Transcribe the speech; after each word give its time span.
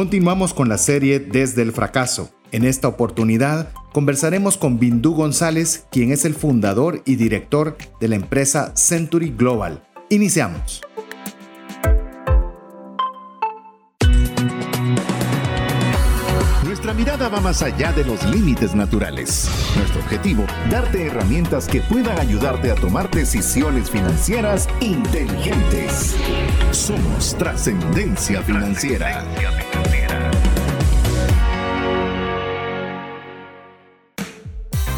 Continuamos 0.00 0.54
con 0.54 0.70
la 0.70 0.78
serie 0.78 1.20
Desde 1.20 1.60
el 1.60 1.72
fracaso. 1.72 2.30
En 2.52 2.64
esta 2.64 2.88
oportunidad 2.88 3.70
conversaremos 3.92 4.56
con 4.56 4.78
Bindu 4.78 5.12
González, 5.12 5.84
quien 5.92 6.10
es 6.10 6.24
el 6.24 6.32
fundador 6.32 7.02
y 7.04 7.16
director 7.16 7.76
de 8.00 8.08
la 8.08 8.16
empresa 8.16 8.74
Century 8.74 9.34
Global. 9.36 9.82
Iniciamos. 10.08 10.80
Mirada 17.00 17.30
va 17.30 17.40
más 17.40 17.62
allá 17.62 17.92
de 17.92 18.04
los 18.04 18.22
límites 18.24 18.74
naturales. 18.74 19.48
Nuestro 19.74 20.02
objetivo, 20.02 20.44
darte 20.68 21.06
herramientas 21.06 21.66
que 21.66 21.80
puedan 21.80 22.18
ayudarte 22.18 22.70
a 22.70 22.74
tomar 22.74 23.10
decisiones 23.10 23.90
financieras 23.90 24.68
inteligentes. 24.82 26.14
Somos 26.72 27.38
trascendencia 27.38 28.42
financiera. 28.42 29.24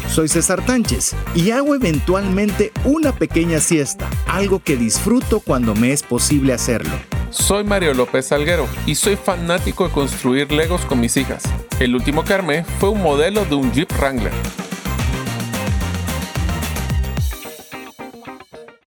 Soy 0.09 0.27
César 0.27 0.65
Tánchez 0.65 1.15
y 1.33 1.51
hago 1.51 1.73
eventualmente 1.73 2.73
una 2.83 3.13
pequeña 3.13 3.61
siesta, 3.61 4.09
algo 4.27 4.59
que 4.59 4.75
disfruto 4.75 5.39
cuando 5.39 5.73
me 5.73 5.93
es 5.93 6.03
posible 6.03 6.51
hacerlo. 6.51 6.91
Soy 7.33 7.63
Mario 7.63 7.95
López 7.95 8.27
Salguero 8.27 8.67
y 8.85 8.93
soy 8.93 9.15
fanático 9.15 9.87
de 9.87 9.93
construir 9.93 10.51
Legos 10.51 10.85
con 10.85 10.99
mis 10.99 11.17
hijas. 11.17 11.41
El 11.79 11.95
último 11.95 12.23
que 12.23 12.33
armé 12.33 12.63
fue 12.63 12.89
un 12.89 13.01
modelo 13.01 13.43
de 13.43 13.55
un 13.55 13.71
Jeep 13.73 13.91
Wrangler. 13.97 14.31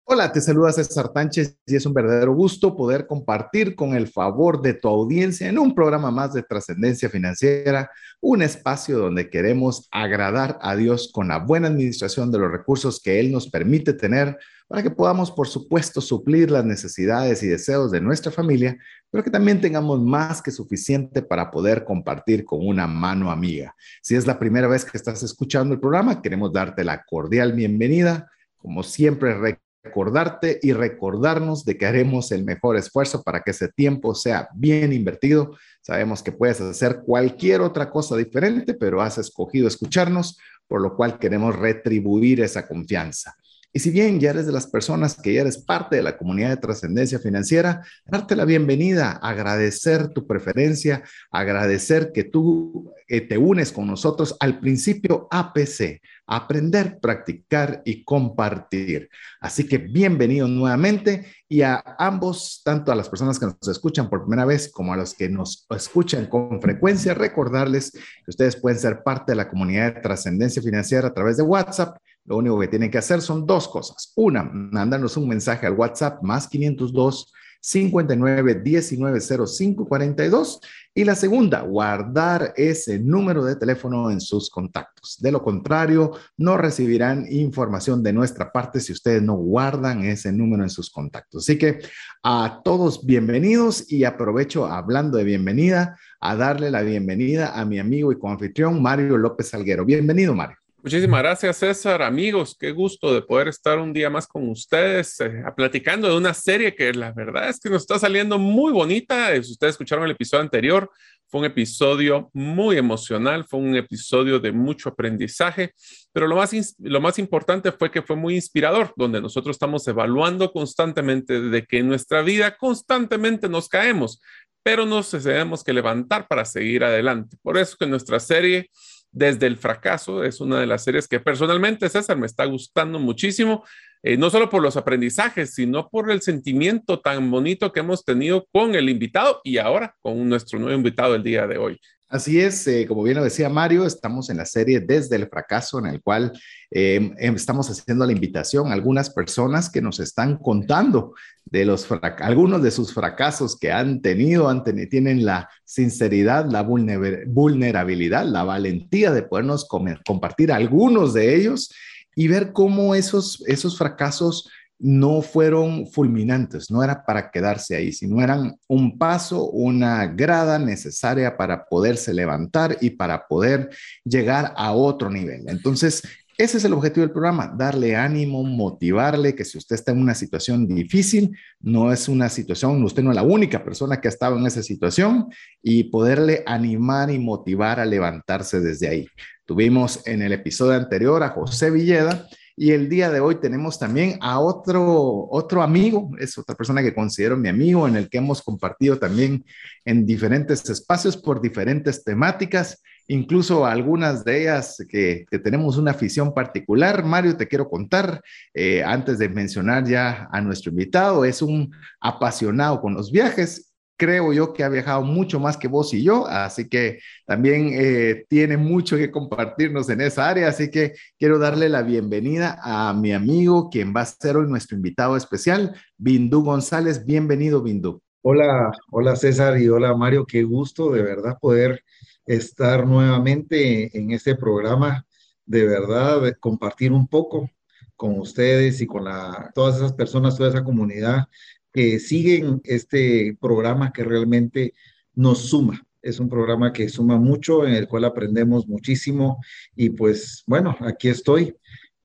Hola, 0.03 0.33
te 0.33 0.41
saluda 0.41 0.73
César 0.73 1.13
Tánchez 1.13 1.57
y 1.65 1.77
es 1.77 1.85
un 1.85 1.93
verdadero 1.93 2.33
gusto 2.33 2.75
poder 2.75 3.07
compartir 3.07 3.73
con 3.73 3.95
el 3.95 4.07
favor 4.07 4.61
de 4.61 4.73
tu 4.73 4.89
audiencia 4.89 5.47
en 5.47 5.57
un 5.57 5.73
programa 5.73 6.11
más 6.11 6.33
de 6.33 6.43
trascendencia 6.43 7.09
financiera, 7.09 7.89
un 8.19 8.41
espacio 8.41 8.97
donde 8.97 9.29
queremos 9.29 9.87
agradar 9.91 10.59
a 10.61 10.75
Dios 10.75 11.09
con 11.13 11.29
la 11.29 11.39
buena 11.39 11.69
administración 11.69 12.31
de 12.31 12.39
los 12.39 12.51
recursos 12.51 13.01
que 13.01 13.19
Él 13.21 13.31
nos 13.31 13.49
permite 13.49 13.93
tener 13.93 14.37
para 14.67 14.81
que 14.81 14.89
podamos, 14.89 15.31
por 15.31 15.47
supuesto, 15.47 16.01
suplir 16.01 16.49
las 16.49 16.65
necesidades 16.65 17.43
y 17.43 17.47
deseos 17.47 17.91
de 17.91 18.01
nuestra 18.01 18.31
familia, 18.31 18.77
pero 19.11 19.23
que 19.23 19.29
también 19.29 19.61
tengamos 19.61 20.01
más 20.01 20.41
que 20.41 20.51
suficiente 20.51 21.21
para 21.21 21.51
poder 21.51 21.85
compartir 21.85 22.45
con 22.45 22.65
una 22.65 22.87
mano 22.87 23.31
amiga. 23.31 23.75
Si 24.01 24.15
es 24.15 24.25
la 24.25 24.39
primera 24.39 24.67
vez 24.67 24.83
que 24.83 24.97
estás 24.97 25.21
escuchando 25.21 25.73
el 25.73 25.79
programa, 25.79 26.21
queremos 26.21 26.51
darte 26.51 26.83
la 26.83 27.03
cordial 27.03 27.53
bienvenida. 27.53 28.29
Como 28.57 28.81
siempre, 28.81 29.59
recordarte 29.83 30.59
y 30.63 30.73
recordarnos 30.73 31.63
de 31.63 31.77
que 31.77 31.85
haremos 31.85 32.31
el 32.31 32.43
mejor 32.43 32.75
esfuerzo 32.75 33.21
para 33.21 33.41
que 33.41 33.51
ese 33.51 33.69
tiempo 33.69 34.15
sea 34.15 34.49
bien 34.55 34.91
invertido. 34.91 35.55
Sabemos 35.81 36.23
que 36.23 36.31
puedes 36.31 36.59
hacer 36.59 37.03
cualquier 37.05 37.61
otra 37.61 37.91
cosa 37.91 38.17
diferente, 38.17 38.73
pero 38.73 39.01
has 39.01 39.19
escogido 39.19 39.67
escucharnos, 39.67 40.39
por 40.67 40.81
lo 40.81 40.95
cual 40.95 41.19
queremos 41.19 41.55
retribuir 41.55 42.41
esa 42.41 42.67
confianza. 42.67 43.35
Y 43.75 43.81
si 43.81 43.89
bien 43.89 44.21
ya 44.21 44.29
eres 44.29 44.45
de 44.45 44.53
las 44.53 44.67
personas 44.67 45.19
que 45.21 45.33
ya 45.33 45.41
eres 45.41 45.57
parte 45.57 45.97
de 45.97 46.01
la 46.01 46.17
comunidad 46.17 46.49
de 46.49 46.55
trascendencia 46.55 47.19
financiera, 47.19 47.85
darte 48.05 48.33
la 48.37 48.45
bienvenida, 48.45 49.19
agradecer 49.21 50.13
tu 50.13 50.25
preferencia, 50.25 51.03
agradecer 51.29 52.13
que 52.13 52.23
tú 52.23 52.93
eh, 53.09 53.19
te 53.19 53.37
unes 53.37 53.73
con 53.73 53.85
nosotros 53.85 54.37
al 54.39 54.61
principio 54.61 55.27
APC, 55.29 56.01
aprender, 56.25 56.99
practicar 57.01 57.81
y 57.83 58.05
compartir. 58.05 59.09
Así 59.41 59.67
que 59.67 59.77
bienvenido 59.77 60.47
nuevamente 60.47 61.25
y 61.49 61.61
a 61.61 61.83
ambos, 61.99 62.61
tanto 62.63 62.93
a 62.93 62.95
las 62.95 63.09
personas 63.09 63.37
que 63.37 63.47
nos 63.47 63.67
escuchan 63.67 64.09
por 64.09 64.21
primera 64.21 64.45
vez 64.45 64.71
como 64.71 64.93
a 64.93 64.97
los 64.97 65.13
que 65.13 65.27
nos 65.27 65.67
escuchan 65.69 66.27
con 66.27 66.61
frecuencia, 66.61 67.13
recordarles 67.13 67.91
que 67.91 68.29
ustedes 68.29 68.55
pueden 68.55 68.79
ser 68.79 69.03
parte 69.03 69.33
de 69.33 69.35
la 69.35 69.49
comunidad 69.49 69.95
de 69.95 69.99
trascendencia 69.99 70.61
financiera 70.61 71.09
a 71.09 71.13
través 71.13 71.35
de 71.35 71.43
WhatsApp 71.43 71.97
lo 72.25 72.37
único 72.37 72.59
que 72.59 72.67
tienen 72.67 72.91
que 72.91 72.97
hacer 72.97 73.21
son 73.21 73.45
dos 73.45 73.67
cosas. 73.67 74.11
Una, 74.15 74.43
mandarnos 74.43 75.15
un 75.17 75.27
mensaje 75.27 75.67
al 75.67 75.73
WhatsApp 75.73 76.21
más 76.23 76.47
502 76.47 77.31
59 77.65 78.61
19 78.63 79.19
05 79.19 79.87
42 79.87 80.59
y 80.93 81.03
la 81.03 81.15
segunda, 81.15 81.61
guardar 81.61 82.53
ese 82.55 82.99
número 82.99 83.43
de 83.43 83.55
teléfono 83.55 84.11
en 84.11 84.21
sus 84.21 84.51
contactos. 84.51 85.17
De 85.19 85.31
lo 85.31 85.41
contrario, 85.41 86.11
no 86.37 86.57
recibirán 86.57 87.25
información 87.29 88.03
de 88.03 88.13
nuestra 88.13 88.51
parte 88.51 88.79
si 88.79 88.93
ustedes 88.93 89.23
no 89.23 89.35
guardan 89.35 90.05
ese 90.05 90.31
número 90.31 90.61
en 90.61 90.69
sus 90.69 90.91
contactos. 90.91 91.43
Así 91.43 91.57
que 91.57 91.79
a 92.23 92.61
todos 92.63 93.03
bienvenidos 93.05 93.91
y 93.91 94.03
aprovecho 94.03 94.67
hablando 94.67 95.17
de 95.17 95.23
bienvenida 95.23 95.97
a 96.19 96.35
darle 96.35 96.69
la 96.69 96.83
bienvenida 96.83 97.59
a 97.59 97.65
mi 97.65 97.79
amigo 97.79 98.11
y 98.11 98.19
coanfitrión 98.19 98.79
Mario 98.79 99.17
López 99.17 99.49
Salguero. 99.49 99.85
Bienvenido, 99.85 100.35
Mario. 100.35 100.57
Muchísimas 100.85 101.23
gracias, 101.23 101.57
César. 101.57 102.03
Amigos, 102.03 102.55
qué 102.59 102.69
gusto 102.69 103.11
de 103.11 103.23
poder 103.23 103.47
estar 103.47 103.79
un 103.79 103.91
día 103.91 104.07
más 104.11 104.27
con 104.27 104.47
ustedes, 104.47 105.19
eh, 105.19 105.43
platicando 105.57 106.07
de 106.07 106.15
una 106.15 106.31
serie 106.31 106.75
que 106.75 106.93
la 106.93 107.11
verdad 107.11 107.49
es 107.49 107.59
que 107.59 107.71
nos 107.71 107.81
está 107.81 107.97
saliendo 107.97 108.37
muy 108.37 108.71
bonita. 108.71 109.33
Si 109.41 109.53
ustedes 109.53 109.71
escucharon 109.71 110.05
el 110.05 110.11
episodio 110.11 110.43
anterior, 110.43 110.91
fue 111.27 111.39
un 111.39 111.47
episodio 111.47 112.29
muy 112.33 112.77
emocional, 112.77 113.45
fue 113.45 113.61
un 113.61 113.75
episodio 113.75 114.39
de 114.39 114.51
mucho 114.51 114.89
aprendizaje, 114.89 115.73
pero 116.13 116.27
lo 116.27 116.35
más, 116.35 116.53
lo 116.77 117.01
más 117.01 117.17
importante 117.17 117.71
fue 117.71 117.89
que 117.89 118.03
fue 118.03 118.15
muy 118.15 118.35
inspirador, 118.35 118.93
donde 118.95 119.19
nosotros 119.19 119.55
estamos 119.55 119.87
evaluando 119.87 120.51
constantemente 120.51 121.41
de 121.41 121.65
que 121.65 121.79
en 121.79 121.87
nuestra 121.87 122.21
vida 122.21 122.57
constantemente 122.57 123.49
nos 123.49 123.69
caemos, 123.69 124.21
pero 124.61 124.85
nos 124.85 125.09
tenemos 125.09 125.63
que 125.63 125.73
levantar 125.73 126.27
para 126.27 126.45
seguir 126.45 126.83
adelante. 126.83 127.37
Por 127.41 127.57
eso 127.57 127.75
que 127.75 127.87
nuestra 127.87 128.19
serie 128.19 128.69
desde 129.15 129.47
el 129.47 129.57
fracaso. 129.57 130.23
Es 130.23 130.41
una 130.41 130.59
de 130.59 130.67
las 130.67 130.83
series 130.83 131.07
que 131.07 131.19
personalmente, 131.19 131.89
César, 131.89 132.17
me 132.17 132.27
está 132.27 132.45
gustando 132.45 132.99
muchísimo, 132.99 133.63
eh, 134.03 134.17
no 134.17 134.29
solo 134.29 134.49
por 134.49 134.61
los 134.61 134.77
aprendizajes, 134.77 135.55
sino 135.55 135.89
por 135.89 136.11
el 136.11 136.21
sentimiento 136.21 136.99
tan 136.99 137.31
bonito 137.31 137.71
que 137.71 137.79
hemos 137.79 138.03
tenido 138.03 138.45
con 138.51 138.75
el 138.75 138.89
invitado 138.89 139.39
y 139.43 139.57
ahora 139.57 139.95
con 140.01 140.27
nuestro 140.27 140.59
nuevo 140.59 140.77
invitado 140.77 141.15
el 141.15 141.23
día 141.23 141.47
de 141.47 141.57
hoy. 141.57 141.79
Así 142.07 142.39
es, 142.39 142.67
eh, 142.67 142.85
como 142.87 143.01
bien 143.01 143.17
lo 143.17 143.23
decía 143.23 143.49
Mario, 143.49 143.83
estamos 143.83 144.29
en 144.29 144.37
la 144.37 144.45
serie 144.45 144.79
Desde 144.79 145.15
el 145.15 145.27
fracaso, 145.27 145.79
en 145.79 145.87
el 145.87 146.03
cual 146.03 146.31
eh, 146.69 147.11
em, 147.17 147.35
estamos 147.35 147.67
haciendo 147.69 148.05
la 148.05 148.11
invitación 148.11 148.67
a 148.67 148.73
algunas 148.73 149.09
personas 149.09 149.71
que 149.71 149.81
nos 149.81 149.99
están 149.99 150.37
contando 150.37 151.15
de 151.45 151.65
los 151.65 151.87
algunos 152.19 152.61
de 152.61 152.69
sus 152.69 152.93
fracasos 152.93 153.57
que 153.57 153.71
han 153.71 154.03
tenido, 154.03 154.49
han 154.49 154.63
tienen 154.63 155.25
la 155.25 155.49
sinceridad, 155.63 156.45
la 156.45 156.61
vulnerabilidad, 156.61 158.25
la 158.25 158.43
valentía 158.43 159.11
de 159.11 159.23
podernos 159.23 159.67
compartir 159.67 160.51
algunos 160.51 161.13
de 161.13 161.35
ellos 161.35 161.71
y 162.15 162.27
ver 162.27 162.53
cómo 162.53 162.93
esos, 162.93 163.43
esos 163.47 163.77
fracasos 163.77 164.49
no 164.79 165.21
fueron 165.21 165.87
fulminantes, 165.87 166.69
no 166.69 166.83
era 166.83 167.05
para 167.05 167.31
quedarse 167.31 167.75
ahí, 167.75 167.91
sino 167.91 168.21
eran 168.21 168.55
un 168.67 168.97
paso, 168.97 169.49
una 169.49 170.05
grada 170.07 170.59
necesaria 170.59 171.37
para 171.37 171.65
poderse 171.65 172.13
levantar 172.13 172.77
y 172.81 172.91
para 172.91 173.27
poder 173.27 173.69
llegar 174.03 174.53
a 174.57 174.73
otro 174.73 175.09
nivel. 175.09 175.43
Entonces, 175.47 176.03
ese 176.37 176.57
es 176.57 176.65
el 176.65 176.73
objetivo 176.73 177.05
del 177.05 177.13
programa, 177.13 177.53
darle 177.57 177.95
ánimo, 177.95 178.43
motivarle, 178.43 179.35
que 179.35 179.45
si 179.45 179.57
usted 179.57 179.75
está 179.75 179.93
en 179.93 180.01
una 180.01 180.13
situación 180.13 180.67
difícil, 180.67 181.31
no 181.61 181.93
es 181.93 182.09
una 182.09 182.27
situación, 182.27 182.83
usted 182.83 183.03
no 183.03 183.11
es 183.11 183.15
la 183.15 183.23
única 183.23 183.63
persona 183.63 184.01
que 184.01 184.09
ha 184.09 184.11
estado 184.11 184.37
en 184.37 184.45
esa 184.45 184.61
situación 184.61 185.29
y 185.63 185.85
poderle 185.85 186.43
animar 186.45 187.09
y 187.09 187.19
motivar 187.19 187.79
a 187.79 187.85
levantarse 187.85 188.59
desde 188.59 188.89
ahí. 188.89 189.07
Tuvimos 189.45 190.05
en 190.05 190.21
el 190.23 190.33
episodio 190.33 190.73
anterior 190.73 191.23
a 191.23 191.29
José 191.29 191.71
Villeda 191.71 192.27
y 192.57 192.71
el 192.71 192.87
día 192.87 193.09
de 193.09 193.19
hoy 193.19 193.35
tenemos 193.35 193.77
también 193.77 194.17
a 194.21 194.39
otro, 194.39 195.27
otro 195.29 195.61
amigo, 195.61 196.11
es 196.19 196.37
otra 196.37 196.55
persona 196.55 196.81
que 196.81 196.95
considero 196.95 197.35
mi 197.35 197.49
amigo, 197.49 197.87
en 197.87 197.97
el 197.97 198.09
que 198.09 198.19
hemos 198.19 198.41
compartido 198.41 198.97
también 198.97 199.43
en 199.83 200.05
diferentes 200.05 200.69
espacios 200.69 201.17
por 201.17 201.41
diferentes 201.41 202.03
temáticas, 202.03 202.81
incluso 203.07 203.65
algunas 203.65 204.23
de 204.23 204.43
ellas 204.43 204.77
que, 204.87 205.25
tenemos 205.43 205.77
una 205.77 205.91
afición 205.91 206.33
particular. 206.33 207.03
Mario, 207.03 207.35
te 207.35 207.47
quiero 207.47 207.69
contar, 207.69 208.21
eh, 208.53 208.83
antes 208.83 209.17
de 209.17 209.27
mencionar 209.27 209.85
ya 209.85 210.29
a 210.31 210.39
nuestro 210.39 210.71
invitado, 210.71 211.25
es 211.25 211.41
un 211.41 211.71
apasionado 211.99 212.79
con 212.79 212.93
los 212.93 213.11
viajes 213.11 213.74
creo 213.97 214.33
yo 214.33 214.53
que 214.53 214.63
ha 214.63 214.69
viajado 214.69 215.03
mucho 215.03 215.39
más 215.39 215.57
que 215.57 215.67
vos 215.67 215.93
y 215.93 216.03
yo, 216.03 216.27
así 216.27 216.67
que 216.67 216.99
también 217.25 217.71
eh, 217.73 218.25
tiene 218.27 218.57
mucho 218.57 218.97
que 218.97 219.11
compartirnos 219.11 219.89
en 219.89 220.01
esa 220.01 220.29
área, 220.29 220.49
así 220.49 220.69
que 220.69 220.93
quiero 221.17 221.39
darle 221.39 221.69
la 221.69 221.81
bienvenida 221.81 222.59
a 222.61 222.93
mi 222.93 223.13
amigo, 223.13 223.69
quien 223.69 223.93
va 223.95 224.01
a 224.01 224.05
ser 224.05 224.37
hoy 224.37 224.47
nuestro 224.47 224.75
invitado 224.75 225.15
especial, 225.15 225.75
Bindú 225.97 226.43
González. 226.43 227.05
Bienvenido, 227.05 227.61
Bindú. 227.61 228.01
Hola, 228.21 228.71
hola 228.91 229.15
César 229.15 229.59
y 229.59 229.69
hola 229.69 229.95
Mario, 229.95 230.25
qué 230.25 230.43
gusto 230.43 230.91
de 230.91 231.03
verdad 231.03 231.37
poder 231.39 231.83
estar 232.25 232.85
nuevamente 232.87 233.95
en 233.97 234.11
este 234.11 234.35
programa, 234.35 235.05
de 235.45 235.65
verdad 235.65 236.33
compartir 236.39 236.91
un 236.91 237.07
poco 237.07 237.49
con 237.95 238.19
ustedes 238.19 238.81
y 238.81 238.87
con 238.87 239.05
todas 239.53 239.77
esas 239.77 239.93
personas, 239.93 240.35
toda 240.35 240.49
esa 240.49 240.63
comunidad 240.63 241.27
que 241.75 241.99
siguen 241.99 242.61
este 242.63 243.37
programa 243.41 243.91
que 243.91 244.05
realmente 244.05 244.73
nos 245.13 245.49
suma. 245.49 245.85
Es 246.01 246.21
un 246.21 246.29
programa 246.29 246.71
que 246.71 246.87
suma 246.87 247.17
mucho, 247.17 247.67
en 247.67 247.73
el 247.73 247.89
cual 247.89 248.05
aprendemos 248.05 248.65
muchísimo 248.65 249.43
y 249.75 249.89
pues 249.89 250.45
bueno, 250.47 250.77
aquí 250.79 251.09
estoy. 251.09 251.53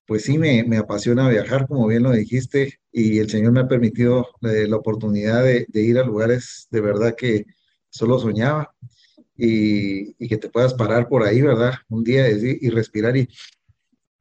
Pues 0.05 0.23
sí, 0.23 0.37
me, 0.37 0.65
me 0.65 0.75
apasiona 0.75 1.29
viajar, 1.29 1.67
como 1.69 1.87
bien 1.87 2.03
lo 2.03 2.11
dijiste, 2.11 2.81
y 2.91 3.19
el 3.19 3.29
Señor 3.29 3.53
me 3.53 3.61
ha 3.61 3.67
permitido 3.69 4.27
eh, 4.41 4.67
la 4.67 4.75
oportunidad 4.75 5.41
de, 5.41 5.65
ir 5.73 5.97
a 5.99 6.03
lugares 6.03 6.67
de 6.69 6.81
verdad 6.81 7.15
que 7.15 7.45
solo 7.89 8.19
soñaba 8.19 8.75
y, 9.37 10.21
y, 10.21 10.27
que 10.27 10.35
te 10.35 10.49
puedas 10.49 10.73
parar 10.73 11.07
por 11.07 11.23
ahí, 11.23 11.41
¿verdad? 11.41 11.75
Un 11.87 12.03
día 12.03 12.29
y, 12.29 12.57
y 12.59 12.69
respirar 12.71 13.15
y 13.15 13.29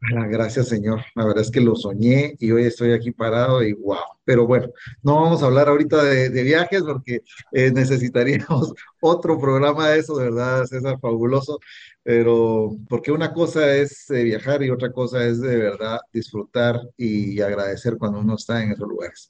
Gracias, 0.01 0.69
Señor. 0.69 1.03
La 1.15 1.27
verdad 1.27 1.43
es 1.43 1.51
que 1.51 1.61
lo 1.61 1.77
soñé 1.77 2.35
y 2.39 2.51
hoy 2.53 2.65
estoy 2.65 2.93
aquí 2.93 3.13
parado 3.13 3.63
y 3.63 3.75
wow. 3.75 3.99
Pero 4.25 4.47
bueno, 4.47 4.69
no 5.03 5.17
vamos 5.17 5.43
a 5.43 5.47
hablar 5.47 5.69
ahorita 5.69 6.03
de, 6.03 6.31
de 6.31 6.43
viajes 6.43 6.83
porque 6.83 7.23
eh, 7.53 7.71
necesitaríamos 7.71 8.73
otro 9.01 9.39
programa 9.39 9.91
de 9.91 9.99
eso, 9.99 10.17
de 10.17 10.31
verdad, 10.31 10.65
César, 10.65 10.99
fabuloso. 11.01 11.59
Pero 12.03 12.77
porque 12.89 13.13
una 13.13 13.35
cosa 13.35 13.77
es 13.77 14.09
eh, 14.11 14.25
viajar 14.25 14.63
y 14.63 14.71
otra 14.71 14.91
cosa 14.91 15.23
es 15.25 15.41
de 15.41 15.57
verdad 15.57 16.01
disfrutar 16.13 16.81
y 16.97 17.41
agradecer 17.43 17.99
cuando 17.99 18.21
uno 18.21 18.37
está 18.37 18.63
en 18.63 18.73
esos 18.73 18.89
lugares. 18.89 19.29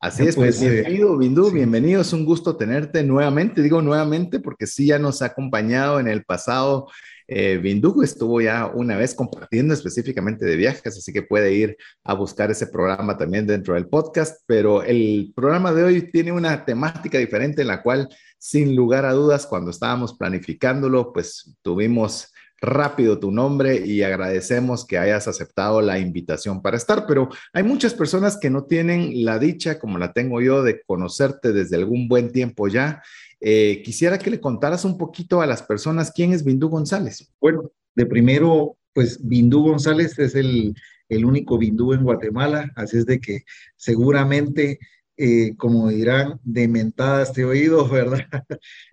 Así 0.00 0.22
es, 0.26 0.36
pues, 0.36 0.58
pues 0.58 0.70
bienvenido, 0.70 1.18
Bindú, 1.18 1.48
sí. 1.48 1.54
bienvenido, 1.54 2.00
es 2.02 2.12
un 2.12 2.24
gusto 2.24 2.56
tenerte 2.56 3.02
nuevamente, 3.02 3.62
digo 3.62 3.82
nuevamente 3.82 4.38
porque 4.38 4.68
sí 4.68 4.86
ya 4.86 4.98
nos 5.00 5.22
ha 5.22 5.26
acompañado 5.26 5.98
en 5.98 6.06
el 6.06 6.24
pasado 6.24 6.88
eh, 7.30 7.58
Bindugo 7.58 8.02
estuvo 8.02 8.40
ya 8.40 8.66
una 8.66 8.96
vez 8.96 9.14
compartiendo 9.14 9.74
específicamente 9.74 10.46
de 10.46 10.56
viajes, 10.56 10.96
así 10.96 11.12
que 11.12 11.22
puede 11.22 11.52
ir 11.52 11.76
a 12.02 12.14
buscar 12.14 12.50
ese 12.50 12.66
programa 12.66 13.18
también 13.18 13.46
dentro 13.46 13.74
del 13.74 13.86
podcast, 13.86 14.42
pero 14.46 14.82
el 14.82 15.32
programa 15.36 15.72
de 15.72 15.84
hoy 15.84 16.10
tiene 16.10 16.32
una 16.32 16.64
temática 16.64 17.18
diferente 17.18 17.60
en 17.60 17.68
la 17.68 17.82
cual, 17.82 18.08
sin 18.38 18.74
lugar 18.74 19.04
a 19.04 19.12
dudas, 19.12 19.46
cuando 19.46 19.70
estábamos 19.70 20.16
planificándolo, 20.16 21.12
pues 21.12 21.54
tuvimos 21.60 22.32
rápido 22.60 23.18
tu 23.20 23.30
nombre 23.30 23.76
y 23.76 24.02
agradecemos 24.02 24.86
que 24.86 24.98
hayas 24.98 25.28
aceptado 25.28 25.80
la 25.80 25.98
invitación 25.98 26.62
para 26.62 26.76
estar, 26.76 27.06
pero 27.06 27.28
hay 27.52 27.62
muchas 27.62 27.94
personas 27.94 28.38
que 28.40 28.50
no 28.50 28.64
tienen 28.64 29.24
la 29.24 29.38
dicha, 29.38 29.78
como 29.78 29.98
la 29.98 30.12
tengo 30.12 30.40
yo, 30.40 30.62
de 30.62 30.82
conocerte 30.82 31.52
desde 31.52 31.76
algún 31.76 32.08
buen 32.08 32.32
tiempo 32.32 32.68
ya 32.68 33.02
eh, 33.40 33.82
quisiera 33.84 34.18
que 34.18 34.30
le 34.30 34.40
contaras 34.40 34.84
un 34.84 34.98
poquito 34.98 35.40
a 35.40 35.46
las 35.46 35.62
personas 35.62 36.12
quién 36.12 36.32
es 36.32 36.44
Bindú 36.44 36.68
González. 36.68 37.32
Bueno, 37.40 37.70
de 37.94 38.06
primero, 38.06 38.76
pues 38.92 39.26
Bindú 39.26 39.62
González 39.62 40.18
es 40.18 40.34
el, 40.34 40.74
el 41.08 41.24
único 41.24 41.58
Bindú 41.58 41.92
en 41.92 42.04
Guatemala, 42.04 42.70
así 42.76 42.98
es 42.98 43.06
de 43.06 43.20
que 43.20 43.44
seguramente, 43.76 44.78
eh, 45.16 45.54
como 45.56 45.88
dirán, 45.88 46.40
de 46.42 46.68
mentada 46.68 47.22
este 47.22 47.44
oído, 47.44 47.88
¿verdad? 47.88 48.26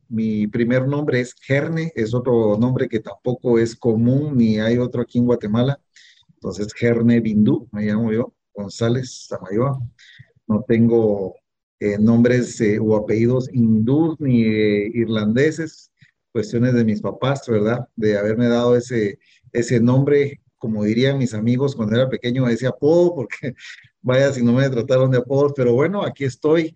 Mi 0.07 0.47
primer 0.47 0.87
nombre 0.87 1.21
es 1.21 1.33
Gerne, 1.33 1.91
es 1.95 2.13
otro 2.13 2.57
nombre 2.57 2.87
que 2.87 2.99
tampoco 2.99 3.57
es 3.57 3.75
común, 3.75 4.37
ni 4.37 4.59
hay 4.59 4.77
otro 4.77 5.01
aquí 5.01 5.17
en 5.17 5.25
Guatemala. 5.25 5.79
Entonces, 6.35 6.73
Gerne 6.73 7.19
Bindú, 7.19 7.67
me 7.71 7.85
llamo 7.85 8.11
yo, 8.11 8.33
González 8.53 9.25
Samayoa. 9.27 9.79
No 10.47 10.63
tengo 10.67 11.35
eh, 11.79 11.97
nombres 11.99 12.59
eh, 12.61 12.79
o 12.79 12.95
apellidos 12.95 13.49
hindús 13.53 14.19
ni 14.19 14.43
eh, 14.43 14.91
irlandeses, 14.93 15.91
cuestiones 16.31 16.73
de 16.73 16.85
mis 16.85 17.01
papás, 17.01 17.47
¿verdad? 17.47 17.87
De 17.95 18.17
haberme 18.17 18.47
dado 18.47 18.75
ese, 18.75 19.19
ese 19.51 19.79
nombre, 19.79 20.41
como 20.57 20.83
dirían 20.83 21.17
mis 21.17 21.33
amigos 21.33 21.75
cuando 21.75 21.95
era 21.95 22.09
pequeño, 22.09 22.47
ese 22.47 22.67
apodo, 22.67 23.15
porque 23.15 23.53
vaya 24.01 24.31
si 24.33 24.43
no 24.43 24.53
me 24.53 24.69
trataron 24.69 25.11
de 25.11 25.19
apodo, 25.19 25.53
pero 25.53 25.73
bueno, 25.73 26.03
aquí 26.03 26.25
estoy 26.25 26.75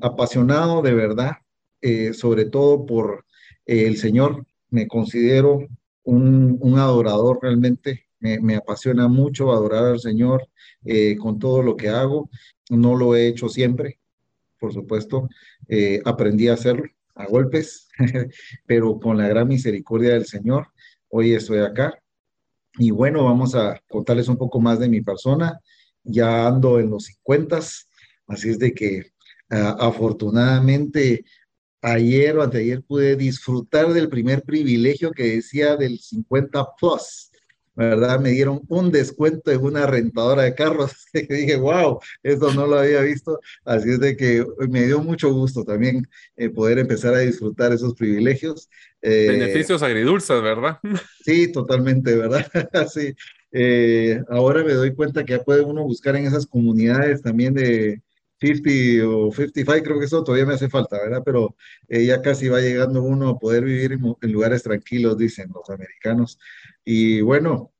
apasionado 0.00 0.82
de 0.82 0.94
verdad, 0.94 1.32
eh, 1.80 2.12
sobre 2.12 2.46
todo 2.46 2.84
por 2.86 3.24
el 3.64 3.96
Señor, 3.96 4.44
me 4.70 4.86
considero 4.86 5.66
un, 6.04 6.56
un 6.60 6.78
adorador 6.78 7.38
realmente, 7.42 8.06
me, 8.20 8.40
me, 8.40 8.56
apasiona 8.56 9.08
mucho 9.08 9.52
adorar 9.52 9.84
al 9.84 10.00
Señor 10.00 10.48
eh, 10.84 11.16
con 11.16 11.38
todo 11.38 11.62
lo 11.62 11.76
que 11.76 11.88
hago. 11.88 12.30
No 12.70 12.96
lo 12.96 13.14
he 13.14 13.28
hecho 13.28 13.48
siempre, 13.48 13.98
por 14.58 14.72
supuesto, 14.72 15.28
eh, 15.68 16.00
aprendí 16.04 16.48
a 16.48 16.54
hacerlo 16.54 16.84
a 17.14 17.26
golpes, 17.26 17.88
pero 18.66 18.98
con 19.00 19.16
la 19.16 19.28
gran 19.28 19.48
misericordia 19.48 20.10
del 20.10 20.26
Señor, 20.26 20.68
hoy 21.08 21.34
estoy 21.34 21.58
acá. 21.58 21.98
Y 22.78 22.90
bueno, 22.90 23.24
vamos 23.24 23.54
a 23.54 23.80
contarles 23.88 24.28
un 24.28 24.36
poco 24.36 24.60
más 24.60 24.78
de 24.78 24.88
mi 24.88 25.00
persona. 25.00 25.58
Ya 26.02 26.46
ando 26.46 26.78
en 26.78 26.90
los 26.90 27.04
50, 27.04 27.58
así 28.28 28.50
es 28.50 28.58
de 28.58 28.72
que 28.72 29.06
uh, 29.50 29.80
afortunadamente 29.80 31.24
ayer 31.80 32.36
o 32.36 32.42
anteayer 32.42 32.82
pude 32.82 33.16
disfrutar 33.16 33.92
del 33.92 34.08
primer 34.08 34.42
privilegio 34.42 35.10
que 35.12 35.36
decía 35.36 35.76
del 35.76 35.98
50 35.98 36.66
plus. 36.78 37.25
¿Verdad? 37.76 38.18
Me 38.20 38.30
dieron 38.30 38.62
un 38.68 38.90
descuento 38.90 39.50
en 39.52 39.62
una 39.62 39.86
rentadora 39.86 40.42
de 40.42 40.54
carros. 40.54 40.92
Dije, 41.12 41.56
wow, 41.56 42.00
eso 42.22 42.52
no 42.52 42.66
lo 42.66 42.78
había 42.78 43.02
visto. 43.02 43.38
Así 43.64 43.90
es 43.90 44.00
de 44.00 44.16
que 44.16 44.44
me 44.68 44.86
dio 44.86 45.00
mucho 45.00 45.32
gusto 45.32 45.64
también 45.64 46.08
eh, 46.36 46.48
poder 46.48 46.78
empezar 46.78 47.14
a 47.14 47.18
disfrutar 47.20 47.72
esos 47.72 47.94
privilegios. 47.94 48.68
Eh, 49.02 49.28
Beneficios 49.28 49.82
agridulces, 49.82 50.42
¿verdad? 50.42 50.78
Sí, 51.24 51.52
totalmente, 51.52 52.16
¿verdad? 52.16 52.46
sí. 52.92 53.14
Eh, 53.52 54.20
ahora 54.28 54.64
me 54.64 54.72
doy 54.72 54.94
cuenta 54.94 55.24
que 55.24 55.32
ya 55.32 55.42
puede 55.42 55.62
uno 55.62 55.82
buscar 55.84 56.16
en 56.16 56.26
esas 56.26 56.46
comunidades 56.46 57.22
también 57.22 57.54
de 57.54 58.02
50 58.40 59.08
o 59.08 59.32
55, 59.32 59.84
creo 59.84 59.98
que 59.98 60.04
eso 60.04 60.22
todavía 60.22 60.46
me 60.46 60.54
hace 60.54 60.68
falta, 60.68 60.98
¿verdad? 60.98 61.22
Pero 61.24 61.56
eh, 61.88 62.04
ya 62.04 62.20
casi 62.20 62.48
va 62.48 62.60
llegando 62.60 63.02
uno 63.02 63.30
a 63.30 63.38
poder 63.38 63.64
vivir 63.64 63.92
en, 63.92 64.00
en 64.20 64.32
lugares 64.32 64.62
tranquilos, 64.62 65.16
dicen 65.16 65.50
los 65.54 65.68
americanos. 65.70 66.38
Y 66.88 67.20
bueno, 67.20 67.72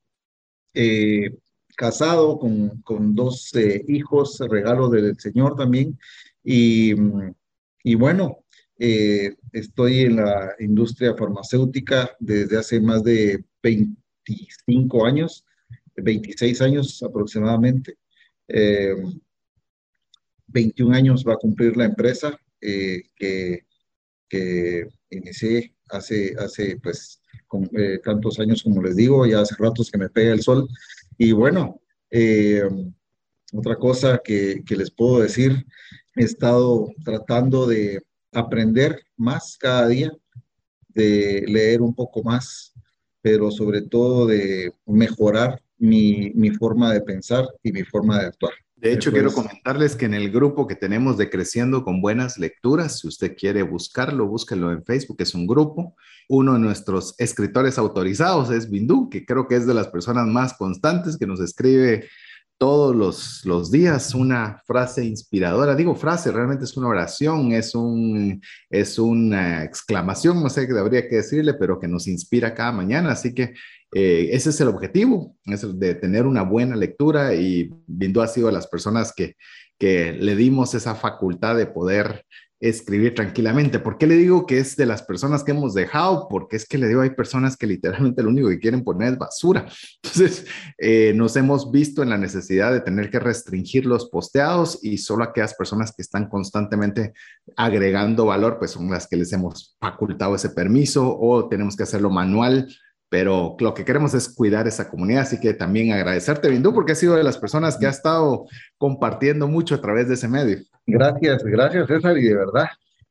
eh, 0.75 1.31
casado 1.77 2.41
con, 2.41 2.83
con 2.83 3.15
dos 3.15 3.55
eh, 3.55 3.85
hijos, 3.87 4.41
regalo 4.41 4.89
del 4.89 5.17
Señor 5.21 5.55
también. 5.55 5.97
Y, 6.43 6.93
y 7.85 7.95
bueno, 7.95 8.45
eh, 8.81 9.37
estoy 9.53 10.01
en 10.01 10.17
la 10.17 10.57
industria 10.59 11.15
farmacéutica 11.15 12.17
desde 12.19 12.59
hace 12.59 12.81
más 12.81 13.05
de 13.05 13.45
25 13.63 15.07
años, 15.07 15.45
26 15.97 16.61
años 16.63 17.01
aproximadamente. 17.03 17.97
21 20.49 20.97
años 20.97 21.25
va 21.25 21.35
a 21.35 21.39
cumplir 21.39 21.77
la 21.77 21.85
empresa 21.85 22.37
que, 22.61 23.65
que, 24.29 24.89
inicié 25.11 25.75
hace, 25.91 26.35
hace 26.39 26.77
pues 26.83 27.21
con, 27.47 27.69
eh, 27.77 28.01
tantos 28.03 28.39
años 28.39 28.63
como 28.63 28.83
les 28.83 28.97
digo, 28.97 29.27
ya 29.27 29.41
hace 29.41 29.55
ratos 29.59 29.91
que 29.91 29.99
me 29.99 30.09
pega 30.09 30.33
el 30.33 30.43
sol. 30.43 30.69
Y 31.19 31.33
bueno, 31.33 31.81
eh, 32.11 32.63
otra 33.53 33.77
cosa 33.77 34.21
que, 34.23 34.63
que 34.67 34.77
les 34.77 34.91
puedo 34.91 35.21
decir, 35.21 35.65
he 36.15 36.25
estado 36.25 36.89
tratando 37.05 37.67
de 37.67 38.03
aprender 38.33 39.03
más 39.17 39.57
cada 39.59 39.89
día, 39.89 40.13
de 40.89 41.45
leer 41.47 41.83
un 41.83 41.95
poco 41.95 42.23
más, 42.23 42.73
pero 43.23 43.51
sobre 43.51 43.83
todo 43.83 44.27
de 44.27 44.73
mejorar 44.87 45.61
mi, 45.79 46.31
mi 46.35 46.51
forma 46.51 46.93
de 46.93 47.01
pensar 47.01 47.47
y 47.63 47.73
mi 47.73 47.83
forma 47.83 48.21
de 48.21 48.27
actuar. 48.27 48.53
De 48.77 48.93
hecho, 48.93 49.11
quiero 49.11 49.33
comentarles 49.33 49.97
que 49.97 50.05
en 50.05 50.13
el 50.13 50.31
grupo 50.31 50.67
que 50.67 50.75
tenemos 50.75 51.17
de 51.17 51.31
Creciendo 51.31 51.83
con 51.83 52.03
Buenas 52.03 52.37
Lecturas, 52.37 53.01
si 53.01 53.09
usted 53.09 53.35
quiere 53.35 53.63
buscarlo, 53.63 54.27
búsquelo 54.27 54.71
en 54.71 54.85
Facebook, 54.85 55.17
es 55.21 55.35
un 55.35 55.47
grupo. 55.47 55.97
Uno 56.29 56.53
de 56.53 56.59
nuestros 56.59 57.15
escritores 57.17 57.79
autorizados 57.79 58.51
es 58.51 58.69
Bindú, 58.69 59.09
que 59.09 59.25
creo 59.25 59.49
que 59.49 59.57
es 59.57 59.67
de 59.67 59.73
las 59.73 59.89
personas 59.89 60.27
más 60.27 60.53
constantes 60.55 61.17
que 61.17 61.27
nos 61.27 61.41
escribe 61.41 62.07
todos 62.59 62.97
los, 62.97 63.45
los 63.45 63.71
días 63.71 64.15
una 64.15 64.63
frase 64.67 65.05
inspiradora. 65.05 65.75
Digo 65.75 65.95
frase, 65.95 66.33
realmente 66.33 66.65
es 66.65 66.77
una 66.77 66.89
oración, 66.89 67.53
es, 67.53 67.75
un, 67.75 68.43
es 68.71 68.99
una 68.99 69.65
exclamación, 69.65 70.43
no 70.43 70.49
sé 70.49 70.67
qué 70.67 70.79
habría 70.79 71.09
que 71.09 71.17
decirle, 71.17 71.55
pero 71.55 71.79
que 71.79 71.89
nos 71.89 72.07
inspira 72.07 72.55
cada 72.55 72.73
mañana. 72.73 73.13
Así 73.13 73.35
que 73.35 73.55
eh, 73.93 74.31
ese 74.33 74.51
es 74.51 74.61
el 74.61 74.69
objetivo, 74.69 75.37
es 75.45 75.63
el 75.63 75.79
de 75.79 75.95
tener 75.95 76.27
una 76.27 76.43
buena 76.43 76.77
lectura 76.77 77.35
y 77.35 77.71
Bindú 77.87 78.21
ha 78.21 78.29
sido 78.29 78.49
de 78.49 78.53
las 78.53 78.67
personas 78.67 79.13
que, 79.15 79.37
que 79.79 80.13
le 80.13 80.37
dimos 80.37 80.75
esa 80.75 80.95
facultad 80.95 81.57
de 81.57 81.67
poder 81.67 82.25
escribir 82.59 83.15
tranquilamente. 83.15 83.79
¿Por 83.79 83.99
qué 83.99 84.07
le 84.07 84.15
digo 84.15 84.47
que 84.47 84.59
es 84.59 84.77
de 84.77 84.87
las 84.87 85.03
personas 85.03 85.45
que 85.45 85.51
hemos 85.51 85.75
dejado? 85.75 86.27
Porque 86.29 86.57
es 86.57 86.67
que 86.67 86.79
le 86.79 86.89
digo, 86.89 87.03
hay 87.03 87.11
personas 87.11 87.57
que 87.57 87.67
literalmente 87.67 88.23
lo 88.23 88.31
único 88.31 88.49
que 88.49 88.59
quieren 88.59 88.83
poner 88.83 89.13
es 89.13 89.19
basura. 89.19 89.67
Entonces, 90.03 90.47
eh, 90.79 91.13
nos 91.15 91.37
hemos 91.37 91.71
visto 91.71 92.03
en 92.03 92.11
la 92.11 92.19
necesidad 92.19 92.73
de 92.73 92.81
tener 92.81 93.11
que 93.11 93.19
restringir 93.19 93.85
los 93.85 94.09
posteados 94.09 94.79
y 94.83 94.99
solo 94.99 95.25
aquellas 95.25 95.55
personas 95.55 95.93
que 95.95 96.03
están 96.03 96.29
constantemente 96.29 97.13
agregando 97.57 98.27
valor, 98.27 98.59
pues 98.59 98.71
son 98.71 98.91
las 98.91 99.07
que 99.07 99.17
les 99.17 99.33
hemos 99.33 99.77
facultado 99.79 100.35
ese 100.35 100.51
permiso 100.51 101.17
o 101.19 101.49
tenemos 101.49 101.77
que 101.77 101.83
hacerlo 101.83 102.11
manual 102.11 102.69
pero 103.09 103.57
lo 103.61 103.73
que 103.75 103.85
queremos 103.85 104.15
es 104.15 104.29
cuidar 104.29 104.67
esa 104.67 104.89
comunidad, 104.89 105.23
así 105.23 105.39
que 105.39 105.55
también 105.55 105.93
agradecerte, 105.93 106.49
Bindú, 106.49 106.75
porque 106.75 106.93
has 106.93 106.99
sido 106.99 107.15
de 107.15 107.25
las 107.25 107.39
personas 107.39 107.77
que 107.77 107.87
ha 107.87 107.91
estado 107.91 108.47
compartiendo 108.79 109.47
mucho 109.47 109.77
a 109.77 109.81
través 109.81 110.09
de 110.09 110.15
ese 110.15 110.29
medio. 110.29 110.59
Gracias, 110.87 111.43
gracias 111.45 111.87
César, 111.87 112.19
y 112.19 112.23
de 112.23 112.35
verdad, 112.35 112.67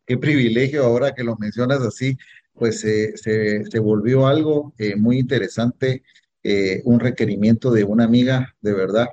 qué 0.06 0.18
privilegio 0.18 0.84
ahora 0.84 1.14
que 1.14 1.24
lo 1.24 1.36
mencionas 1.38 1.82
así, 1.82 2.18
pues 2.54 2.80
se, 2.80 3.16
se, 3.18 3.80
volvió 3.80 4.28
algo 4.28 4.74
eh, 4.78 4.96
muy 4.96 5.20
interesante, 5.20 6.04
eh, 6.44 6.82
un 6.86 7.00
requerimiento 7.00 7.72
de 7.72 7.84
una 7.84 8.06
amiga, 8.06 8.56
de 8.62 8.74
verdad. 8.74 9.08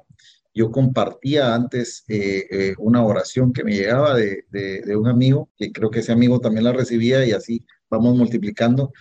Yo 0.55 0.71
compartía 0.71 1.55
antes 1.55 2.05
eh, 2.09 2.75
una 2.79 3.03
oración 3.03 3.53
que 3.53 3.65
me 3.65 3.75
llegaba 3.75 4.15
de, 4.15 4.45
de, 4.51 4.97
un 4.97 5.09
amigo, 5.09 5.51
que 5.57 5.73
creo 5.73 5.91
que 5.91 6.01
ese 6.01 6.13
amigo 6.13 6.41
también 6.41 6.65
la 6.65 6.73
recibía 6.73 7.25
y 7.25 7.33
así 7.33 7.65
vamos 7.89 8.17
multiplicando, 8.17 8.93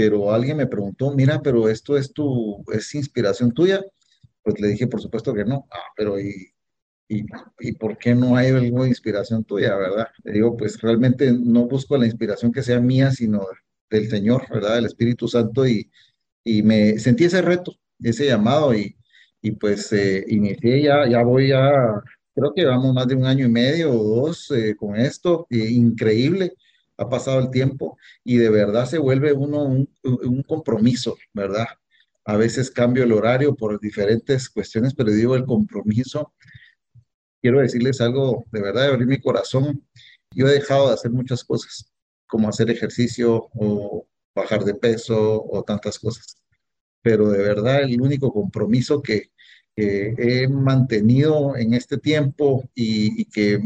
pero 0.00 0.32
alguien 0.32 0.56
me 0.56 0.66
preguntó, 0.66 1.10
mira, 1.14 1.42
pero 1.42 1.68
esto 1.68 1.94
es 1.98 2.14
tu, 2.14 2.64
es 2.72 2.94
inspiración 2.94 3.52
tuya. 3.52 3.84
Pues 4.42 4.58
le 4.58 4.68
dije, 4.68 4.86
por 4.86 5.02
supuesto 5.02 5.34
que 5.34 5.44
no, 5.44 5.66
ah, 5.70 5.92
pero 5.94 6.18
y, 6.18 6.54
y, 7.06 7.26
y, 7.58 7.72
por 7.72 7.98
qué 7.98 8.14
no 8.14 8.34
hay 8.34 8.48
alguna 8.48 8.88
inspiración 8.88 9.44
tuya, 9.44 9.76
¿verdad? 9.76 10.06
Le 10.24 10.32
digo, 10.32 10.56
pues 10.56 10.80
realmente 10.80 11.30
no 11.32 11.66
busco 11.66 11.98
la 11.98 12.06
inspiración 12.06 12.50
que 12.50 12.62
sea 12.62 12.80
mía, 12.80 13.10
sino 13.10 13.46
del 13.90 14.08
Señor, 14.08 14.46
¿verdad? 14.50 14.76
Del 14.76 14.86
Espíritu 14.86 15.28
Santo 15.28 15.68
y, 15.68 15.90
y 16.44 16.62
me 16.62 16.98
sentí 16.98 17.24
ese 17.24 17.42
reto, 17.42 17.76
ese 17.98 18.24
llamado 18.24 18.74
y, 18.74 18.96
y 19.42 19.50
pues 19.52 19.92
eh, 19.92 20.24
inicié 20.28 20.80
ya, 20.82 21.06
ya 21.06 21.22
voy 21.22 21.52
a, 21.52 22.02
creo 22.34 22.54
que 22.54 22.64
vamos 22.64 22.94
más 22.94 23.06
de 23.06 23.16
un 23.16 23.26
año 23.26 23.44
y 23.44 23.50
medio 23.50 23.92
o 23.92 24.22
dos 24.22 24.50
eh, 24.52 24.74
con 24.76 24.96
esto, 24.96 25.46
increíble, 25.50 26.54
ha 27.00 27.08
pasado 27.08 27.40
el 27.40 27.50
tiempo 27.50 27.98
y 28.22 28.36
de 28.36 28.50
verdad 28.50 28.84
se 28.84 28.98
vuelve 28.98 29.32
uno 29.32 29.62
un, 29.64 30.42
compromiso, 30.46 31.16
¿verdad? 31.32 31.66
A 32.26 32.36
veces 32.36 32.70
cambio 32.70 33.04
el 33.04 33.12
horario 33.12 33.54
por 33.56 33.80
diferentes 33.80 34.50
cuestiones, 34.50 34.94
pero 34.94 35.10
digo 35.10 35.34
el 35.34 35.46
compromiso. 35.46 36.34
Quiero 37.40 37.60
decirles 37.60 38.02
algo 38.02 38.44
de 38.52 38.60
verdad, 38.60 38.82
de 38.82 38.88
abrir 38.88 39.06
mi 39.06 39.18
corazón. 39.18 39.82
Yo 40.34 40.46
he 40.46 40.52
dejado 40.52 40.88
de 40.88 40.94
hacer 40.94 41.10
muchas 41.10 41.42
cosas 41.42 41.90
como 42.26 42.48
hacer 42.48 42.70
ejercicio 42.70 43.48
o 43.54 44.06
bajar 44.34 44.64
de 44.64 44.74
peso 44.74 45.42
o 45.42 45.62
tantas 45.64 45.98
cosas. 45.98 46.36
Pero 47.02 47.30
de 47.30 47.38
verdad 47.42 47.82
el 47.82 48.00
único 48.00 48.30
compromiso 48.32 49.02
que, 49.02 49.30
he 49.76 50.46
mantenido 50.46 51.56
en 51.56 51.72
este 51.72 51.96
tiempo 51.96 52.68
y, 52.74 53.24
que 53.26 53.64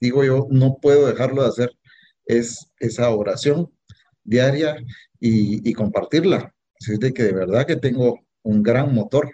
digo 0.00 0.22
yo 0.22 0.46
no 0.48 0.78
puedo 0.80 1.08
dejarlo 1.08 1.42
de 1.42 1.48
hacer 1.48 1.76
es 2.26 2.68
esa 2.78 3.10
oración 3.10 3.72
diaria 4.24 4.76
y, 5.18 5.72
compartirla. 5.72 6.54
Así 6.80 6.98
de 6.98 7.14
que 7.14 7.22
de 7.22 7.32
verdad 7.32 7.66
que 7.66 7.76
tengo 7.76 8.20
un 8.42 8.62
gran 8.62 8.94
motor 8.94 9.30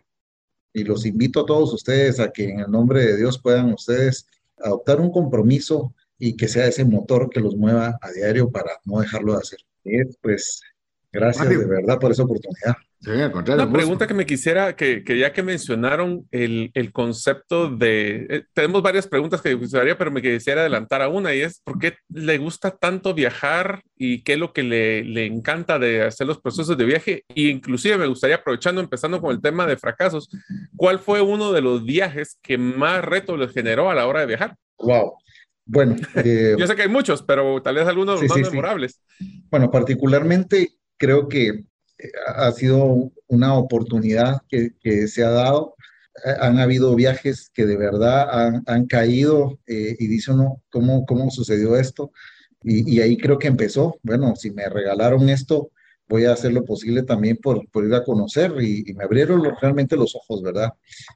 y 0.72 0.84
los 0.84 1.04
invito 1.04 1.40
a 1.40 1.46
todos 1.46 1.72
ustedes 1.72 2.20
a 2.20 2.30
que 2.30 2.50
en 2.50 2.60
el 2.60 2.70
nombre 2.70 3.04
de 3.04 3.16
Dios 3.16 3.40
puedan 3.40 3.72
ustedes 3.72 4.26
adoptar 4.58 5.00
un 5.00 5.10
compromiso 5.10 5.94
y 6.18 6.36
que 6.36 6.48
sea 6.48 6.66
ese 6.66 6.84
motor 6.84 7.28
que 7.30 7.40
los 7.40 7.56
mueva 7.56 7.98
a 8.00 8.12
diario 8.12 8.50
para 8.50 8.78
no 8.84 9.00
dejarlo 9.00 9.32
de 9.32 9.38
hacer. 9.38 9.58
pues 10.20 10.60
gracias 11.12 11.48
de 11.48 11.64
verdad 11.66 11.98
por 11.98 12.10
esa 12.10 12.22
oportunidad. 12.24 12.76
Una 13.04 13.72
pregunta 13.72 14.06
que 14.06 14.14
me 14.14 14.26
quisiera, 14.26 14.76
que, 14.76 15.02
que 15.02 15.18
ya 15.18 15.32
que 15.32 15.42
mencionaron 15.42 16.28
el, 16.30 16.70
el 16.74 16.92
concepto 16.92 17.68
de, 17.68 18.26
eh, 18.30 18.44
tenemos 18.52 18.80
varias 18.80 19.08
preguntas 19.08 19.42
que 19.42 19.48
me 19.48 19.56
gustaría, 19.56 19.98
pero 19.98 20.12
me 20.12 20.22
quisiera 20.22 20.60
adelantar 20.60 21.02
a 21.02 21.08
una 21.08 21.34
y 21.34 21.40
es, 21.40 21.60
¿por 21.64 21.80
qué 21.80 21.96
le 22.08 22.38
gusta 22.38 22.70
tanto 22.70 23.12
viajar 23.12 23.82
y 23.96 24.22
qué 24.22 24.34
es 24.34 24.38
lo 24.38 24.52
que 24.52 24.62
le, 24.62 25.02
le 25.02 25.26
encanta 25.26 25.80
de 25.80 26.02
hacer 26.02 26.28
los 26.28 26.40
procesos 26.40 26.78
de 26.78 26.84
viaje? 26.84 27.24
Y 27.34 27.48
inclusive 27.48 27.98
me 27.98 28.06
gustaría, 28.06 28.36
aprovechando, 28.36 28.80
empezando 28.80 29.20
con 29.20 29.32
el 29.32 29.42
tema 29.42 29.66
de 29.66 29.76
fracasos, 29.76 30.28
¿cuál 30.76 31.00
fue 31.00 31.20
uno 31.22 31.52
de 31.52 31.60
los 31.60 31.84
viajes 31.84 32.38
que 32.40 32.56
más 32.56 33.04
reto 33.04 33.36
les 33.36 33.52
generó 33.52 33.90
a 33.90 33.96
la 33.96 34.06
hora 34.06 34.20
de 34.20 34.26
viajar? 34.26 34.54
Wow, 34.78 35.14
bueno, 35.64 35.96
eh, 36.24 36.54
yo 36.56 36.66
sé 36.66 36.76
que 36.76 36.82
hay 36.82 36.88
muchos, 36.88 37.22
pero 37.22 37.60
tal 37.62 37.74
vez 37.74 37.86
algunos 37.86 38.20
de 38.20 38.28
los 38.28 38.38
más 38.38 38.50
memorables. 38.50 39.00
Bueno, 39.50 39.70
particularmente 39.70 40.72
creo 41.02 41.28
que 41.28 41.48
eh, 41.48 41.64
ha 42.36 42.52
sido 42.52 43.10
una 43.26 43.54
oportunidad 43.58 44.42
que, 44.48 44.70
que 44.80 45.08
se 45.08 45.24
ha 45.24 45.30
dado. 45.30 45.74
Eh, 46.24 46.34
han 46.40 46.60
habido 46.60 46.94
viajes 46.94 47.50
que 47.52 47.66
de 47.66 47.76
verdad 47.76 48.28
han, 48.30 48.62
han 48.66 48.86
caído 48.86 49.58
y 49.66 50.06
dice 50.06 50.30
uno, 50.30 50.62
¿cómo, 50.70 51.04
¿cómo 51.06 51.28
sucedió 51.30 51.74
esto? 51.76 52.12
Y, 52.62 52.94
y, 52.94 53.00
ahí 53.00 53.16
creo 53.16 53.38
que 53.40 53.48
empezó. 53.48 53.98
Bueno, 54.04 54.36
si 54.36 54.52
me 54.52 54.68
regalaron 54.68 55.28
esto, 55.28 55.72
voy 56.08 56.26
a 56.26 56.32
hacer 56.32 56.52
lo 56.52 56.64
posible 56.64 57.02
también 57.02 57.38
por, 57.38 57.68
por 57.70 57.84
ir 57.84 57.94
a 57.94 58.04
conocer 58.04 58.52
y, 58.62 58.92
me 58.94 59.02
abrieron 59.02 59.42
realmente 59.60 59.96
los 59.96 60.14
ojos, 60.14 60.42
¿verdad? 60.42 60.70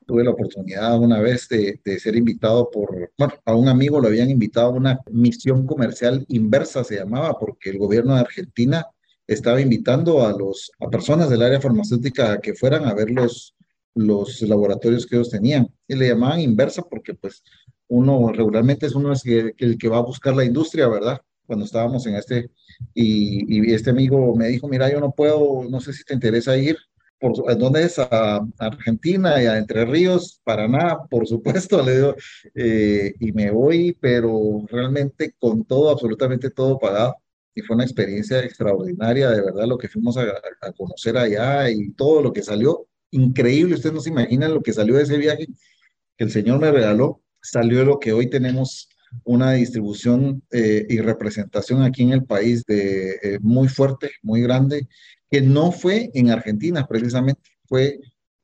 Tuve 0.06 0.24
la 0.24 0.30
oportunidad 0.30 0.98
una 0.98 1.20
vez 1.20 1.48
de, 1.48 1.80
de, 1.84 2.00
ser 2.00 2.16
invitado 2.16 2.70
por, 2.70 3.12
bueno, 3.16 3.34
a 3.44 3.54
un 3.54 3.68
amigo 3.68 4.00
lo 4.00 4.08
habían 4.08 4.30
invitado 4.30 4.68
a 4.68 4.70
una 4.70 5.00
misión 5.12 5.64
comercial 5.64 6.24
inversa, 6.28 6.82
se 6.82 6.96
llamaba, 6.96 7.38
porque 7.38 7.70
el 7.70 7.78
gobierno 7.78 8.14
de 8.14 8.22
Argentina 8.22 8.86
estaba 9.26 9.60
invitando 9.60 10.26
a, 10.26 10.32
los, 10.36 10.70
a 10.80 10.88
personas 10.88 11.28
del 11.30 11.42
área 11.42 11.60
farmacéutica 11.60 12.32
a 12.32 12.40
que 12.40 12.54
fueran 12.54 12.84
a 12.84 12.94
ver 12.94 13.10
los, 13.10 13.54
los 13.94 14.42
laboratorios 14.42 15.06
que 15.06 15.16
ellos 15.16 15.30
tenían. 15.30 15.68
Y 15.88 15.96
le 15.96 16.08
llamaban 16.08 16.40
inversa 16.40 16.82
porque 16.82 17.14
pues 17.14 17.42
uno 17.88 18.32
regularmente 18.32 18.86
es 18.86 18.94
uno 18.94 19.12
es 19.12 19.24
el 19.24 19.78
que 19.78 19.88
va 19.88 19.98
a 19.98 20.02
buscar 20.02 20.34
la 20.36 20.44
industria, 20.44 20.88
¿verdad? 20.88 21.20
Cuando 21.46 21.64
estábamos 21.64 22.06
en 22.06 22.16
este 22.16 22.50
y, 22.94 23.72
este 23.72 23.90
amigo 23.90 24.34
me 24.36 24.48
dijo, 24.48 24.68
mira, 24.68 24.90
yo 24.90 25.00
no 25.00 25.12
puedo, 25.12 25.64
no 25.68 25.80
sé 25.80 25.92
si 25.92 26.04
te 26.04 26.14
interesa 26.14 26.56
ir. 26.56 26.76
Por, 27.18 27.56
¿Dónde 27.56 27.84
es? 27.84 27.98
A 27.98 28.46
Argentina 28.58 29.42
y 29.42 29.46
a 29.46 29.56
Entre 29.56 29.86
Ríos, 29.86 30.40
Paraná, 30.44 30.98
por 31.08 31.26
supuesto, 31.26 31.82
le 31.86 31.96
digo, 31.96 32.14
eh, 32.54 33.14
y 33.20 33.32
me 33.32 33.50
voy, 33.50 33.96
pero 33.98 34.66
realmente 34.68 35.34
con 35.38 35.64
todo, 35.64 35.90
absolutamente 35.90 36.50
todo 36.50 36.78
pagado. 36.78 37.16
Y 37.56 37.62
fue 37.62 37.74
una 37.74 37.84
experiencia 37.84 38.38
extraordinaria, 38.44 39.30
de 39.30 39.40
verdad, 39.40 39.66
lo 39.66 39.78
que 39.78 39.88
fuimos 39.88 40.16
a, 40.18 40.24
conocer 40.76 41.16
allá 41.16 41.70
y 41.70 41.90
todo 41.92 42.22
lo 42.22 42.32
que 42.32 42.42
salió, 42.42 42.86
increíble. 43.10 43.74
Ustedes 43.74 43.94
no 43.94 44.00
se 44.00 44.10
imaginan 44.10 44.52
lo 44.54 44.62
que 44.62 44.74
salió 44.74 44.94
de 44.94 45.04
ese 45.04 45.16
viaje 45.16 45.48
que 46.16 46.24
el 46.24 46.30
Señor 46.30 46.60
me 46.60 46.70
regaló, 46.70 47.22
salió 47.40 47.82
lo 47.84 47.98
que 47.98 48.12
hoy 48.12 48.28
tenemos 48.28 48.90
una 49.24 49.52
distribución 49.52 50.42
eh, 50.50 50.86
y 50.88 50.98
representación 51.00 51.82
aquí 51.82 52.02
en 52.02 52.12
el 52.12 52.24
país 52.24 52.64
de, 52.66 53.12
eh, 53.22 53.38
muy 53.40 53.68
fuerte, 53.68 54.10
muy 54.22 54.42
grande, 54.42 54.86
que 55.30 55.40
no 55.40 55.72
fue 55.72 56.10
en 56.14 56.30
Argentina 56.30 56.86
precisamente, 56.86 57.40
fue 57.64 58.00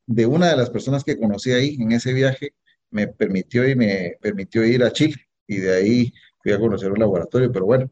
de 0.07 0.27
una 0.27 0.49
de 0.49 0.57
las 0.57 0.71
personas 0.71 1.05
que 1.05 1.19
conocí 1.19 1.53
ahí 1.53 1.77
en 1.79 1.93
ese 1.93 2.13
viaje, 2.13 2.55
me 2.91 3.09
permitió 3.09 3.69
y 3.69 3.75
me 3.75 4.17
permitió 4.21 4.65
ir 4.65 4.83
a 4.83 4.93
Chile 4.93 5.17
y 5.47 5.59
de 5.59 5.75
ahí 5.75 6.13
fui 6.43 6.53
a 6.53 6.59
conocer 6.59 6.91
un 6.91 6.99
laboratorio, 6.99 7.53
pero 7.53 7.67
bueno, 7.67 7.91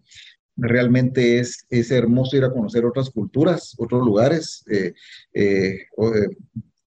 realmente 0.57 1.39
es, 1.39 1.67
es 1.71 1.91
hermoso 1.91 2.37
ir 2.37 2.45
a 2.45 2.53
conocer 2.53 2.85
otras 2.85 3.11
culturas, 3.11 3.75
otros 3.79 4.05
lugares. 4.05 4.65
Eh, 4.71 5.85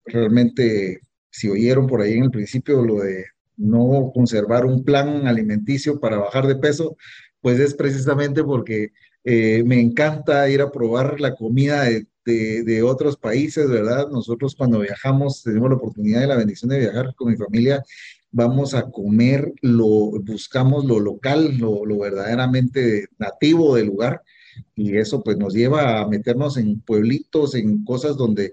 realmente, 0.04 1.00
si 1.30 1.48
oyeron 1.48 1.86
por 1.86 2.00
ahí 2.00 2.14
en 2.14 2.24
el 2.24 2.30
principio 2.30 2.82
lo 2.84 3.00
de 3.00 3.26
no 3.56 4.10
conservar 4.14 4.64
un 4.64 4.84
plan 4.84 5.26
alimenticio 5.26 6.00
para 6.00 6.18
bajar 6.18 6.46
de 6.46 6.56
peso, 6.56 6.96
pues 7.40 7.58
es 7.58 7.74
precisamente 7.74 8.42
porque 8.42 8.92
eh, 9.24 9.62
me 9.64 9.80
encanta 9.80 10.48
ir 10.48 10.60
a 10.62 10.70
probar 10.70 11.20
la 11.20 11.34
comida 11.34 11.84
de, 11.84 12.06
de, 12.24 12.82
otros 12.82 13.16
países, 13.16 13.68
¿verdad? 13.68 14.08
Nosotros 14.10 14.54
cuando 14.56 14.80
viajamos, 14.80 15.42
tenemos 15.42 15.70
la 15.70 15.76
oportunidad 15.76 16.22
y 16.22 16.26
la 16.26 16.36
bendición 16.36 16.70
de 16.70 16.80
viajar 16.80 17.14
con 17.16 17.30
mi 17.30 17.36
familia, 17.36 17.82
vamos 18.32 18.74
a 18.74 18.90
comer, 18.90 19.52
lo, 19.60 20.10
buscamos 20.22 20.84
lo 20.84 20.98
local, 20.98 21.58
lo, 21.58 21.84
verdaderamente 21.98 23.06
nativo 23.18 23.76
del 23.76 23.86
lugar, 23.86 24.22
y 24.74 24.96
eso 24.96 25.22
pues 25.22 25.36
nos 25.36 25.54
lleva 25.54 26.00
a 26.00 26.08
meternos 26.08 26.56
en 26.56 26.80
pueblitos, 26.80 27.54
en 27.54 27.84
cosas 27.84 28.16
donde 28.16 28.52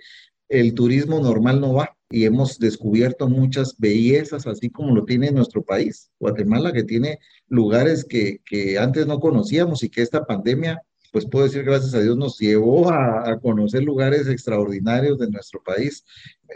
el 0.49 0.73
turismo 0.73 1.19
normal 1.19 1.61
no 1.61 1.73
va. 1.73 1.95
Y 2.11 2.25
hemos 2.25 2.57
descubierto 2.57 3.29
muchas 3.29 3.77
bellezas, 3.77 4.47
así 4.47 4.71
como 4.71 4.95
lo 4.95 5.05
tiene 5.05 5.31
nuestro 5.31 5.63
país, 5.63 6.09
Guatemala, 6.19 6.73
que 6.73 6.83
tiene 6.83 7.19
lugares 7.47 8.03
que, 8.03 8.39
que 8.45 8.79
antes 8.79 9.05
no 9.05 9.19
conocíamos 9.19 9.83
y 9.83 9.89
que 9.89 10.01
esta 10.01 10.25
pandemia, 10.25 10.81
pues 11.11 11.25
puedo 11.25 11.45
decir 11.45 11.63
gracias 11.63 11.93
a 11.93 12.01
Dios, 12.01 12.17
nos 12.17 12.37
llevó 12.37 12.91
a, 12.91 13.39
conocer 13.41 13.83
lugares 13.83 14.27
extraordinarios 14.27 15.17
de 15.19 15.29
nuestro 15.29 15.61
país. 15.63 16.05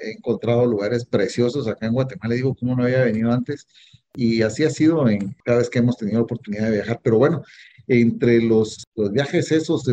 He 0.01 0.11
encontrado 0.11 0.65
lugares 0.65 1.05
preciosos 1.05 1.67
acá 1.67 1.87
en 1.87 1.93
Guatemala, 1.93 2.35
digo, 2.35 2.55
cómo 2.55 2.75
no 2.75 2.83
había 2.83 3.03
venido 3.03 3.31
antes. 3.31 3.67
Y 4.15 4.41
así 4.43 4.63
ha 4.63 4.69
sido 4.69 5.07
en 5.09 5.35
cada 5.43 5.59
vez 5.59 5.69
que 5.69 5.79
hemos 5.79 5.97
tenido 5.97 6.19
la 6.19 6.23
oportunidad 6.23 6.65
de 6.65 6.75
viajar. 6.75 6.99
Pero 7.03 7.17
bueno, 7.17 7.43
entre 7.87 8.41
los, 8.41 8.83
viajes 8.95 9.51
esos 9.51 9.83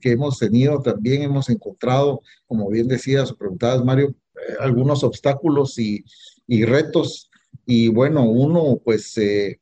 que 0.00 0.10
hemos 0.10 0.38
tenido, 0.38 0.80
también 0.80 1.22
hemos 1.22 1.48
encontrado, 1.48 2.22
como 2.46 2.68
bien 2.68 2.88
decías 2.88 3.30
o 3.30 3.36
preguntabas, 3.36 3.84
Mario, 3.84 4.14
eh, 4.34 4.54
algunos 4.60 5.04
obstáculos 5.04 5.78
y, 5.78 6.04
y, 6.46 6.64
retos. 6.64 7.30
Y 7.66 7.88
bueno, 7.88 8.24
uno 8.24 8.80
pues 8.82 9.16
eh, 9.18 9.59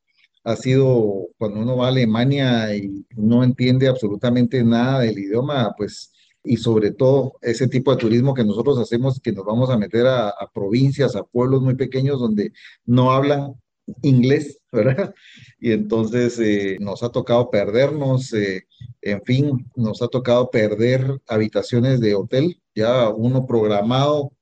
ha 0.48 0.56
sido 0.56 1.28
cuando 1.36 1.60
uno 1.60 1.76
va 1.76 1.86
a 1.86 1.88
Alemania 1.88 2.74
y 2.74 3.06
no 3.16 3.44
entiende 3.44 3.88
absolutamente 3.88 4.64
nada 4.64 5.00
del 5.00 5.18
idioma, 5.18 5.74
pues 5.76 6.12
y 6.44 6.56
sobre 6.56 6.92
todo 6.92 7.34
ese 7.42 7.68
tipo 7.68 7.90
de 7.90 7.98
turismo 7.98 8.32
que 8.32 8.44
nosotros 8.44 8.78
hacemos, 8.78 9.20
que 9.20 9.32
nos 9.32 9.44
vamos 9.44 9.68
a 9.70 9.76
meter 9.76 10.06
a, 10.06 10.28
a 10.28 10.50
provincias, 10.52 11.16
a 11.16 11.24
pueblos 11.24 11.60
muy 11.62 11.74
pequeños 11.74 12.18
donde 12.20 12.52
no 12.86 13.10
hablan 13.12 13.54
inglés 14.02 14.58
¿verdad? 14.72 15.14
Y 15.58 15.72
entonces 15.72 16.38
eh, 16.38 16.76
nos 16.80 17.02
ha 17.02 17.10
tocado 17.10 17.50
perdernos, 17.50 18.32
eh, 18.32 18.66
en 19.02 19.22
fin, 19.24 19.66
nos 19.76 20.02
ha 20.02 20.08
tocado 20.08 20.50
perder 20.50 21.20
habitaciones 21.26 22.00
de 22.00 22.14
hotel, 22.14 22.60
ya 22.74 23.08
uno 23.08 23.46
programado, 23.46 24.32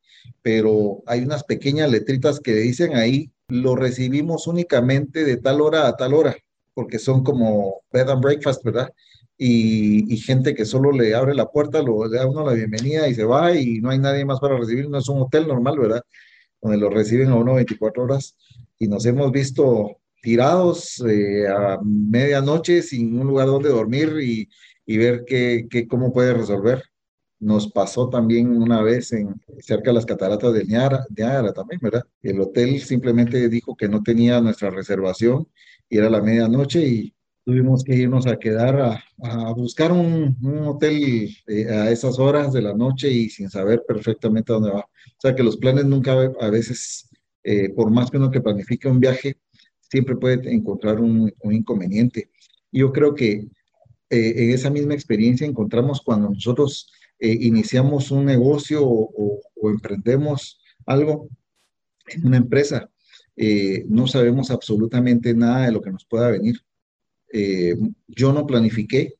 pero 0.42 1.02
hay 1.06 1.22
unas 1.22 1.44
pequeñas 1.44 1.90
letritas 1.90 2.40
que 2.40 2.54
dicen 2.54 2.96
ahí, 2.96 3.30
lo 3.48 3.76
recibimos 3.76 4.46
únicamente 4.46 5.24
de 5.24 5.36
tal 5.36 5.60
hora 5.60 5.86
a 5.86 5.96
tal 5.96 6.14
hora, 6.14 6.36
porque 6.74 6.98
son 6.98 7.22
como 7.22 7.82
bed 7.92 8.08
and 8.08 8.22
breakfast, 8.22 8.64
¿verdad? 8.64 8.92
Y, 9.38 10.16
gente 10.18 10.54
que 10.54 10.64
solo 10.64 10.92
le 10.92 11.14
abre 11.14 11.34
la 11.34 11.46
puerta, 11.50 11.82
lo, 11.82 12.06
le 12.08 12.18
da 12.18 12.26
uno 12.26 12.44
la 12.44 12.54
bienvenida 12.54 13.06
y 13.08 13.14
se 13.14 13.24
va 13.24 13.54
y 13.54 13.80
no 13.80 13.90
hay 13.90 13.98
nadie 13.98 14.24
más 14.24 14.40
para 14.40 14.56
recibir, 14.58 14.88
no 14.88 14.98
es 14.98 15.08
un 15.08 15.20
hotel 15.20 15.46
normal, 15.46 15.78
¿verdad? 15.78 16.02
Donde 16.60 16.78
lo 16.78 16.90
reciben 16.90 17.28
a 17.30 17.36
uno 17.36 17.54
24 17.54 18.02
horas 18.02 18.36
y 18.78 18.88
nos 18.88 19.04
hemos 19.06 19.30
visto 19.30 19.98
tirados 20.22 21.02
eh, 21.06 21.46
a 21.46 21.78
medianoche 21.84 22.82
sin 22.82 23.18
un 23.20 23.28
lugar 23.28 23.46
donde 23.46 23.68
dormir 23.68 24.14
y, 24.20 24.48
ver 24.96 25.24
qué, 25.26 25.66
qué, 25.70 25.86
cómo 25.86 26.12
puede 26.12 26.34
resolver. 26.34 26.82
Nos 27.38 27.70
pasó 27.70 28.08
también 28.08 28.50
una 28.50 28.82
vez 28.82 29.12
en 29.12 29.40
cerca 29.58 29.90
de 29.90 29.94
las 29.94 30.06
cataratas 30.06 30.54
de 30.54 30.64
Niágara, 30.64 31.52
también, 31.52 31.80
¿verdad? 31.82 32.04
El 32.22 32.40
hotel 32.40 32.80
simplemente 32.80 33.48
dijo 33.48 33.76
que 33.76 33.88
no 33.88 34.02
tenía 34.02 34.40
nuestra 34.40 34.70
reservación 34.70 35.46
y 35.88 35.98
era 35.98 36.08
la 36.08 36.22
medianoche 36.22 36.86
y 36.86 37.14
tuvimos 37.44 37.84
que 37.84 37.94
irnos 37.94 38.26
a 38.26 38.38
quedar 38.38 38.80
a, 38.80 39.52
buscar 39.54 39.92
un, 39.92 40.36
un 40.42 40.58
hotel 40.66 41.30
eh, 41.46 41.68
a 41.70 41.90
esas 41.90 42.18
horas 42.18 42.52
de 42.52 42.62
la 42.62 42.74
noche 42.74 43.10
y 43.10 43.28
sin 43.28 43.48
saber 43.50 43.84
perfectamente 43.86 44.52
dónde 44.52 44.70
va. 44.70 44.80
O 44.80 45.20
sea 45.20 45.34
que 45.34 45.42
los 45.42 45.56
planes 45.56 45.84
nunca 45.84 46.12
a 46.12 46.50
veces, 46.50 47.08
eh, 47.44 47.68
por 47.70 47.90
más 47.90 48.10
que 48.10 48.16
uno 48.16 48.30
que 48.30 48.40
planifique 48.40 48.88
un 48.88 49.00
viaje, 49.00 49.36
siempre 49.80 50.16
puede 50.16 50.52
encontrar 50.52 51.00
un, 51.00 51.32
un 51.42 51.52
inconveniente. 51.54 52.30
Yo 52.72 52.92
creo 52.92 53.14
que 53.14 53.48
eh, 54.10 54.34
en 54.36 54.50
esa 54.50 54.70
misma 54.70 54.94
experiencia 54.94 55.46
encontramos 55.46 56.00
cuando 56.00 56.30
nosotros 56.30 56.90
eh, 57.18 57.38
iniciamos 57.40 58.10
un 58.10 58.24
negocio 58.26 58.84
o, 58.84 59.40
o, 59.56 59.70
emprendemos 59.70 60.60
algo 60.86 61.28
en 62.08 62.26
una 62.26 62.36
empresa, 62.36 62.90
eh, 63.36 63.84
no 63.88 64.06
sabemos 64.06 64.50
absolutamente 64.50 65.34
nada 65.34 65.66
de 65.66 65.72
lo 65.72 65.80
que 65.80 65.90
nos 65.90 66.04
pueda 66.04 66.30
venir. 66.30 66.60
yo 68.08 68.32
no 68.32 68.46
planifiqué, 68.46 69.14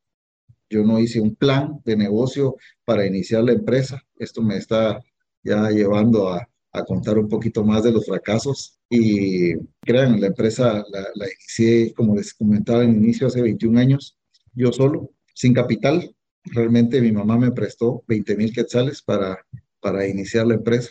yo 0.71 0.85
no 0.85 0.99
hice 0.99 1.21
un 1.21 1.35
plan 1.35 1.81
de 1.85 1.97
negocio 1.97 2.57
para 2.85 3.07
iniciar 3.07 3.45
la 3.45 3.53
empresa. 3.53 4.03
Esto 4.19 4.43
me 4.43 4.57
está 4.57 5.01
ya 5.43 5.71
llevando 5.71 6.29
a, 6.29 6.49
a 6.77 6.85
contar 6.85 7.19
un 7.19 7.29
poquito 7.29 7.65
más 7.65 7.83
de 7.85 7.93
los 7.93 8.07
fracasos. 8.07 8.79
Y 8.89 9.55
crean, 9.81 10.21
la 10.21 10.29
empresa 10.29 10.85
la, 10.91 11.01
la 11.15 11.27
inicié, 11.27 11.93
como 11.95 12.15
les 12.15 12.35
comentaba 12.35 12.85
en 12.85 12.97
inicio, 12.97 13.27
hace 13.27 13.43
21 13.43 13.79
años, 13.79 14.17
yo 14.55 14.73
solo, 14.73 15.11
sin 15.35 15.55
capital. 15.55 16.15
Realmente 16.53 17.01
mi 17.01 17.13
mamá 17.13 17.37
me 17.37 17.53
prestó 17.53 18.05
20 18.07 18.37
mil 18.37 18.53
quetzales 18.53 19.03
para, 19.03 19.39
para 19.81 20.07
iniciar 20.07 20.47
la 20.47 20.55
empresa. 20.55 20.91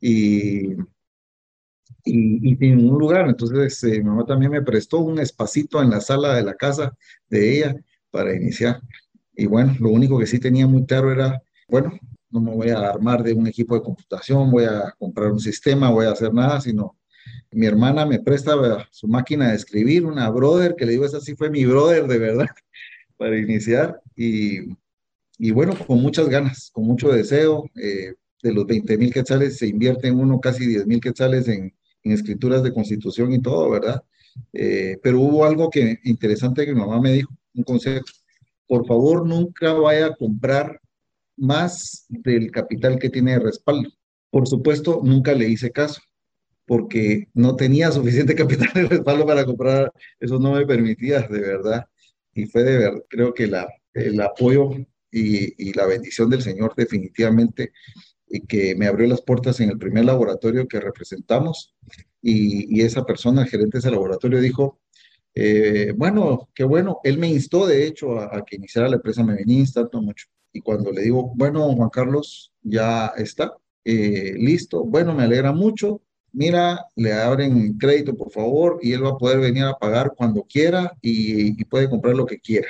Y, 0.00 0.72
y, 2.04 2.52
y 2.52 2.56
sin 2.56 2.90
un 2.90 2.98
lugar. 2.98 3.28
Entonces, 3.28 3.82
eh, 3.84 3.98
mi 3.98 4.04
mamá 4.04 4.24
también 4.24 4.52
me 4.52 4.62
prestó 4.62 4.98
un 4.98 5.18
espacito 5.18 5.82
en 5.82 5.90
la 5.90 6.00
sala 6.00 6.34
de 6.34 6.42
la 6.42 6.54
casa 6.54 6.96
de 7.28 7.56
ella 7.56 7.76
para 8.10 8.34
iniciar. 8.34 8.80
Y 9.34 9.46
bueno, 9.46 9.74
lo 9.80 9.90
único 9.90 10.18
que 10.18 10.26
sí 10.26 10.38
tenía 10.38 10.66
muy 10.66 10.84
claro 10.86 11.12
era, 11.12 11.42
bueno, 11.68 11.98
no 12.30 12.40
me 12.40 12.54
voy 12.54 12.70
a 12.70 12.90
armar 12.90 13.22
de 13.22 13.32
un 13.32 13.46
equipo 13.46 13.74
de 13.74 13.82
computación, 13.82 14.50
voy 14.50 14.64
a 14.64 14.94
comprar 14.98 15.30
un 15.30 15.40
sistema, 15.40 15.90
voy 15.90 16.06
a 16.06 16.12
hacer 16.12 16.32
nada, 16.34 16.60
sino 16.60 16.96
mi 17.52 17.66
hermana 17.66 18.04
me 18.04 18.20
presta 18.20 18.54
su 18.90 19.08
máquina 19.08 19.48
de 19.48 19.56
escribir, 19.56 20.04
una 20.04 20.28
brother, 20.30 20.74
que 20.76 20.86
le 20.86 20.92
digo, 20.92 21.04
esa 21.04 21.20
sí 21.20 21.34
fue 21.34 21.50
mi 21.50 21.64
brother 21.64 22.06
de 22.06 22.18
verdad, 22.18 22.46
para 23.16 23.38
iniciar. 23.38 24.00
Y, 24.18 24.76
y 25.38 25.50
bueno, 25.52 25.74
con 25.86 26.02
muchas 26.02 26.28
ganas, 26.28 26.70
con 26.72 26.84
mucho 26.84 27.10
deseo. 27.10 27.70
Eh, 27.80 28.14
de 28.42 28.52
los 28.52 28.66
20 28.66 28.98
mil 28.98 29.12
quetzales 29.12 29.58
se 29.58 29.66
invierte 29.66 30.08
en 30.08 30.18
uno 30.18 30.40
casi 30.40 30.66
10 30.66 30.86
mil 30.86 31.00
quetzales 31.00 31.48
en, 31.48 31.74
en, 32.04 32.12
escrituras 32.12 32.62
de 32.62 32.72
constitución 32.72 33.32
y 33.32 33.40
todo, 33.40 33.70
¿verdad? 33.70 34.02
Eh, 34.52 34.98
pero 35.02 35.20
hubo 35.20 35.44
algo 35.44 35.70
que 35.70 35.98
interesante 36.04 36.64
que 36.64 36.74
mi 36.74 36.80
mamá 36.80 37.00
me 37.00 37.12
dijo, 37.12 37.34
un 37.54 37.64
consejo. 37.64 38.04
Por 38.66 38.86
favor, 38.86 39.26
nunca 39.26 39.72
vaya 39.72 40.06
a 40.06 40.14
comprar 40.14 40.80
más 41.36 42.06
del 42.08 42.50
capital 42.50 42.98
que 42.98 43.10
tiene 43.10 43.32
de 43.32 43.40
respaldo. 43.40 43.90
Por 44.30 44.46
supuesto, 44.46 45.00
nunca 45.02 45.32
le 45.34 45.48
hice 45.48 45.70
caso 45.70 46.00
porque 46.66 47.28
no 47.34 47.56
tenía 47.56 47.90
suficiente 47.90 48.34
capital 48.36 48.70
de 48.74 48.84
respaldo 48.88 49.26
para 49.26 49.44
comprar, 49.44 49.92
eso 50.20 50.38
no 50.38 50.52
me 50.52 50.66
permitía, 50.66 51.22
de 51.22 51.40
verdad. 51.40 51.86
Y 52.34 52.46
fue 52.46 52.62
de 52.62 52.78
verdad, 52.78 53.02
creo 53.08 53.34
que 53.34 53.46
la, 53.48 53.66
el 53.94 54.20
apoyo 54.20 54.70
y, 55.10 55.72
la 55.72 55.86
bendición 55.86 56.30
del 56.30 56.42
Señor 56.42 56.74
definitivamente 56.76 57.72
y 58.26 58.40
que 58.40 58.74
me 58.74 58.86
abrió 58.86 59.06
las 59.08 59.22
puertas 59.22 59.60
en 59.60 59.70
el 59.70 59.78
primer 59.78 60.04
laboratorio 60.04 60.68
que 60.68 60.80
representamos 60.80 61.74
y, 62.20 62.80
esa 62.82 63.04
persona, 63.04 63.42
el 63.42 63.48
gerente 63.48 63.78
de 63.78 63.80
ese 63.80 63.90
laboratorio, 63.90 64.40
dijo, 64.40 64.80
eh, 65.34 65.92
bueno, 65.96 66.48
qué 66.54 66.64
bueno, 66.64 67.00
él 67.04 67.18
me 67.18 67.28
instó 67.28 67.66
de 67.66 67.86
hecho 67.86 68.18
a, 68.18 68.44
que 68.44 68.56
iniciara 68.56 68.88
la 68.88 68.96
empresa, 68.96 69.22
me 69.22 69.34
venía 69.34 69.60
instando 69.60 70.02
mucho. 70.02 70.26
Y 70.52 70.60
cuando 70.60 70.90
le 70.92 71.02
digo, 71.02 71.32
bueno, 71.36 71.72
Juan 71.74 71.90
Carlos, 71.90 72.52
ya 72.62 73.08
está, 73.16 73.54
eh, 73.84 74.34
listo, 74.36 74.84
bueno, 74.84 75.14
me 75.14 75.22
alegra 75.22 75.52
mucho, 75.52 76.02
mira, 76.32 76.86
le 76.96 77.12
abren 77.12 77.78
crédito, 77.78 78.16
por 78.16 78.30
favor, 78.32 78.78
y 78.82 78.92
él 78.92 79.04
va 79.04 79.10
a 79.10 79.18
poder 79.18 79.38
venir 79.40 79.64
a 79.64 79.78
pagar 79.78 80.12
cuando 80.16 80.42
quiera 80.42 80.92
y 81.00 81.64
puede 81.64 81.88
comprar 81.88 82.14
lo 82.16 82.26
que 82.26 82.40
quiera, 82.40 82.68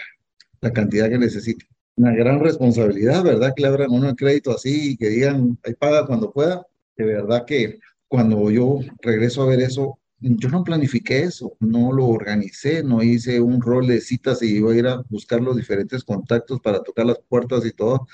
la 0.61 0.73
cantidad 0.73 1.09
que 1.09 1.19
necesite. 1.19 1.67
Una 1.97 2.13
gran 2.13 2.41
responsabilidad, 2.41 3.25
¿verdad? 3.25 3.53
Que 3.55 3.63
le 3.63 3.69
abran 3.69 3.91
uno 3.91 4.09
el 4.09 4.17
crédito 4.17 4.53
así 4.53 4.93
y 4.93 4.97
que 4.97 5.09
digan, 5.09 5.59
ahí 5.65 5.75
paga 5.75 6.07
cuando 6.07 6.33
pueda. 6.33 6.67
De 6.97 7.05
verdad 7.05 7.45
que 7.45 7.81
cuando 8.07 8.51
yo 8.51 8.81
regreso 9.03 9.43
a 9.43 9.47
ver 9.47 9.61
eso, 9.61 9.99
yo 10.21 10.49
no 10.49 10.65
planifiqué 10.65 11.23
eso, 11.23 11.57
no 11.61 11.93
lo 11.93 12.07
organicé, 12.07 12.83
no 12.83 13.03
hice 13.03 13.41
un 13.41 13.61
rol 13.61 13.87
de 13.87 14.01
citas 14.01 14.43
y 14.43 14.57
iba 14.57 14.73
a 14.73 14.77
ir 14.77 14.87
a 14.87 15.03
buscar 15.09 15.41
los 15.41 15.57
diferentes 15.57 16.03
contactos 16.03 16.61
para 16.61 16.83
tocar 16.83 17.07
las 17.07 17.19
puertas 17.29 17.65
y 17.65 17.73
todo. 17.73 18.07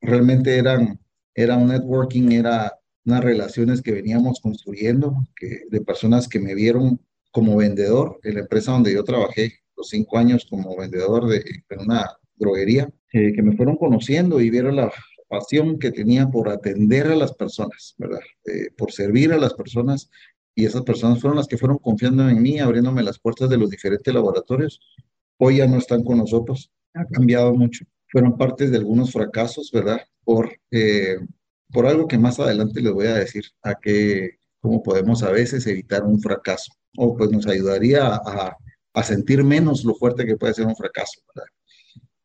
Realmente 0.00 0.56
eran, 0.56 0.98
era 1.34 1.56
un 1.56 1.68
networking, 1.68 2.32
era 2.32 2.78
unas 3.04 3.22
relaciones 3.22 3.82
que 3.82 3.92
veníamos 3.92 4.40
construyendo, 4.40 5.14
que, 5.36 5.62
de 5.70 5.80
personas 5.80 6.28
que 6.28 6.40
me 6.40 6.54
vieron 6.54 7.00
como 7.30 7.56
vendedor 7.56 8.18
en 8.22 8.34
la 8.34 8.40
empresa 8.40 8.72
donde 8.72 8.94
yo 8.94 9.04
trabajé 9.04 9.60
los 9.76 9.88
cinco 9.88 10.18
años 10.18 10.46
como 10.48 10.76
vendedor 10.76 11.28
de, 11.28 11.44
en 11.70 11.80
una 11.80 12.10
droguería, 12.36 12.88
eh, 13.12 13.32
que 13.32 13.42
me 13.42 13.56
fueron 13.56 13.76
conociendo 13.76 14.40
y 14.40 14.50
vieron 14.50 14.76
la 14.76 14.92
pasión 15.28 15.78
que 15.78 15.90
tenía 15.90 16.28
por 16.28 16.48
atender 16.48 17.06
a 17.08 17.16
las 17.16 17.32
personas, 17.32 17.94
¿verdad? 17.98 18.20
Eh, 18.46 18.70
por 18.76 18.92
servir 18.92 19.32
a 19.32 19.38
las 19.38 19.54
personas 19.54 20.10
y 20.54 20.64
esas 20.64 20.82
personas 20.82 21.20
fueron 21.20 21.36
las 21.36 21.48
que 21.48 21.58
fueron 21.58 21.78
confiando 21.78 22.28
en 22.28 22.40
mí, 22.40 22.58
abriéndome 22.58 23.02
las 23.02 23.18
puertas 23.18 23.50
de 23.50 23.58
los 23.58 23.70
diferentes 23.70 24.12
laboratorios. 24.12 24.80
Hoy 25.38 25.58
ya 25.58 25.66
no 25.66 25.76
están 25.76 26.02
con 26.02 26.18
nosotros, 26.18 26.72
ha 26.94 27.04
cambiado 27.06 27.54
mucho. 27.54 27.84
Fueron 28.08 28.38
partes 28.38 28.70
de 28.70 28.78
algunos 28.78 29.12
fracasos, 29.12 29.70
¿verdad? 29.72 30.00
Por, 30.24 30.50
eh, 30.70 31.18
por 31.70 31.86
algo 31.86 32.06
que 32.06 32.16
más 32.16 32.40
adelante 32.40 32.80
les 32.80 32.92
voy 32.92 33.06
a 33.06 33.14
decir, 33.14 33.44
a 33.62 33.74
que 33.74 34.38
cómo 34.60 34.82
podemos 34.82 35.22
a 35.22 35.30
veces 35.30 35.66
evitar 35.66 36.04
un 36.04 36.20
fracaso, 36.20 36.72
o 36.96 37.16
pues 37.16 37.30
nos 37.30 37.46
ayudaría 37.46 38.06
a, 38.06 38.16
a 38.16 38.56
sentir 39.02 39.44
menos 39.44 39.84
lo 39.84 39.94
fuerte 39.94 40.26
que 40.26 40.36
puede 40.36 40.54
ser 40.54 40.66
un 40.66 40.76
fracaso, 40.76 41.20
¿verdad? 41.34 41.50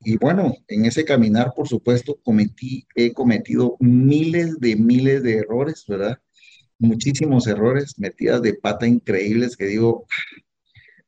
Y 0.03 0.17
bueno, 0.17 0.53
en 0.67 0.85
ese 0.85 1.05
caminar, 1.05 1.53
por 1.55 1.67
supuesto, 1.67 2.19
cometí, 2.23 2.87
he 2.95 3.13
cometido 3.13 3.77
miles 3.79 4.59
de 4.59 4.75
miles 4.75 5.21
de 5.21 5.37
errores, 5.37 5.85
¿verdad? 5.87 6.19
muchísimos 6.81 7.47
errores, 7.47 7.97
metidas 7.99 8.41
de 8.41 8.55
pata 8.55 8.87
increíbles 8.87 9.55
que 9.55 9.65
digo, 9.65 10.05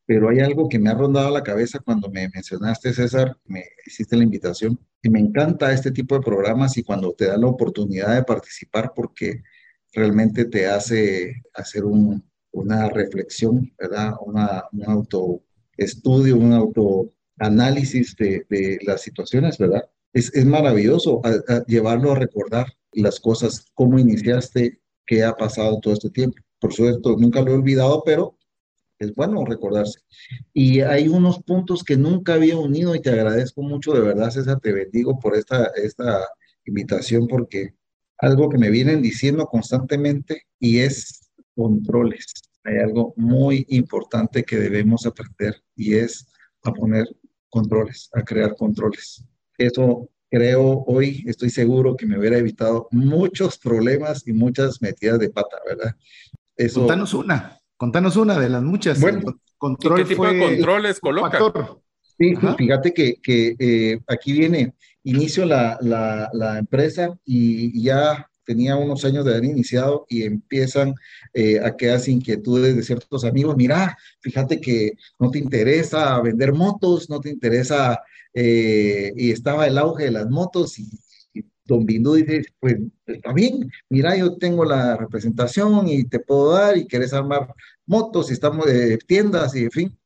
pero 0.06 0.30
hay 0.30 0.40
algo 0.40 0.70
que 0.70 0.80
me 0.80 0.90
ha 0.90 0.94
rondado 0.94 1.32
la 1.32 1.44
cabeza 1.44 1.80
cuando 1.80 2.10
me 2.10 2.30
mencionaste, 2.30 2.94
César, 2.94 3.36
me 3.46 3.66
hiciste 3.86 4.16
la 4.16 4.24
invitación, 4.24 4.80
y 5.02 5.10
me 5.10 5.20
encanta 5.20 5.74
este 5.74 5.92
tipo 5.92 6.16
de 6.16 6.22
programas 6.22 6.78
y 6.78 6.84
cuando 6.84 7.14
te 7.14 7.26
da 7.26 7.38
la 7.38 7.48
oportunidad 7.48 8.16
de 8.16 8.24
participar 8.24 8.94
porque 8.96 9.42
realmente 9.94 10.46
te 10.46 10.68
hace 10.68 11.42
hacer 11.54 11.84
un, 11.84 12.24
una 12.52 12.88
reflexión, 12.90 13.74
¿verdad? 13.78 14.14
Una, 14.22 14.64
un 14.72 14.86
autoestudio, 15.74 16.38
un 16.38 16.54
autoanálisis 16.54 18.16
de, 18.16 18.46
de 18.50 18.80
las 18.86 19.02
situaciones, 19.02 19.58
¿verdad? 19.58 19.90
Es, 20.14 20.34
es 20.34 20.46
maravilloso 20.46 21.22
a, 21.24 21.30
a 21.54 21.66
llevarlo 21.66 22.12
a 22.12 22.20
recordar 22.20 22.68
las 22.94 23.20
cosas, 23.20 23.66
cómo 23.74 23.98
iniciaste, 24.00 24.80
qué 25.06 25.24
ha 25.24 25.34
pasado 25.34 25.80
todo 25.80 25.94
este 25.94 26.10
tiempo. 26.10 26.38
Por 26.60 26.74
supuesto, 26.74 27.18
nunca 27.18 27.42
lo 27.42 27.52
he 27.52 27.56
olvidado, 27.56 28.04
pero 28.06 28.38
es 29.00 29.14
bueno 29.16 29.44
recordarse. 29.46 30.00
Y 30.54 30.82
hay 30.82 31.08
unos 31.08 31.42
puntos 31.44 31.84
que 31.84 31.98
nunca 31.98 32.36
había 32.36 32.58
unido 32.58 32.96
y 32.96 33.02
te 33.02 33.10
agradezco 33.10 33.62
mucho, 33.62 33.94
de 33.94 34.02
verdad, 34.02 34.30
César, 34.30 34.60
te 34.60 34.72
bendigo 34.72 35.20
por 35.20 35.36
esta, 35.36 35.72
esta 35.76 36.22
invitación 36.66 37.28
porque 37.28 37.74
algo 38.20 38.50
que 38.50 38.58
me 38.58 38.70
vienen 38.70 39.02
diciendo 39.02 39.48
constantemente 39.48 40.44
y 40.60 40.80
es 40.80 41.32
controles. 41.56 42.28
Hay 42.64 42.78
algo 42.78 43.14
muy 43.18 43.66
importante 43.70 44.44
que 44.44 44.58
debemos 44.58 45.06
aprender 45.06 45.62
y 45.76 45.96
es 45.96 46.28
a 46.64 46.72
poner 46.72 47.08
controles, 47.50 48.10
a 48.14 48.24
crear 48.24 48.56
controles. 48.56 49.24
Eso 49.58 50.10
creo 50.30 50.84
hoy, 50.88 51.24
estoy 51.28 51.50
seguro 51.50 51.96
que 51.96 52.06
me 52.06 52.18
hubiera 52.18 52.38
evitado 52.38 52.88
muchos 52.92 53.58
problemas 53.58 54.28
y 54.28 54.34
muchas 54.34 54.82
metidas 54.82 55.20
de 55.20 55.30
pata, 55.30 55.58
¿verdad? 55.68 55.96
Eso, 56.56 56.82
contanos 56.82 57.14
una, 57.14 57.60
contanos 57.78 58.16
una 58.16 58.40
de 58.40 58.50
las 58.50 58.64
muchas. 58.64 59.00
Bueno, 59.00 59.40
control 59.58 59.98
¿qué 59.98 60.06
tipo 60.06 60.26
de 60.26 60.40
controles 60.40 61.00
coloca? 61.00 61.40
Sí, 62.18 62.36
fíjate 62.58 62.94
que, 62.94 63.16
que 63.22 63.56
eh, 63.60 64.00
aquí 64.08 64.34
viene, 64.34 64.74
inicio 65.04 65.46
la, 65.46 65.78
la, 65.82 66.30
la 66.34 66.60
empresa 66.60 67.18
y 67.26 67.82
ya 67.82 68.30
tenía 68.46 68.76
unos 68.76 69.04
años 69.06 69.26
de 69.26 69.32
haber 69.32 69.46
iniciado 69.46 70.06
y 70.10 70.24
empiezan 70.24 70.96
eh, 71.34 71.60
a 71.60 71.76
quedarse 71.76 72.12
inquietudes 72.12 72.76
de 72.76 72.84
ciertos 72.84 73.24
amigos. 73.26 73.56
Mira, 73.58 73.98
fíjate 74.20 74.62
que 74.62 74.94
no 75.20 75.32
te 75.32 75.40
interesa 75.40 76.22
vender 76.22 76.54
motos, 76.54 77.10
no 77.10 77.20
te 77.20 77.30
interesa, 77.30 78.00
eh, 78.34 79.14
y 79.16 79.32
estaba 79.32 79.68
el 79.68 79.78
auge 79.78 80.06
de 80.06 80.12
las 80.12 80.30
motos 80.30 80.80
y, 80.80 80.90
don 81.66 81.86
Bindú 81.86 82.16
dice, 82.16 82.44
pues 82.60 82.76
está 83.08 83.32
bien, 83.32 83.72
mira, 83.90 84.18
yo 84.18 84.36
tengo 84.38 84.66
la 84.66 84.98
representación 84.98 85.88
y 85.88 86.04
te 86.04 86.20
puedo 86.20 86.52
dar 86.52 86.78
y 86.78 86.86
quieres 86.86 87.14
armar 87.14 87.54
motos 87.86 88.30
y 88.30 88.34
estamos 88.34 88.66
de 88.66 88.98
tiendas 88.98 89.56
y 89.56 89.64
en 89.64 89.72
fin. 89.72 90.00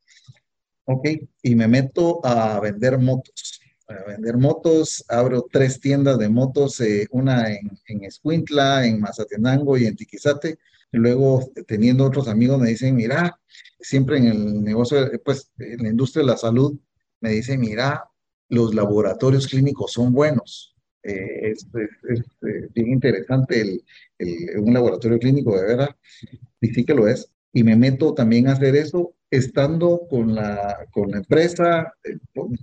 Ok, 0.85 1.07
y 1.41 1.55
me 1.55 1.67
meto 1.67 2.25
a 2.25 2.59
vender 2.61 2.97
motos 2.99 3.59
para 3.87 4.03
vender 4.03 4.37
motos. 4.37 5.03
Abro 5.07 5.47
tres 5.51 5.79
tiendas 5.79 6.19
de 6.19 6.29
motos, 6.29 6.79
eh, 6.81 7.07
una 7.11 7.51
en, 7.51 7.71
en 7.87 8.03
Escuintla, 8.03 8.85
en 8.85 8.99
Mazatenango 8.99 9.77
y 9.77 9.85
en 9.85 9.95
Tiquizate. 9.95 10.59
Luego, 10.91 11.51
teniendo 11.67 12.05
otros 12.05 12.27
amigos, 12.27 12.59
me 12.59 12.69
dicen, 12.69 12.95
mira, 12.95 13.39
siempre 13.79 14.17
en 14.17 14.25
el 14.27 14.63
negocio, 14.63 15.09
pues 15.23 15.51
en 15.57 15.83
la 15.83 15.89
industria 15.89 16.21
de 16.23 16.31
la 16.31 16.37
salud, 16.37 16.77
me 17.21 17.31
dicen, 17.31 17.59
mira, 17.59 18.05
los 18.49 18.73
laboratorios 18.73 19.47
clínicos 19.47 19.93
son 19.93 20.13
buenos. 20.13 20.75
Eh, 21.03 21.51
es, 21.51 21.67
eh, 21.75 22.67
bien 22.73 22.89
interesante 22.89 23.61
el, 23.61 24.59
un 24.59 24.73
laboratorio 24.73 25.19
clínico, 25.19 25.55
de 25.57 25.65
verdad. 25.65 25.95
Y 26.61 26.67
sí 26.69 26.85
que 26.85 26.93
lo 26.93 27.07
es. 27.07 27.31
Y 27.53 27.63
me 27.63 27.75
meto 27.75 28.13
también 28.13 28.47
a 28.47 28.53
hacer 28.53 28.75
eso 28.75 29.13
estando 29.29 30.07
con 30.09 30.35
la, 30.35 30.85
con 30.91 31.11
la 31.11 31.17
empresa, 31.17 31.93
eh, 32.03 32.17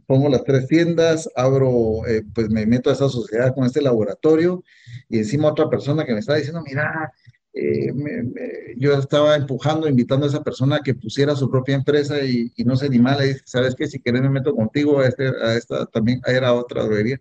pongo 0.06 0.28
las 0.28 0.44
tres 0.44 0.66
tiendas, 0.66 1.28
abro, 1.36 2.06
eh, 2.06 2.22
pues 2.34 2.48
me 2.48 2.64
meto 2.66 2.90
a 2.90 2.94
esa 2.94 3.08
sociedad 3.08 3.54
con 3.54 3.64
este 3.64 3.82
laboratorio 3.82 4.64
y 5.08 5.18
encima 5.18 5.48
otra 5.48 5.68
persona 5.68 6.04
que 6.04 6.14
me 6.14 6.20
está 6.20 6.34
diciendo, 6.36 6.62
mira, 6.66 7.12
eh, 7.54 8.74
yo 8.76 8.94
estaba 8.94 9.36
empujando, 9.36 9.88
invitando 9.88 10.26
a 10.26 10.28
esa 10.28 10.42
persona 10.42 10.76
a 10.76 10.82
que 10.82 10.94
pusiera 10.94 11.36
su 11.36 11.48
propia 11.48 11.76
empresa 11.76 12.20
y, 12.24 12.52
no 12.64 12.76
se 12.76 12.86
animaba, 12.86 13.20
le 13.20 13.28
dice, 13.28 13.42
¿sabes 13.44 13.74
qué? 13.76 13.86
Si 13.86 14.00
quieres 14.00 14.22
me 14.22 14.30
meto 14.30 14.54
contigo 14.54 15.00
a, 15.00 15.06
este, 15.06 15.30
esta 15.56 15.86
también, 15.86 16.20
era 16.26 16.52
otra 16.52 16.82
droguería. 16.82 17.20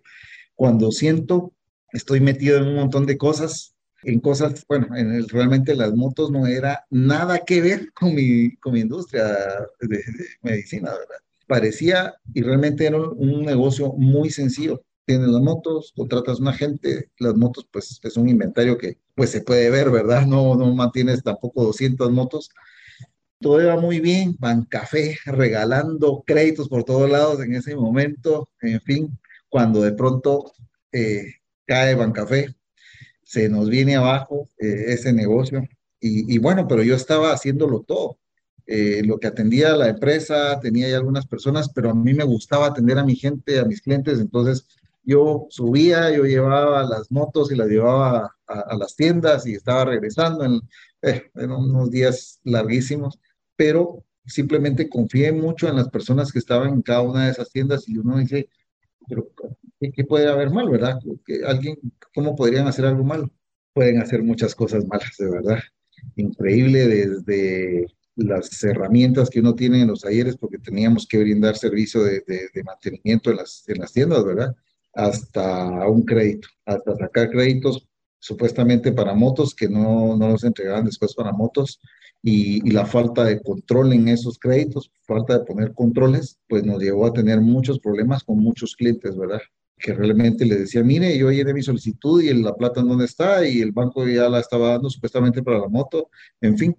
Cuando 0.56 0.90
siento, 0.90 1.52
estoy 1.92 2.20
metido 2.20 2.58
en 2.58 2.64
un 2.64 2.74
montón 2.74 3.06
de 3.06 3.16
cosas, 3.16 3.74
en 4.02 4.20
cosas, 4.20 4.64
bueno, 4.68 4.88
en 4.96 5.26
realmente 5.28 5.74
las 5.74 5.94
motos 5.94 6.30
no 6.30 6.46
era 6.46 6.84
nada 6.90 7.38
que 7.38 7.60
ver 7.60 7.92
con 7.92 8.14
mi, 8.14 8.56
con 8.56 8.74
mi 8.74 8.80
industria 8.80 9.24
de, 9.80 10.04
medicina, 10.42 10.90
¿verdad? 10.90 11.16
Parecía 11.46 12.14
y 12.32 12.42
realmente 12.42 12.86
era 12.86 12.98
un, 12.98 13.44
negocio 13.44 13.92
muy 13.92 14.30
sencillo. 14.30 14.82
Tienes 15.06 15.28
las 15.28 15.42
motos, 15.42 15.92
contratas 15.94 16.40
una 16.40 16.52
gente, 16.52 17.10
las 17.18 17.34
motos 17.34 17.68
pues 17.70 18.00
es 18.02 18.16
un 18.16 18.28
inventario 18.28 18.78
que 18.78 18.98
pues 19.14 19.30
se 19.30 19.42
puede 19.42 19.68
ver, 19.70 19.90
¿verdad? 19.90 20.26
No, 20.26 20.54
no 20.54 20.74
mantienes 20.74 21.22
tampoco 21.22 21.64
200 21.64 22.10
motos. 22.10 22.50
Todo 23.38 23.60
iba 23.60 23.76
muy 23.78 24.00
bien, 24.00 24.36
Bancafé 24.38 25.18
regalando 25.26 26.24
créditos 26.26 26.68
por 26.68 26.84
todos 26.84 27.10
lados 27.10 27.40
en 27.40 27.54
ese 27.54 27.76
momento, 27.76 28.48
en 28.62 28.80
fin, 28.80 29.18
cuando 29.50 29.82
de 29.82 29.92
pronto 29.92 30.52
eh, 30.92 31.34
cae 31.66 31.94
Bancafé, 31.94 32.54
se 33.22 33.48
nos 33.48 33.68
viene 33.68 33.96
abajo 33.96 34.48
eh, 34.58 34.86
ese 34.88 35.12
negocio. 35.12 35.62
Y, 36.06 36.36
bueno, 36.36 36.68
pero 36.68 36.82
yo 36.82 36.94
estaba 36.94 37.32
haciéndolo 37.32 37.80
todo. 37.80 38.18
Eh, 38.66 39.02
lo 39.04 39.18
que 39.18 39.26
atendía 39.26 39.72
a 39.72 39.76
la 39.76 39.88
empresa, 39.88 40.60
tenía 40.60 40.86
ya 40.88 40.96
algunas 40.96 41.26
personas, 41.26 41.70
pero 41.70 41.90
a 41.90 41.94
mí 41.94 42.12
me 42.12 42.24
gustaba 42.24 42.66
atender 42.66 42.98
a 42.98 43.04
mi 43.04 43.16
gente, 43.16 43.58
a 43.58 43.64
mis 43.64 43.80
clientes, 43.80 44.20
entonces 44.20 44.66
yo 45.04 45.46
subía, 45.50 46.10
yo 46.10 46.24
llevaba 46.24 46.82
las 46.84 47.10
motos 47.10 47.52
y 47.52 47.56
las 47.56 47.68
llevaba 47.68 48.34
a, 48.46 48.76
las 48.76 48.96
tiendas 48.96 49.46
y 49.46 49.54
estaba 49.54 49.84
regresando 49.84 50.44
en, 50.44 50.60
eh, 51.02 51.30
en, 51.34 51.50
unos 51.50 51.90
días 51.90 52.40
larguísimos, 52.44 53.18
pero 53.56 54.04
simplemente 54.26 54.88
confié 54.88 55.32
mucho 55.32 55.68
en 55.68 55.76
las 55.76 55.88
personas 55.90 56.32
que 56.32 56.38
estaban 56.38 56.74
en 56.74 56.82
cada 56.82 57.02
una 57.02 57.26
de 57.26 57.32
esas 57.32 57.50
tiendas 57.50 57.88
y 57.88 57.98
uno 57.98 58.18
dice, 58.18 58.48
pero 59.08 59.30
¿qué, 59.78 60.04
puede 60.04 60.28
haber 60.28 60.50
mal, 60.50 60.68
verdad? 60.70 60.98
alguien, 61.46 61.78
¿Cómo 62.14 62.34
podrían 62.34 62.66
hacer 62.66 62.86
algo 62.86 63.04
malo? 63.04 63.30
Pueden 63.72 64.00
hacer 64.00 64.22
muchas 64.22 64.54
cosas 64.54 64.86
malas, 64.86 65.14
de 65.18 65.30
verdad. 65.30 65.58
Increíble 66.16 66.86
desde 66.86 67.86
las 68.16 68.62
herramientas 68.62 69.28
que 69.28 69.40
uno 69.40 69.54
tiene 69.54 69.82
en 69.82 69.88
los 69.88 70.00
talleres, 70.00 70.36
porque 70.36 70.58
teníamos 70.58 71.06
que 71.06 71.18
brindar 71.18 71.56
servicio 71.56 72.02
de, 72.02 72.22
mantenimiento 72.64 73.30
en 73.30 73.36
las, 73.36 73.64
en 73.68 73.78
las 73.78 73.92
tiendas, 73.92 74.24
¿verdad? 74.24 74.54
Hasta 74.94 75.88
un 75.88 76.02
crédito, 76.02 76.48
hasta 76.64 76.96
sacar 76.96 77.30
créditos 77.30 77.86
supuestamente 78.18 78.92
para 78.92 79.14
motos 79.14 79.54
que 79.54 79.68
no, 79.68 80.16
no 80.16 80.28
los 80.28 80.44
entregaban 80.44 80.84
después 80.84 81.14
para 81.14 81.32
motos 81.32 81.80
y, 82.22 82.66
y, 82.66 82.70
la 82.70 82.86
falta 82.86 83.24
de 83.24 83.42
control 83.42 83.92
en 83.92 84.08
esos 84.08 84.38
créditos, 84.38 84.90
falta 85.02 85.38
de 85.38 85.44
poner 85.44 85.74
controles, 85.74 86.38
pues 86.48 86.64
nos 86.64 86.82
llevó 86.82 87.06
a 87.06 87.12
tener 87.12 87.40
muchos 87.42 87.78
problemas 87.78 88.24
con 88.24 88.38
muchos 88.38 88.76
clientes, 88.76 89.14
¿verdad? 89.16 89.42
que 89.78 89.92
realmente 89.92 90.44
le 90.44 90.56
decía, 90.56 90.82
mire, 90.82 91.16
yo 91.18 91.30
llené 91.30 91.52
mi 91.52 91.62
solicitud 91.62 92.22
y 92.22 92.32
la 92.32 92.54
plata 92.54 92.80
en 92.80 92.88
dónde 92.88 93.04
está 93.04 93.46
y 93.46 93.60
el 93.60 93.72
banco 93.72 94.06
ya 94.06 94.28
la 94.28 94.40
estaba 94.40 94.70
dando 94.70 94.88
supuestamente 94.88 95.42
para 95.42 95.58
la 95.58 95.68
moto, 95.68 96.08
en 96.40 96.56
fin, 96.56 96.76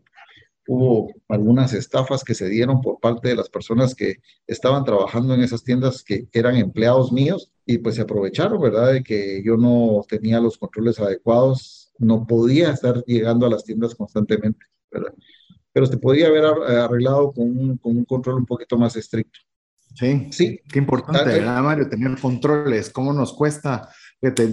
hubo 0.68 1.14
algunas 1.28 1.74
estafas 1.74 2.24
que 2.24 2.34
se 2.34 2.50
dieron 2.50 2.82
por 2.82 3.00
parte 3.00 3.30
de 3.30 3.36
las 3.36 3.50
personas 3.50 3.96
que 3.96 4.18
estaban 4.48 4.84
trabajando 4.84 5.34
en 5.34 5.42
esas 5.42 5.64
tiendas 5.64 6.04
que 6.04 6.28
eran 6.34 6.56
empleados 6.56 7.12
míos 7.12 7.52
y 7.66 7.78
pues 7.78 7.96
se 7.96 8.02
aprovecharon, 8.02 8.62
¿verdad? 8.62 8.94
De 8.94 9.04
que 9.04 9.42
yo 9.44 9.58
no 9.58 10.04
tenía 10.08 10.40
los 10.40 10.58
controles 10.58 11.00
adecuados, 11.00 11.92
no 11.98 12.26
podía 12.26 12.72
estar 12.72 13.04
llegando 13.06 13.46
a 13.46 13.50
las 13.50 13.64
tiendas 13.64 13.96
constantemente, 13.96 14.66
¿verdad? 14.92 15.14
Pero 15.72 15.86
se 15.86 15.98
podía 15.98 16.28
haber 16.28 16.46
arreglado 16.46 17.32
con 17.34 17.78
con 17.78 17.98
un 17.98 18.06
control 18.06 18.36
un 18.36 18.46
poquito 18.46 18.78
más 18.78 18.96
estricto. 18.96 19.40
Sí, 19.96 20.28
sí. 20.32 20.60
Qué 20.72 20.80
importante, 20.80 21.24
¿verdad, 21.24 21.64
Mario? 21.64 21.88
Tener 21.88 22.20
controles, 22.20 22.90
cómo 22.90 23.14
nos 23.14 23.34
cuesta. 23.34 23.90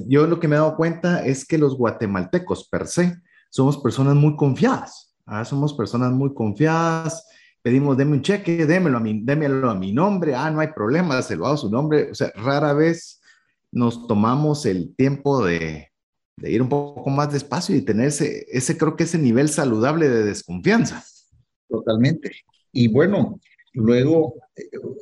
yo 0.06 0.26
lo 0.26 0.38
que 0.38 0.46
me 0.46 0.54
he 0.54 0.58
dado 0.58 0.76
cuenta 0.76 1.24
es 1.24 1.44
que 1.44 1.58
los 1.58 1.76
guatemaltecos 1.76 2.68
per 2.68 2.86
se 2.86 3.16
somos 3.50 3.78
personas 3.78 4.14
muy 4.14 4.36
confiadas. 4.36 5.11
¿Ah? 5.26 5.44
Somos 5.44 5.74
personas 5.74 6.12
muy 6.12 6.34
confiadas. 6.34 7.26
Pedimos, 7.62 7.96
deme 7.96 8.12
un 8.12 8.22
cheque, 8.22 8.66
démelo 8.66 8.98
a, 8.98 9.00
mi, 9.00 9.22
démelo 9.24 9.70
a 9.70 9.74
mi 9.74 9.92
nombre. 9.92 10.34
Ah, 10.34 10.50
no 10.50 10.60
hay 10.60 10.68
problema, 10.68 11.22
se 11.22 11.36
lo 11.36 11.46
hago 11.46 11.56
su 11.56 11.70
nombre. 11.70 12.10
O 12.10 12.14
sea, 12.14 12.32
rara 12.34 12.72
vez 12.72 13.20
nos 13.70 14.06
tomamos 14.06 14.66
el 14.66 14.94
tiempo 14.96 15.44
de, 15.44 15.88
de 16.36 16.50
ir 16.50 16.60
un 16.60 16.68
poco 16.68 17.08
más 17.10 17.32
despacio 17.32 17.76
y 17.76 17.82
tener 17.82 18.08
ese, 18.08 18.46
ese, 18.50 18.76
creo 18.76 18.96
que 18.96 19.04
ese 19.04 19.18
nivel 19.18 19.48
saludable 19.48 20.08
de 20.08 20.24
desconfianza. 20.24 21.04
Totalmente. 21.68 22.32
Y 22.72 22.88
bueno, 22.88 23.38
Luego, 23.74 24.34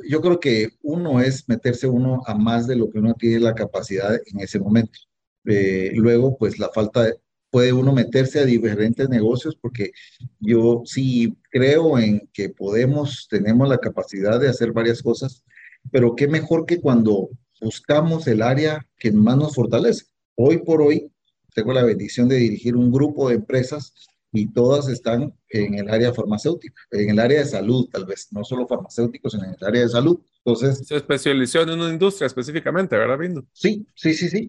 yo 0.09 0.21
creo 0.21 0.39
que 0.39 0.69
uno 0.83 1.21
es 1.21 1.49
meterse 1.49 1.89
uno 1.89 2.23
a 2.27 2.35
más 2.35 2.69
de 2.69 2.77
lo 2.77 2.89
que 2.89 3.01
uno 3.01 3.15
tiene 3.15 3.41
la 3.41 3.55
capacidad 3.55 4.15
en 4.15 4.41
ese 4.41 4.61
momento. 4.61 4.99
Eh, 5.45 5.93
luego, 5.95 6.37
pues 6.39 6.59
la 6.59 6.69
falta 6.69 7.03
de, 7.05 7.15
puede 7.51 7.73
uno 7.73 7.93
meterse 7.93 8.41
a 8.41 8.45
diferentes 8.45 9.09
negocios 9.09 9.57
porque 9.61 9.93
yo 10.39 10.83
sí 10.85 11.37
creo 11.51 11.99
en 11.99 12.29
que 12.33 12.49
podemos, 12.49 13.27
tenemos 13.29 13.69
la 13.69 13.79
capacidad 13.79 14.41
de 14.41 14.49
hacer 14.49 14.73
varias 14.73 15.03
cosas, 15.03 15.45
pero 15.91 16.15
qué 16.15 16.29
mejor 16.29 16.67
que 16.67 16.81
cuando 16.81 17.29
buscamos 17.61 18.27
el 18.27 18.43
área 18.43 18.87
que 18.99 19.13
más 19.13 19.37
nos 19.37 19.55
fortalece. 19.55 20.07
Hoy 20.37 20.59
por 20.59 20.81
hoy, 20.81 21.11
tengo 21.55 21.73
la 21.73 21.83
bendición 21.83 22.29
de 22.29 22.37
dirigir 22.37 22.77
un 22.77 22.91
grupo 22.93 23.29
de 23.29 23.37
empresas 23.37 23.93
y 24.33 24.53
todas 24.53 24.89
están 24.89 25.35
en 25.49 25.75
el 25.75 25.91
área 25.91 26.15
farmacéutica, 26.15 26.81
en 26.93 27.11
el 27.11 27.19
área 27.19 27.41
de 27.41 27.47
salud, 27.47 27.89
tal 27.91 28.07
vez, 28.07 28.29
no 28.31 28.45
solo 28.45 28.67
farmacéuticos, 28.67 29.33
sino 29.33 29.45
en 29.45 29.57
el 29.59 29.67
área 29.67 29.83
de 29.83 29.89
salud. 29.89 30.21
Entonces, 30.45 30.87
se 30.87 30.97
especializó 30.97 31.63
en 31.63 31.71
una 31.71 31.91
industria 31.91 32.27
específicamente, 32.27 32.97
¿verdad, 32.97 33.19
Bindo? 33.19 33.45
Sí, 33.53 33.87
sí, 33.95 34.15
sí, 34.15 34.29
sí. 34.29 34.49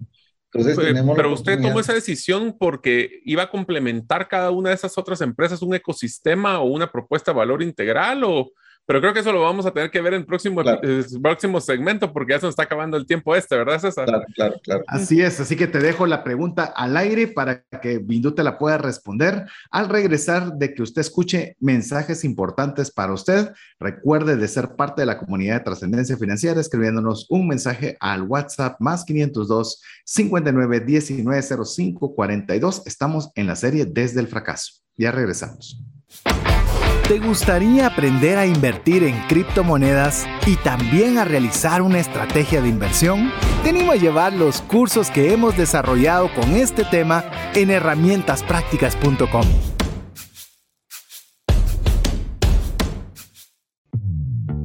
Entonces, 0.53 0.77
tenemos 0.77 1.15
pero 1.15 1.31
usted 1.31 1.61
tomó 1.61 1.79
esa 1.79 1.93
decisión 1.93 2.57
porque 2.59 3.21
iba 3.23 3.43
a 3.43 3.49
complementar 3.49 4.27
cada 4.27 4.51
una 4.51 4.69
de 4.69 4.75
esas 4.75 4.97
otras 4.97 5.21
empresas 5.21 5.61
un 5.61 5.73
ecosistema 5.73 6.59
o 6.59 6.65
una 6.65 6.91
propuesta 6.91 7.31
de 7.31 7.37
valor 7.37 7.63
integral 7.63 8.23
o 8.25 8.51
Pero 8.85 8.99
creo 8.99 9.13
que 9.13 9.19
eso 9.19 9.31
lo 9.31 9.41
vamos 9.41 9.65
a 9.65 9.71
tener 9.71 9.89
que 9.89 10.01
ver 10.01 10.13
en 10.13 10.21
el 10.21 10.25
próximo, 10.25 10.61
próximo 11.21 11.61
segmento 11.61 12.11
porque 12.11 12.33
ya 12.33 12.39
se 12.39 12.45
nos 12.47 12.53
está 12.53 12.63
acabando 12.63 12.97
el 12.97 13.05
tiempo 13.05 13.35
este, 13.35 13.55
¿verdad, 13.55 13.79
César? 13.79 14.05
Claro, 14.05 14.25
claro, 14.35 14.59
claro. 14.63 14.83
Así 14.87 15.21
es, 15.21 15.39
así 15.39 15.55
que 15.55 15.67
te 15.67 15.79
dejo 15.79 16.07
la 16.07 16.23
pregunta 16.23 16.63
al 16.63 16.97
aire 16.97 17.27
para 17.27 17.63
que 17.81 17.99
Bindu 17.99 18.33
te 18.33 18.43
la 18.43 18.57
pueda 18.57 18.77
responder. 18.77 19.45
Al 19.69 19.87
regresar 19.87 20.53
de 20.53 20.73
que 20.73 20.81
usted 20.81 21.01
escuche 21.01 21.55
mensajes 21.59 22.23
importantes 22.23 22.91
para 22.91 23.13
usted, 23.13 23.51
recuerde 23.79 24.35
de 24.35 24.47
ser 24.47 24.75
parte 24.75 25.03
de 25.03 25.05
la 25.05 25.17
comunidad 25.17 25.59
de 25.59 25.65
trascendencia 25.65 26.17
financiera 26.17 26.59
escribiéndonos 26.59 27.27
un 27.29 27.47
mensaje 27.47 27.97
al 27.99 28.23
WhatsApp 28.23 28.75
más 28.79 29.05
502 29.05 29.81
59 30.05 30.79
19 30.81 31.41
05 31.65 32.15
42. 32.15 32.83
Estamos 32.85 33.31
en 33.35 33.47
la 33.47 33.55
serie 33.55 33.85
Desde 33.85 34.19
el 34.19 34.27
Fracaso. 34.27 34.81
Ya 34.97 35.11
regresamos. 35.11 35.81
¿Te 37.11 37.19
gustaría 37.19 37.87
aprender 37.87 38.37
a 38.37 38.45
invertir 38.45 39.03
en 39.03 39.19
criptomonedas 39.27 40.25
y 40.47 40.55
también 40.55 41.17
a 41.17 41.25
realizar 41.25 41.81
una 41.81 41.99
estrategia 41.99 42.61
de 42.61 42.69
inversión? 42.69 43.33
Te 43.63 43.71
animo 43.71 43.91
a 43.91 43.97
llevar 43.97 44.31
los 44.31 44.61
cursos 44.61 45.11
que 45.11 45.33
hemos 45.33 45.57
desarrollado 45.57 46.33
con 46.33 46.55
este 46.55 46.85
tema 46.85 47.25
en 47.53 47.69
herramientasprácticas.com. 47.69 49.80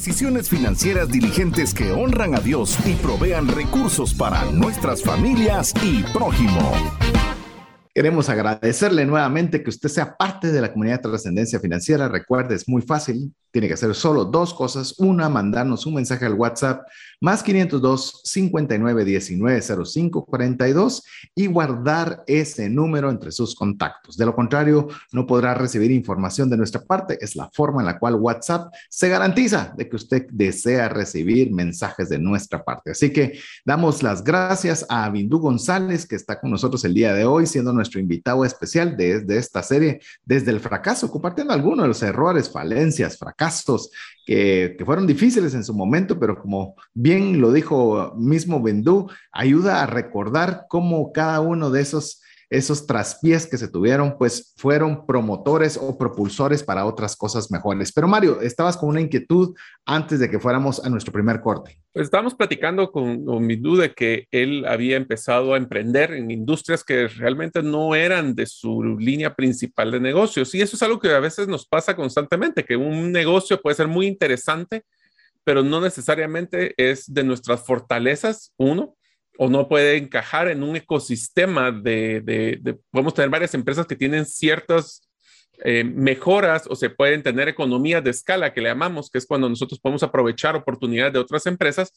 Decisiones 0.00 0.48
financieras 0.48 1.10
diligentes 1.10 1.74
que 1.74 1.92
honran 1.92 2.34
a 2.34 2.40
Dios 2.40 2.78
y 2.86 2.94
provean 2.94 3.46
recursos 3.46 4.14
para 4.14 4.50
nuestras 4.50 5.02
familias 5.02 5.74
y 5.82 6.02
prójimo. 6.04 6.72
Queremos 7.94 8.30
agradecerle 8.30 9.04
nuevamente 9.04 9.62
que 9.62 9.68
usted 9.68 9.90
sea 9.90 10.16
parte 10.16 10.52
de 10.52 10.60
la 10.62 10.72
comunidad 10.72 11.02
de 11.02 11.10
trascendencia 11.10 11.60
financiera. 11.60 12.08
Recuerde, 12.08 12.54
es 12.54 12.66
muy 12.66 12.80
fácil 12.80 13.34
tiene 13.50 13.68
que 13.68 13.74
hacer 13.74 13.94
solo 13.94 14.24
dos 14.24 14.54
cosas. 14.54 14.94
Una, 14.98 15.28
mandarnos 15.28 15.86
un 15.86 15.94
mensaje 15.94 16.26
al 16.26 16.34
WhatsApp 16.34 16.86
más 17.20 17.42
502 17.42 18.22
59 18.24 19.04
19 19.04 19.62
05 19.84 20.24
42 20.24 21.02
y 21.34 21.46
guardar 21.46 22.22
ese 22.26 22.70
número 22.70 23.10
entre 23.10 23.32
sus 23.32 23.54
contactos. 23.54 24.16
De 24.16 24.24
lo 24.24 24.34
contrario, 24.34 24.88
no 25.12 25.26
podrá 25.26 25.54
recibir 25.54 25.90
información 25.90 26.48
de 26.48 26.56
nuestra 26.56 26.80
parte. 26.80 27.18
Es 27.20 27.36
la 27.36 27.50
forma 27.52 27.82
en 27.82 27.86
la 27.86 27.98
cual 27.98 28.14
WhatsApp 28.14 28.72
se 28.88 29.08
garantiza 29.08 29.74
de 29.76 29.88
que 29.88 29.96
usted 29.96 30.26
desea 30.30 30.88
recibir 30.88 31.52
mensajes 31.52 32.08
de 32.08 32.18
nuestra 32.18 32.64
parte. 32.64 32.92
Así 32.92 33.12
que 33.12 33.38
damos 33.64 34.02
las 34.02 34.22
gracias 34.24 34.86
a 34.88 35.08
Bindú 35.10 35.38
González, 35.40 36.06
que 36.06 36.16
está 36.16 36.40
con 36.40 36.50
nosotros 36.50 36.84
el 36.84 36.94
día 36.94 37.12
de 37.14 37.24
hoy, 37.24 37.46
siendo 37.46 37.72
nuestro 37.72 38.00
invitado 38.00 38.44
especial 38.44 38.96
de, 38.96 39.20
de 39.20 39.38
esta 39.38 39.62
serie 39.62 40.00
desde 40.24 40.52
el 40.52 40.60
fracaso, 40.60 41.10
compartiendo 41.10 41.52
algunos 41.52 41.84
de 41.84 41.88
los 41.88 42.02
errores, 42.02 42.48
falencias, 42.48 43.18
fracasos 43.18 43.39
casos 43.40 43.90
que, 44.26 44.74
que, 44.78 44.84
fueron 44.84 45.06
difíciles 45.06 45.54
en 45.54 45.64
su 45.64 45.72
momento, 45.72 46.20
pero 46.20 46.38
como 46.38 46.74
bien 46.92 47.40
lo 47.40 47.52
dijo 47.52 48.12
mismo 48.16 48.62
Bendú, 48.62 49.08
ayuda 49.32 49.82
a 49.82 49.86
recordar 49.86 50.66
cómo 50.68 51.10
cada 51.10 51.40
uno 51.40 51.70
de 51.70 51.80
esos 51.80 52.20
esos 52.50 52.84
traspiés 52.84 53.46
que 53.46 53.56
se 53.56 53.68
tuvieron, 53.68 54.18
pues 54.18 54.52
fueron 54.56 55.06
promotores 55.06 55.78
o 55.80 55.96
propulsores 55.96 56.64
para 56.64 56.84
otras 56.84 57.16
cosas 57.16 57.50
mejores. 57.52 57.92
Pero 57.92 58.08
Mario, 58.08 58.40
estabas 58.40 58.76
con 58.76 58.88
una 58.88 59.00
inquietud 59.00 59.54
antes 59.86 60.18
de 60.18 60.28
que 60.28 60.40
fuéramos 60.40 60.84
a 60.84 60.90
nuestro 60.90 61.12
primer 61.12 61.40
corte. 61.40 61.80
Pues 61.92 62.04
estábamos 62.04 62.34
platicando 62.34 62.90
con, 62.90 63.24
con 63.24 63.46
mi 63.46 63.54
duda 63.54 63.88
que 63.88 64.26
él 64.32 64.64
había 64.66 64.96
empezado 64.96 65.54
a 65.54 65.58
emprender 65.58 66.12
en 66.12 66.32
industrias 66.32 66.82
que 66.82 67.06
realmente 67.06 67.62
no 67.62 67.94
eran 67.94 68.34
de 68.34 68.46
su 68.46 68.82
línea 68.98 69.34
principal 69.34 69.92
de 69.92 70.00
negocios. 70.00 70.52
Y 70.56 70.60
eso 70.60 70.74
es 70.74 70.82
algo 70.82 70.98
que 70.98 71.10
a 71.10 71.20
veces 71.20 71.46
nos 71.46 71.66
pasa 71.66 71.94
constantemente, 71.94 72.64
que 72.64 72.76
un 72.76 73.12
negocio 73.12 73.62
puede 73.62 73.76
ser 73.76 73.86
muy 73.86 74.08
interesante, 74.08 74.82
pero 75.44 75.62
no 75.62 75.80
necesariamente 75.80 76.74
es 76.76 77.12
de 77.12 77.22
nuestras 77.22 77.64
fortalezas, 77.64 78.52
uno, 78.56 78.96
o 79.42 79.48
no 79.48 79.66
puede 79.68 79.96
encajar 79.96 80.48
en 80.48 80.62
un 80.62 80.76
ecosistema 80.76 81.72
de, 81.72 82.20
de, 82.20 82.78
podemos 82.90 83.14
tener 83.14 83.30
varias 83.30 83.54
empresas 83.54 83.86
que 83.86 83.96
tienen 83.96 84.26
ciertas 84.26 85.08
eh, 85.64 85.82
mejoras 85.82 86.64
o 86.68 86.76
se 86.76 86.90
pueden 86.90 87.22
tener 87.22 87.48
economías 87.48 88.04
de 88.04 88.10
escala 88.10 88.52
que 88.52 88.60
le 88.60 88.68
llamamos, 88.68 89.08
que 89.08 89.16
es 89.16 89.24
cuando 89.24 89.48
nosotros 89.48 89.80
podemos 89.80 90.02
aprovechar 90.02 90.56
oportunidades 90.56 91.14
de 91.14 91.20
otras 91.20 91.46
empresas, 91.46 91.90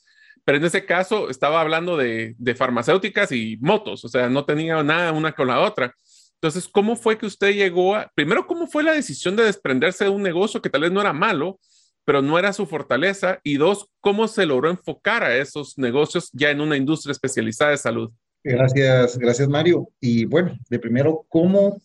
pero 0.46 0.58
en 0.58 0.64
ese 0.64 0.86
caso 0.86 1.30
estaba 1.30 1.60
hablando 1.60 1.98
de, 1.98 2.34
de 2.38 2.56
farmacéuticas 2.56 3.34
y 3.34 3.58
motos, 3.60 4.06
o 4.06 4.08
sea, 4.08 4.30
no 4.30 4.46
tenía 4.46 4.82
nada 4.82 5.12
una 5.12 5.34
con 5.34 5.50
la 5.50 5.60
otra. 5.60 5.94
Entonces, 6.36 6.70
¿cómo 6.70 6.96
fue 6.96 7.18
que 7.18 7.26
usted 7.26 7.54
llegó 7.54 7.98
a, 7.98 8.10
primero, 8.16 8.48
cómo 8.48 8.68
fue 8.68 8.84
la 8.84 8.94
decisión 8.94 9.36
de 9.36 9.44
desprenderse 9.44 10.06
de 10.06 10.12
un 10.12 10.24
negocio 10.24 10.62
que 10.62 10.70
tal 10.70 10.84
vez 10.84 10.94
no 10.94 11.02
era 11.02 11.12
malo, 11.12 11.60
pero 12.06 12.22
no 12.22 12.38
era 12.38 12.54
su 12.54 12.66
fortaleza. 12.66 13.40
Y 13.44 13.58
dos, 13.58 13.88
¿cómo 14.00 14.28
se 14.28 14.46
logró 14.46 14.70
enfocar 14.70 15.24
a 15.24 15.38
esos 15.38 15.78
negocios 15.78 16.30
ya 16.34 16.52
en 16.52 16.62
una 16.62 16.78
industria 16.78 17.12
especializada 17.12 17.72
de 17.72 17.78
salud? 17.78 18.12
Gracias, 18.44 19.18
gracias 19.18 19.48
Mario. 19.48 19.90
Y 20.00 20.26
bueno, 20.26 20.58
de 20.70 20.80
primero, 20.80 21.26
¿cómo 21.30 21.82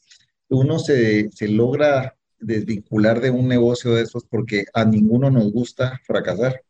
uno 0.49 0.79
se, 0.79 1.31
logra 1.43 2.17
desvincular 2.39 3.21
de 3.21 3.31
un 3.31 3.49
negocio 3.49 3.95
de 3.95 4.03
esos? 4.03 4.25
Porque 4.25 4.65
a 4.75 4.85
ninguno 4.85 5.31
nos 5.31 5.53
gusta 5.53 6.01
fracasar. 6.05 6.63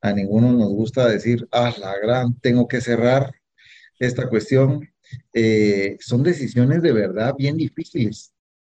A 0.00 0.12
ninguno 0.12 0.52
nos 0.52 0.70
gusta 0.70 1.08
decir, 1.08 1.46
ah, 1.52 1.72
la 1.78 1.96
gran, 1.98 2.38
tengo 2.40 2.66
que 2.66 2.80
cerrar 2.80 3.32
esta 4.00 4.28
cuestión. 4.28 4.88
Eh, 5.32 5.96
son 6.00 6.22
decisiones 6.22 6.82
de 6.82 6.92
verdad 6.92 7.34
bien 7.38 7.56
difíciles 7.56 8.32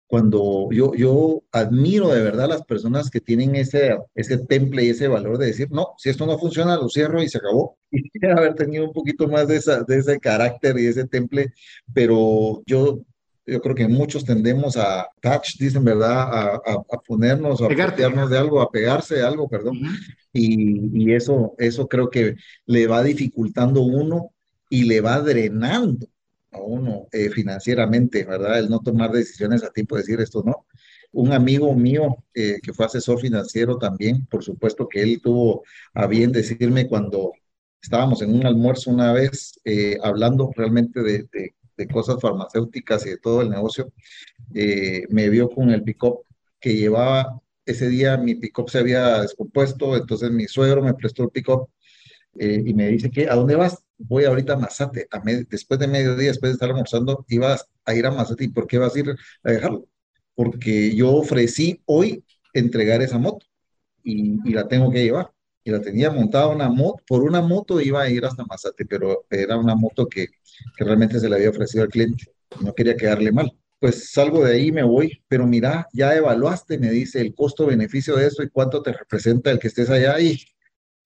cuando 0.09 0.69
yo, 0.71 0.95
yo 0.95 1.43
admiro 1.51 2.07
de 2.07 2.23
verdad 2.23 2.45
a 2.45 2.55
las 2.55 2.63
personas 2.63 3.11
que 3.11 3.21
tienen 3.21 3.55
ese, 3.55 3.95
ese 4.15 4.39
temple 4.39 4.83
y 4.83 4.89
ese 4.89 5.07
valor 5.07 5.37
de 5.37 5.45
decir, 5.45 5.69
no, 5.69 5.89
si 5.99 6.09
esto 6.09 6.25
no 6.25 6.39
funciona, 6.39 6.77
lo 6.77 6.89
cierro 6.89 7.21
y 7.21 7.29
se 7.29 7.37
acabó. 7.37 7.77
Y 7.91 8.03
quisiera 8.03 8.37
haber 8.37 8.55
tenido 8.55 8.85
un 8.85 8.93
poquito 8.93 9.27
más 9.27 9.47
de, 9.47 9.57
esa, 9.57 9.83
de 9.83 9.97
ese 9.97 10.19
carácter 10.19 10.79
y 10.79 10.87
ese 10.87 11.07
temple, 11.07 11.53
pero 11.93 12.63
yo, 12.65 13.01
yo 13.45 13.61
creo 13.61 13.75
que 13.75 13.87
muchos 13.87 14.25
tendemos 14.25 14.77
a 14.77 15.07
touch, 15.21 15.57
dicen, 15.59 15.83
¿verdad? 15.83 16.11
A, 16.11 16.55
a, 16.55 17.01
ponernos, 17.07 17.61
a 17.61 17.67
pegarnos 17.67 18.31
de 18.31 18.37
algo, 18.37 18.61
a 18.61 18.71
pegarse 18.71 19.15
de 19.15 19.23
algo, 19.23 19.47
perdón. 19.47 19.79
y, 20.33 21.03
y 21.03 21.13
eso, 21.13 21.53
eso 21.59 21.87
creo 21.87 22.09
que 22.09 22.35
le 22.65 22.87
va 22.87 23.03
dificultando 23.03 23.81
uno 23.81 24.31
y 24.69 24.85
le 24.85 25.01
va 25.01 25.19
drenando 25.19 26.07
a 26.51 26.62
uno 26.62 27.07
eh, 27.12 27.29
financieramente, 27.29 28.25
¿verdad? 28.25 28.59
El 28.59 28.69
no 28.69 28.79
tomar 28.79 29.12
decisiones 29.12 29.63
a 29.63 29.71
tiempo, 29.71 29.97
decir 29.97 30.19
esto 30.21 30.43
no. 30.45 30.65
Un 31.12 31.33
amigo 31.33 31.73
mío 31.75 32.23
eh, 32.33 32.59
que 32.62 32.73
fue 32.73 32.85
asesor 32.85 33.19
financiero 33.19 33.77
también, 33.77 34.25
por 34.27 34.43
supuesto 34.43 34.88
que 34.88 35.01
él 35.01 35.21
tuvo 35.21 35.63
a 35.93 36.07
bien 36.07 36.31
decirme 36.31 36.88
cuando 36.88 37.33
estábamos 37.81 38.21
en 38.21 38.33
un 38.35 38.45
almuerzo 38.45 38.91
una 38.91 39.13
vez 39.13 39.59
eh, 39.65 39.97
hablando 40.03 40.51
realmente 40.55 41.01
de, 41.01 41.27
de, 41.31 41.53
cosas 41.93 42.19
farmacéuticas 42.21 43.05
y 43.05 43.12
de 43.12 43.17
todo 43.17 43.41
el 43.41 43.49
negocio, 43.49 43.93
me 44.51 45.29
vio 45.29 45.49
con 45.49 45.69
el 45.69 45.81
pick-up 45.81 46.25
que 46.59 46.75
llevaba, 46.75 47.41
ese 47.65 47.88
día 47.88 48.17
mi 48.17 48.35
pick-up 48.35 48.69
se 48.69 48.79
había 48.79 49.21
descompuesto, 49.21 49.95
entonces 49.95 50.29
mi 50.29 50.45
suegro 50.45 50.83
me 50.83 50.93
prestó 50.93 51.23
el 51.23 51.29
pick-up 51.29 51.69
y 52.33 52.73
me 52.73 52.89
dice 52.89 53.09
que, 53.09 53.29
¿a 53.29 53.35
dónde 53.35 53.55
vas? 53.55 53.81
Voy 53.99 54.25
ahorita 54.25 54.53
a 54.53 54.57
Mazate, 54.57 55.07
a 55.12 55.21
después 55.49 55.79
de 55.79 55.88
mediodía, 55.88 56.29
después 56.29 56.51
de 56.51 56.53
estar 56.53 56.69
almorzando, 56.69 57.25
ibas 57.29 57.67
a 57.85 57.93
ir 57.93 58.05
a 58.05 58.12
Mazate. 58.12 58.45
¿Y 58.45 58.47
por 58.49 58.67
qué 58.67 58.77
vas 58.77 58.95
a 58.95 58.99
ir 58.99 59.15
a 59.43 59.51
dejarlo? 59.51 59.88
Porque 60.35 60.95
yo 60.95 61.12
ofrecí 61.12 61.81
hoy 61.85 62.23
entregar 62.53 63.01
esa 63.01 63.17
moto 63.17 63.45
y, 64.03 64.51
la 64.51 64.67
tengo 64.67 64.91
que 64.91 65.03
llevar. 65.03 65.31
Y 65.63 65.71
la 65.71 65.81
tenía 65.81 66.09
montada 66.09 66.47
una 66.47 66.69
moto, 66.69 67.03
por 67.05 67.23
una 67.23 67.41
moto 67.41 67.81
iba 67.81 68.01
a 68.01 68.09
ir 68.09 68.25
hasta 68.25 68.45
Mazate, 68.45 68.85
pero 68.85 69.25
era 69.29 69.57
una 69.57 69.75
moto 69.75 70.07
que, 70.07 70.27
que 70.77 70.83
realmente 70.83 71.19
se 71.19 71.29
le 71.29 71.35
había 71.35 71.49
ofrecido 71.49 71.83
al 71.83 71.89
cliente. 71.89 72.25
No 72.62 72.73
quería 72.73 72.95
quedarle 72.95 73.31
mal. 73.31 73.51
Pues 73.79 74.12
salgo 74.12 74.43
de 74.43 74.53
ahí, 74.53 74.71
me 74.71 74.83
voy, 74.83 75.21
pero 75.27 75.45
mira, 75.45 75.88
ya 75.93 76.15
evaluaste, 76.15 76.77
me 76.79 76.89
dice, 76.89 77.21
el 77.21 77.33
costo-beneficio 77.35 78.15
de 78.15 78.27
eso 78.27 78.43
y 78.43 78.49
cuánto 78.49 78.81
te 78.81 78.93
representa 78.93 79.51
el 79.51 79.59
que 79.59 79.67
estés 79.67 79.89
allá. 79.89 80.19
Y 80.19 80.39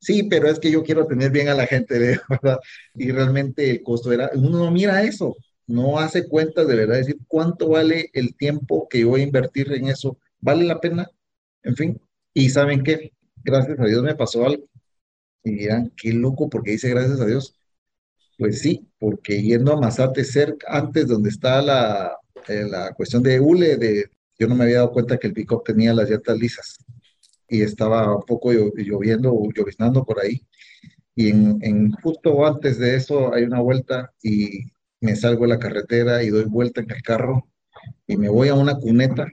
sí, 0.03 0.23
pero 0.23 0.47
es 0.49 0.59
que 0.59 0.71
yo 0.71 0.83
quiero 0.83 1.07
tener 1.07 1.31
bien 1.31 1.49
a 1.49 1.55
la 1.55 1.65
gente, 1.67 2.19
¿verdad? 2.29 2.59
Y 2.95 3.11
realmente 3.11 3.69
el 3.69 3.83
costo 3.83 4.11
era, 4.11 4.29
uno 4.35 4.59
no 4.59 4.71
mira 4.71 5.03
eso, 5.03 5.35
no 5.67 5.99
hace 5.99 6.27
cuentas 6.27 6.67
de 6.67 6.75
verdad, 6.75 6.97
decir 6.97 7.17
cuánto 7.27 7.69
vale 7.69 8.09
el 8.13 8.35
tiempo 8.35 8.87
que 8.89 9.05
voy 9.05 9.21
a 9.21 9.25
invertir 9.25 9.71
en 9.73 9.87
eso, 9.87 10.17
¿vale 10.39 10.65
la 10.65 10.79
pena? 10.79 11.09
En 11.63 11.75
fin, 11.75 12.01
y 12.33 12.49
¿saben 12.49 12.83
qué? 12.83 13.11
gracias 13.43 13.79
a 13.79 13.85
Dios 13.85 14.03
me 14.03 14.15
pasó 14.15 14.45
algo. 14.45 14.63
Y 15.43 15.55
dirán, 15.55 15.91
qué 15.97 16.13
loco, 16.13 16.49
porque 16.49 16.71
dice 16.71 16.89
gracias 16.89 17.19
a 17.19 17.25
Dios. 17.25 17.55
Pues 18.37 18.61
sí, 18.61 18.87
porque 18.99 19.41
yendo 19.41 19.73
a 19.73 19.79
Mazate 19.79 20.23
cerca, 20.23 20.67
antes 20.69 21.07
donde 21.07 21.29
está 21.29 21.61
la, 21.61 22.17
eh, 22.47 22.65
la 22.69 22.93
cuestión 22.93 23.21
de 23.23 23.39
hule, 23.39 23.77
de, 23.77 24.09
yo 24.39 24.47
no 24.47 24.55
me 24.55 24.63
había 24.63 24.77
dado 24.77 24.91
cuenta 24.93 25.17
que 25.17 25.27
el 25.27 25.33
pick 25.33 25.51
tenía 25.65 25.93
las 25.93 26.09
llantas 26.09 26.37
lisas 26.37 26.77
y 27.53 27.61
estaba 27.61 28.15
un 28.17 28.23
poco 28.23 28.51
lloviendo, 28.51 29.31
lloviznando 29.55 30.03
por 30.03 30.19
ahí. 30.19 30.41
Y 31.15 31.29
en, 31.29 31.59
en, 31.61 31.91
justo 31.91 32.43
antes 32.47 32.79
de 32.79 32.95
eso 32.95 33.31
hay 33.31 33.43
una 33.43 33.59
vuelta 33.59 34.11
y 34.23 34.71
me 34.99 35.15
salgo 35.15 35.43
de 35.43 35.49
la 35.49 35.59
carretera 35.59 36.23
y 36.23 36.29
doy 36.29 36.45
vuelta 36.45 36.81
en 36.81 36.89
el 36.89 37.03
carro 37.03 37.47
y 38.07 38.17
me 38.17 38.27
voy 38.27 38.47
a 38.47 38.55
una 38.55 38.75
cuneta 38.79 39.27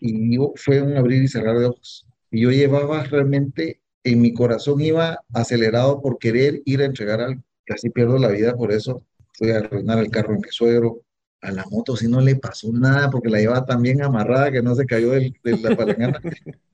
y 0.00 0.36
fue 0.56 0.82
un 0.82 0.96
abrir 0.96 1.22
y 1.22 1.28
cerrar 1.28 1.56
de 1.56 1.66
ojos. 1.66 2.04
Y 2.32 2.40
yo 2.40 2.50
llevaba 2.50 3.04
realmente, 3.04 3.80
en 4.02 4.20
mi 4.20 4.34
corazón 4.34 4.80
iba 4.80 5.20
acelerado 5.32 6.02
por 6.02 6.18
querer 6.18 6.62
ir 6.64 6.82
a 6.82 6.86
entregar 6.86 7.20
algo. 7.20 7.42
Casi 7.64 7.90
pierdo 7.90 8.18
la 8.18 8.28
vida 8.28 8.56
por 8.56 8.72
eso. 8.72 9.04
Fui 9.34 9.52
a 9.52 9.58
arruinar 9.58 10.00
el 10.00 10.10
carro 10.10 10.34
en 10.34 10.40
mi 10.40 10.48
suegro. 10.50 11.02
A 11.42 11.52
la 11.52 11.64
moto 11.70 11.96
si 11.96 12.08
no 12.08 12.20
le 12.20 12.34
pasó 12.34 12.72
nada 12.72 13.08
porque 13.08 13.28
la 13.28 13.38
llevaba 13.38 13.64
tan 13.64 13.82
bien 13.82 14.02
amarrada 14.02 14.50
que 14.50 14.62
no 14.62 14.74
se 14.74 14.84
cayó 14.84 15.12
de 15.12 15.32
la 15.44 15.76
palangana. 15.76 16.20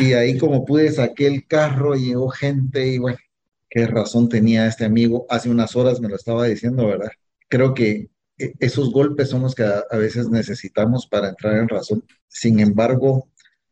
y 0.00 0.12
ahí 0.12 0.38
como 0.38 0.64
pude 0.64 0.90
saqué 0.92 1.26
el 1.26 1.46
carro, 1.46 1.94
llegó 1.94 2.28
gente 2.28 2.86
y 2.86 2.98
bueno, 2.98 3.18
qué 3.70 3.86
razón 3.86 4.28
tenía 4.28 4.66
este 4.66 4.84
amigo. 4.84 5.26
Hace 5.28 5.50
unas 5.50 5.76
horas 5.76 6.00
me 6.00 6.08
lo 6.08 6.16
estaba 6.16 6.46
diciendo, 6.46 6.86
¿verdad? 6.86 7.10
Creo 7.48 7.74
que 7.74 8.10
e, 8.38 8.52
esos 8.60 8.92
golpes 8.92 9.28
son 9.30 9.42
los 9.42 9.54
que 9.54 9.64
a, 9.64 9.96
veces 9.96 10.28
necesitamos 10.28 11.06
para 11.06 11.28
entrar 11.28 11.56
en 11.56 11.68
razón. 11.68 12.04
Sin 12.28 12.60
embargo, 12.60 13.28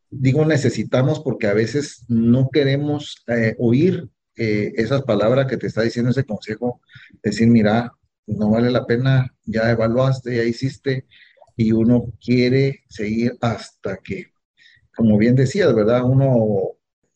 digo 0.09 0.45
necesitamos 0.45 1.19
porque 1.19 1.47
a 1.47 1.53
veces 1.53 2.03
no 2.07 2.49
queremos 2.51 3.23
eh, 3.27 3.55
oír 3.59 4.09
eh, 4.35 4.73
esas 4.75 5.03
palabras 5.03 5.47
que 5.47 5.57
te 5.57 5.67
está 5.67 5.81
diciendo 5.81 6.11
ese 6.11 6.23
consejo, 6.23 6.81
decir, 7.23 7.47
mira, 7.47 7.93
no 8.27 8.51
vale 8.51 8.69
la 8.71 8.85
pena, 8.85 9.33
ya 9.45 9.71
evaluaste, 9.71 10.35
ya 10.35 10.43
hiciste, 10.43 11.07
y 11.55 11.71
uno 11.71 12.13
quiere 12.23 12.83
seguir 12.87 13.37
hasta 13.41 13.97
que, 13.97 14.27
como 14.97 15.17
bien 15.17 15.35
decías, 15.35 15.73
¿verdad? 15.75 16.03
Uno 16.03 16.71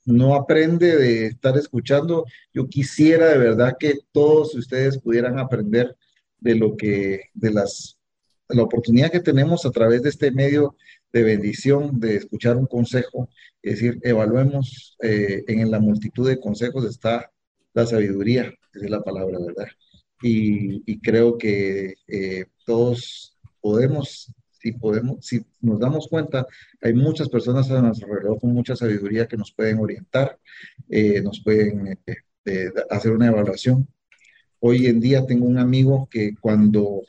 no 0.05 0.35
aprende 0.35 0.95
de 0.95 1.25
estar 1.25 1.57
escuchando. 1.57 2.25
Yo 2.53 2.67
quisiera 2.67 3.29
de 3.29 3.39
verdad 3.39 3.75
que 3.79 3.95
todos 4.11 4.53
ustedes 4.55 4.99
pudieran 4.99 5.39
aprender 5.39 5.97
de 6.39 6.55
lo 6.55 6.77
que, 6.77 7.21
de 7.33 7.51
las, 7.51 7.97
la 8.49 8.63
oportunidad 8.63 9.11
que 9.11 9.19
tenemos 9.19 9.65
a 9.65 9.71
través 9.71 10.03
de 10.03 10.09
este 10.09 10.31
medio 10.31 10.75
de 11.11 11.23
bendición, 11.23 11.99
de 11.99 12.17
escuchar 12.17 12.55
un 12.55 12.67
consejo, 12.67 13.29
es 13.63 13.75
decir, 13.79 13.99
evaluemos, 14.03 14.95
eh, 15.01 15.43
en 15.47 15.69
la 15.71 15.79
multitud 15.79 16.27
de 16.27 16.39
consejos 16.39 16.85
está 16.85 17.31
la 17.73 17.85
sabiduría, 17.85 18.53
es 18.73 18.89
la 18.89 19.01
palabra, 19.01 19.39
¿verdad? 19.39 19.67
Y, 20.21 20.99
creo 20.99 21.37
que 21.37 21.95
eh, 22.07 22.45
todos 22.65 23.35
podemos, 23.59 24.31
si 24.61 24.73
podemos, 24.73 25.25
si 25.25 25.43
nos 25.61 25.79
damos 25.79 26.07
cuenta, 26.07 26.45
hay 26.81 26.93
muchas 26.93 27.29
personas 27.29 27.69
a 27.71 27.81
nuestro 27.81 28.07
alrededor 28.07 28.39
con 28.39 28.53
mucha 28.53 28.75
sabiduría 28.75 29.27
que 29.27 29.37
nos 29.37 29.51
pueden 29.51 29.79
orientar, 29.79 30.37
eh, 30.89 31.21
nos 31.21 31.41
pueden 31.43 31.97
hacer 32.89 33.11
una 33.11 33.27
evaluación. 33.27 33.87
Hoy 34.59 34.85
en 34.85 34.99
día 34.99 35.25
tengo 35.25 35.47
un 35.47 35.57
amigo 35.57 36.07
que 36.11 36.35
cuando 36.39 37.01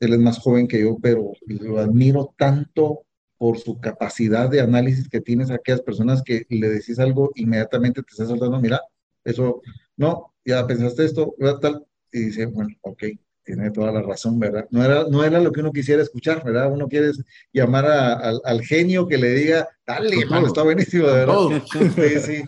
él 0.00 0.14
es 0.14 0.18
más 0.18 0.38
joven 0.38 0.66
que 0.66 0.80
yo, 0.80 0.96
pero 1.02 1.32
lo 1.46 1.78
admiro 1.78 2.34
tanto 2.38 3.04
por 3.36 3.58
su 3.58 3.78
capacidad 3.78 4.48
de 4.48 4.60
análisis 4.60 5.08
que 5.08 5.20
tienes 5.20 5.50
a 5.50 5.56
aquellas 5.56 5.82
personas 5.82 6.22
que 6.22 6.46
le 6.48 6.68
decís 6.70 6.98
algo, 6.98 7.32
inmediatamente 7.34 8.02
te 8.02 8.10
estás 8.10 8.28
saltando, 8.28 8.60
mira, 8.60 8.80
eso, 9.24 9.60
no, 9.96 10.34
ya 10.44 10.66
pensaste 10.66 11.04
esto, 11.04 11.34
tal, 11.60 11.86
y 12.12 12.20
dice, 12.20 12.46
bueno, 12.46 12.74
ok, 12.82 13.04
tiene 13.44 13.70
toda 13.70 13.92
la 13.92 14.02
razón, 14.02 14.38
¿verdad? 14.38 14.66
No 14.70 14.84
era, 14.84 15.04
no 15.08 15.22
era 15.22 15.40
lo 15.40 15.52
que 15.52 15.60
uno 15.60 15.72
quisiera 15.72 16.02
escuchar, 16.02 16.42
¿verdad? 16.44 16.72
Uno 16.72 16.88
quiere 16.88 17.12
llamar 17.52 17.86
al 17.86 18.62
genio 18.62 19.06
que 19.06 19.18
le 19.18 19.30
diga, 19.30 19.68
dale, 19.86 20.20
hermano, 20.20 20.46
está 20.46 20.62
buenísimo, 20.62 21.04
¿verdad? 21.04 21.62
Sí, 21.70 22.20
sí 22.20 22.44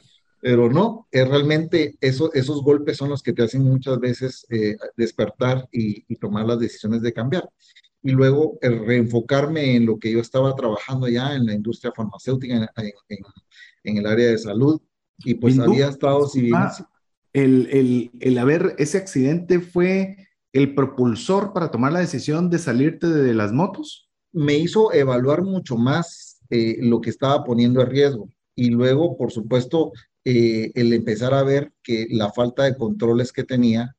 pero 0.46 0.70
no, 0.70 1.09
es 1.11 1.26
realmente 1.26 1.96
eso, 2.00 2.32
esos 2.32 2.62
golpes 2.62 2.96
son 2.96 3.09
los 3.09 3.20
que 3.20 3.32
te 3.32 3.42
hacen 3.42 3.62
muchas 3.62 3.98
veces 3.98 4.46
eh, 4.48 4.76
despertar 4.96 5.68
y, 5.72 6.14
tomar 6.16 6.46
las 6.46 6.61
decisiones 6.61 7.02
de 7.02 7.12
cambiar. 7.12 7.50
Y 8.00 8.12
luego 8.12 8.56
el 8.61 8.87
reenfocarme 8.87 9.74
en 9.74 9.87
lo 9.87 9.98
que 9.98 10.12
yo 10.12 10.20
estaba 10.20 10.54
trabajando 10.54 11.09
ya 11.09 11.35
en 11.35 11.46
la 11.46 11.52
industria 11.54 11.92
farmacéutica, 11.92 12.70
en, 12.76 13.96
el 13.98 14.06
área 14.06 14.28
de 14.28 14.38
salud, 14.38 14.80
y 15.18 15.35
pues 15.35 15.59
había 15.59 15.88
estado 15.88 16.28
civil. 16.28 16.54
el, 17.32 17.68
el, 17.72 18.11
el 18.20 18.38
haber, 18.38 18.76
ese 18.78 18.98
accidente 18.98 19.59
fue 19.59 20.25
el 20.56 20.74
propulsor 20.74 21.52
para 21.52 21.70
tomar 21.70 21.92
la 21.92 22.00
decisión 22.00 22.48
de 22.48 22.58
salirte 22.58 23.06
de 23.08 23.34
las 23.34 23.52
motos? 23.52 24.08
Me 24.32 24.54
hizo 24.54 24.90
evaluar 24.90 25.42
mucho 25.42 25.76
más 25.76 26.40
eh, 26.48 26.78
lo 26.80 27.02
que 27.02 27.10
estaba 27.10 27.44
poniendo 27.44 27.82
en 27.82 27.90
riesgo. 27.90 28.30
Y 28.54 28.70
luego, 28.70 29.18
por 29.18 29.30
supuesto, 29.30 29.92
eh, 30.24 30.72
el 30.74 30.94
empezar 30.94 31.34
a 31.34 31.42
ver 31.42 31.74
que 31.82 32.06
la 32.08 32.32
falta 32.32 32.62
de 32.64 32.74
controles 32.74 33.34
que 33.34 33.44
tenía 33.44 33.94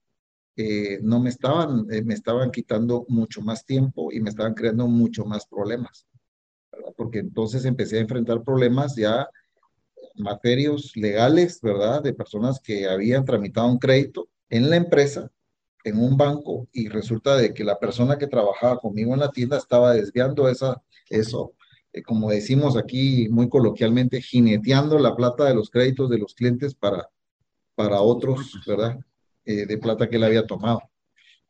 eh, 0.55 0.97
no 1.03 1.19
me 1.19 1.29
estaban, 1.29 1.85
me 1.85 2.15
estaban 2.15 2.49
quitando 2.49 3.05
mucho 3.07 3.41
más 3.41 3.63
tiempo 3.63 4.11
y 4.11 4.19
me 4.19 4.31
estaban 4.31 4.55
creando 4.55 4.87
mucho 4.87 5.25
más 5.25 5.45
problemas. 5.45 6.07
Porque 6.95 7.19
entonces 7.19 7.65
empecé 7.65 7.99
a 7.99 8.01
enfrentar 8.01 8.43
problemas 8.43 8.95
ya 8.95 9.29
materios 10.15 10.93
legales, 10.95 11.61
¿verdad? 11.61 12.01
De 12.01 12.15
personas 12.15 12.59
que 12.59 12.87
habían 12.87 13.25
tramitado 13.25 13.67
un 13.67 13.77
crédito 13.77 14.27
en 14.49 14.71
la 14.71 14.77
empresa, 14.77 15.31
en 15.87 15.99
un 15.99 16.17
banco, 16.17 16.67
y 16.73 16.89
resulta 16.89 17.37
de 17.37 17.53
que 17.53 17.63
la 17.63 17.79
persona 17.79 18.17
que 18.17 18.27
trabajaba 18.27 18.79
conmigo 18.79 19.13
en 19.13 19.19
la 19.21 19.31
tienda 19.31 19.57
estaba 19.57 19.93
desviando 19.93 20.49
esa, 20.49 20.81
eso 21.09 21.53
eh, 21.97 22.03
como 22.03 22.29
decimos 22.29 22.77
aquí 22.77 23.27
muy 23.29 23.49
coloquialmente, 23.49 24.21
jineteando 24.21 24.99
la 24.99 25.15
plata 25.15 25.45
de 25.45 25.55
los 25.55 25.69
créditos 25.69 26.09
de 26.09 26.19
los 26.19 26.33
clientes 26.33 26.75
para, 26.75 27.09
para 27.75 28.01
otros, 28.01 28.59
¿verdad? 28.65 28.99
Eh, 29.45 29.65
de 29.65 29.77
plata 29.77 30.09
que 30.09 30.17
él 30.17 30.23
había 30.23 30.45
tomado. 30.45 30.81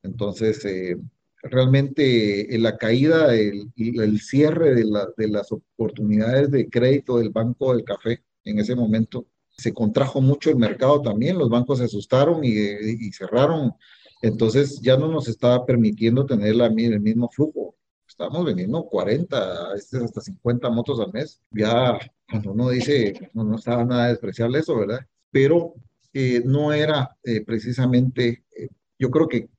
Entonces, 0.03 0.63
eh, 0.65 0.97
realmente 1.43 2.47
la 2.59 2.77
caída, 2.77 3.35
el, 3.35 3.71
el 3.75 4.19
cierre 4.21 4.75
de, 4.75 4.85
la, 4.85 5.07
de, 5.17 5.27
las 5.27 5.51
oportunidades 5.51 6.51
de 6.51 6.69
crédito 6.69 7.17
del 7.17 7.29
Banco 7.29 7.73
del 7.73 7.83
Café 7.83 8.23
en 8.43 8.59
ese 8.59 8.75
momento, 8.75 9.27
se 9.57 9.73
contrajo 9.73 10.21
mucho 10.21 10.49
el 10.51 10.57
mercado 10.57 11.01
también, 11.01 11.37
los 11.37 11.49
bancos 11.49 11.79
se 11.79 11.85
asustaron 11.85 12.43
y, 12.43 12.51
y 12.51 13.11
cerraron, 13.11 13.73
entonces 14.21 14.81
ya 14.81 14.97
no 14.97 15.07
nos 15.07 15.27
estaba 15.27 15.65
permitiendo 15.65 16.25
tener 16.25 16.55
la, 16.55 16.67
el 16.67 16.99
mismo 16.99 17.29
flujo 17.29 17.77
estamos 18.17 18.45
vendiendo 18.45 18.83
40, 18.85 19.73
hasta 19.73 20.21
50 20.21 20.69
motos 20.71 20.99
al 20.99 21.13
mes. 21.13 21.39
Ya 21.51 21.99
cuando 22.27 22.51
uno 22.51 22.69
dice, 22.69 23.13
no, 23.33 23.43
no 23.43 23.57
estaba 23.57 23.85
nada 23.85 24.07
despreciable 24.07 24.59
eso, 24.59 24.75
¿verdad? 24.75 25.01
Pero 25.29 25.75
eh, 26.13 26.41
no 26.43 26.73
era 26.73 27.15
eh, 27.23 27.43
precisamente, 27.45 28.43
eh, 28.55 28.69
yo 28.97 29.11
creo 29.11 29.27
que 29.27 29.49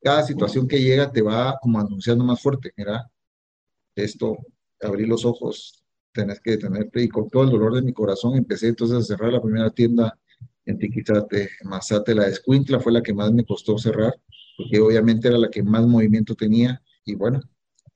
cada 0.00 0.22
situación 0.22 0.66
que 0.66 0.80
llega 0.80 1.12
te 1.12 1.20
va 1.20 1.58
como 1.60 1.78
anunciando 1.78 2.24
más 2.24 2.40
fuerte, 2.40 2.72
mira, 2.76 3.10
esto, 3.94 4.38
abrí 4.80 5.04
los 5.06 5.26
ojos, 5.26 5.84
tenés 6.12 6.40
que 6.40 6.52
detenerte 6.52 7.02
y 7.02 7.08
con 7.08 7.28
todo 7.28 7.42
el 7.42 7.50
dolor 7.50 7.74
de 7.74 7.82
mi 7.82 7.92
corazón 7.92 8.34
empecé 8.36 8.68
entonces 8.68 8.96
a 8.96 9.02
cerrar 9.02 9.32
la 9.32 9.42
primera 9.42 9.70
tienda 9.70 10.18
en 10.66 10.78
Tiquizate, 10.78 11.50
Mazate, 11.64 12.14
la 12.14 12.26
Escuintla 12.26 12.80
fue 12.80 12.92
la 12.92 13.02
que 13.02 13.14
más 13.14 13.32
me 13.32 13.44
costó 13.44 13.78
cerrar, 13.78 14.14
porque 14.56 14.80
obviamente 14.80 15.28
era 15.28 15.38
la 15.38 15.50
que 15.50 15.62
más 15.62 15.86
movimiento 15.86 16.34
tenía 16.34 16.82
y 17.04 17.14
bueno, 17.14 17.40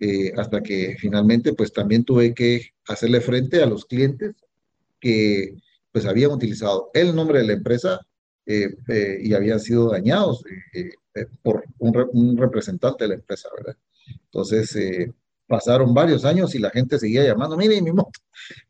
eh, 0.01 0.33
hasta 0.37 0.63
que 0.63 0.97
finalmente 0.99 1.55
pues 1.55 1.73
también 1.73 2.05
tuve 2.05 2.35
que 2.35 2.75
hacerle 2.87 3.21
frente 3.21 3.63
a 3.63 3.67
los 3.67 3.85
clientes 3.85 4.37
que 5.01 5.57
pues 5.91 6.05
habían 6.07 6.31
utilizado 6.31 6.91
el 6.95 7.15
nombre 7.17 7.41
de 7.41 7.47
la 7.47 7.53
empresa 7.55 8.01
eh, 8.47 8.77
eh, 8.89 9.19
y 9.23 9.35
habían 9.35 9.61
sido 9.61 9.91
dañados 9.91 10.45
por 11.43 11.65
un, 11.79 12.37
representante 12.37 13.05
de 13.05 13.09
la 13.09 13.15
empresa, 13.15 13.49
¿verdad? 13.57 13.77
Entonces 14.27 14.77
pasaron 15.49 15.93
varios 15.95 16.25
años 16.25 16.55
y 16.55 16.61
la 16.61 16.71
gente 16.71 16.99
seguía 16.99 17.25
llamando, 17.25 17.57
mire 17.57 17.83
mi 17.83 17.91
moto, 17.91 18.21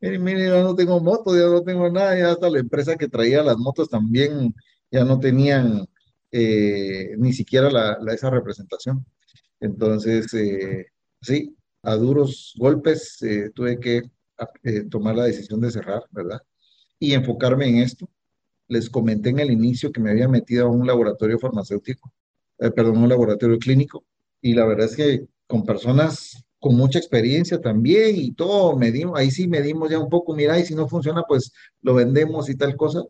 mire, 0.01 0.19
mire, 0.19 0.49
ya 0.49 0.63
no 0.63 0.75
tengo 0.75 1.01
moto, 1.01 1.37
ya 1.37 1.47
no 1.47 1.63
tengo 1.63 1.91
nada, 1.91 2.19
ya 2.19 2.31
hasta 2.31 2.49
la 2.49 2.61
empresa 2.61 2.97
que 2.97 3.09
traía 3.09 3.43
las 3.43 3.59
motos 3.59 3.91
también 3.91 4.55
ya 4.91 5.05
no 5.05 5.21
tenían 5.21 5.87
ni 6.31 7.33
siquiera 7.33 7.71
la, 7.71 7.99
esa 8.15 8.31
representación. 8.31 9.05
Entonces, 9.61 10.27
sí, 11.21 11.57
a 11.83 11.97
duros 11.97 12.55
golpes 12.59 13.23
eh, 13.23 13.51
tuve 13.55 13.79
que 13.79 14.03
eh, 14.63 14.85
tomar 14.91 15.17
la 15.17 15.25
decisión 15.25 15.61
de 15.61 15.71
cerrar, 15.71 16.05
¿verdad? 16.11 16.41
Y 16.99 17.15
enfocarme 17.15 17.69
en 17.69 17.79
esto. 17.79 18.09
Les 18.69 18.91
comenté 18.91 19.31
en 19.31 19.39
el 19.39 19.51
inicio 19.51 19.93
que 19.93 20.01
me 20.01 20.11
había 20.11 20.29
metido 20.29 20.67
a 20.67 20.71
un 20.71 20.87
laboratorio 20.87 21.39
farmacéutico, 21.39 22.13
eh, 22.59 22.71
perdón, 22.71 22.99
un 22.99 23.09
laboratorio 23.09 23.59
clínico, 23.59 24.05
y 24.43 24.53
la 24.53 24.67
verdad 24.67 24.87
es 24.87 24.97
que 24.97 25.27
con 25.47 25.65
personas 25.65 26.45
con 26.59 26.77
mucha 26.77 26.99
experiencia 26.99 27.61
también 27.61 28.17
y 28.17 28.33
todo, 28.33 28.77
medimos, 28.77 29.19
ahí 29.19 29.31
sí 29.31 29.47
medimos 29.49 29.91
ya 29.91 29.99
un 29.99 30.09
poco, 30.09 30.35
mira, 30.35 30.59
y 30.59 30.65
si 30.65 30.75
no 30.75 30.89
funciona, 30.89 31.23
pues 31.23 31.53
lo 31.83 31.95
vendemos 31.95 32.49
y 32.51 32.57
tal 32.57 32.77
cosa, 32.77 33.03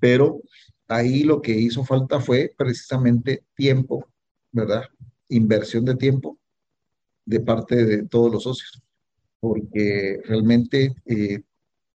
pero 0.00 0.42
ahí 0.88 1.22
lo 1.22 1.40
que 1.40 1.52
hizo 1.52 1.84
falta 1.84 2.20
fue 2.20 2.52
precisamente 2.56 3.44
tiempo, 3.54 4.06
¿verdad? 4.52 4.84
Inversión 5.28 5.84
de 5.84 5.96
tiempo 5.96 6.38
de 7.24 7.40
parte 7.40 7.84
de 7.86 8.06
todos 8.06 8.30
los 8.30 8.42
socios, 8.42 8.82
porque 9.40 10.20
realmente 10.26 10.94
eh, 11.06 11.40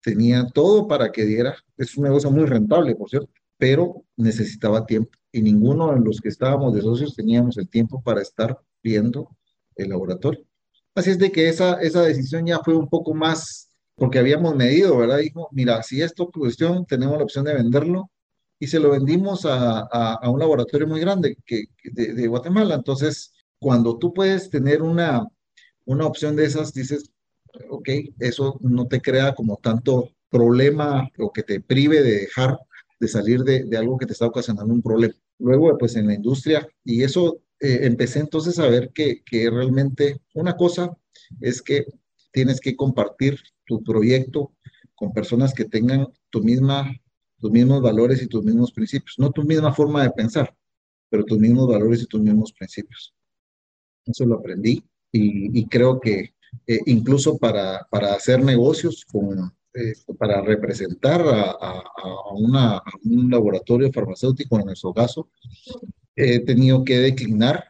tenía 0.01 0.47
todo 0.49 0.89
para 0.89 1.13
que 1.13 1.25
diera, 1.25 1.57
es 1.77 1.97
un 1.97 2.05
negocio 2.05 2.31
muy 2.31 2.47
rentable, 2.47 2.97
por 2.97 3.11
cierto, 3.11 3.31
pero 3.59 4.05
necesitaba 4.17 4.87
tiempo 4.87 5.11
y 5.33 5.43
ninguno 5.43 5.93
de 5.93 6.01
los 6.01 6.21
que 6.21 6.29
estábamos 6.29 6.75
de 6.75 6.83
socios 6.83 7.15
teníamos 7.15 7.59
el 7.59 7.69
tiempo 7.69 8.03
para 8.03 8.23
estar 8.23 8.59
viendo 8.83 9.37
el 9.77 9.91
laboratorio. 9.91 10.45
Así 10.99 11.11
es 11.11 11.19
de 11.19 11.31
que 11.31 11.49
esa, 11.49 11.81
esa 11.81 12.03
decisión 12.03 12.45
ya 12.45 12.59
fue 12.59 12.75
un 12.75 12.89
poco 12.89 13.15
más, 13.15 13.71
porque 13.95 14.19
habíamos 14.19 14.57
medido, 14.57 14.99
¿verdad? 14.99 15.19
Dijo, 15.19 15.49
mira, 15.53 15.81
si 15.85 16.03
esto 16.03 16.29
cuestión, 16.29 16.87
tenemos 16.87 17.17
la 17.17 17.23
opción 17.23 17.45
de 17.45 17.55
venderlo 17.55 18.11
y 18.59 18.67
se 18.67 18.81
lo 18.81 18.91
vendimos 18.91 19.47
a, 19.47 19.83
a, 19.83 20.29
un 20.29 20.41
laboratorio 20.41 20.89
muy 20.89 20.99
grande 20.99 21.37
que, 21.47 21.67
de, 21.85 22.27
Guatemala. 22.27 22.75
Entonces, 22.75 23.33
cuando 23.61 23.97
tú 23.97 24.13
puedes 24.13 24.51
tener 24.51 24.83
una, 24.83 25.25
una 25.85 26.05
opción 26.05 26.35
de 26.35 26.47
esas, 26.47 26.75
dices, 26.75 27.13
ok, 27.71 27.89
eso 28.19 28.59
no 28.61 28.89
te 28.89 29.01
crea 29.01 29.37
como 29.37 29.57
tanto 29.59 30.11
problema 30.29 31.09
o 31.17 31.33
que 31.33 31.45
te 31.45 31.61
prive 31.61 32.03
de 32.03 32.23
dejar 32.23 32.59
de 32.99 33.07
salir 33.07 33.45
de 33.45 33.77
algo 33.77 33.99
que 33.99 34.07
te 34.07 34.15
está 34.15 34.27
ocasionando 34.27 34.75
un 34.75 34.83
problema. 34.83 35.15
Luego, 35.39 35.79
pues 35.79 35.95
en 35.95 36.09
la 36.09 36.15
industria, 36.15 36.67
y 36.85 37.05
eso 37.05 37.39
eh, 37.61 37.81
empecé 37.83 38.21
entonces 38.21 38.59
a 38.59 38.69
ver 38.69 38.91
que, 38.93 39.23
que 39.25 39.51
realmente 39.51 40.21
una 40.35 40.57
cosa 40.57 40.97
es 41.41 41.63
que 41.63 41.87
tienes 42.33 42.61
que 42.61 42.77
compartir 42.77 43.39
tu 43.65 43.83
proyecto 43.83 44.53
con 44.95 45.13
personas 45.13 45.55
que 45.55 45.65
tengan 45.65 46.09
tu 46.31 46.43
misma, 46.43 46.93
tus 47.39 47.51
mismos 47.51 47.83
valores 47.83 48.23
y 48.23 48.27
tus 48.27 48.45
mismos 48.45 48.73
principios, 48.73 49.17
no 49.19 49.31
tu 49.31 49.43
misma 49.43 49.73
forma 49.73 50.03
de 50.03 50.11
pensar, 50.11 50.57
pero 51.09 51.25
tus 51.25 51.39
mismos 51.39 51.69
valores 51.69 52.03
y 52.03 52.07
tus 52.07 52.21
mismos 52.21 52.53
principios. 52.53 53.15
Eso 54.05 54.27
lo 54.27 54.37
aprendí 54.37 54.83
y, 55.13 55.67
creo 55.67 56.01
que 56.01 56.35
eh, 56.67 56.81
incluso 56.87 57.39
para, 57.39 57.87
para 57.91 58.15
hacer 58.15 58.43
negocios 58.43 59.05
con, 59.05 59.53
eh, 59.75 59.95
para 60.19 60.41
representar 60.43 61.21
a, 61.21 61.51
a, 61.51 61.83
a, 61.97 62.33
un 63.05 63.31
laboratorio 63.31 63.93
farmacéutico, 63.93 64.59
en 64.59 64.67
nuestro 64.67 64.93
caso, 64.93 65.31
he 66.19 66.41
tenido 66.41 66.85
que 66.85 66.99
declinar 66.99 67.65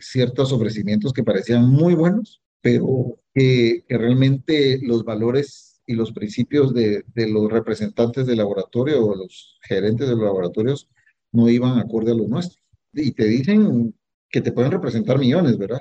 ciertos 0.00 0.52
ofrecimientos 0.52 1.12
que 1.12 1.22
parecían 1.22 1.68
muy 1.68 1.94
buenos, 1.94 2.42
pero 2.60 3.20
que, 3.32 3.84
que 3.88 3.96
realmente 3.96 4.80
los 4.82 5.04
valores 5.04 5.80
y 5.86 5.94
los 5.94 6.12
principios 6.12 6.74
de, 6.74 7.04
de, 7.14 7.28
los 7.28 7.50
representantes 7.50 8.26
del 8.26 8.38
laboratorio 8.38 9.06
o 9.06 9.14
los 9.14 9.58
gerentes 9.62 10.08
de 10.08 10.16
los 10.16 10.24
laboratorios 10.24 10.88
no 11.30 11.48
iban 11.48 11.78
acorde 11.78 12.10
a 12.10 12.16
los 12.16 12.28
nuestros. 12.28 12.60
Y 12.92 13.12
te 13.12 13.24
dicen 13.24 13.94
que 14.28 14.40
te 14.40 14.50
pueden 14.50 14.72
representar 14.72 15.18
millones, 15.18 15.56
¿verdad? 15.56 15.80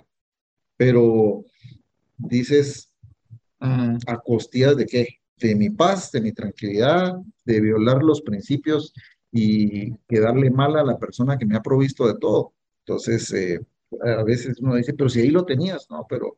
Pero 0.78 1.44
dices, 2.18 2.92
mm, 3.60 3.98
¿a 4.06 4.18
costillas 4.24 4.78
de 4.78 4.86
qué? 4.86 5.08
De 5.38 5.56
mi 5.56 5.72
paz, 5.72 6.12
de 6.12 6.22
mi 6.22 6.34
tranquilidad, 6.34 7.16
de 7.46 7.62
violar 7.62 8.04
los 8.04 8.22
principios 8.22 8.94
y 9.38 9.94
quedarle 10.08 10.50
mal 10.50 10.78
a 10.78 10.84
la 10.84 10.98
persona 10.98 11.38
que 11.38 11.46
me 11.46 11.58
ha 11.58 11.62
provisto 11.62 12.08
de 12.08 12.18
todo. 12.18 12.54
Entonces, 12.86 13.34
eh, 13.34 13.60
a 14.02 14.24
veces 14.24 14.60
uno 14.62 14.76
dice, 14.76 14.94
pero 14.94 15.10
si 15.10 15.20
ahí 15.20 15.30
lo 15.30 15.44
tenías, 15.44 15.88
¿no? 15.90 16.06
Pero 16.08 16.38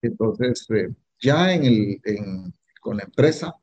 entonces, 0.00 0.66
eh, 0.70 0.88
ya 1.20 1.52
en 1.52 1.64
el, 1.64 2.00
en, 2.04 2.54
con 2.80 2.96
la 2.96 3.04
empresa, 3.04 3.54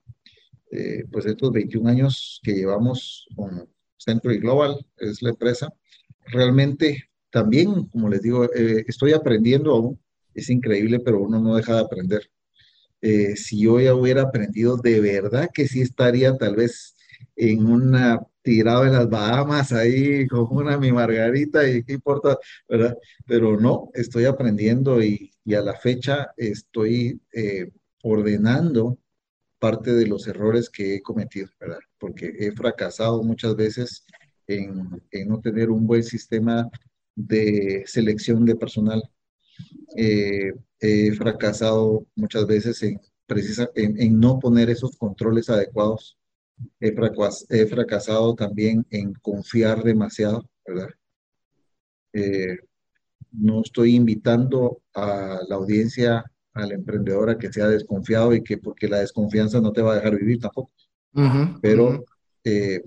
eh, 0.71 1.03
pues 1.11 1.25
estos 1.25 1.51
21 1.51 1.89
años 1.89 2.39
que 2.43 2.53
llevamos 2.53 3.27
con 3.35 3.67
Century 3.97 4.37
Global, 4.37 4.85
es 4.97 5.21
la 5.23 5.29
empresa, 5.31 5.73
realmente 6.27 7.09
también, 7.31 7.87
como 7.87 8.07
les 8.07 8.21
digo, 8.21 8.47
estoy 8.53 9.13
aprendiendo 9.13 9.71
aún 9.73 9.99
es 10.35 10.49
increíble, 10.49 10.99
pero 10.99 11.21
uno 11.21 11.39
no 11.39 11.55
deja 11.55 11.75
de 11.75 11.81
aprender. 11.81 12.29
Eh, 13.01 13.35
si 13.35 13.61
yo 13.61 13.79
ya 13.79 13.95
hubiera 13.95 14.23
aprendido, 14.23 14.77
de 14.77 14.99
verdad 14.99 15.49
que 15.53 15.67
sí 15.67 15.81
estaría 15.81 16.37
tal 16.37 16.55
vez 16.55 16.95
en 17.35 17.65
una 17.65 18.21
tirado 18.45 18.85
en 18.85 18.93
las 18.93 19.09
Bahamas 19.09 19.73
ahí 19.73 20.27
con 20.27 20.47
una 20.51 20.77
mi 20.77 20.91
margarita 20.91 21.67
y 21.67 21.83
qué 21.83 21.93
importa, 21.93 22.37
¿verdad? 22.69 22.97
Pero 23.27 23.59
no, 23.59 23.89
estoy 23.93 24.25
aprendiendo 24.25 25.03
y, 25.03 25.31
a 25.55 25.61
la 25.61 25.75
fecha 25.75 26.31
estoy 26.37 27.21
eh, 27.31 27.69
ordenando 28.03 28.97
parte 29.59 29.93
de 29.93 30.07
los 30.07 30.27
errores 30.27 30.69
que 30.69 30.95
he 30.95 31.01
cometido, 31.01 31.49
¿verdad? 31.59 31.79
Porque 31.99 32.33
he 32.39 32.51
fracasado 32.51 33.23
muchas 33.23 33.55
veces 33.55 34.05
en, 34.47 35.01
en 35.11 35.27
no 35.27 35.39
tener 35.41 35.69
un 35.69 35.85
buen 35.87 36.03
sistema 36.03 36.69
de 37.15 37.83
selección 37.87 38.45
de 38.45 38.55
personal 38.55 39.03
eh, 39.95 40.53
he 40.79 41.11
fracasado 41.13 42.05
muchas 42.15 42.45
veces 42.47 42.81
en, 42.83 42.99
precisa, 43.25 43.69
en, 43.75 44.19
no 44.19 44.39
poner 44.39 44.69
esos 44.69 44.97
controles 44.97 45.49
adecuados. 45.49 46.17
He, 46.79 46.95
he 47.49 47.65
fracasado 47.65 48.35
también 48.35 48.85
en 48.89 49.13
confiar 49.15 49.83
demasiado, 49.83 50.49
¿verdad? 50.65 50.89
Eh, 52.13 52.57
no 53.31 53.61
estoy 53.61 53.95
invitando 53.95 54.81
a 54.93 55.39
la 55.47 55.55
audiencia, 55.55 56.23
al 56.53 56.71
emprendedor 56.71 57.29
a 57.29 57.37
que 57.37 57.51
sea 57.51 57.67
desconfiado 57.67 58.33
y 58.33 58.41
que 58.41 58.57
porque 58.57 58.87
la 58.87 58.99
desconfianza 58.99 59.59
no 59.59 59.73
te 59.73 59.81
va 59.81 59.93
a 59.93 59.95
dejar 59.95 60.15
vivir 60.17 60.39
tampoco. 60.39 60.71
Pero 61.61 62.05
eh, 62.43 62.81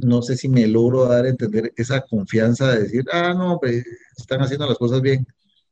no 0.00 0.22
sé 0.22 0.36
si 0.36 0.48
me 0.48 0.66
logro 0.66 1.06
dar 1.06 1.24
a 1.24 1.28
entender 1.28 1.72
esa 1.76 2.02
confianza 2.02 2.72
de 2.72 2.82
decir, 2.82 3.04
ah, 3.12 3.34
no, 3.34 3.58
pues, 3.58 3.84
están 4.16 4.40
haciendo 4.40 4.66
las 4.66 4.78
cosas 4.78 5.00
bien, 5.00 5.26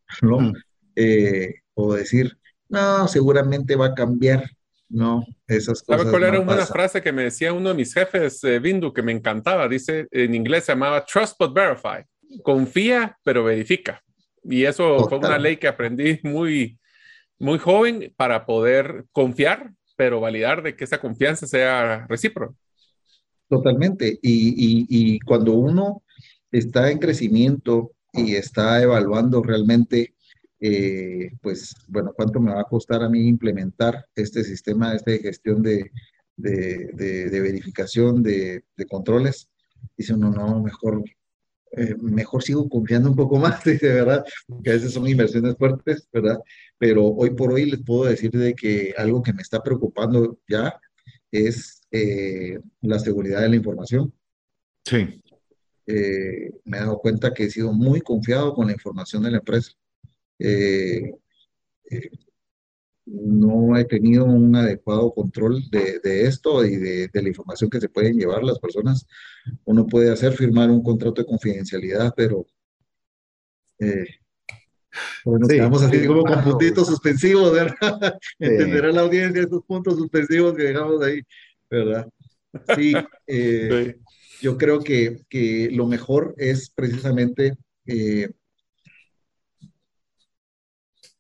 ¿no? 0.23 0.41
Mm. 0.41 0.53
Eh, 0.97 1.55
o 1.75 1.95
decir, 1.95 2.39
no, 2.69 3.07
seguramente 3.09 3.77
va 3.77 3.87
a 3.87 3.95
cambiar, 3.95 4.51
¿no? 4.89 5.25
Esas 5.47 5.83
cosas. 5.83 6.03
¿Sabes 6.03 6.11
cuál 6.11 6.23
era 6.25 6.41
una 6.41 6.67
frase 6.67 7.03
que 7.03 7.13
me 7.13 7.25
decía 7.25 7.53
uno 7.53 7.71
de 7.71 7.75
mis 7.75 7.93
jefes, 7.93 8.43
eh, 8.45 8.59
Bindu, 8.59 8.93
que 8.93 9.03
me 9.03 9.13
encantaba? 9.13 9.69
Dice, 9.69 10.07
en 10.11 10.35
inglés 10.35 10.65
se 10.65 10.73
llamaba 10.73 11.05
Trust 11.05 11.37
but 11.39 11.55
Verify. 11.55 12.05
Confía, 12.43 13.17
pero 13.23 13.45
verifica. 13.45 14.03
Y 14.43 14.65
eso 14.65 15.09
fue 15.09 15.19
una 15.19 15.39
ley 15.39 15.57
que 15.57 15.69
aprendí 15.69 16.21
muy, 16.23 16.79
muy 17.39 17.59
joven 17.59 18.13
para 18.17 18.47
poder 18.47 19.05
confiar, 19.13 19.73
pero 19.97 20.21
validar 20.21 20.63
de 20.63 20.77
que 20.77 20.85
esa 20.85 21.01
confianza 21.01 21.47
sea 21.47 22.07
recíproca. 22.09 22.55
Totalmente. 23.49 24.19
Y, 24.23 24.87
y, 24.89 25.21
cuando 25.21 25.53
uno 25.53 26.03
está 26.51 26.91
en 26.91 26.99
crecimiento 26.99 27.93
y 28.13 28.35
está 28.35 28.83
evaluando 28.83 29.43
realmente, 29.43 30.15
eh, 30.59 31.33
pues, 31.43 31.75
bueno, 31.89 32.13
cuánto 32.15 32.41
me 32.41 32.53
va 32.53 32.63
a 32.63 32.65
costar 32.65 33.03
a 33.03 33.09
mí 33.09 33.29
implementar 33.29 34.07
este 34.15 34.43
sistema 34.43 34.95
este 34.95 35.13
de 35.13 35.19
gestión 35.19 35.63
de, 35.63 35.91
de, 36.37 36.91
de, 36.95 37.41
verificación 37.41 38.23
de, 38.23 38.65
controles, 38.89 39.49
dice 39.97 40.15
uno, 40.15 40.31
no, 40.31 40.63
mejor, 40.63 41.05
eh, 41.73 41.95
mejor 42.01 42.43
sigo 42.43 42.69
confiando 42.69 43.11
un 43.11 43.17
poco 43.17 43.39
más, 43.39 43.63
dice, 43.65 43.89
¿verdad? 43.89 44.25
Porque 44.47 44.71
a 44.71 44.75
veces 44.75 44.93
son 44.93 45.07
inversiones 45.07 45.57
fuertes, 45.57 46.09
¿verdad? 46.13 46.39
Pero 46.79 47.05
hoy 47.05 47.31
por 47.31 47.53
hoy 47.53 47.71
les 47.71 47.83
puedo 47.83 48.05
decir 48.05 48.31
de 48.31 48.55
que 48.55 48.95
algo 48.97 49.23
que 49.23 49.35
me 49.35 49.43
está 49.43 49.63
preocupando 49.63 50.39
ya 50.49 50.79
es 51.31 51.83
eh, 51.91 52.59
la 52.81 52.99
seguridad 52.99 53.43
de 53.43 53.51
la 53.51 53.57
información. 53.57 54.13
Sí. 54.85 55.23
Me 55.87 56.79
he 56.79 56.81
dado 56.81 56.99
cuenta 56.99 57.33
que 57.33 57.45
he 57.45 57.51
sido 57.51 57.73
muy 57.73 58.01
confiado 58.01 58.55
con 58.55 58.67
la 58.67 58.73
información 58.73 59.23
de 59.23 59.31
la 59.31 59.39
empresa. 59.39 59.73
Eh, 60.39 61.13
no 63.07 63.77
he 63.77 63.85
tenido 63.85 64.25
un 64.25 64.55
adecuado 64.57 65.13
control 65.15 65.63
de, 65.71 66.01
esto 66.27 66.65
y 66.65 66.77
de, 66.77 67.11
la 67.13 67.29
información 67.29 67.71
que 67.71 67.81
se 67.81 67.89
pueden 67.89 68.19
llevar 68.19 68.43
las 68.43 68.59
personas. 68.59 69.07
Uno 69.65 69.87
puede 69.87 70.11
hacer 70.11 70.33
firmar 70.33 70.71
un 70.71 70.83
contrato 70.83 71.23
de 71.23 71.29
confidencialidad, 71.29 72.13
pero 72.17 72.47
nos 75.25 75.49
quedamos 75.49 75.83
así 75.83 76.07
como 76.07 76.25
con 76.25 76.43
puntitos 76.43 76.87
suspensivos, 76.87 77.53
¿verdad? 77.53 78.19
Entenderá 78.39 78.93
la 78.93 79.03
audiencia 79.03 79.43
esos 79.43 79.65
puntos 79.65 79.97
suspensivos 79.97 80.55
que 80.55 80.65
dejamos 80.65 81.03
ahí, 81.03 81.23
¿verdad? 81.71 82.09
Sí, 82.75 82.95
eh, 83.27 83.97
yo 84.41 84.57
creo 84.57 84.81
que, 84.81 85.23
que, 85.29 85.69
lo 85.73 85.87
mejor 85.87 86.35
es 86.39 86.71
precisamente 86.71 87.57
eh, 87.87 88.31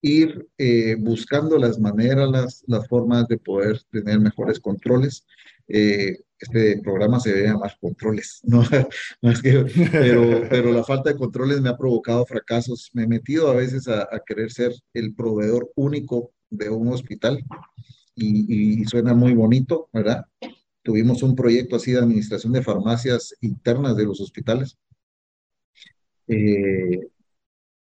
ir 0.07 0.49
eh, 0.57 0.95
buscando 0.99 1.59
las 1.59 1.79
maneras, 1.81 2.31
las, 2.31 2.65
las, 2.67 2.87
formas 2.87 3.27
de 3.27 3.39
poder 3.39 3.81
tener 3.91 4.21
mejores 4.21 4.61
controles. 4.61 5.27
este 5.67 6.81
programa 6.83 7.19
se 7.19 7.33
debe 7.33 7.49
llamar 7.49 7.77
controles, 7.81 8.41
¿no? 8.45 8.63
que, 9.43 9.65
pero, 9.91 10.47
pero 10.49 10.73
la 10.73 10.85
falta 10.85 11.11
de 11.11 11.17
controles 11.17 11.61
me 11.61 11.71
ha 11.71 11.77
provocado 11.77 12.25
fracasos. 12.25 12.91
Me 12.93 13.03
he 13.05 13.09
metido 13.09 13.51
a 13.51 13.55
veces 13.55 13.89
a, 13.89 14.07
querer 14.25 14.53
ser 14.53 14.73
el 14.95 15.15
proveedor 15.15 15.73
único 15.75 16.31
de 16.51 16.71
un 16.71 16.89
hospital 16.89 17.43
y, 18.15 18.81
y, 18.81 18.85
suena 18.85 19.13
muy 19.13 19.35
bonito, 19.35 19.89
¿verdad? 19.93 20.25
Tuvimos 20.83 21.23
un 21.25 21.35
proyecto 21.35 21.77
así 21.77 21.91
de 21.91 21.99
administración 21.99 22.53
de 22.53 22.63
farmacias 22.63 23.35
internas 23.41 23.97
de 23.97 24.05
los 24.05 24.21
hospitales. 24.21 24.79
Eh, 26.29 27.09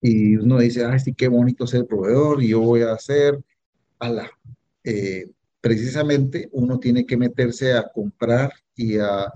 y 0.06 0.36
uno 0.36 0.58
dice, 0.58 0.84
ay, 0.84 1.00
sí, 1.00 1.14
qué 1.14 1.28
bonito 1.28 1.66
ser 1.66 1.86
proveedor 1.86 2.42
y 2.42 2.48
yo 2.48 2.60
voy 2.60 2.82
a 2.82 2.92
hacer, 2.92 3.42
ala, 3.98 4.30
eh, 4.84 5.30
precisamente 5.62 6.50
uno 6.52 6.78
tiene 6.78 7.06
que 7.06 7.16
meterse 7.16 7.72
a 7.72 7.90
comprar 7.90 8.52
y 8.76 8.98
a, 8.98 9.32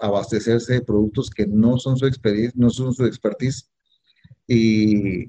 abastecerse 0.00 0.74
de 0.74 0.82
productos 0.82 1.28
que 1.28 1.48
no 1.48 1.76
son 1.78 1.96
su 1.96 2.06
expertise, 2.06 2.54
no 2.54 2.70
son 2.70 2.94
su 2.94 3.04
expertise. 3.04 3.68
Y, 4.46 5.24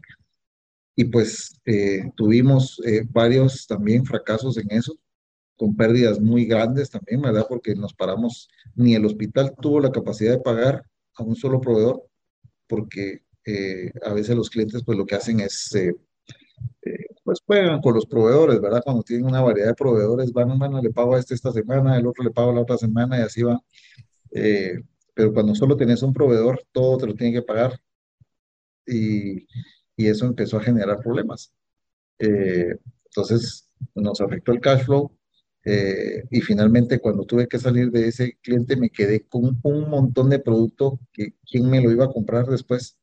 y 0.96 1.06
pues 1.06 1.60
eh, 1.66 2.12
tuvimos 2.16 2.80
eh, 2.86 3.02
varios 3.10 3.66
también 3.66 4.06
fracasos 4.06 4.58
en 4.58 4.70
eso, 4.70 4.96
con 5.56 5.76
pérdidas 5.76 6.20
muy 6.20 6.46
grandes 6.46 6.92
también, 6.92 7.24
¿verdad? 7.24 7.48
Porque 7.50 7.74
nos 7.74 7.96
paramos, 7.96 8.48
ni 8.76 8.94
el 8.94 9.06
hospital 9.06 9.56
tuvo 9.60 9.80
la 9.80 9.92
capacidad 9.92 10.34
de 10.34 10.44
pagar 10.44 10.84
a 11.16 11.24
un 11.24 11.36
solo 11.36 11.60
proveedor, 11.60 12.04
porque 12.68 13.24
eh, 13.48 13.92
a 14.04 14.14
veces 14.14 14.36
los 14.36 14.50
clientes 14.50 14.84
pues 14.84 14.98
lo 14.98 15.06
que 15.06 15.16
hacen 15.16 15.40
es 15.40 15.74
pues 17.28 17.42
juegan 17.46 17.82
con 17.82 17.94
los 17.94 18.06
proveedores, 18.06 18.62
¿verdad? 18.62 18.82
Cuando 18.86 19.04
tienen 19.04 19.26
una 19.26 19.42
variedad 19.42 19.68
de 19.68 19.76
proveedores, 19.76 20.32
van, 20.32 20.58
bueno, 20.58 20.82
le 20.82 20.92
pago 20.92 21.16
a 21.16 21.20
este 21.20 21.34
esta 21.34 21.52
semana, 21.52 21.98
el 21.98 22.08
otro 22.08 22.24
le 22.24 22.32
pago 22.32 22.54
la 22.54 22.62
otra 22.62 22.78
semana 22.78 23.20
y 23.20 23.22
así 23.22 23.44
va. 23.44 23.62
Eh, 24.32 24.80
pero 25.14 25.34
cuando 25.34 25.54
solo 25.54 25.76
tienes 25.76 26.02
un 26.04 26.14
proveedor, 26.14 26.64
todo 26.72 26.98
te 26.98 27.08
lo 27.08 27.16
tiene 27.16 27.34
que 27.34 27.42
pagar. 27.42 27.82
Y, 28.86 29.46
y 29.98 30.08
eso 30.08 30.26
empezó 30.26 30.56
a 30.56 30.64
generar 30.64 31.00
problemas. 31.02 31.52
Eh, 32.20 32.78
entonces, 33.06 33.68
nos 33.94 34.22
afectó 34.22 34.54
el 34.54 34.62
cash 34.62 34.86
flow. 34.86 35.12
Eh, 35.66 36.24
y 36.32 36.40
finalmente, 36.40 37.00
cuando 37.00 37.26
tuve 37.26 37.48
que 37.50 37.60
salir 37.60 37.92
de 37.92 38.08
ese 38.08 38.38
cliente, 38.42 38.78
me 38.78 38.90
quedé 38.90 39.28
con 39.28 39.60
un 39.64 39.90
montón 39.90 40.30
de 40.30 40.40
producto 40.40 41.00
que 41.12 41.34
quién 41.46 41.70
me 41.70 41.82
lo 41.82 41.92
iba 41.92 42.06
a 42.06 42.14
comprar 42.14 42.46
después. 42.46 42.98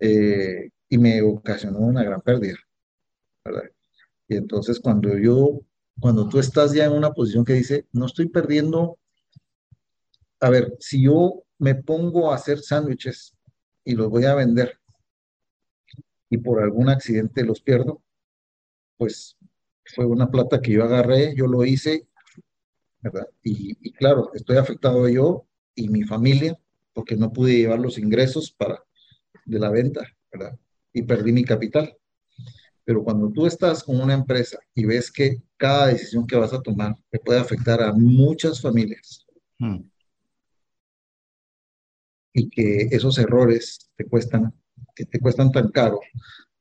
Y 0.00 0.98
me 0.98 1.22
ocasionó 1.22 1.78
una 1.78 2.04
gran 2.04 2.20
pérdida. 2.20 2.56
Y 4.28 4.36
entonces 4.36 4.80
cuando 4.80 5.16
yo, 5.16 5.60
cuando 6.00 6.28
tú 6.28 6.38
estás 6.38 6.72
ya 6.72 6.86
en 6.86 6.92
una 6.92 7.12
posición 7.12 7.44
que 7.44 7.54
dice, 7.54 7.86
no 7.92 8.06
estoy 8.06 8.28
perdiendo, 8.28 8.98
a 10.40 10.50
ver, 10.50 10.76
si 10.80 11.02
yo 11.02 11.44
me 11.58 11.74
pongo 11.74 12.30
a 12.30 12.34
hacer 12.34 12.58
sándwiches 12.60 13.34
y 13.84 13.94
los 13.94 14.10
voy 14.10 14.24
a 14.24 14.34
vender 14.34 14.78
y 16.28 16.38
por 16.38 16.60
algún 16.60 16.88
accidente 16.88 17.44
los 17.44 17.60
pierdo, 17.60 18.02
pues 18.96 19.36
fue 19.94 20.06
una 20.06 20.30
plata 20.30 20.60
que 20.60 20.72
yo 20.72 20.84
agarré, 20.84 21.34
yo 21.36 21.46
lo 21.46 21.64
hice, 21.64 22.08
¿verdad? 23.00 23.28
Y, 23.42 23.76
y 23.80 23.92
claro, 23.92 24.32
estoy 24.34 24.56
afectado 24.56 25.08
yo 25.08 25.46
y 25.74 25.88
mi 25.88 26.02
familia 26.02 26.58
porque 26.92 27.14
no 27.14 27.32
pude 27.32 27.56
llevar 27.56 27.78
los 27.78 27.98
ingresos 27.98 28.50
para 28.50 28.82
de 29.46 29.58
la 29.58 29.70
venta, 29.70 30.02
¿verdad? 30.30 30.58
Y 30.92 31.02
perdí 31.02 31.32
mi 31.32 31.44
capital. 31.44 31.96
Pero 32.84 33.02
cuando 33.02 33.30
tú 33.30 33.46
estás 33.46 33.82
con 33.82 34.00
una 34.00 34.14
empresa 34.14 34.58
y 34.74 34.84
ves 34.84 35.10
que 35.10 35.42
cada 35.56 35.88
decisión 35.88 36.26
que 36.26 36.36
vas 36.36 36.52
a 36.52 36.62
tomar 36.62 36.94
te 37.10 37.18
puede 37.18 37.40
afectar 37.40 37.82
a 37.82 37.92
muchas 37.92 38.60
familias 38.60 39.26
hmm. 39.58 39.78
y 42.34 42.48
que 42.50 42.88
esos 42.92 43.18
errores 43.18 43.90
te 43.96 44.04
cuestan, 44.04 44.52
que 44.94 45.04
te 45.04 45.18
cuestan 45.18 45.50
tan 45.50 45.70
caro, 45.70 46.00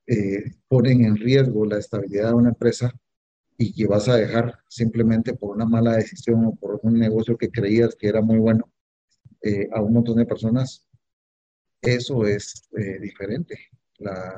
eh, 0.08 0.56
ponen 0.68 1.04
en 1.04 1.18
riesgo 1.18 1.66
la 1.66 1.78
estabilidad 1.78 2.30
de 2.30 2.36
una 2.36 2.50
empresa 2.50 2.92
y 3.58 3.74
que 3.74 3.88
vas 3.88 4.08
a 4.10 4.16
dejar 4.16 4.60
simplemente 4.68 5.34
por 5.34 5.56
una 5.56 5.66
mala 5.66 5.96
decisión 5.96 6.46
o 6.46 6.56
por 6.56 6.80
un 6.84 6.98
negocio 6.98 7.38
que 7.38 7.52
creías 7.52 7.96
que 7.96 8.08
era 8.08 8.22
muy 8.22 8.38
bueno 8.38 8.70
eh, 9.42 9.70
a 9.72 9.82
un 9.82 9.94
montón 9.94 10.18
de 10.18 10.26
personas, 10.26 10.85
eso 11.82 12.26
es 12.26 12.68
eh, 12.78 13.00
diferente. 13.00 13.58
La, 14.00 14.36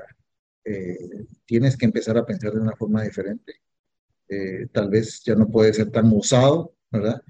eh, 0.70 1.26
tienes 1.46 1.78
que 1.78 1.86
empezar 1.86 2.18
a 2.18 2.26
pensar 2.26 2.54
de 2.54 2.60
una 2.60 2.76
forma 2.76 3.04
diferente. 3.04 3.62
Eh, 4.28 4.68
tal 4.74 4.90
vez 4.90 5.22
ya 5.24 5.36
no 5.36 5.50
puede 5.50 5.74
ser 5.74 5.90
tan 5.92 6.12
usado, 6.12 6.76
¿verdad? 6.92 7.22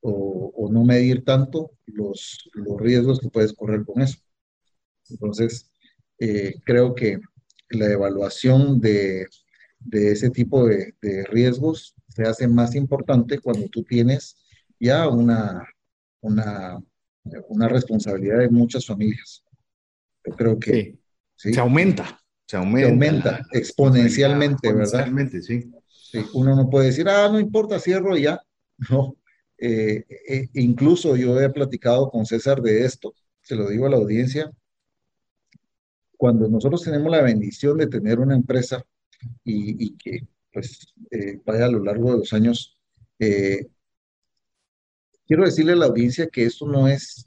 O, 0.00 0.68
no 0.70 0.84
medir 0.84 1.24
tanto 1.24 1.72
los, 1.86 2.50
los 2.52 2.78
riesgos 2.80 3.20
que 3.20 3.30
puedes 3.30 3.52
correr 3.54 3.84
con 3.84 4.02
eso. 4.02 4.18
Entonces, 5.08 5.70
eh, 6.20 6.54
creo 6.64 6.94
que 6.94 7.18
la 7.70 7.90
evaluación 7.90 8.80
de, 8.80 9.26
de 9.80 10.12
ese 10.12 10.30
tipo 10.30 10.66
de, 10.66 10.94
de, 11.00 11.24
riesgos 11.24 11.94
se 12.08 12.24
hace 12.24 12.46
más 12.46 12.74
importante 12.74 13.40
cuando 13.40 13.68
tú 13.68 13.82
tienes 13.82 14.36
ya 14.78 15.08
una, 15.08 15.66
una, 16.20 16.78
una 17.48 17.68
responsabilidad 17.68 18.38
de 18.38 18.50
muchas 18.50 18.86
familias. 18.86 19.44
Yo 20.24 20.32
creo 20.34 20.58
que... 20.58 20.98
Se 21.36 21.58
aumenta 21.60 22.18
se 22.48 22.56
aumenta, 22.56 23.46
exponencialmente, 23.52 24.72
¿verdad? 24.72 25.06
Exponencialmente, 25.06 25.42
sí. 25.42 25.70
Uno 26.32 26.56
no 26.56 26.70
puede 26.70 26.86
decir, 26.86 27.06
ah, 27.06 27.28
no 27.30 27.38
importa, 27.38 27.78
cierro 27.78 28.16
y 28.16 28.22
ya. 28.22 28.42
No. 28.90 29.16
Eh, 29.60 30.04
eh, 30.28 30.48
incluso 30.54 31.16
yo 31.16 31.40
he 31.40 31.50
platicado 31.50 32.08
con 32.10 32.24
César 32.24 32.62
de 32.62 32.84
esto, 32.84 33.12
se 33.42 33.56
lo 33.56 33.68
digo 33.68 33.86
a 33.86 33.90
la 33.90 33.96
audiencia. 33.96 34.52
Cuando 36.16 36.48
nosotros 36.48 36.82
tenemos 36.84 37.10
la 37.10 37.22
bendición 37.22 37.76
de 37.76 37.88
tener 37.88 38.20
una 38.20 38.36
empresa 38.36 38.84
y, 39.44 39.96
que 39.96 40.28
pues 40.52 40.94
eh, 41.10 41.40
vaya 41.44 41.66
a 41.66 41.70
lo 41.70 41.82
largo 41.82 42.12
de 42.12 42.18
los 42.18 42.32
años, 42.32 42.78
quiero 45.28 45.44
decirle 45.44 45.72
a 45.72 45.76
la 45.76 45.86
audiencia 45.86 46.26
que 46.26 46.44
esto 46.44 46.66
no 46.66 46.88
es 46.88 47.24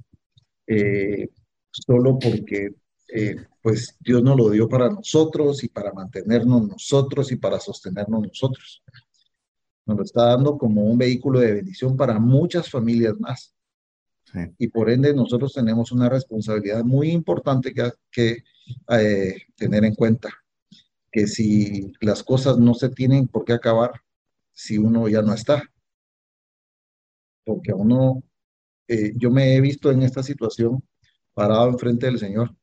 solo 1.71 2.19
porque 2.19 2.73
eh, 3.13 3.35
pues 3.61 3.97
Dios 3.99 4.23
nos 4.23 4.37
lo 4.37 4.49
dio 4.49 4.69
para 4.69 4.89
nosotros 4.89 5.63
y 5.63 5.67
para 5.67 5.93
mantenernos 5.93 6.67
nosotros 6.67 7.31
y 7.31 7.35
para 7.35 7.59
sostenernos 7.59 8.21
nosotros. 8.21 8.83
Nos 9.85 9.97
lo 9.97 10.03
está 10.03 10.25
dando 10.27 10.57
como 10.57 10.83
un 10.83 10.97
vehículo 10.97 11.39
de 11.39 11.53
bendición 11.53 11.97
para 11.97 12.19
muchas 12.19 12.69
familias 12.69 13.19
más. 13.19 13.53
Y 14.57 14.69
por 14.69 14.89
ende 14.89 15.13
nosotros 15.13 15.53
tenemos 15.53 15.91
una 15.91 16.07
responsabilidad 16.07 16.85
muy 16.85 17.11
importante 17.11 17.73
que, 17.73 17.91
que 18.09 18.43
eh, 18.89 19.41
tener 19.57 19.83
en 19.83 19.93
cuenta. 19.93 20.29
Que 21.11 21.27
si 21.27 21.91
las 21.99 22.23
cosas 22.23 22.57
no 22.57 22.73
se 22.73 22.87
tienen 22.87 23.27
por 23.27 23.43
qué 23.43 23.51
acabar, 23.51 23.91
si 24.53 24.77
uno 24.77 25.09
ya 25.09 25.21
no 25.21 25.33
está. 25.33 25.63
Porque 27.43 27.73
uno, 27.73 28.23
eh, 28.87 29.13
yo 29.15 29.31
me 29.31 29.55
he 29.55 29.61
visto 29.61 29.91
en 29.91 30.03
esta 30.03 30.23
situación 30.23 30.83
parado 31.33 31.69
enfrente 31.69 32.05
del 32.05 32.19
Señor 32.19 32.55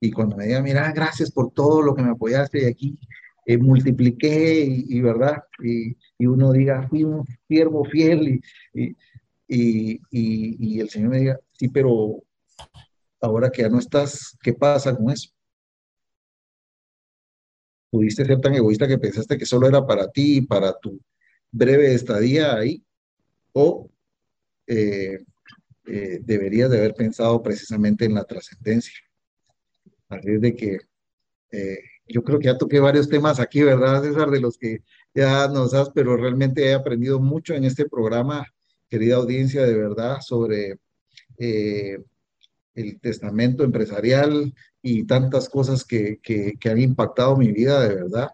y 0.00 0.10
cuando 0.10 0.36
me 0.36 0.46
diga, 0.46 0.62
mira, 0.62 0.92
gracias 0.92 1.30
por 1.30 1.52
todo 1.52 1.82
lo 1.82 1.94
que 1.94 2.02
me 2.02 2.10
apoyaste 2.10 2.62
y 2.62 2.64
aquí 2.66 2.98
eh, 3.46 3.58
multipliqué 3.58 4.64
y, 4.64 5.00
verdad, 5.00 5.42
y, 5.62 5.96
uno 6.26 6.52
diga, 6.52 6.86
fui 6.88 7.04
un 7.04 7.26
siervo 7.48 7.84
fiel 7.84 8.40
y, 8.72 8.96
y, 9.48 10.00
y, 10.10 10.80
el 10.80 10.88
Señor 10.88 11.10
me 11.10 11.18
diga, 11.18 11.40
sí, 11.52 11.68
pero 11.68 12.22
ahora 13.20 13.50
que 13.50 13.62
ya 13.62 13.68
no 13.68 13.78
estás, 13.78 14.36
¿qué 14.42 14.54
pasa 14.54 14.96
con 14.96 15.10
eso? 15.10 15.30
Pudiste 17.90 18.24
ser 18.24 18.40
tan 18.40 18.54
egoísta 18.54 18.86
que 18.86 18.98
pensaste 18.98 19.36
que 19.36 19.46
solo 19.46 19.66
era 19.66 19.84
para 19.84 20.10
ti, 20.10 20.42
para 20.42 20.78
tu 20.78 21.00
breve 21.50 21.92
estadía 21.92 22.54
ahí, 22.54 22.84
o 23.52 23.90
eh, 24.70 25.18
eh, 25.86 26.20
deberías 26.22 26.70
de 26.70 26.78
haber 26.78 26.94
pensado 26.94 27.42
precisamente 27.42 28.04
en 28.04 28.14
la 28.14 28.24
trascendencia. 28.24 28.94
Así 30.08 30.38
de 30.38 30.54
que 30.54 30.78
eh, 31.50 31.78
yo 32.06 32.22
creo 32.22 32.38
que 32.38 32.46
ya 32.46 32.58
toqué 32.58 32.78
varios 32.78 33.08
temas 33.08 33.40
aquí, 33.40 33.62
¿verdad, 33.62 34.02
César? 34.02 34.30
De 34.30 34.40
los 34.40 34.56
que 34.56 34.84
ya 35.12 35.48
nos 35.48 35.74
has, 35.74 35.90
pero 35.90 36.16
realmente 36.16 36.64
he 36.64 36.74
aprendido 36.74 37.18
mucho 37.18 37.54
en 37.54 37.64
este 37.64 37.88
programa, 37.88 38.46
querida 38.88 39.16
audiencia, 39.16 39.64
de 39.66 39.74
verdad, 39.74 40.18
sobre 40.20 40.78
eh, 41.38 41.98
el 42.74 43.00
testamento 43.00 43.64
empresarial 43.64 44.54
y 44.82 45.04
tantas 45.04 45.48
cosas 45.48 45.84
que, 45.84 46.20
que, 46.22 46.70
han 46.70 46.80
impactado 46.80 47.36
mi 47.36 47.50
vida, 47.50 47.80
de 47.88 47.94
verdad. 47.96 48.28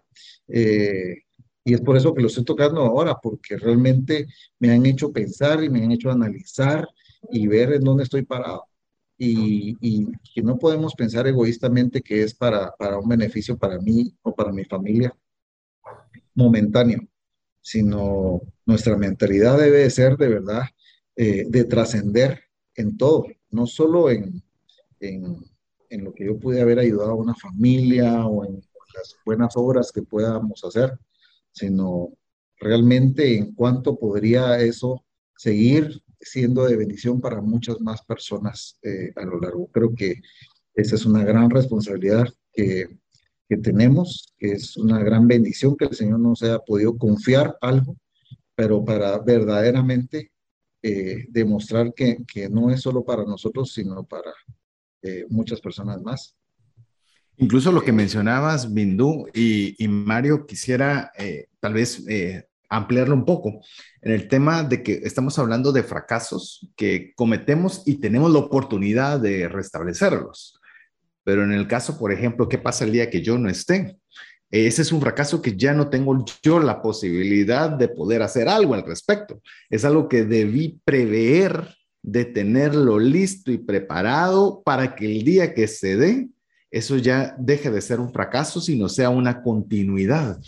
Y 1.67 1.73
es 1.73 1.81
por 1.81 1.97
eso 1.97 2.13
que 2.13 2.21
lo 2.21 2.29
estoy 2.29 2.45
tocando 2.45 2.79
ahora, 2.79 3.17
porque 3.21 3.57
realmente 3.57 4.25
me 4.57 4.71
han 4.71 4.85
hecho 4.85 5.11
pensar 5.11 5.61
y 5.61 5.69
me 5.69 5.83
han 5.83 5.91
hecho 5.91 6.09
analizar 6.09 6.87
y 7.29 7.45
ver 7.45 7.73
en 7.73 7.81
dónde 7.81 8.03
estoy 8.03 8.23
parado. 8.23 8.63
Y, 9.17 9.75
que 10.33 10.41
no 10.43 10.57
podemos 10.57 10.95
pensar 10.95 11.27
egoístamente 11.27 12.01
que 12.01 12.23
es 12.23 12.33
para, 12.33 12.71
para 12.77 12.97
un 12.97 13.09
beneficio 13.09 13.57
para 13.57 13.79
mí 13.79 14.15
o 14.21 14.33
para 14.33 14.53
mi 14.53 14.63
familia 14.63 15.13
momentáneo, 16.35 17.01
sino 17.59 18.39
nuestra 18.65 18.95
mentalidad 18.95 19.59
debe 19.59 19.89
ser 19.89 20.15
de 20.15 20.29
verdad 20.29 20.63
eh, 21.17 21.47
de 21.49 21.65
trascender 21.65 22.43
en 22.75 22.95
todo, 22.95 23.25
no 23.49 23.67
solo 23.67 24.09
en, 24.09 24.41
en, 25.01 25.35
en, 25.89 26.03
lo 26.05 26.13
que 26.13 26.27
yo 26.27 26.39
pude 26.39 26.61
haber 26.61 26.79
ayudado 26.79 27.11
a 27.11 27.15
una 27.15 27.35
familia 27.35 28.25
o 28.25 28.45
en 28.45 28.61
las 28.95 29.17
buenas 29.25 29.57
obras 29.57 29.91
que 29.91 30.03
podamos 30.03 30.63
hacer, 30.63 30.97
sino 31.57 32.13
realmente 32.59 33.35
en 33.35 33.53
cuánto 33.53 33.97
podría 33.97 34.59
eso 34.59 35.03
seguir 35.35 36.01
siendo 36.19 36.65
de 36.65 36.75
bendición 36.75 37.21
para 37.21 37.41
muchas 37.41 37.79
más 37.81 38.01
personas 38.03 38.79
eh, 38.83 39.11
a 39.15 39.23
lo 39.25 39.39
largo. 39.39 39.67
Creo 39.67 39.93
que 39.93 40.21
esa 40.73 40.95
es 40.95 41.05
una 41.05 41.23
gran 41.23 41.49
responsabilidad 41.49 42.27
que, 42.53 42.87
que, 43.47 43.57
tenemos, 43.57 44.33
que 44.37 44.53
es 44.53 44.77
una 44.77 45.03
gran 45.03 45.27
bendición 45.27 45.75
que 45.75 45.85
el 45.85 45.95
Señor 45.95 46.19
nos 46.19 46.41
haya 46.43 46.59
podido 46.59 46.97
confiar 46.97 47.57
algo, 47.61 47.97
pero 48.55 48.83
para 48.83 49.17
verdaderamente 49.19 50.31
eh, 50.81 51.25
demostrar 51.29 51.93
que, 51.93 52.17
que, 52.31 52.49
no 52.49 52.71
es 52.71 52.81
solo 52.81 53.03
para 53.03 53.25
nosotros, 53.25 53.73
sino 53.73 54.03
para 54.03 54.31
eh, 55.01 55.25
muchas 55.29 55.59
personas 55.61 56.01
más. 56.01 56.36
Incluso 57.37 57.71
lo 57.71 57.83
que 57.83 57.91
mencionabas, 57.91 58.73
Bindú 58.73 59.27
y, 59.33 59.87
Mario, 59.87 60.45
quisiera 60.45 61.11
tal 61.59 61.73
vez 61.73 62.03
ampliarlo 62.69 63.15
un 63.15 63.25
poco 63.25 63.61
en 64.01 64.11
el 64.11 64.27
tema 64.27 64.63
de 64.63 64.83
que 64.83 65.01
estamos 65.03 65.37
hablando 65.39 65.71
de 65.71 65.83
fracasos 65.83 66.69
que 66.75 67.13
cometemos 67.15 67.83
y 67.85 67.95
tenemos 67.95 68.31
la 68.31 68.39
oportunidad 68.39 69.19
de 69.19 69.47
restablecerlos. 69.47 70.59
Pero 71.23 71.43
en 71.43 71.51
el 71.51 71.67
caso, 71.67 71.97
por 71.97 72.11
ejemplo, 72.11 72.49
¿qué 72.49 72.57
pasa 72.57 72.85
el 72.85 72.91
día 72.91 73.09
que 73.09 73.21
yo 73.21 73.37
no 73.37 73.49
esté? 73.49 73.97
Ese 74.49 74.81
es 74.81 74.91
un 74.91 75.01
fracaso 75.01 75.41
que 75.41 75.57
ya 75.57 75.73
no 75.73 75.89
tengo 75.89 76.25
yo 76.41 76.59
la 76.59 76.81
posibilidad 76.81 77.69
de 77.69 77.89
poder 77.89 78.21
hacer 78.21 78.47
algo 78.47 78.73
al 78.73 78.85
respecto. 78.85 79.41
Es 79.69 79.83
algo 79.85 80.07
que 80.07 80.23
debí 80.23 80.79
prever, 80.85 81.75
de 82.01 82.23
tenerlo 82.23 82.97
listo 82.97 83.51
y 83.51 83.57
preparado 83.57 84.61
para 84.63 84.95
que 84.95 85.05
el 85.05 85.23
día 85.23 85.53
que 85.53 85.67
se 85.67 85.97
dé, 85.97 86.29
eso 86.71 86.97
ya 86.97 87.35
deje 87.39 87.71
de 87.71 87.81
ser 87.81 87.99
un 87.99 88.11
fracaso, 88.11 88.59
sino 88.61 88.89
sea 88.89 89.09
una 89.09 89.41
continuidad. 89.41 90.39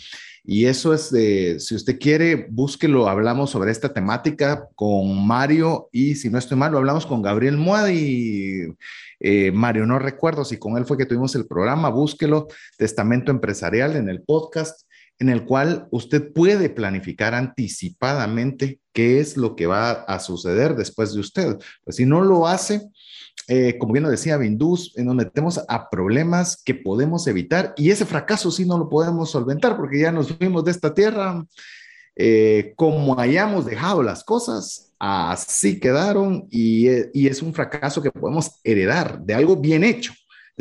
Y 0.44 0.66
eso 0.66 0.94
es, 0.94 1.10
de, 1.10 1.60
si 1.60 1.74
usted 1.74 1.98
quiere, 1.98 2.46
búsquelo, 2.50 3.08
hablamos 3.08 3.50
sobre 3.50 3.70
esta 3.70 3.92
temática 3.92 4.68
con 4.74 5.26
Mario 5.26 5.88
y 5.92 6.14
si 6.14 6.30
no 6.30 6.38
estoy 6.38 6.56
mal, 6.56 6.72
lo 6.72 6.78
hablamos 6.78 7.06
con 7.06 7.22
Gabriel 7.22 7.56
Muadi. 7.56 8.74
Eh, 9.20 9.52
Mario, 9.52 9.86
no 9.86 9.98
recuerdo 9.98 10.44
si 10.44 10.56
con 10.56 10.78
él 10.78 10.86
fue 10.86 10.96
que 10.96 11.06
tuvimos 11.06 11.34
el 11.34 11.46
programa, 11.46 11.90
búsquelo, 11.90 12.48
Testamento 12.78 13.30
Empresarial 13.30 13.96
en 13.96 14.08
el 14.08 14.22
podcast, 14.22 14.88
en 15.18 15.28
el 15.28 15.44
cual 15.44 15.86
usted 15.90 16.32
puede 16.32 16.70
planificar 16.70 17.34
anticipadamente 17.34 18.80
qué 18.94 19.20
es 19.20 19.36
lo 19.36 19.54
que 19.54 19.66
va 19.66 19.90
a 19.90 20.18
suceder 20.18 20.74
después 20.74 21.12
de 21.12 21.20
usted. 21.20 21.58
Pues 21.84 21.96
si 21.96 22.06
no 22.06 22.22
lo 22.22 22.48
hace, 22.48 22.88
eh, 23.52 23.78
como 23.78 23.92
bien 23.92 24.04
lo 24.04 24.10
decía 24.10 24.36
Bindus, 24.36 24.94
donde 24.96 25.24
metemos 25.24 25.60
a 25.68 25.90
problemas 25.90 26.62
que 26.64 26.72
podemos 26.72 27.26
evitar 27.26 27.74
y 27.76 27.90
ese 27.90 28.06
fracaso 28.06 28.48
sí 28.52 28.64
no 28.64 28.78
lo 28.78 28.88
podemos 28.88 29.32
solventar 29.32 29.76
porque 29.76 29.98
ya 29.98 30.12
nos 30.12 30.32
fuimos 30.32 30.64
de 30.64 30.70
esta 30.70 30.94
tierra 30.94 31.44
eh, 32.14 32.74
como 32.76 33.18
hayamos 33.18 33.66
dejado 33.66 34.04
las 34.04 34.22
cosas, 34.22 34.92
así 35.00 35.80
quedaron 35.80 36.46
y, 36.48 36.86
y 37.12 37.26
es 37.26 37.42
un 37.42 37.52
fracaso 37.52 38.00
que 38.00 38.12
podemos 38.12 38.60
heredar 38.62 39.20
de 39.20 39.34
algo 39.34 39.56
bien 39.56 39.82
hecho 39.82 40.12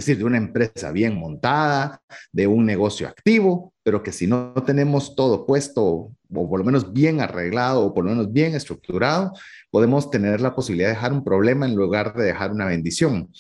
decir, 0.06 0.18
de 0.18 0.26
una 0.26 0.38
empresa 0.38 0.92
bien 0.92 1.18
montada, 1.18 2.02
de 2.32 2.48
un 2.48 2.66
negocio 2.66 3.08
activo, 3.08 3.74
pero 3.84 4.04
que 4.04 4.12
si 4.12 4.28
no 4.28 4.54
tenemos 4.66 5.16
todo 5.16 5.46
puesto 5.46 6.12
o 6.32 6.50
por 6.50 6.60
lo 6.60 6.66
menos 6.66 6.94
bien 6.94 7.22
arreglado 7.22 7.86
o 7.86 7.94
por 7.94 8.06
lo 8.06 8.12
menos 8.12 8.32
bien 8.32 8.54
estructurado, 8.54 9.34
podemos 9.72 10.12
tener 10.12 10.42
la 10.42 10.54
posibilidad 10.56 10.90
de 10.90 10.96
dejar 10.96 11.14
un 11.14 11.24
problema 11.24 11.66
en 11.66 11.76
lugar 11.76 12.14
de 12.16 12.26
dejar 12.26 12.52
una 12.52 12.66
bendición. 12.66 13.32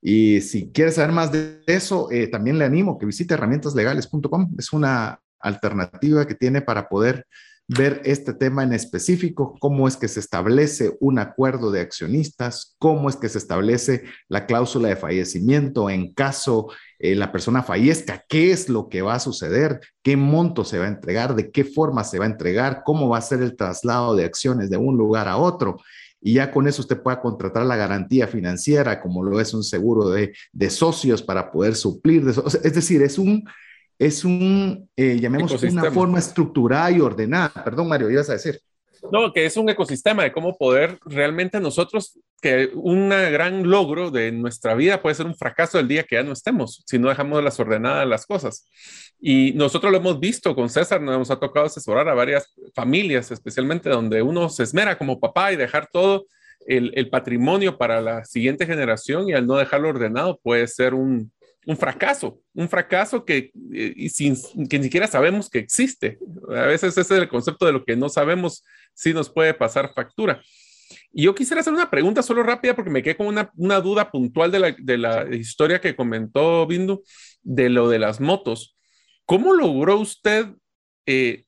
Y 0.00 0.40
si 0.40 0.70
quieres 0.70 0.94
saber 0.94 1.12
más 1.12 1.30
de 1.32 1.60
eso, 1.66 2.10
eh, 2.10 2.28
también 2.28 2.58
le 2.58 2.64
animo 2.64 2.98
que 2.98 3.06
visite 3.06 3.34
herramientaslegales.com. 3.34 4.54
Es 4.58 4.72
una 4.72 5.20
alternativa 5.40 6.26
que 6.26 6.34
tiene 6.34 6.62
para 6.62 6.88
poder 6.88 7.26
ver 7.68 8.00
este 8.04 8.32
tema 8.32 8.62
en 8.62 8.72
específico, 8.72 9.54
cómo 9.60 9.86
es 9.86 9.98
que 9.98 10.08
se 10.08 10.20
establece 10.20 10.96
un 11.00 11.18
acuerdo 11.18 11.70
de 11.70 11.82
accionistas, 11.82 12.74
cómo 12.78 13.10
es 13.10 13.16
que 13.16 13.28
se 13.28 13.36
establece 13.36 14.04
la 14.28 14.46
cláusula 14.46 14.88
de 14.88 14.96
fallecimiento 14.96 15.90
en 15.90 16.14
caso 16.14 16.68
eh, 16.98 17.14
la 17.14 17.30
persona 17.30 17.62
fallezca, 17.62 18.24
qué 18.26 18.52
es 18.52 18.70
lo 18.70 18.88
que 18.88 19.02
va 19.02 19.16
a 19.16 19.20
suceder, 19.20 19.80
qué 20.02 20.16
monto 20.16 20.64
se 20.64 20.78
va 20.78 20.86
a 20.86 20.88
entregar, 20.88 21.36
de 21.36 21.50
qué 21.50 21.64
forma 21.64 22.04
se 22.04 22.18
va 22.18 22.24
a 22.24 22.28
entregar, 22.28 22.82
cómo 22.86 23.10
va 23.10 23.18
a 23.18 23.22
ser 23.22 23.42
el 23.42 23.54
traslado 23.54 24.16
de 24.16 24.24
acciones 24.24 24.70
de 24.70 24.78
un 24.78 24.96
lugar 24.96 25.28
a 25.28 25.36
otro. 25.36 25.76
Y 26.20 26.34
ya 26.34 26.50
con 26.50 26.66
eso 26.66 26.80
usted 26.80 27.00
pueda 27.02 27.20
contratar 27.20 27.66
la 27.66 27.76
garantía 27.76 28.26
financiera, 28.26 29.00
como 29.00 29.22
lo 29.22 29.40
es 29.40 29.52
un 29.52 29.62
seguro 29.62 30.08
de, 30.08 30.32
de 30.52 30.70
socios 30.70 31.22
para 31.22 31.52
poder 31.52 31.76
suplir. 31.76 32.24
Es 32.64 32.74
decir, 32.74 33.02
es 33.02 33.18
un, 33.18 33.44
es 33.98 34.24
un, 34.24 34.88
eh, 34.96 35.18
llamemos 35.20 35.60
una 35.62 35.90
forma 35.90 36.18
estructurada 36.18 36.90
y 36.90 37.00
ordenada. 37.00 37.64
Perdón, 37.64 37.88
Mario, 37.88 38.10
ibas 38.10 38.30
a 38.30 38.34
decir. 38.34 38.60
No, 39.12 39.32
que 39.32 39.46
es 39.46 39.56
un 39.56 39.68
ecosistema 39.68 40.24
de 40.24 40.32
cómo 40.32 40.56
poder 40.56 40.98
realmente 41.04 41.60
nosotros, 41.60 42.18
que 42.40 42.70
un 42.74 43.08
gran 43.08 43.68
logro 43.68 44.10
de 44.10 44.32
nuestra 44.32 44.74
vida 44.74 45.00
puede 45.00 45.14
ser 45.14 45.26
un 45.26 45.36
fracaso 45.36 45.78
el 45.78 45.88
día 45.88 46.02
que 46.02 46.16
ya 46.16 46.22
no 46.22 46.32
estemos, 46.32 46.82
si 46.84 46.98
no 46.98 47.08
dejamos 47.08 47.42
las 47.42 47.58
ordenadas 47.60 48.06
las 48.08 48.26
cosas. 48.26 48.66
Y 49.20 49.52
nosotros 49.54 49.92
lo 49.92 49.98
hemos 49.98 50.18
visto 50.18 50.54
con 50.54 50.68
César, 50.68 51.00
nos 51.00 51.30
ha 51.30 51.38
tocado 51.38 51.66
asesorar 51.66 52.08
a 52.08 52.14
varias 52.14 52.52
familias, 52.74 53.30
especialmente 53.30 53.88
donde 53.88 54.22
uno 54.22 54.48
se 54.48 54.64
esmera 54.64 54.98
como 54.98 55.20
papá 55.20 55.52
y 55.52 55.56
dejar 55.56 55.88
todo 55.92 56.26
el, 56.66 56.92
el 56.96 57.08
patrimonio 57.08 57.78
para 57.78 58.00
la 58.00 58.24
siguiente 58.24 58.66
generación 58.66 59.28
y 59.28 59.32
al 59.32 59.46
no 59.46 59.56
dejarlo 59.56 59.88
ordenado 59.88 60.40
puede 60.42 60.66
ser 60.66 60.94
un, 60.94 61.32
un 61.66 61.76
fracaso, 61.76 62.40
un 62.54 62.68
fracaso 62.68 63.24
que, 63.24 63.50
eh, 63.72 64.08
sin, 64.08 64.36
que 64.68 64.78
ni 64.78 64.84
siquiera 64.84 65.06
sabemos 65.06 65.50
que 65.50 65.58
existe. 65.58 66.18
A 66.48 66.66
veces 66.66 66.96
ese 66.96 67.14
es 67.14 67.20
el 67.20 67.28
concepto 67.28 67.66
de 67.66 67.72
lo 67.72 67.84
que 67.84 67.96
no 67.96 68.08
sabemos 68.08 68.64
si 68.94 69.12
nos 69.12 69.28
puede 69.28 69.54
pasar 69.54 69.92
factura. 69.94 70.40
Y 71.12 71.24
yo 71.24 71.34
quisiera 71.34 71.60
hacer 71.60 71.72
una 71.72 71.90
pregunta 71.90 72.22
solo 72.22 72.42
rápida 72.42 72.74
porque 72.74 72.90
me 72.90 73.02
quedé 73.02 73.16
con 73.16 73.26
una, 73.26 73.50
una 73.56 73.80
duda 73.80 74.10
puntual 74.10 74.50
de 74.50 74.58
la, 74.58 74.76
de 74.78 74.98
la, 74.98 75.34
historia 75.34 75.80
que 75.80 75.96
comentó 75.96 76.66
Bindu 76.66 77.02
de 77.42 77.68
lo 77.68 77.88
de 77.88 77.98
las 77.98 78.20
motos. 78.20 78.76
¿Cómo 79.24 79.52
logró 79.52 79.98
usted 79.98 80.46
eh, 81.06 81.44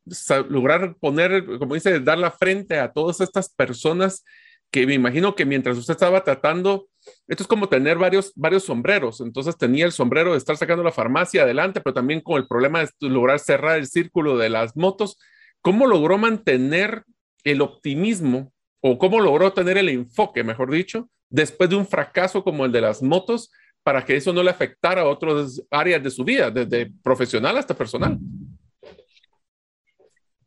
lograr 0.48 0.96
poner, 0.98 1.44
como 1.58 1.74
dice, 1.74 2.00
dar 2.00 2.18
la 2.18 2.30
frente 2.30 2.78
a 2.78 2.92
todas 2.92 3.20
estas 3.20 3.52
personas 3.54 4.24
que 4.70 4.86
me 4.86 4.94
imagino 4.94 5.34
que 5.34 5.44
mientras 5.44 5.76
usted 5.76 5.94
estaba 5.94 6.22
tratando 6.22 6.90
esto 7.28 7.44
es 7.44 7.46
como 7.46 7.68
tener 7.68 7.98
varios, 7.98 8.32
varios 8.34 8.64
sombreros. 8.64 9.20
Entonces 9.20 9.56
tenía 9.56 9.84
el 9.84 9.92
sombrero 9.92 10.32
de 10.32 10.38
estar 10.38 10.56
sacando 10.56 10.82
la 10.82 10.92
farmacia 10.92 11.42
adelante, 11.42 11.80
pero 11.80 11.94
también 11.94 12.20
con 12.20 12.36
el 12.36 12.46
problema 12.46 12.80
de 12.80 12.88
lograr 13.08 13.38
cerrar 13.38 13.78
el 13.78 13.86
círculo 13.86 14.36
de 14.36 14.50
las 14.50 14.76
motos. 14.76 15.18
¿Cómo 15.62 15.86
logró 15.86 16.18
mantener 16.18 17.04
el 17.44 17.62
optimismo 17.62 18.52
o 18.80 18.98
cómo 18.98 19.20
logró 19.20 19.52
tener 19.52 19.78
el 19.78 19.88
enfoque, 19.88 20.42
mejor 20.42 20.70
dicho, 20.70 21.08
después 21.28 21.70
de 21.70 21.76
un 21.76 21.86
fracaso 21.86 22.42
como 22.42 22.64
el 22.64 22.72
de 22.72 22.80
las 22.80 23.02
motos 23.02 23.50
para 23.82 24.04
que 24.04 24.16
eso 24.16 24.32
no 24.32 24.42
le 24.42 24.50
afectara 24.50 25.02
a 25.02 25.08
otras 25.08 25.62
áreas 25.70 26.02
de 26.02 26.10
su 26.10 26.24
vida, 26.24 26.50
desde 26.50 26.90
profesional 27.02 27.56
hasta 27.56 27.74
personal? 27.74 28.18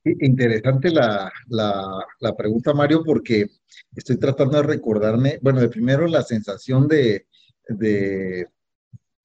Interesante 0.05 0.89
la, 0.89 1.31
la, 1.47 2.05
la, 2.19 2.35
pregunta, 2.35 2.73
Mario, 2.73 3.03
porque 3.05 3.47
estoy 3.95 4.17
tratando 4.17 4.57
de 4.57 4.63
recordarme, 4.63 5.39
bueno, 5.41 5.61
de 5.61 5.69
primero 5.69 6.07
la 6.07 6.23
sensación 6.23 6.89
de, 6.89 7.27
de, 7.69 8.47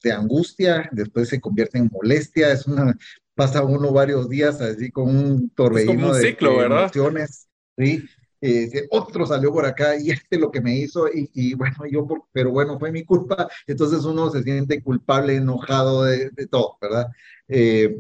de 0.02 0.12
angustia, 0.12 0.88
después 0.92 1.28
se 1.28 1.40
convierte 1.40 1.78
en 1.78 1.90
molestia, 1.92 2.52
es 2.52 2.66
una, 2.68 2.96
pasa 3.34 3.64
uno 3.64 3.92
varios 3.92 4.28
días 4.28 4.60
así 4.60 4.90
con 4.90 5.14
un 5.14 5.50
torbellino 5.50 6.12
de, 6.12 6.28
ciclo, 6.28 6.62
emociones, 6.62 7.48
¿sí? 7.76 8.04
Eh, 8.40 8.86
otro 8.90 9.26
salió 9.26 9.52
por 9.52 9.66
acá 9.66 10.00
y 10.00 10.10
este 10.10 10.38
lo 10.38 10.50
que 10.50 10.60
me 10.60 10.76
hizo 10.76 11.08
y, 11.08 11.28
y, 11.34 11.54
bueno, 11.54 11.76
yo, 11.90 12.06
pero 12.32 12.50
bueno, 12.52 12.78
fue 12.78 12.92
mi 12.92 13.04
culpa, 13.04 13.48
entonces 13.66 14.04
uno 14.04 14.30
se 14.30 14.42
siente 14.44 14.80
culpable, 14.82 15.36
enojado 15.36 16.04
de, 16.04 16.30
todo, 16.50 16.76
¿verdad? 16.80 17.08
Eh, 17.48 17.96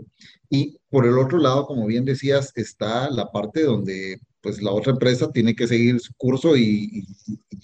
y 0.48 0.78
por 0.88 1.06
el 1.06 1.18
otro 1.18 1.38
lado, 1.38 1.66
como 1.66 1.86
bien 1.86 2.04
decías, 2.04 2.52
está 2.54 3.10
la 3.10 3.30
parte 3.32 3.62
donde 3.64 4.20
pues 4.40 4.62
la 4.62 4.72
otra 4.72 4.92
empresa 4.92 5.30
tiene 5.32 5.54
que 5.54 5.66
seguir 5.66 6.00
su 6.00 6.14
curso 6.14 6.56
y, 6.56 7.04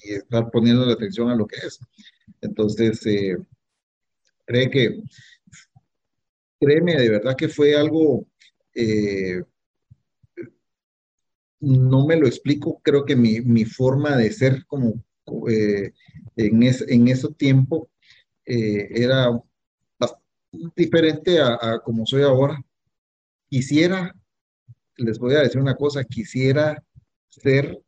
estar 0.02 0.50
poniendo 0.50 0.84
la 0.84 0.94
atención 0.94 1.30
a 1.30 1.36
lo 1.36 1.46
que 1.46 1.56
es. 1.56 1.78
Entonces, 2.40 3.04
eh, 3.06 3.36
cree 4.44 4.70
que, 4.70 5.02
créeme, 6.60 6.96
de 6.96 7.10
verdad 7.10 7.36
que 7.36 7.48
fue 7.48 7.76
algo, 7.76 8.26
eh, 8.74 9.42
no 11.64 12.06
me 12.06 12.16
lo 12.16 12.26
explico, 12.26 12.80
creo 12.82 13.04
que 13.04 13.16
mi, 13.16 13.40
mi 13.40 13.64
forma 13.64 14.16
de 14.16 14.32
ser 14.32 14.64
como 14.66 14.94
eh, 15.48 15.92
en, 16.36 16.62
en 16.62 17.08
ese 17.08 17.32
tiempo 17.34 17.88
era 18.46 19.30
diferente 20.76 21.40
a, 21.40 21.80
como 21.82 22.04
soy 22.06 22.22
ahora 22.22 22.62
quisiera, 23.48 24.14
les 24.96 25.18
voy 25.18 25.34
a 25.34 25.40
decir 25.40 25.60
una 25.60 25.76
cosa, 25.76 26.02
quisiera 26.02 26.82
ser 27.28 27.80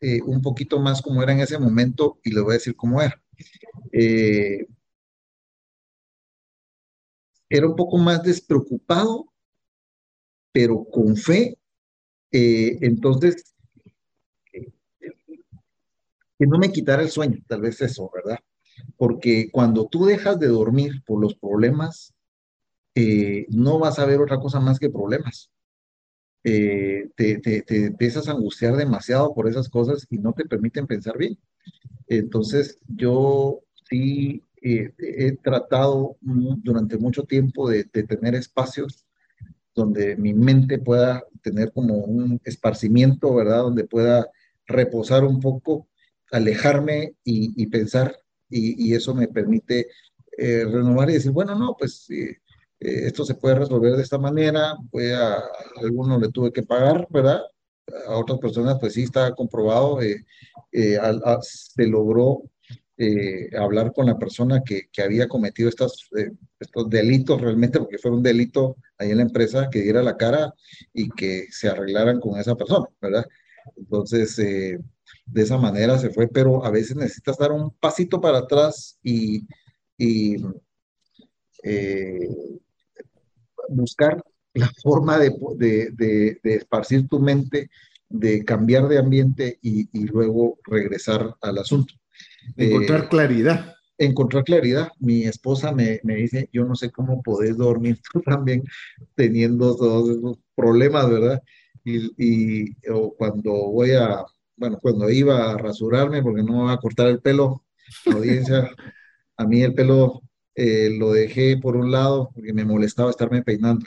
eh, 0.00 0.20
un 0.22 0.42
poquito 0.42 0.80
más 0.80 1.00
cómo 1.00 1.22
era 1.22 1.32
en 1.32 1.40
ese 1.40 1.58
momento 1.58 2.18
y 2.24 2.32
les 2.32 2.42
voy 2.42 2.52
a 2.52 2.54
decir 2.54 2.74
cómo 2.74 3.00
era. 3.00 3.22
Eh, 3.92 4.66
era 7.48 7.68
un 7.68 7.76
poco 7.76 7.98
más 7.98 8.22
despreocupado, 8.22 9.32
pero 10.52 10.84
con 10.84 11.16
fe. 11.16 11.56
Eh, 12.32 12.78
entonces, 12.80 13.54
que 14.50 16.46
no 16.46 16.58
me 16.58 16.72
quitara 16.72 17.02
el 17.02 17.10
sueño, 17.10 17.38
tal 17.46 17.60
vez 17.60 17.80
eso, 17.80 18.10
¿verdad? 18.12 18.38
Porque 18.96 19.50
cuando 19.52 19.86
tú 19.86 20.06
dejas 20.06 20.40
de 20.40 20.48
dormir 20.48 21.02
por 21.06 21.20
los 21.20 21.34
problemas, 21.34 22.14
no 23.48 23.78
vas 23.78 23.98
a 23.98 24.06
ver 24.06 24.20
otra 24.20 24.38
cosa 24.38 24.60
más 24.60 24.78
que 24.78 24.90
problemas. 24.90 25.50
Eh, 26.44 27.08
te, 27.14 27.38
te, 27.38 27.84
empiezas 27.86 28.28
a 28.28 28.32
angustiar 28.32 28.76
demasiado 28.76 29.32
por 29.32 29.48
esas 29.48 29.68
cosas 29.68 30.06
y 30.10 30.18
no 30.18 30.32
te 30.32 30.44
permiten 30.44 30.86
pensar 30.86 31.16
bien. 31.16 31.38
Entonces, 32.08 32.78
yo 32.88 33.60
sí 33.88 34.42
eh, 34.60 34.92
he 34.98 35.32
tratado 35.36 36.16
durante 36.20 36.98
mucho 36.98 37.24
tiempo 37.24 37.68
de, 37.68 37.84
tener 37.84 38.34
espacios 38.34 39.06
donde 39.74 40.16
mi 40.16 40.34
mente 40.34 40.78
pueda 40.78 41.24
tener 41.42 41.72
como 41.72 41.96
un 41.96 42.40
esparcimiento, 42.44 43.34
¿verdad? 43.34 43.62
Donde 43.62 43.84
pueda 43.84 44.30
reposar 44.66 45.24
un 45.24 45.40
poco, 45.40 45.88
alejarme 46.30 47.14
y, 47.24 47.66
pensar, 47.66 48.16
y, 48.48 48.94
eso 48.94 49.14
me 49.14 49.28
permite 49.28 49.88
eh, 50.38 50.64
renovar 50.64 51.10
y 51.10 51.14
decir, 51.14 51.32
bueno, 51.32 51.54
no, 51.54 51.76
pues 51.78 52.06
eh, 52.84 53.06
esto 53.06 53.24
se 53.24 53.34
puede 53.36 53.54
resolver 53.54 53.92
de 53.92 54.02
esta 54.02 54.18
manera, 54.18 54.76
pues 54.90 55.12
a, 55.14 55.40
algunos 55.80 56.20
le 56.20 56.30
tuve 56.30 56.52
que 56.52 56.64
pagar, 56.64 57.06
¿verdad? 57.10 57.40
A 58.08 58.16
otras 58.16 58.40
personas, 58.40 58.78
pues 58.80 58.94
sí 58.94 59.04
está 59.04 59.32
comprobado, 59.34 60.02
eh, 60.02 60.24
eh, 60.72 60.98
se 61.42 61.86
logró 61.86 62.42
hablar 63.58 63.92
con 63.92 64.06
la 64.06 64.18
persona 64.18 64.62
que, 64.64 64.88
había 65.02 65.28
cometido 65.28 65.68
estos, 65.68 66.08
estos 66.58 66.90
delitos 66.90 67.40
realmente, 67.40 67.78
porque 67.78 67.98
fue 67.98 68.10
un 68.10 68.22
delito 68.22 68.76
ahí 68.98 69.10
en 69.10 69.18
la 69.18 69.22
empresa, 69.22 69.68
que 69.70 69.80
diera 69.80 70.02
la 70.02 70.16
cara 70.16 70.54
y 70.92 71.10
que 71.10 71.46
se 71.50 71.68
arreglaran 71.68 72.20
con 72.20 72.38
esa 72.38 72.54
persona, 72.54 72.86
¿verdad? 73.00 73.26
Entonces, 73.76 74.36
de 74.36 75.42
esa 75.42 75.58
manera 75.58 75.98
se 75.98 76.10
fue, 76.10 76.28
pero 76.28 76.64
a 76.64 76.70
veces 76.70 76.96
necesitas 76.96 77.38
dar 77.38 77.52
un 77.52 77.70
pasito 77.70 78.20
para 78.20 78.38
atrás 78.38 78.98
y, 79.02 79.46
y 79.96 80.36
buscar 83.68 84.22
la 84.54 84.70
forma 84.82 85.18
de, 85.18 86.40
esparcir 86.44 87.08
tu 87.08 87.20
mente, 87.20 87.70
de 88.08 88.44
cambiar 88.44 88.88
de 88.88 88.98
ambiente 88.98 89.58
y 89.62 90.06
luego 90.06 90.58
regresar 90.64 91.36
al 91.40 91.58
asunto. 91.58 91.94
Encontrar 92.56 93.04
eh, 93.04 93.08
claridad. 93.08 93.74
Encontrar 93.98 94.44
claridad. 94.44 94.92
Mi 94.98 95.24
esposa 95.24 95.72
me, 95.72 96.00
me, 96.02 96.16
dice, 96.16 96.48
yo 96.52 96.64
no 96.64 96.74
sé 96.74 96.90
cómo 96.90 97.22
podés 97.22 97.56
dormir 97.56 97.98
tú 98.12 98.20
también 98.20 98.64
teniendo 99.14 99.76
todos 99.76 100.16
esos 100.16 100.38
problemas, 100.54 101.10
¿verdad? 101.10 101.42
Y, 101.84 102.10
y 102.16 102.76
o 102.90 103.14
cuando 103.14 103.52
voy 103.52 103.92
a, 103.92 104.24
bueno, 104.56 104.78
cuando 104.80 105.10
iba 105.10 105.52
a 105.52 105.58
rasurarme, 105.58 106.22
porque 106.22 106.42
no 106.42 106.58
me 106.58 106.64
va 106.64 106.72
a 106.72 106.78
cortar 106.78 107.08
el 107.08 107.20
pelo, 107.20 107.64
audiencia, 108.06 108.70
a 109.36 109.46
mí 109.46 109.62
el 109.62 109.74
pelo 109.74 110.22
eh, 110.54 110.90
lo 110.98 111.12
dejé 111.12 111.56
por 111.56 111.76
un 111.76 111.90
lado 111.90 112.30
porque 112.34 112.52
me 112.52 112.64
molestaba 112.64 113.10
estarme 113.10 113.42
peinando. 113.42 113.86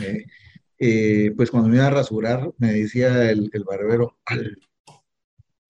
Eh, 0.00 0.24
eh, 0.78 1.32
pues 1.36 1.50
cuando 1.50 1.68
me 1.68 1.76
iba 1.76 1.86
a 1.86 1.90
rasurar, 1.90 2.52
me 2.58 2.72
decía 2.72 3.30
el, 3.30 3.50
barbero, 3.64 4.18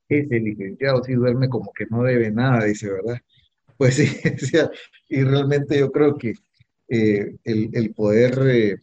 ese 0.08 0.40
licenciado 0.40 1.02
sí 1.04 1.14
duerme 1.14 1.48
como 1.48 1.72
que 1.72 1.86
no 1.90 2.02
debe 2.02 2.30
nada, 2.30 2.64
dice, 2.64 2.90
¿verdad? 2.90 3.18
Pues 3.76 3.96
sí, 3.96 4.06
y 5.08 5.24
realmente 5.24 5.76
yo 5.76 5.90
creo 5.90 6.16
que 6.16 6.34
el, 6.86 7.40
el, 7.44 7.92
poder 7.92 8.80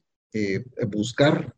buscar 0.89 1.55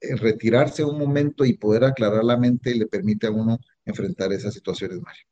retirarse 0.00 0.84
un 0.84 0.96
momento 0.96 1.44
y 1.44 1.54
poder 1.54 1.82
aclarar 1.82 2.22
la 2.22 2.36
mente 2.36 2.72
le 2.76 2.86
permite 2.86 3.26
a 3.26 3.32
uno 3.32 3.58
enfrentar 3.84 4.32
esas 4.32 4.54
situaciones, 4.54 5.00
Mario. 5.00 5.29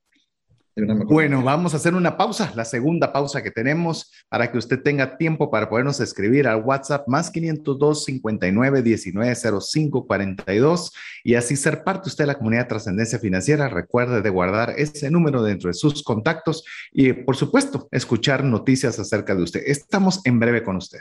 Bueno, 1.06 1.42
vamos 1.42 1.74
a 1.74 1.78
hacer 1.78 1.94
una 1.94 2.16
pausa, 2.16 2.52
la 2.54 2.64
segunda 2.64 3.12
pausa 3.12 3.42
que 3.42 3.50
tenemos 3.50 4.12
para 4.28 4.50
que 4.50 4.58
usted 4.58 4.82
tenga 4.82 5.16
tiempo 5.16 5.50
para 5.50 5.68
podernos 5.68 6.00
escribir 6.00 6.46
al 6.46 6.62
WhatsApp 6.62 7.08
más 7.08 7.30
502 7.30 8.04
59 8.04 8.82
19 8.82 9.34
05 9.60 10.06
42 10.06 10.92
y 11.24 11.34
así 11.34 11.56
ser 11.56 11.84
parte 11.84 12.08
usted 12.08 12.24
de 12.24 12.28
la 12.28 12.38
comunidad 12.38 12.62
de 12.62 12.68
trascendencia 12.68 13.18
financiera. 13.18 13.68
Recuerde 13.68 14.22
de 14.22 14.30
guardar 14.30 14.74
ese 14.76 15.10
número 15.10 15.42
dentro 15.42 15.68
de 15.68 15.74
sus 15.74 16.02
contactos 16.02 16.64
y, 16.92 17.12
por 17.12 17.36
supuesto, 17.36 17.88
escuchar 17.90 18.44
noticias 18.44 18.98
acerca 18.98 19.34
de 19.34 19.42
usted. 19.42 19.62
Estamos 19.66 20.20
en 20.24 20.38
breve 20.38 20.62
con 20.62 20.76
usted. 20.76 21.00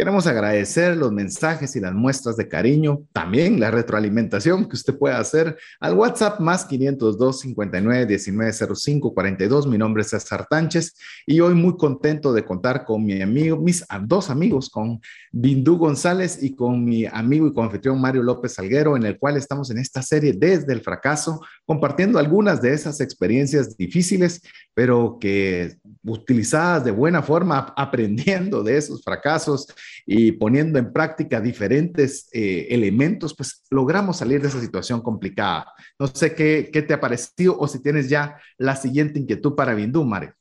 Queremos 0.00 0.26
agradecer 0.26 0.96
los 0.96 1.12
mensajes 1.12 1.76
y 1.76 1.80
las 1.80 1.92
muestras 1.92 2.34
de 2.38 2.48
cariño, 2.48 3.02
también 3.12 3.60
la 3.60 3.70
retroalimentación 3.70 4.66
que 4.66 4.74
usted 4.74 4.96
puede 4.96 5.14
hacer 5.14 5.58
al 5.78 5.92
WhatsApp 5.92 6.40
más 6.40 6.64
502 6.64 7.40
59 7.40 8.06
19 8.06 8.52
05 8.74 9.12
42. 9.12 9.66
Mi 9.66 9.76
nombre 9.76 10.00
es 10.00 10.08
César 10.08 10.46
Tánchez 10.48 10.94
y 11.26 11.40
hoy 11.40 11.52
muy 11.52 11.76
contento 11.76 12.32
de 12.32 12.46
contar 12.46 12.86
con 12.86 13.04
mi 13.04 13.20
amigo, 13.20 13.58
mis 13.58 13.84
dos 14.04 14.30
amigos, 14.30 14.70
con 14.70 15.02
Bindú 15.32 15.76
González 15.76 16.42
y 16.42 16.54
con 16.54 16.82
mi 16.82 17.04
amigo 17.04 17.46
y 17.46 17.52
confitrión 17.52 18.00
Mario 18.00 18.22
López 18.22 18.54
Salguero, 18.54 18.96
en 18.96 19.04
el 19.04 19.18
cual 19.18 19.36
estamos 19.36 19.70
en 19.70 19.76
esta 19.76 20.00
serie 20.00 20.32
desde 20.32 20.72
el 20.72 20.80
fracaso, 20.80 21.42
compartiendo 21.66 22.18
algunas 22.18 22.62
de 22.62 22.72
esas 22.72 23.02
experiencias 23.02 23.76
difíciles, 23.76 24.40
pero 24.72 25.18
que 25.20 25.76
utilizadas 26.04 26.84
de 26.84 26.90
buena 26.90 27.22
forma, 27.22 27.72
aprendiendo 27.76 28.62
de 28.62 28.76
esos 28.76 29.02
fracasos 29.02 29.66
y 30.06 30.32
poniendo 30.32 30.78
en 30.78 30.92
práctica 30.92 31.40
diferentes 31.40 32.28
eh, 32.32 32.68
elementos, 32.70 33.34
pues 33.34 33.62
logramos 33.70 34.18
salir 34.18 34.40
de 34.40 34.48
esa 34.48 34.60
situación 34.60 35.00
complicada. 35.00 35.72
No 35.98 36.06
sé 36.06 36.34
qué, 36.34 36.70
qué 36.72 36.82
te 36.82 36.94
ha 36.94 37.00
parecido 37.00 37.58
o 37.58 37.68
si 37.68 37.82
tienes 37.82 38.08
ya 38.08 38.36
la 38.58 38.76
siguiente 38.76 39.18
inquietud 39.18 39.54
para 39.54 39.74
Bindú, 39.74 40.04
Mario. 40.04 40.34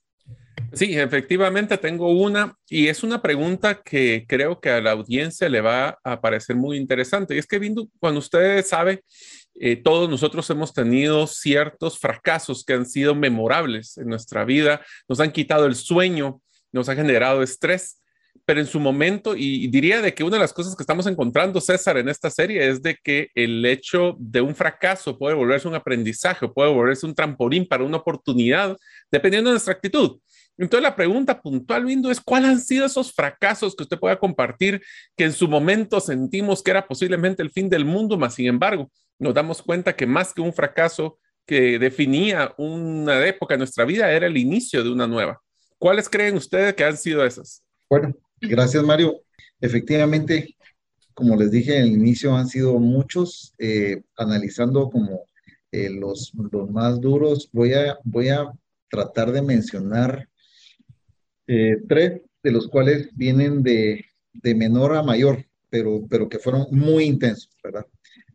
Sí, 0.73 0.97
efectivamente 0.97 1.77
tengo 1.77 2.11
una 2.11 2.55
y 2.69 2.87
es 2.87 3.03
una 3.03 3.21
pregunta 3.21 3.81
que 3.81 4.25
creo 4.27 4.59
que 4.59 4.69
a 4.69 4.81
la 4.81 4.91
audiencia 4.91 5.49
le 5.49 5.61
va 5.61 5.97
a 6.03 6.21
parecer 6.21 6.55
muy 6.55 6.77
interesante. 6.77 7.35
Y 7.35 7.39
es 7.39 7.47
que, 7.47 7.59
Bindu, 7.59 7.89
cuando 7.99 8.19
usted 8.19 8.63
sabe, 8.63 9.03
eh, 9.61 9.75
todos 9.75 10.09
nosotros 10.09 10.49
hemos 10.49 10.73
tenido 10.73 11.27
ciertos 11.27 11.99
fracasos 11.99 12.63
que 12.63 12.73
han 12.73 12.85
sido 12.85 13.13
memorables 13.13 13.97
en 13.97 14.07
nuestra 14.07 14.45
vida, 14.45 14.81
nos 15.07 15.19
han 15.19 15.33
quitado 15.33 15.65
el 15.65 15.75
sueño, 15.75 16.41
nos 16.71 16.87
han 16.87 16.95
generado 16.95 17.43
estrés, 17.43 18.01
pero 18.45 18.61
en 18.61 18.67
su 18.67 18.79
momento, 18.79 19.35
y, 19.35 19.67
diría 19.67 20.01
de 20.01 20.13
que 20.13 20.23
una 20.23 20.37
de 20.37 20.41
las 20.41 20.53
cosas 20.53 20.77
que 20.77 20.83
estamos 20.83 21.05
encontrando, 21.07 21.59
César, 21.59 21.97
en 21.97 22.07
esta 22.07 22.29
serie 22.29 22.69
es 22.69 22.81
de 22.81 22.97
que 23.03 23.27
el 23.35 23.65
hecho 23.65 24.15
de 24.17 24.39
un 24.39 24.55
fracaso 24.55 25.17
puede 25.17 25.35
volverse 25.35 25.67
un 25.67 25.75
aprendizaje, 25.75 26.47
puede 26.47 26.73
volverse 26.73 27.05
un 27.05 27.13
trampolín 27.13 27.67
para 27.67 27.83
una 27.83 27.97
oportunidad, 27.97 28.77
dependiendo 29.11 29.49
de 29.49 29.55
nuestra 29.55 29.73
actitud. 29.73 30.19
Entonces 30.57 30.83
la 30.83 30.95
pregunta 30.95 31.41
puntual, 31.41 31.85
Vindo, 31.85 32.09
es 32.09 32.21
cuáles 32.21 32.49
han 32.49 32.61
sido 32.61 32.85
esos 32.85 33.13
fracasos 33.13 33.75
que 33.75 33.83
usted 33.83 33.99
pueda 33.99 34.17
compartir 34.17 34.81
que 35.17 35.25
en 35.25 35.33
su 35.33 35.47
momento 35.47 35.99
sentimos 35.99 36.63
que 36.63 36.71
era 36.71 36.87
posiblemente 36.87 37.43
el 37.43 37.51
fin 37.51 37.69
del 37.69 37.83
mundo, 37.83 38.17
más 38.17 38.35
sin 38.35 38.47
embargo 38.47 38.89
nos 39.19 39.33
damos 39.33 39.61
cuenta 39.61 39.95
que 39.95 40.07
más 40.07 40.33
que 40.33 40.41
un 40.41 40.53
fracaso 40.53 41.19
que 41.45 41.77
definía 41.77 42.53
una 42.57 43.25
época 43.25 43.55
en 43.55 43.59
nuestra 43.59 43.85
vida 43.85 44.11
era 44.11 44.27
el 44.27 44.37
inicio 44.37 44.83
de 44.83 44.91
una 44.91 45.07
nueva. 45.07 45.41
¿Cuáles 45.77 46.09
creen 46.09 46.37
ustedes 46.37 46.73
que 46.73 46.83
han 46.83 46.97
sido 46.97 47.25
esas? 47.25 47.63
Bueno, 47.89 48.13
gracias 48.39 48.83
Mario. 48.83 49.21
Efectivamente, 49.59 50.55
como 51.13 51.35
les 51.35 51.51
dije 51.51 51.77
en 51.77 51.83
el 51.83 51.91
inicio, 51.91 52.35
han 52.35 52.47
sido 52.47 52.79
muchos, 52.79 53.53
eh, 53.57 54.01
analizando 54.15 54.89
como 54.89 55.25
eh, 55.71 55.89
los, 55.89 56.33
más 56.69 56.99
duros, 57.01 57.49
voy 57.51 57.73
a, 57.73 57.97
tratar 58.91 59.31
de 59.31 59.43
mencionar 59.43 60.27
tres 61.45 62.21
de 62.41 62.51
los 62.51 62.67
cuales 62.67 63.09
vienen 63.15 63.61
de, 63.61 64.03
de 64.33 64.55
menor 64.55 64.95
a 64.95 65.03
mayor, 65.03 65.45
pero, 65.69 66.05
pero 66.09 66.27
que 66.27 66.39
fueron 66.39 66.67
muy 66.71 67.03
intensos, 67.03 67.55
¿verdad? 67.63 67.85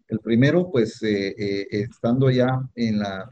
El 0.09 0.21
primero, 0.21 0.71
pues, 0.71 0.99
estando 1.03 2.31
ya 2.31 2.61
en 2.75 2.99
la, 2.99 3.29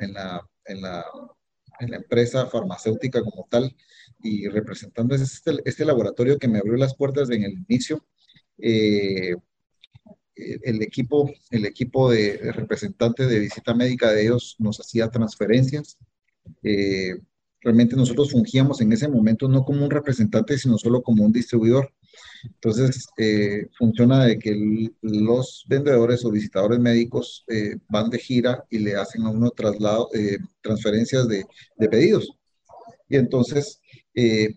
empresa 1.79 2.47
farmacéutica 2.47 3.23
como 3.23 3.47
tal 3.51 3.75
y 4.23 4.47
representando 4.49 5.15
este, 5.15 5.53
este 5.65 5.85
laboratorio 5.85 6.39
que 6.39 6.49
me 6.49 6.59
abrió 6.59 6.77
las 6.77 6.95
puertas 6.95 7.29
en 7.31 7.43
el 7.43 7.53
inicio. 7.69 8.05
Eh, 8.59 9.35
el 10.35 10.83
equipo, 10.83 11.31
el 11.51 11.67
equipo 11.67 12.11
de 12.11 12.53
representantes 12.53 13.29
de 13.29 13.39
visita 13.39 13.75
médica 13.75 14.11
de 14.11 14.23
ellos 14.23 14.57
nos 14.59 14.81
hacía 14.81 15.11
transferencias. 15.11 15.99
Eh, 16.63 17.17
realmente 17.61 17.97
nosotros 17.97 18.33
fungíamos 18.33 18.81
en 18.81 18.93
ese 18.93 19.09
momento 19.09 19.49
no 19.49 19.65
como 19.65 19.85
un 19.85 19.91
representante, 19.91 20.59
sino 20.59 20.79
solo 20.79 21.03
como 21.03 21.25
un 21.25 21.33
distribuidor. 21.33 21.93
Entonces, 22.45 23.07
eh, 23.19 23.69
funciona 23.79 24.25
de 24.25 24.39
que 24.39 24.91
los 25.03 25.65
vendedores 25.69 26.25
o 26.25 26.31
visitadores 26.31 26.79
médicos 26.79 27.45
eh, 27.49 27.77
van 27.89 28.11
de 28.11 28.19
gira 28.19 28.65
y 28.71 28.79
le 28.79 28.97
hacen 28.97 29.23
a 29.23 29.31
uno 29.31 29.51
traslado, 29.51 30.09
eh, 30.15 30.39
transferencias 30.63 31.29
de, 31.29 31.45
pedidos. 31.91 32.31
Y 33.09 33.17
entonces, 33.17 33.81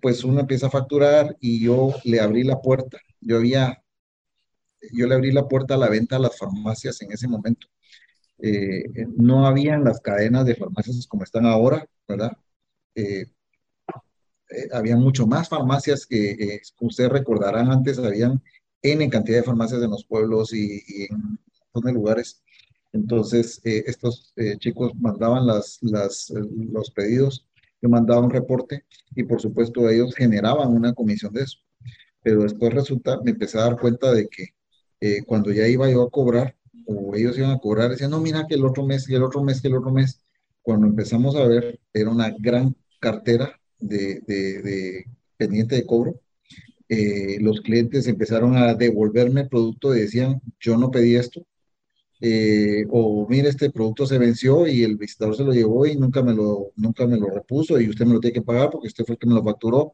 pues 0.02 0.24
uno 0.24 0.42
empieza 0.42 0.68
a 0.68 0.72
facturar 0.72 1.36
y 1.40 1.64
yo 1.64 1.94
le 2.04 2.20
abrí 2.20 2.44
la 2.44 2.62
puerta. 2.62 2.98
Yo 3.22 3.38
había, 3.38 3.84
yo 4.94 5.08
le 5.08 5.16
abrí 5.16 5.32
la 5.32 5.48
puerta 5.48 5.76
a 5.76 5.78
la 5.78 5.90
venta 5.90 6.18
a 6.18 6.20
las 6.20 6.38
farmacias 6.38 7.02
en 7.02 7.12
ese 7.12 7.28
momento. 7.28 7.68
no 9.18 9.46
habían 9.48 9.84
las 9.84 10.00
cadenas 10.02 10.46
de 10.46 10.56
farmacias 10.56 11.08
como 11.08 11.24
están 11.24 11.46
ahora, 11.46 11.86
¿verdad? 12.08 12.32
Eh, 12.96 13.26
había 14.72 14.96
mucho 14.96 15.28
más 15.28 15.50
farmacias 15.50 16.06
que 16.06 16.32
eh, 16.32 16.62
ustedes 16.80 17.12
recordarán 17.12 17.72
antes, 17.72 17.98
habían 18.00 18.42
N 18.82 19.10
cantidad 19.10 19.38
de 19.38 19.44
farmacias 19.44 19.82
en 19.82 19.90
los 19.90 20.06
pueblos 20.06 20.54
y, 20.54 20.84
en 21.10 21.40
otros 21.72 21.94
lugares. 21.94 22.44
Entonces, 22.94 23.60
eh, 23.66 23.84
estos 23.88 24.34
chicos 24.60 24.94
mandaban 24.96 25.46
las, 25.48 25.80
las, 25.82 26.32
los 26.72 26.92
pedidos, 26.92 27.48
yo 27.82 27.90
mandaba 27.90 28.22
un 28.22 28.32
reporte 28.32 28.86
y 29.16 29.24
por 29.24 29.42
supuesto 29.42 29.90
ellos 29.90 30.16
generaban 30.16 30.70
una 30.70 30.94
comisión 30.94 31.34
de 31.34 31.44
eso. 31.44 31.60
Pero 32.24 32.44
después 32.44 32.74
resulta, 32.74 33.20
me 33.24 33.32
empecé 33.32 33.58
a 33.58 33.64
dar 33.64 33.80
cuenta 33.80 34.12
de 34.14 34.28
que 34.28 34.54
cuando 35.26 35.52
ya 35.52 35.68
iba 35.68 35.90
yo 35.90 36.04
a 36.04 36.10
cobrar, 36.10 36.56
o 36.88 37.16
ellos 37.16 37.38
iban 37.38 37.52
a 37.52 37.60
cobrar, 37.60 37.90
decían, 37.90 38.12
no, 38.12 38.22
mira 38.22 38.46
que 38.48 38.56
el 38.56 38.66
otro 38.66 38.86
mes, 38.86 39.08
que 39.08 39.16
el 39.16 39.24
otro 39.24 39.44
mes, 39.44 39.62
que 39.62 39.68
el 39.68 39.76
otro 39.76 39.92
mes. 39.92 40.22
Cuando 40.62 40.88
empezamos 40.88 41.36
a 41.36 41.46
ver, 41.46 41.80
era 41.94 42.10
una 42.10 42.34
gran 42.40 42.76
cartera 43.00 43.60
de, 43.80 45.06
pendiente 45.38 45.76
de 45.76 45.86
cobro, 45.86 46.22
eh, 46.88 47.38
los 47.42 47.62
clientes 47.62 48.08
empezaron 48.08 48.58
a 48.58 48.74
devolverme 48.76 49.42
el 49.42 49.50
producto 49.50 49.96
y 49.96 50.02
decían, 50.02 50.42
yo 50.60 50.78
no 50.78 50.92
pedí 50.92 51.16
esto, 51.16 51.46
eh, 52.22 52.86
o 52.90 53.28
mire, 53.28 53.50
este 53.50 53.70
producto 53.72 54.06
se 54.06 54.18
venció 54.18 54.68
y 54.68 54.84
el 54.84 54.96
visitador 54.96 55.36
se 55.36 55.44
lo 55.44 55.52
llevó 55.52 55.86
y 55.86 55.96
nunca 55.96 56.24
me 56.24 56.34
lo, 56.34 56.72
nunca 56.76 57.06
me 57.06 57.18
lo 57.18 57.28
repuso 57.28 57.80
y 57.80 57.90
usted 57.90 58.06
me 58.06 58.14
lo 58.14 58.20
tiene 58.20 58.36
que 58.36 58.42
pagar 58.42 58.70
porque 58.72 58.88
usted 58.88 59.04
fue 59.06 59.14
el 59.14 59.20
que 59.20 59.28
me 59.28 59.36
lo 59.36 59.44
facturó. 59.44 59.94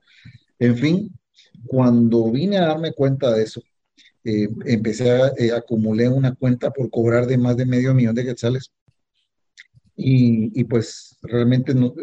En 0.59 0.77
fin, 0.77 1.19
cuando 1.65 2.31
vine 2.31 2.57
a 2.57 2.67
darme 2.67 2.93
cuenta 2.93 3.33
de 3.33 3.43
eso, 3.43 3.61
eh, 4.23 4.49
empecé 4.65 5.11
a 5.11 5.31
acumulé 5.57 6.07
una 6.09 6.35
cuenta 6.35 6.71
por 6.71 6.89
cobrar 6.89 7.25
de 7.27 7.37
más 7.37 7.57
de 7.57 7.65
medio 7.65 7.93
millón 7.93 8.15
de 8.15 8.25
quetzales. 8.25 8.71
Y, 9.95 10.59
y 10.59 10.63
pues 10.65 11.17
realmente 11.23 11.73
no, 11.73 11.93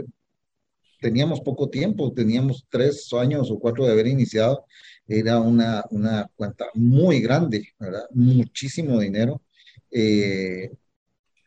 teníamos 1.00 1.40
poco 1.40 1.68
tiempo, 1.68 2.12
teníamos 2.12 2.66
tres 2.68 3.12
años 3.12 3.50
o 3.50 3.58
cuatro 3.58 3.84
de 3.84 3.92
haber 3.92 4.06
iniciado, 4.06 4.64
era 5.06 5.40
una, 5.40 5.84
una 5.90 6.30
cuenta 6.36 6.66
muy 6.74 7.20
grande, 7.20 7.68
¿verdad? 7.78 8.04
Muchísimo 8.12 8.98
dinero, 9.00 9.42
eh, 9.90 10.70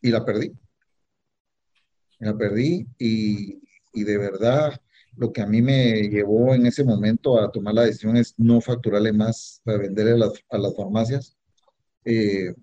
y 0.02 0.10
la 0.10 0.26
perdí. 0.26 0.52
La 2.20 2.38
perdí 2.38 2.88
y, 3.00 3.60
y, 3.94 4.04
de 4.04 4.18
verdad 4.18 4.80
lo 5.18 5.32
que 5.34 5.42
a 5.42 5.48
mí 5.48 5.62
me 5.62 6.04
llevó 6.10 6.54
en 6.54 6.66
ese 6.66 6.84
momento 6.84 7.40
a 7.40 7.52
tomar 7.52 7.74
la 7.74 7.86
decisión 7.86 8.16
es 8.18 8.34
no 8.38 8.62
facturarle 8.62 9.12
más 9.12 9.62
para 9.64 9.80
venderle 9.80 10.14
a 10.14 10.18
las, 10.18 10.34
a 10.50 10.58
las 10.58 10.76
farmacias. 10.76 11.38
Eh, 12.06 12.54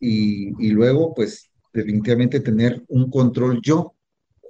y, 0.00 0.66
y 0.66 0.70
luego, 0.70 1.14
pues, 1.14 1.50
definitivamente 1.72 2.40
tener 2.40 2.84
un 2.88 3.10
control 3.10 3.60
yo 3.62 3.95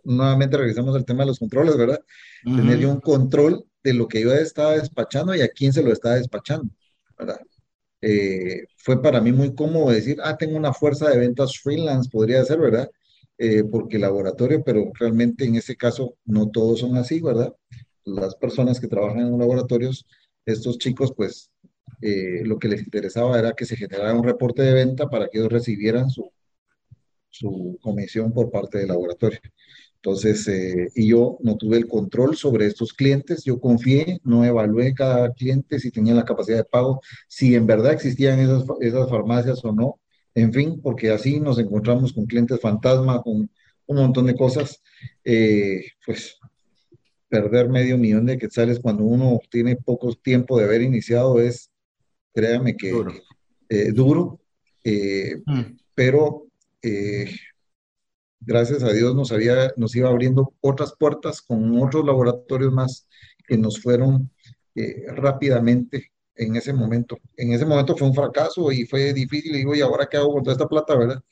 nuevamente 0.07 0.57
regresamos 0.57 0.95
al 0.95 1.05
tema 1.05 1.23
de 1.23 1.29
los 1.29 1.39
controles, 1.39 1.77
¿verdad? 1.77 2.01
Tener 2.45 2.79
yo 2.79 2.91
un 2.91 3.01
control 3.01 3.65
de 3.83 3.93
lo 3.93 4.09
que 4.09 4.21
yo 4.21 4.33
estaba 4.33 4.73
despachando 4.73 5.35
y 5.35 5.41
a 5.43 5.49
quién 5.49 5.73
se 5.73 5.83
lo 5.83 5.93
estaba 5.93 6.17
despachando, 6.17 6.71
¿verdad? 7.19 7.41
Eh, 8.01 8.67
fue 8.79 9.03
para 9.03 9.21
mí 9.21 9.33
muy 9.33 9.55
cómodo 9.55 9.91
decir, 9.91 10.19
ah, 10.23 10.37
tengo 10.37 10.57
una 10.57 10.73
fuerza 10.73 11.09
de 11.11 11.19
ventas 11.19 11.59
freelance, 11.59 12.09
podría 12.11 12.45
ser, 12.45 12.61
¿verdad? 12.61 12.91
Eh, 13.39 13.65
porque 13.65 13.99
laboratorio, 13.99 14.63
pero 14.65 14.93
realmente 14.99 15.45
en 15.45 15.57
ese 15.57 15.77
caso 15.77 16.17
no 16.25 16.51
todos 16.51 16.81
son 16.81 16.97
así, 16.97 17.21
¿verdad? 17.21 17.55
Las 18.05 18.35
personas 18.37 18.81
que 18.81 18.89
trabajan 18.89 19.21
en 19.21 19.39
laboratorios, 19.39 20.07
estos 20.47 20.79
chicos, 20.79 21.13
pues 21.17 21.51
eh, 22.03 22.43
lo 22.45 22.59
que 22.59 22.69
les 22.69 22.83
interesaba 22.83 23.39
era 23.39 23.53
que 23.53 23.67
se 23.67 23.77
generara 23.77 24.15
un 24.15 24.25
reporte 24.25 24.63
de 24.63 24.75
venta 24.75 25.09
para 25.09 25.29
que 25.29 25.39
ellos 25.39 25.53
recibieran 25.53 26.11
su, 26.11 26.31
su 27.31 27.79
comisión 27.83 28.33
por 28.33 28.51
parte 28.51 28.79
del 28.79 28.89
laboratorio. 28.89 29.41
Entonces, 30.07 30.47
eh, 30.47 30.89
y 30.95 31.09
yo 31.09 31.37
no 31.41 31.57
tuve 31.57 31.79
el 31.79 31.89
control 31.89 32.37
sobre 32.37 32.67
estos 32.67 32.93
clientes, 32.93 33.43
yo 33.43 33.59
confié, 33.59 34.21
no 34.23 34.45
evalué 34.45 34.95
cada 34.95 35.33
cliente 35.33 35.81
si 35.81 35.91
tenía 35.91 36.15
la 36.15 36.25
capacidad 36.25 36.59
de 36.59 36.65
pago, 36.65 37.01
si 37.27 37.57
en 37.57 37.67
verdad 37.67 37.93
existían 37.93 38.39
esas, 38.39 38.63
esas 38.83 39.11
farmacias 39.11 39.65
o 39.65 39.73
no, 39.73 39.99
en 40.37 40.53
fin, 40.53 40.81
porque 40.81 41.11
así 41.11 41.41
nos 41.41 41.59
encontramos 41.59 42.13
con 42.13 42.27
clientes 42.27 42.61
fantasma, 42.61 43.21
con 43.21 43.51
un 43.87 43.97
montón 43.97 44.27
de 44.27 44.37
cosas, 44.37 44.81
eh, 45.25 45.85
pues 46.07 46.39
perder 47.29 47.69
medio 47.69 47.99
millón 47.99 48.27
de 48.27 48.39
quetzales 48.39 48.79
cuando 48.79 49.03
uno 49.03 49.41
tiene 49.51 49.75
poco 49.75 50.15
tiempo 50.15 50.57
de 50.57 50.67
haber 50.67 50.83
iniciado 50.83 51.41
es, 51.41 51.73
créame 52.33 52.77
que 52.77 52.91
duro, 52.91 53.13
eh, 53.69 53.91
duro. 53.91 54.41
Mm. 54.85 55.77
pero 55.97 56.47
gracias 58.41 58.83
a 58.83 58.93
Dios 58.93 59.15
nos, 59.15 59.33
había, 59.33 59.73
nos 59.77 59.95
iba 59.97 60.09
abriendo 60.09 60.55
otras 60.61 60.95
puertas 60.99 61.43
con 61.43 61.83
otros 61.83 62.05
laboratorios 62.05 62.73
más 62.73 63.07
que 63.47 63.57
nos 63.57 63.81
fueron 63.81 64.31
eh, 64.75 65.05
rápidamente 65.15 66.13
en 66.35 66.57
ese 66.57 66.73
momento. 66.73 67.19
En 67.37 67.53
ese 67.53 67.65
momento 67.65 67.97
fue 67.97 68.09
un 68.09 68.15
fracaso 68.15 68.71
y 68.73 68.85
fue 68.87 69.13
difícil. 69.13 69.55
Y 69.55 69.59
digo, 69.59 69.75
¿y 69.75 69.81
ahora 69.81 70.07
qué 70.11 70.19
hago 70.19 70.33
con 70.33 70.43
toda 70.43 70.53
esta 70.53 70.69
plata, 70.69 70.97
verdad? 70.97 71.23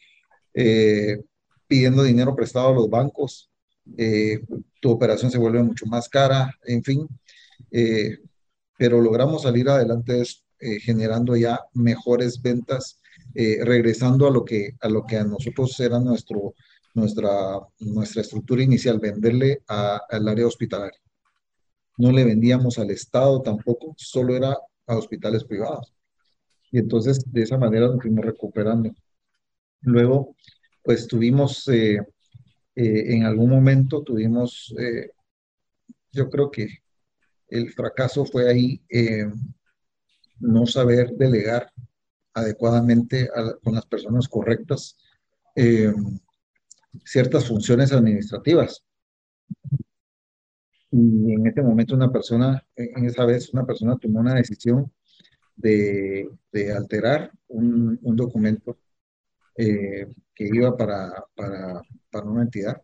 Eh, 0.55 1.21
pidiendo 1.67 2.03
dinero 2.03 2.35
prestado 2.35 2.69
a 2.69 2.75
los 2.75 2.89
bancos. 2.89 3.51
Eh, 3.99 4.43
tu 4.81 4.91
operación 4.91 5.31
se 5.31 5.39
vuelve 5.39 5.63
mucho 5.63 5.87
más 5.87 6.09
cara, 6.09 6.55
en 6.65 6.83
fin. 6.83 7.09
pero 8.79 9.01
logramos 9.01 9.43
salir 9.43 9.69
adelante 9.69 10.23
generando 10.81 11.37
ya 11.37 11.61
mejores 11.75 12.41
ventas, 12.41 13.01
regresando 13.35 14.27
a 14.27 14.31
lo, 14.31 14.45
que, 14.45 14.77
a 14.81 14.89
lo 14.89 15.05
que 15.05 15.17
a 15.17 15.25
nosotros 15.25 15.79
era 15.81 16.01
nuestro, 16.01 16.55
nuestra, 16.95 17.61
nuestra 17.81 18.23
estructura 18.23 18.63
inicial, 18.63 18.99
venderle 18.99 19.63
al 19.67 20.29
área 20.29 20.47
hospitalaria. 20.47 20.99
No 21.99 22.11
le 22.11 22.25
vendíamos 22.25 22.79
al 22.79 22.91
Estado 22.91 23.43
tampoco, 23.43 23.95
solo 23.99 24.37
era 24.37 24.57
a 24.87 24.97
hospitales 24.97 25.45
privados. 25.45 25.93
Y 26.71 26.79
entonces 26.79 27.23
de 27.31 27.43
esa 27.43 27.59
manera 27.59 27.89
nos 27.89 28.01
fuimos 28.01 28.25
recuperando. 28.25 28.91
Luego, 29.83 30.35
pues 30.83 31.07
tuvimos, 31.07 31.69
eh, 31.69 31.99
eh, 32.75 33.15
en 33.15 33.25
algún 33.25 33.51
momento 33.51 34.03
tuvimos, 34.03 34.75
eh, 34.79 35.11
yo 36.13 36.31
creo 36.31 36.51
que 36.51 36.69
el 37.49 37.71
fracaso 37.73 38.25
fue 38.25 38.51
ahí 38.51 38.81
no 40.41 40.67
saber 40.67 41.13
delegar 41.13 41.71
adecuadamente 42.33 43.29
con 43.63 43.75
las 43.75 43.87
personas 43.87 44.29
correctas 44.29 44.97
ciertas 47.05 47.47
funciones 47.47 47.93
administrativas. 47.93 48.85
Y 50.91 51.33
en 51.33 51.47
ese 51.47 51.63
momento 51.63 51.95
una 51.95 52.13
persona, 52.13 52.65
en 52.77 53.05
esa 53.07 53.25
vez 53.25 53.53
una 53.53 53.67
persona 53.67 53.97
tomó 53.99 54.21
una 54.21 54.35
decisión 54.35 54.93
de, 55.57 56.29
de 56.53 56.73
alterar 56.73 57.33
un, 57.49 57.99
un 58.03 58.17
documento 58.17 58.79
eh, 59.57 60.07
que 60.35 60.45
iba 60.53 60.77
para, 60.77 61.25
para, 61.35 61.83
para, 62.11 62.27
una 62.27 62.43
entidad. 62.43 62.81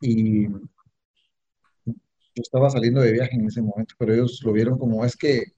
Y 0.00 0.48
yo 0.48 1.92
estaba 2.34 2.70
saliendo 2.70 3.00
de 3.00 3.12
viaje 3.12 3.34
en 3.34 3.46
ese 3.46 3.62
momento, 3.62 3.94
pero 3.98 4.14
ellos 4.14 4.40
lo 4.44 4.52
vieron 4.52 4.78
como 4.78 5.04
es 5.04 5.16
que 5.16 5.52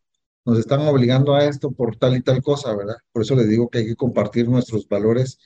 nos 0.44 0.58
están 0.58 0.80
obligando 0.82 1.34
a 1.34 1.44
esto 1.44 1.70
por 1.70 1.96
tal 1.96 2.16
y 2.16 2.22
tal 2.22 2.42
cosa, 2.42 2.74
¿verdad? 2.74 2.96
Por 3.12 3.22
eso 3.22 3.36
les 3.36 3.48
digo 3.48 3.68
que 3.68 3.78
hay 3.78 3.86
que 3.86 3.96
compartir 3.96 4.48
nuestros 4.48 4.88
valores, 4.88 5.38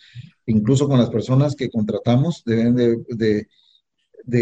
incluso 0.47 0.89
con 0.89 0.99
las 0.99 1.11
personas 1.11 1.55
que 1.55 1.71
contratamos, 1.71 2.43
deben 2.45 2.75
de, 2.75 3.49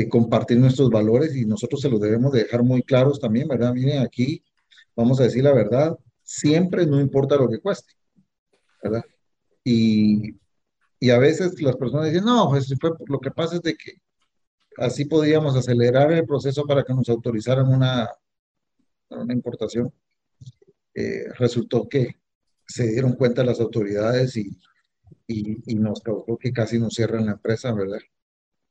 compartir 0.09 0.59
nuestros 0.59 0.91
valores 0.91 1.37
y 1.37 1.45
nosotros 1.45 1.81
se 1.81 1.91
los 1.91 2.01
debemos 2.01 2.33
de 2.33 2.45
dejar 2.45 2.63
muy 2.63 2.83
claros 2.83 3.21
también, 3.21 3.49
¿verdad? 3.49 3.75
Miren, 3.75 4.03
aquí 4.03 4.43
vamos 4.97 5.21
a 5.21 5.25
decir 5.25 5.45
la 5.45 5.53
verdad, 5.53 5.99
siempre 6.23 6.87
no 6.87 7.01
importa 7.01 7.37
lo 7.37 7.49
que 7.49 7.61
cueste, 7.61 7.93
¿verdad? 8.83 9.03
Y, 9.65 10.37
y 11.01 11.11
a 11.11 11.19
veces 11.19 11.61
las 11.61 11.77
personas 11.77 12.07
dicen, 12.07 12.25
no, 12.25 12.49
pues 12.49 12.73
lo 13.07 13.21
que 13.21 13.31
pasa 13.31 13.57
es 13.57 13.63
de 13.63 13.75
que 13.75 13.93
así 14.79 15.05
podíamos 15.05 15.57
acelerar 15.57 16.13
el 16.13 16.27
proceso 16.27 16.65
para 16.65 16.83
que 16.83 16.95
nos 16.95 17.09
autorizaran 17.09 17.69
una, 17.69 18.09
una 19.11 19.33
importación. 19.33 19.93
Eh, 20.95 21.25
resultó 21.39 21.89
que 21.89 22.21
se 22.67 22.87
dieron 22.89 23.15
cuenta 23.15 23.45
las 23.45 23.61
autoridades 23.61 24.37
y, 24.37 24.57
y, 25.27 25.75
nos 25.75 26.01
causó 26.01 26.39
que 26.39 26.53
casi 26.53 26.79
nos 26.79 26.95
cierran 26.95 27.27
la 27.27 27.33
empresa, 27.33 27.73
¿verdad? 27.73 27.99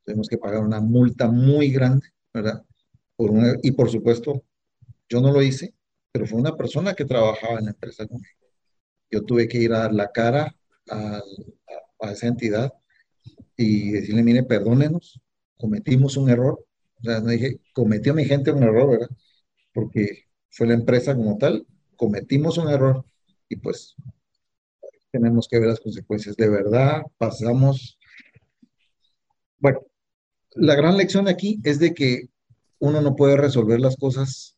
Tenemos 0.06 0.28
que 0.28 0.38
pagar 0.38 0.64
una 0.64 0.82
multa 0.82 1.30
muy 1.30 1.72
grande, 1.72 2.08
¿verdad? 2.34 2.64
Por 3.16 3.32
una, 3.32 3.56
y 3.62 3.72
por 3.72 3.90
supuesto, 3.90 4.44
yo 5.10 5.22
no 5.22 5.32
lo 5.32 5.42
hice, 5.42 5.74
pero 6.12 6.26
fue 6.26 6.40
una 6.40 6.56
persona 6.56 6.94
que 6.94 7.06
trabajaba 7.06 7.60
en 7.60 7.66
la 7.66 7.72
empresa 7.72 8.08
conmigo. 8.08 8.48
Yo 9.12 9.24
tuve 9.24 9.48
que 9.48 9.60
ir 9.60 9.74
a 9.74 9.80
dar 9.80 9.94
la 9.94 10.12
cara 10.12 10.56
a, 10.90 11.18
a, 11.18 11.22
a 12.08 12.12
esa 12.12 12.28
entidad 12.28 12.74
y 13.58 13.92
decirle, 13.92 14.24
mire, 14.24 14.44
perdónenos, 14.44 15.22
cometimos 15.58 16.18
un 16.18 16.30
error. 16.30 16.66
O 17.00 17.04
sea, 17.04 17.20
no 17.20 17.30
dije, 17.30 17.60
cometió 17.74 18.14
mi 18.14 18.26
gente 18.26 18.52
un 18.52 18.64
error, 18.64 18.92
¿verdad? 18.92 19.10
Porque 19.74 20.26
fue 20.50 20.68
la 20.68 20.74
empresa 20.76 21.16
como 21.16 21.38
tal 21.38 21.66
cometimos 22.04 22.58
un 22.58 22.68
error 22.68 23.06
y 23.48 23.56
pues 23.56 23.96
tenemos 25.10 25.48
que 25.48 25.58
ver 25.58 25.70
las 25.70 25.80
consecuencias. 25.80 26.36
De 26.36 26.50
verdad, 26.50 27.04
pasamos. 27.18 27.98
Bueno, 29.58 29.80
la 30.56 30.76
gran 30.76 30.98
lección 30.98 31.30
aquí 31.30 31.62
es 31.64 31.80
de 31.80 31.94
que 31.94 32.28
uno 32.80 33.00
no 33.00 33.16
puede 33.16 33.38
resolver 33.38 33.80
las 33.80 33.96
cosas. 33.96 34.58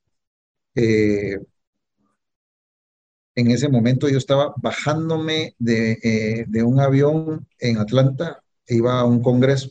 Eh, 0.73 1.37
en 3.35 3.51
ese 3.51 3.69
momento 3.69 4.09
yo 4.09 4.17
estaba 4.17 4.55
bajándome 4.57 5.53
de, 5.59 5.99
eh, 6.01 6.45
de, 6.47 6.63
un 6.63 6.79
avión 6.79 7.47
en 7.59 7.77
Atlanta, 7.77 8.41
iba 8.67 8.99
a 8.99 9.05
un 9.05 9.21
congreso 9.21 9.69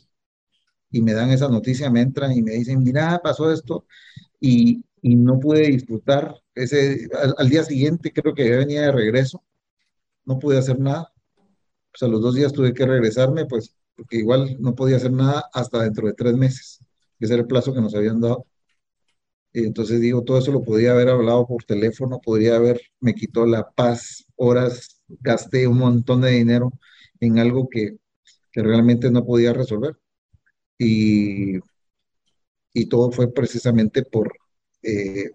y 0.91 1.01
me 1.01 1.11
dan 1.11 1.29
esa 1.29 1.49
noticia, 1.49 1.89
me 1.89 1.99
entran 1.99 2.31
y 2.31 2.41
me 2.41 2.53
dicen, 2.53 2.81
mira, 2.81 3.19
pasó 3.21 3.51
esto 3.51 3.85
y, 4.39 4.85
y 5.05 5.15
no 5.15 5.39
pude 5.39 5.67
disfrutar 5.67 6.35
ese, 6.55 7.07
al, 7.37 7.47
día 7.47 7.63
siguiente 7.63 8.11
creo 8.11 8.33
que 8.33 8.49
venía 8.49 8.81
de 8.81 8.91
regreso, 8.91 9.43
no 10.25 10.39
pude 10.39 10.57
hacer 10.57 10.79
nada. 10.79 11.13
Pues 11.91 12.01
a 12.01 12.07
los 12.07 12.21
dos 12.21 12.33
días 12.33 12.51
tuve 12.51 12.73
que 12.73 12.87
regresarme, 12.87 13.45
pues 13.45 13.75
porque 13.95 14.17
igual 14.17 14.57
no 14.59 14.73
podía 14.73 14.95
hacer 14.97 15.11
nada 15.11 15.45
hasta 15.53 15.83
dentro 15.83 16.07
de 16.07 16.13
tres 16.13 16.33
meses, 16.33 16.79
que 17.19 17.25
ese 17.25 17.35
era 17.35 17.41
el 17.41 17.47
plazo 17.47 17.71
que 17.71 17.81
nos 17.81 17.93
habían 17.93 18.19
dado. 18.19 18.47
Y 19.53 19.65
entonces 19.65 20.01
digo, 20.01 20.23
todo 20.23 20.39
eso 20.39 20.51
lo 20.51 20.63
podía 20.63 20.93
haber 20.93 21.09
hablado 21.09 21.45
por 21.45 21.63
teléfono, 21.63 22.19
podría 22.19 22.55
haber, 22.55 22.81
me 22.99 23.13
quitó 23.13 23.45
la 23.45 23.69
paz, 23.69 24.25
horas, 24.35 25.03
gasté 25.07 25.67
un 25.67 25.77
montón 25.77 26.21
de 26.21 26.31
dinero 26.31 26.71
en 27.19 27.37
algo 27.37 27.69
que, 27.69 27.97
que 28.51 28.63
realmente 28.63 29.11
no 29.11 29.23
podía 29.23 29.53
resolver. 29.53 29.97
Y, 30.79 31.57
y 32.73 32.87
todo 32.87 33.11
fue 33.11 33.31
precisamente 33.31 34.03
por, 34.03 34.33
eh, 34.85 35.31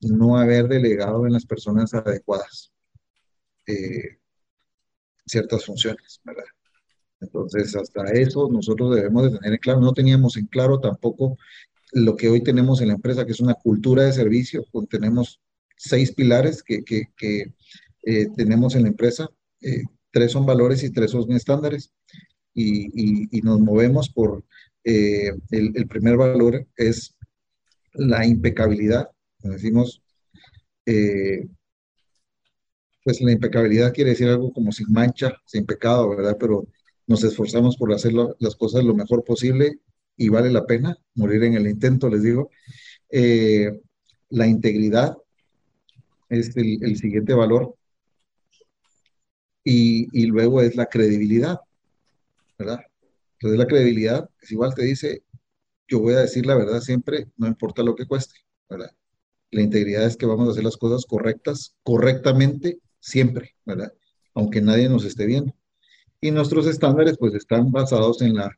no 0.00 0.36
haber 0.36 0.68
delegado 0.68 1.26
en 1.26 1.32
las 1.32 1.44
personas 1.44 1.92
adecuadas 1.92 2.72
eh, 3.66 4.18
ciertas 5.26 5.64
funciones, 5.64 6.20
¿verdad? 6.24 6.44
Entonces, 7.20 7.74
hasta 7.74 8.04
eso 8.12 8.48
nosotros 8.50 8.94
debemos 8.94 9.24
de 9.24 9.38
tener 9.38 9.54
en 9.54 9.58
claro, 9.58 9.80
no 9.80 9.92
teníamos 9.92 10.36
en 10.36 10.46
claro 10.46 10.78
tampoco 10.78 11.36
lo 11.92 12.16
que 12.16 12.28
hoy 12.28 12.42
tenemos 12.42 12.80
en 12.80 12.88
la 12.88 12.94
empresa, 12.94 13.26
que 13.26 13.32
es 13.32 13.40
una 13.40 13.54
cultura 13.54 14.04
de 14.04 14.12
servicio, 14.12 14.64
tenemos 14.88 15.40
seis 15.76 16.12
pilares 16.12 16.62
que, 16.62 16.82
eh, 18.04 18.26
tenemos 18.36 18.74
en 18.76 18.82
la 18.82 18.88
empresa, 18.88 19.28
tres 20.10 20.32
son 20.32 20.46
valores 20.46 20.82
y 20.84 20.90
tres 20.90 21.10
son 21.10 21.30
estándares, 21.32 21.92
y, 22.54 23.40
nos 23.42 23.60
movemos 23.60 24.10
por, 24.10 24.44
el 24.84 25.86
primer 25.88 26.16
valor 26.16 26.66
es 26.76 27.16
la 27.94 28.26
impecabilidad, 28.26 29.10
decimos, 29.40 30.02
eh, 30.86 31.46
pues 33.04 33.20
la 33.20 33.32
impecabilidad 33.32 33.92
quiere 33.92 34.10
decir 34.10 34.28
algo 34.28 34.52
como 34.52 34.72
sin 34.72 34.92
mancha, 34.92 35.32
sin 35.46 35.66
pecado, 35.66 36.08
¿verdad? 36.10 36.36
Pero 36.38 36.66
nos 37.06 37.24
esforzamos 37.24 37.76
por 37.76 37.92
hacer 37.92 38.12
las 38.12 38.56
cosas 38.56 38.84
lo 38.84 38.94
mejor 38.94 39.24
posible 39.24 39.80
y 40.16 40.28
vale 40.28 40.50
la 40.50 40.66
pena 40.66 40.96
morir 41.14 41.42
en 41.44 41.54
el 41.54 41.66
intento, 41.66 42.08
les 42.08 42.22
digo. 42.22 42.50
Eh, 43.10 43.80
la 44.30 44.46
integridad 44.46 45.16
es 46.28 46.56
el, 46.56 46.96
siguiente 46.96 47.34
valor. 47.34 47.74
Y, 49.64 50.08
y, 50.12 50.26
luego 50.26 50.60
es 50.60 50.74
la 50.74 50.86
credibilidad, 50.86 51.60
¿verdad? 52.58 52.80
Entonces 53.34 53.58
la 53.58 53.66
credibilidad 53.66 54.28
es 54.40 54.50
igual, 54.50 54.74
te 54.74 54.84
dice, 54.84 55.22
yo 55.92 56.00
voy 56.00 56.14
a 56.14 56.20
decir 56.20 56.46
la 56.46 56.54
verdad 56.54 56.80
siempre, 56.80 57.28
no 57.36 57.46
importa 57.46 57.82
lo 57.82 57.94
que 57.94 58.06
cueste, 58.06 58.34
¿verdad? 58.68 58.92
La 59.50 59.60
integridad 59.60 60.06
es 60.06 60.16
que 60.16 60.24
vamos 60.24 60.48
a 60.48 60.52
hacer 60.52 60.64
las 60.64 60.78
cosas 60.78 61.04
correctas, 61.04 61.76
correctamente, 61.82 62.80
siempre, 62.98 63.54
¿verdad? 63.66 63.92
Aunque 64.32 64.62
nadie 64.62 64.88
nos 64.88 65.04
esté 65.04 65.26
viendo. 65.26 65.54
Y 66.18 66.30
nuestros 66.30 66.66
estándares, 66.66 67.18
pues, 67.18 67.34
están 67.34 67.70
basados 67.70 68.22
en 68.22 68.36
la 68.36 68.50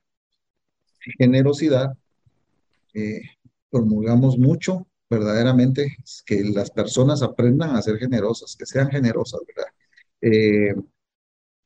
generosidad. 1.19 1.93
Eh, 2.95 3.23
promulgamos 3.69 4.39
mucho, 4.39 4.87
verdaderamente, 5.11 5.97
que 6.25 6.45
las 6.45 6.71
personas 6.71 7.21
aprendan 7.23 7.75
a 7.75 7.83
ser 7.83 7.99
generosas, 7.99 8.55
que 8.57 8.67
sean 8.67 8.91
generosas, 8.91 9.41
¿verdad? 9.49 9.73
Eh, 10.21 10.75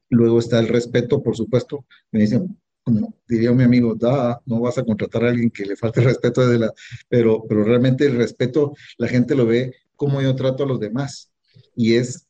luego 0.08 0.38
está 0.38 0.60
el 0.60 0.68
respeto, 0.68 1.22
por 1.22 1.36
supuesto. 1.36 1.84
Me 2.10 2.20
dicen, 2.20 2.58
como 2.88 3.14
diría 3.28 3.52
mi 3.52 3.64
amigo, 3.64 3.94
da, 3.94 4.40
no 4.46 4.60
vas 4.60 4.78
a 4.78 4.84
contratar 4.84 5.24
a 5.24 5.28
alguien 5.28 5.50
que 5.50 5.66
le 5.66 5.76
falte 5.76 6.00
respeto 6.00 6.40
desde 6.40 6.58
la, 6.58 6.72
pero, 7.08 7.44
pero 7.48 7.64
realmente 7.64 8.06
el 8.06 8.16
respeto, 8.16 8.72
la 8.96 9.08
gente 9.08 9.34
lo 9.34 9.46
ve 9.46 9.74
como 9.96 10.22
yo 10.22 10.34
trato 10.34 10.64
a 10.64 10.66
los 10.66 10.80
demás 10.80 11.32
y 11.76 11.94
es 11.94 12.26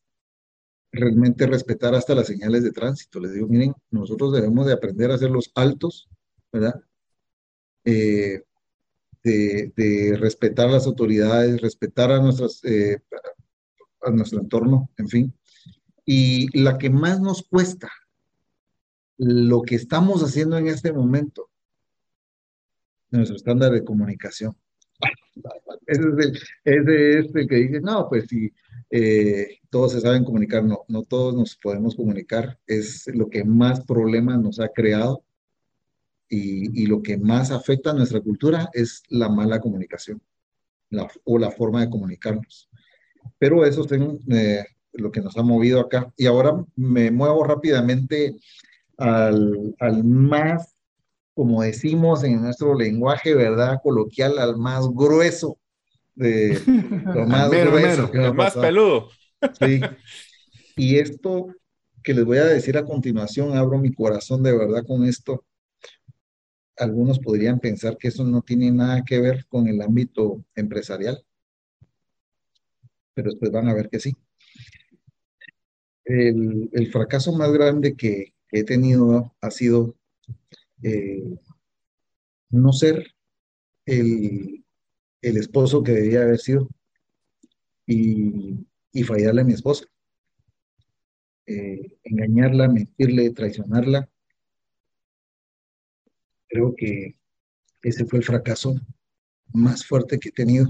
realmente 0.91 1.47
respetar 1.47 1.95
hasta 1.95 2.15
las 2.15 2.27
señales 2.27 2.65
de 2.65 2.73
tránsito. 2.73 3.21
Les 3.21 3.35
digo, 3.35 3.47
miren, 3.47 3.75
nosotros 3.91 4.33
debemos 4.33 4.67
de 4.67 4.73
aprender 4.73 5.11
a 5.11 5.15
hacer 5.15 5.31
los 5.31 5.53
altos, 5.55 6.09
¿verdad? 6.53 6.75
Eh, 7.85 8.43
de, 9.23 9.73
de, 9.77 10.17
respetar 10.17 10.71
las 10.71 10.87
autoridades, 10.87 11.61
respetar 11.61 12.11
a, 12.11 12.21
nuestras, 12.21 12.65
eh, 12.65 12.99
a 14.03 14.11
nuestro 14.11 14.41
entorno, 14.41 14.91
en 14.97 15.09
fin. 15.09 15.35
Y 16.05 16.59
la 16.59 16.79
que 16.79 16.91
más 16.91 17.21
nos 17.21 17.43
cuesta 17.43 17.91
lo 19.19 19.63
que 19.63 19.75
estamos 19.75 20.23
haciendo 20.23 20.57
en 20.57 20.69
este 20.69 20.93
momento, 20.93 21.51
nuestro 23.11 23.37
estándar 23.37 23.73
de 23.73 23.85
comunicación. 23.85 24.57
Ese 25.87 26.03
es 26.65 27.35
el, 27.35 27.49
que 27.49 27.57
dice, 27.57 27.81
no, 27.81 28.09
pues 28.09 28.27
si 28.29 28.53
eh, 28.91 29.59
todos 29.71 29.93
se 29.93 30.01
saben 30.01 30.25
comunicar, 30.25 30.65
no, 30.65 30.85
no 30.89 31.03
todos 31.03 31.35
nos 31.35 31.57
podemos 31.57 31.95
comunicar, 31.95 32.59
es 32.67 33.07
lo 33.15 33.29
que 33.29 33.45
más 33.45 33.85
problemas 33.85 34.41
nos 34.41 34.61
ha 34.61 34.69
creado 34.69 35.25
y, 36.29 36.83
y 36.83 36.87
lo 36.87 37.03
que 37.03 37.17
más 37.17 37.51
afecta 37.51 37.91
a 37.91 37.95
nuestra 37.95 38.21
cultura 38.21 38.69
es 38.73 39.03
la 39.09 39.29
mala 39.29 39.61
comunicación 39.61 40.21
la, 40.91 41.09
o 41.25 41.39
la 41.39 41.51
forma 41.51 41.81
de 41.81 41.91
comunicarnos. 41.91 42.69
Pero 43.39 43.65
eso 43.65 43.85
es 43.85 43.93
eh, 44.31 44.65
lo 44.93 45.11
que 45.11 45.21
nos 45.21 45.37
ha 45.37 45.43
movido 45.43 45.81
acá. 45.81 46.13
Y 46.17 46.27
ahora 46.27 46.65
me 46.77 47.11
muevo 47.11 47.45
rápidamente 47.45 48.37
al, 48.99 49.75
al 49.79 50.05
más, 50.05 50.77
como 51.35 51.63
decimos 51.63 52.25
en 52.25 52.43
nuestro 52.43 52.75
lenguaje, 52.75 53.35
¿verdad? 53.35 53.79
Coloquial, 53.83 54.39
al 54.39 54.59
más 54.59 54.89
grueso 54.89 55.59
de 56.15 56.59
lo 57.15 57.27
más 57.27 57.49
grueso. 57.51 58.11
el 58.13 58.35
más 58.35 58.55
peludo. 58.55 59.09
Sí. 59.59 59.81
Y 60.77 60.99
esto 60.99 61.55
que 62.03 62.13
les 62.13 62.25
voy 62.25 62.39
a 62.39 62.45
decir 62.45 62.77
a 62.77 62.85
continuación, 62.85 63.57
abro 63.57 63.79
mi 63.79 63.93
corazón 63.93 64.43
de 64.43 64.57
verdad 64.57 64.85
con 64.87 65.05
esto. 65.05 65.45
Algunos 66.77 67.19
podrían 67.19 67.59
pensar 67.59 67.97
que 67.97 68.09
eso 68.09 68.25
no 68.25 68.43
tiene 68.43 68.71
nada 68.71 69.05
que 69.05 69.21
ver 69.21 69.47
con 69.47 69.67
el 69.69 69.81
ámbito 69.81 70.45
empresarial, 70.55 71.25
pero 73.15 73.31
después 73.31 73.51
van 73.51 73.69
a 73.69 73.75
ver 73.75 73.89
que 73.89 74.01
sí. 74.01 74.17
El, 76.05 76.71
el 76.73 76.91
fracaso 76.91 77.33
más 77.33 77.53
grande 77.53 77.95
que, 77.95 78.33
he 78.51 78.65
tenido 78.65 79.35
ha 79.41 79.51
sido 79.51 79.95
eh, 80.83 81.39
no 82.51 82.73
ser 82.73 83.15
el, 83.87 84.65
el, 85.23 85.37
esposo 85.37 85.83
que 85.83 85.93
debía 85.93 86.23
haber 86.23 86.39
sido. 86.39 86.69
Y, 87.87 88.67
y 88.93 89.03
fallarle 89.03 89.43
a 89.43 89.45
mi 89.45 89.53
esposa. 89.53 89.87
Eh, 91.47 91.99
engañarla, 92.05 92.69
mentirle, 92.69 93.31
traicionarla. 93.31 94.09
Creo 96.49 96.75
que 96.77 97.19
ese 97.83 98.05
fue 98.05 98.19
el 98.19 98.25
fracaso 98.25 98.75
más 99.53 99.87
fuerte 99.87 100.19
que 100.19 100.29
he 100.31 100.33
tenido. 100.33 100.69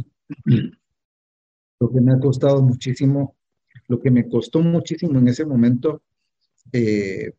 Lo 1.81 1.91
que 1.91 2.01
me 2.01 2.13
ha 2.13 2.19
costado 2.19 2.61
muchísimo, 2.63 3.37
lo 3.87 4.01
que 4.01 4.11
me 4.11 4.29
costó 4.29 4.61
muchísimo 4.61 5.19
en 5.19 5.29
ese 5.29 5.47
momento 5.47 6.03
eh, 6.73 7.33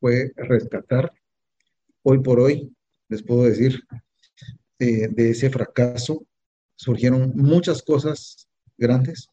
fue 0.00 0.32
rescatar. 0.36 1.12
Hoy 2.02 2.20
por 2.20 2.40
hoy, 2.40 2.74
les 3.08 3.22
puedo 3.22 3.44
decir, 3.44 3.82
eh, 4.78 5.08
de 5.08 5.30
ese 5.30 5.50
fracaso 5.50 6.26
surgieron 6.76 7.32
muchas 7.34 7.82
cosas 7.82 8.48
grandes. 8.76 9.28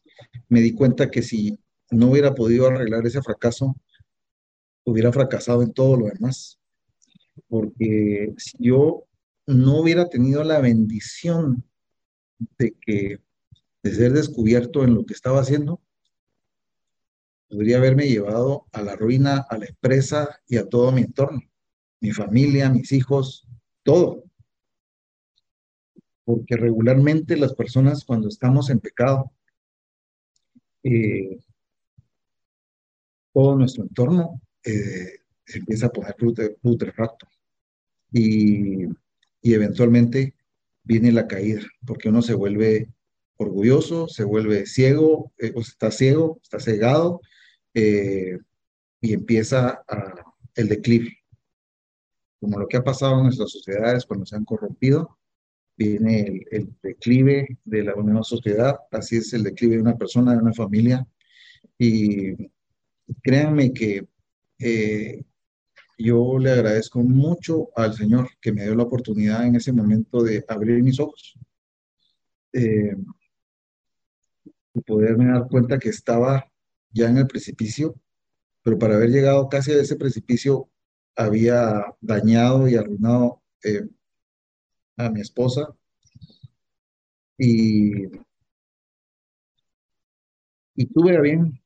Me 0.48 0.60
di 0.60 0.72
cuenta 0.72 1.10
que 1.10 1.22
si 1.22 1.58
no 1.90 2.10
hubiera 2.10 2.34
podido 2.34 2.66
arreglar 2.66 3.06
ese 3.06 3.22
fracaso, 3.22 3.76
hubiera 4.84 5.12
fracasado 5.12 5.62
en 5.62 5.72
todo 5.72 5.96
lo 5.96 6.06
demás. 6.06 6.58
Porque 7.48 8.32
si 8.38 8.56
yo 8.58 9.04
no 9.46 9.80
hubiera 9.80 10.08
tenido 10.08 10.44
la 10.44 10.60
bendición 10.60 11.64
de 12.58 12.74
que 12.80 13.18
de 13.82 13.94
ser 13.94 14.12
descubierto 14.12 14.84
en 14.84 14.94
lo 14.94 15.04
que 15.04 15.14
estaba 15.14 15.40
haciendo, 15.40 15.80
podría 17.52 17.76
haberme 17.76 18.08
llevado 18.08 18.66
a 18.72 18.80
la 18.80 18.96
ruina, 18.96 19.46
a 19.48 19.58
la 19.58 19.66
empresa 19.66 20.40
y 20.48 20.56
a 20.56 20.66
todo 20.66 20.90
mi 20.90 21.02
entorno, 21.02 21.42
mi 22.00 22.10
familia, 22.10 22.70
mis 22.70 22.92
hijos, 22.92 23.46
todo. 23.82 24.24
Porque 26.24 26.56
regularmente 26.56 27.36
las 27.36 27.54
personas 27.54 28.06
cuando 28.06 28.28
estamos 28.28 28.70
en 28.70 28.80
pecado, 28.80 29.32
eh, 30.82 31.38
todo 33.34 33.56
nuestro 33.56 33.82
entorno 33.82 34.40
eh, 34.64 35.18
empieza 35.54 35.86
a 35.86 35.90
poner 35.90 36.16
putrefacto. 36.62 37.26
Y, 38.12 38.84
y 39.42 39.54
eventualmente 39.54 40.34
viene 40.84 41.12
la 41.12 41.26
caída, 41.26 41.62
porque 41.86 42.08
uno 42.08 42.22
se 42.22 42.32
vuelve 42.32 42.88
orgulloso, 43.36 44.08
se 44.08 44.24
vuelve 44.24 44.64
ciego, 44.64 45.32
eh, 45.36 45.52
o 45.54 45.60
está 45.60 45.90
ciego, 45.90 46.40
está 46.42 46.58
cegado, 46.60 47.20
eh, 47.74 48.38
y 49.00 49.12
empieza 49.12 49.82
el 50.54 50.68
declive. 50.68 51.18
Como 52.40 52.58
lo 52.58 52.66
que 52.66 52.76
ha 52.76 52.84
pasado 52.84 53.18
en 53.18 53.24
nuestras 53.24 53.50
sociedades 53.50 54.06
cuando 54.06 54.26
se 54.26 54.36
han 54.36 54.44
corrompido, 54.44 55.18
viene 55.76 56.44
el, 56.50 56.74
declive 56.82 57.58
de 57.64 57.84
la 57.84 57.94
nueva 57.94 58.22
sociedad, 58.22 58.76
así 58.90 59.16
es 59.16 59.32
el 59.32 59.42
declive 59.42 59.76
de 59.76 59.82
una 59.82 59.96
persona, 59.96 60.32
de 60.32 60.38
una 60.38 60.52
familia, 60.52 61.06
y 61.78 62.50
créanme 63.22 63.72
que 63.72 64.06
eh, 64.58 65.24
yo 65.98 66.38
le 66.38 66.50
agradezco 66.50 67.00
mucho 67.00 67.68
al 67.76 67.94
Señor 67.94 68.28
que 68.40 68.52
me 68.52 68.62
dio 68.62 68.74
la 68.74 68.84
oportunidad 68.84 69.46
en 69.46 69.56
ese 69.56 69.72
momento 69.72 70.22
de 70.22 70.44
abrir 70.48 70.82
mis 70.82 70.98
ojos 71.00 71.38
eh, 72.52 72.96
y 74.74 74.80
poderme 74.80 75.32
dar 75.32 75.48
cuenta 75.48 75.78
que 75.78 75.90
estaba 75.90 76.51
ya 76.92 77.08
en 77.08 77.18
el 77.18 77.26
precipicio, 77.26 77.94
pero 78.62 78.78
para 78.78 78.96
haber 78.96 79.10
llegado 79.10 79.48
casi 79.48 79.72
a 79.72 79.80
ese 79.80 79.96
precipicio 79.96 80.68
había 81.16 81.84
dañado 82.00 82.68
y 82.68 82.76
arruinado 82.76 83.42
eh, 83.64 83.88
a 84.96 85.10
mi 85.10 85.20
esposa 85.20 85.68
y, 87.38 88.08
tuve 90.94 91.16
a 91.16 91.20
bien 91.20 91.60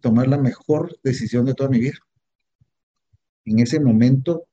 tomar 0.00 0.28
la 0.28 0.38
mejor 0.38 0.98
decisión 1.02 1.46
de 1.46 1.54
toda 1.54 1.70
mi 1.70 1.80
vida. 1.80 1.98
En 3.44 3.58
ese 3.58 3.80
momento 3.80 4.46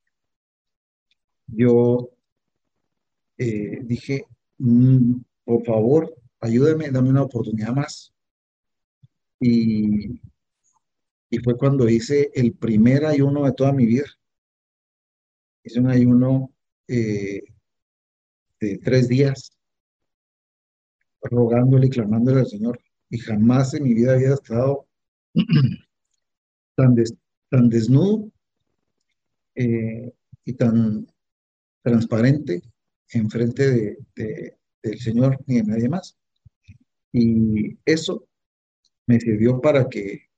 yo 1.48 2.10
eh, 3.38 3.80
dije, 3.84 4.26
mm, 4.58 5.16
por 5.44 5.66
favor, 5.66 6.16
ayúdame, 6.40 6.90
dame 6.92 7.10
una 7.10 7.24
oportunidad 7.24 7.74
más. 7.74 8.14
Y, 9.42 10.22
y 11.32 11.40
fue 11.40 11.58
cuando 11.58 11.90
hice 11.90 12.30
el 12.36 12.54
primer 12.54 13.06
ayuno 13.06 13.46
de 13.46 13.54
toda 13.54 13.74
mi 13.74 13.86
vida. 13.86 14.06
Hice 15.64 15.80
un 15.80 15.88
ayuno 15.88 16.54
eh, 16.88 17.42
de 18.60 18.78
tres 18.78 19.08
días, 19.08 19.52
rogándole 21.22 21.88
y 21.88 21.90
clamándole 21.90 22.42
al 22.42 22.48
Señor. 22.48 22.80
Y 23.10 23.18
jamás 23.18 23.74
en 23.74 23.84
mi 23.84 23.94
vida 23.94 24.14
había 24.14 24.34
estado 24.34 24.88
tan, 26.76 26.96
tan 27.50 27.70
desnudo 27.70 28.30
eh, 29.56 30.14
y 30.46 30.54
tan 30.54 31.08
transparente 31.82 32.62
enfrente 33.10 33.98
de, 34.16 34.58
del 34.84 35.00
Señor 35.00 35.40
ni 35.48 35.56
de 35.56 35.64
nadie 35.64 35.90
más. 35.90 36.18
Y 37.12 37.78
eso 37.86 38.28
me 39.12 39.20
sirvió 39.20 39.60
para 39.60 39.90
que 39.90 40.30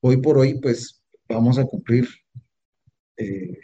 hoy 0.00 0.16
por 0.16 0.38
hoy, 0.38 0.58
pues 0.58 1.02
vamos 1.28 1.58
a 1.58 1.64
cumplir, 1.64 2.08
eh, 3.16 3.58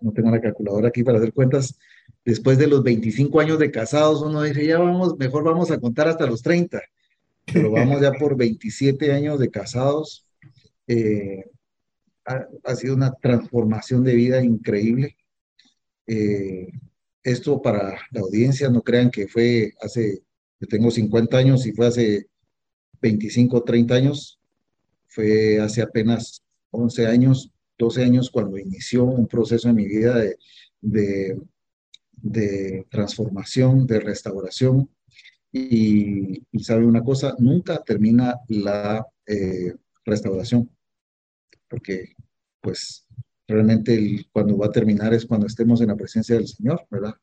no 0.00 0.12
tengo 0.12 0.30
la 0.30 0.40
calculadora 0.40 0.88
aquí 0.88 1.02
para 1.02 1.18
hacer 1.18 1.34
cuentas, 1.34 1.78
después 2.24 2.56
de 2.56 2.66
los 2.66 2.82
25 2.82 3.40
años 3.40 3.58
de 3.58 3.70
casados, 3.70 4.22
uno 4.22 4.42
dice, 4.42 4.66
ya 4.66 4.78
vamos, 4.78 5.18
mejor 5.18 5.44
vamos 5.44 5.70
a 5.70 5.78
contar 5.78 6.08
hasta 6.08 6.26
los 6.26 6.42
30, 6.42 6.80
pero 7.52 7.70
vamos 7.70 8.00
ya 8.00 8.12
por 8.12 8.36
27 8.36 9.12
años 9.12 9.38
de 9.38 9.50
casados. 9.50 10.26
Eh, 10.86 11.44
ha, 12.24 12.74
sido 12.76 12.94
una 12.94 13.12
transformación 13.12 14.04
de 14.04 14.14
vida 14.14 14.42
increíble. 14.42 15.16
Eh, 16.06 16.68
esto 17.22 17.60
para 17.60 17.98
la 18.10 18.20
audiencia, 18.20 18.70
no 18.70 18.80
crean 18.80 19.10
que 19.10 19.28
fue 19.28 19.74
hace, 19.82 20.22
yo 20.60 20.68
tengo 20.68 20.90
50 20.90 21.36
años 21.36 21.66
y 21.66 21.72
fue 21.72 21.86
hace 21.86 22.28
25, 23.02 23.62
30 23.62 23.94
años, 23.94 24.40
fue 25.08 25.60
hace 25.60 25.82
apenas 25.82 26.42
11 26.70 27.06
años, 27.06 27.50
12 27.78 28.04
años 28.04 28.30
cuando 28.30 28.56
inició 28.56 29.04
un 29.04 29.26
proceso 29.26 29.68
en 29.68 29.76
mi 29.76 29.86
vida 29.86 30.16
de, 30.16 30.38
de, 30.80 31.40
de 32.12 32.86
transformación, 32.90 33.86
de 33.86 34.00
restauración. 34.00 34.88
Y, 35.52 36.42
y, 36.50 36.64
sabe 36.64 36.86
una 36.86 37.02
cosa, 37.02 37.34
nunca 37.38 37.82
termina 37.82 38.36
la 38.48 39.06
eh, 39.26 39.74
restauración 40.06 40.70
porque 41.72 42.14
pues 42.60 43.06
realmente 43.48 44.26
cuando 44.30 44.58
va 44.58 44.66
a 44.66 44.70
terminar 44.70 45.14
es 45.14 45.24
cuando 45.24 45.46
estemos 45.46 45.80
en 45.80 45.88
la 45.88 45.96
presencia 45.96 46.36
del 46.36 46.46
Señor, 46.46 46.86
¿verdad? 46.90 47.14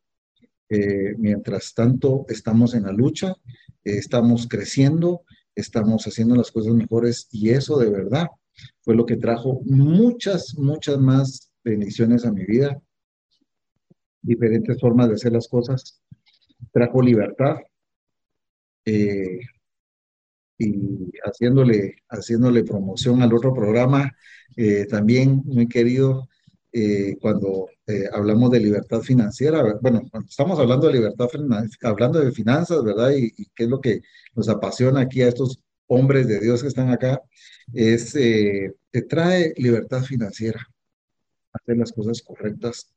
Eh, 0.70 1.14
mientras 1.20 1.74
tanto, 1.76 2.26
estamos 2.30 2.74
en 2.74 2.84
la 2.84 2.92
lucha, 2.92 3.36
eh, 3.84 3.98
estamos 3.98 4.48
creciendo, 4.48 5.22
estamos 5.60 6.06
haciendo 6.06 6.36
las 6.36 6.52
cosas 6.52 6.74
mejores 6.74 7.28
y 7.32 7.50
eso 7.50 7.78
de 7.78 7.90
verdad 7.90 8.28
fue 8.82 8.96
lo 8.96 9.06
que 9.06 9.18
trajo 9.18 9.62
muchas, 9.66 10.56
muchas 10.58 11.00
más 11.00 11.52
bendiciones 11.64 12.26
a 12.26 12.32
mi 12.32 12.46
vida, 12.46 12.82
diferentes 14.22 14.80
formas 14.80 15.08
de 15.08 15.16
hacer 15.16 15.32
las 15.32 15.48
cosas, 15.48 16.02
trajo 16.72 17.02
libertad, 17.02 17.58
eh, 18.86 19.40
y 20.58 21.12
haciéndole, 21.24 21.96
haciéndole 22.10 22.64
promoción 22.64 23.22
al 23.22 23.34
otro 23.34 23.54
programa, 23.54 24.12
eh, 24.58 24.86
también 24.86 25.42
muy 25.46 25.68
querido, 25.68 26.28
eh, 26.72 27.18
cuando 27.22 27.68
eh, 27.88 28.06
hablamos 28.14 28.52
de 28.52 28.60
libertad 28.60 29.02
financiera, 29.02 29.64
bueno, 29.82 30.02
cuando 30.12 30.30
estamos 30.30 30.60
hablando 30.60 30.88
de 30.88 30.94
libertad, 30.94 31.28
hablando 31.84 32.20
de 32.20 32.32
finanzas, 32.32 32.84
¿verdad? 32.84 33.12
Y, 33.12 33.32
qué 33.56 33.64
es 33.64 33.70
lo 33.70 33.82
que 33.82 34.02
nos 34.36 34.50
apasiona 34.50 35.02
aquí 35.02 35.22
a 35.22 35.30
estos 35.30 35.60
hombres 35.88 36.28
de 36.28 36.40
Dios 36.40 36.62
que 36.62 36.68
están 36.68 36.90
acá, 36.90 37.22
es, 37.74 38.14
te 38.14 39.02
trae 39.08 39.54
libertad 39.58 40.04
financiera, 40.04 40.60
hacer 41.54 41.78
las 41.78 41.92
cosas 41.92 42.22
correctas 42.22 42.94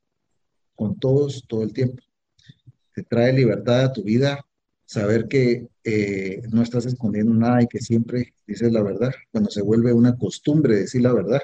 con 0.74 0.98
todos, 0.98 1.44
todo 1.48 1.62
el 1.62 1.72
tiempo. 1.72 2.02
Te 2.94 3.02
trae 3.02 3.32
libertad 3.32 3.84
a 3.84 3.92
tu 3.92 4.02
vida, 4.02 4.44
saber 4.84 5.26
que 5.28 5.68
eh, 5.84 6.42
no 6.50 6.62
estás 6.62 6.86
escondiendo 6.86 7.32
nada 7.34 7.62
y 7.62 7.66
que 7.66 7.80
siempre 7.80 8.34
dices 8.46 8.72
la 8.72 8.82
verdad, 8.82 9.12
cuando 9.30 9.50
se 9.50 9.62
vuelve 9.62 9.92
una 9.92 10.16
costumbre 10.16 10.76
decir 10.76 11.02
la 11.02 11.12
verdad. 11.12 11.42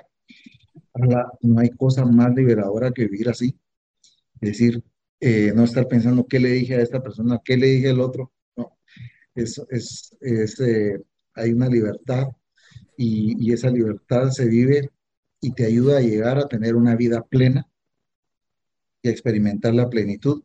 No 0.99 1.61
hay 1.61 1.71
cosa 1.71 2.05
más 2.05 2.35
liberadora 2.35 2.91
que 2.91 3.07
vivir 3.07 3.29
así. 3.29 3.59
Es 4.41 4.51
decir, 4.51 4.83
eh, 5.21 5.53
no 5.55 5.65
estar 5.65 5.87
pensando 5.89 6.27
qué 6.27 6.39
le 6.39 6.51
dije 6.51 6.77
a 6.77 6.83
esta 6.83 7.03
persona, 7.03 7.41
qué 7.45 7.57
le 7.57 7.67
dije 7.67 7.91
al 7.91 8.01
otro. 8.01 8.33
No, 8.57 8.79
es, 9.35 9.61
es, 9.71 10.61
eh, 10.61 11.01
hay 11.35 11.53
una 11.53 11.69
libertad 11.69 12.29
y, 12.97 13.37
y 13.45 13.53
esa 13.53 13.71
libertad 13.71 14.31
se 14.31 14.47
vive 14.47 14.91
y 15.41 15.53
te 15.53 15.67
ayuda 15.67 15.99
a 15.99 16.03
llegar 16.03 16.39
a 16.39 16.49
tener 16.49 16.75
una 16.77 16.97
vida 16.97 17.23
plena 17.23 17.69
y 19.03 19.09
a 19.09 19.11
experimentar 19.13 19.75
la 19.75 19.89
plenitud 19.89 20.43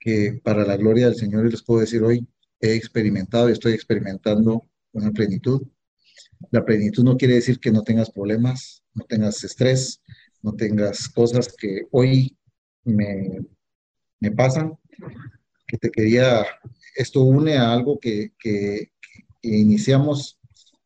que 0.00 0.40
para 0.42 0.64
la 0.64 0.76
gloria 0.76 1.06
del 1.06 1.16
Señor 1.16 1.48
les 1.50 1.62
puedo 1.62 1.80
decir 1.80 2.02
hoy, 2.02 2.26
he 2.58 2.74
experimentado 2.74 3.48
y 3.48 3.52
estoy 3.52 3.74
experimentando 3.74 4.66
una 4.92 5.10
plenitud. 5.10 5.62
La 6.50 6.64
plenitud 6.64 7.04
no 7.04 7.16
quiere 7.16 7.34
decir 7.34 7.58
que 7.60 7.70
no 7.70 7.82
tengas 7.82 8.10
problemas, 8.10 8.82
no 8.94 9.04
tengas 9.04 9.42
estrés, 9.44 10.02
no 10.42 10.52
tengas 10.52 11.08
cosas 11.08 11.54
que 11.56 11.82
hoy 11.90 12.36
me, 12.84 13.40
me 14.20 14.30
pasan, 14.32 14.78
que 15.66 15.78
te 15.78 15.90
quería, 15.90 16.44
esto 16.96 17.22
une 17.22 17.56
a 17.56 17.72
algo 17.72 17.98
que, 17.98 18.32
que, 18.38 18.92
iniciamos 19.42 20.38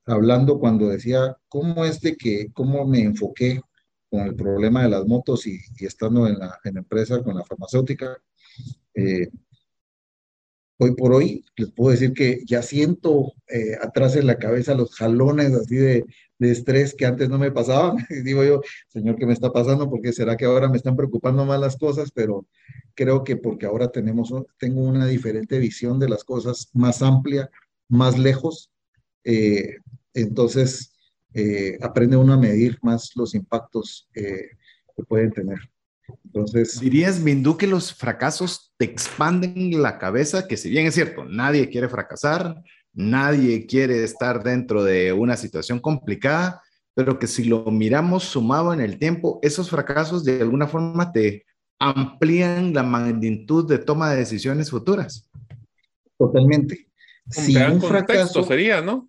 hablando 0.07 0.61
cuando 0.61 0.89
decía, 0.89 1.37
¿cómo 1.49 1.85
es 1.85 2.01
de 2.01 2.17
que, 2.17 2.53
cómo 2.53 2.87
me 2.87 3.01
enfoqué 3.01 3.61
con 4.11 4.21
el 4.21 4.37
problema 4.37 4.85
de 4.85 4.91
las 4.91 5.07
motos 5.07 5.47
y, 5.47 5.59
estando 5.81 6.29
en 6.29 6.39
la, 6.39 6.59
en 6.63 6.77
empresa 6.77 7.23
con 7.23 7.37
la 7.37 7.45
farmacéutica? 7.45 8.17
Eh, 8.95 9.29
hoy 10.85 10.95
por 10.95 11.13
hoy 11.13 11.45
les 11.57 11.71
puedo 11.71 11.91
decir 11.91 12.13
que 12.13 12.43
ya 12.47 12.63
siento 12.63 13.33
eh, 13.49 13.77
atrás 13.81 14.17
en 14.17 14.27
la 14.27 14.39
cabeza 14.39 14.75
los 14.75 14.95
jalones 14.95 15.53
así 15.53 15.77
de, 15.77 16.05
de, 16.39 16.51
estrés 16.51 16.95
que 16.95 17.07
antes 17.07 17.29
no 17.29 17.39
me 17.39 17.51
pasaban. 17.51 17.97
Digo 18.25 18.45
yo, 18.45 18.61
Señor, 18.89 19.17
¿qué 19.17 19.27
me 19.27 19.33
está 19.33 19.53
pasando? 19.53 19.89
Porque 19.91 20.13
será 20.13 20.37
que 20.37 20.45
ahora 20.45 20.69
me 20.69 20.77
están 20.77 20.97
preocupando 20.97 21.45
más 21.45 21.61
las 21.61 21.77
cosas, 21.77 22.11
pero 22.13 22.47
creo 22.95 23.25
que 23.25 23.37
porque 23.37 23.67
ahora 23.67 23.89
tenemos, 23.89 24.33
tengo 24.59 24.83
una 24.83 25.07
diferente 25.07 25.59
visión 25.59 25.99
de 25.99 26.09
las 26.09 26.25
cosas, 26.25 26.69
más 26.73 27.03
amplia, 27.03 27.51
más 27.89 28.19
lejos. 28.19 28.71
Eh, 29.25 29.79
entonces, 30.13 30.93
eh, 31.33 31.79
aprende 31.83 32.17
uno 32.17 32.35
a 32.35 32.39
medir 32.39 32.79
más 32.83 33.11
los 33.17 33.35
impactos 33.35 34.09
que 34.13 35.03
pueden 35.09 35.33
tener. 35.33 35.59
Entonces. 36.25 36.81
¿Dirías, 36.81 37.21
Mindú, 37.21 37.57
que 37.57 37.67
los 37.67 37.95
fracasos 37.95 38.74
te 38.85 38.93
expanden 38.93 39.83
la 39.83 39.99
cabeza? 39.99 40.47
Que 40.47 40.57
si 40.57 40.69
bien 40.69 40.87
es 40.87 40.95
cierto, 40.95 41.25
nadie 41.25 41.71
quiere 41.71 41.89
fracasar, 41.89 42.63
nadie 42.93 43.67
quiere 43.67 44.05
estar 44.05 44.43
dentro 44.43 44.85
de 44.85 45.13
una 45.13 45.37
situación 45.37 45.81
complicada, 45.81 46.63
pero 46.95 47.19
que 47.19 47.27
si 47.27 47.45
lo 47.45 47.65
miramos 47.67 48.25
sumado 48.25 48.73
en 48.75 48.81
el 48.81 48.99
tiempo, 48.99 49.39
esos 49.43 49.71
fracasos 49.71 50.25
de 50.25 50.43
alguna 50.43 50.67
forma 50.67 51.13
te 51.13 51.47
amplían 51.79 52.75
la 52.75 52.83
magnitud 52.83 53.67
de 53.67 53.79
toma 53.79 54.11
de 54.11 54.19
decisiones 54.19 54.71
futuras. 54.71 55.31
Totalmente. 56.19 56.87
Si 57.29 57.57
un 57.57 57.81
fracaso 57.81 58.43
sería, 58.45 58.83
¿no? 58.83 59.09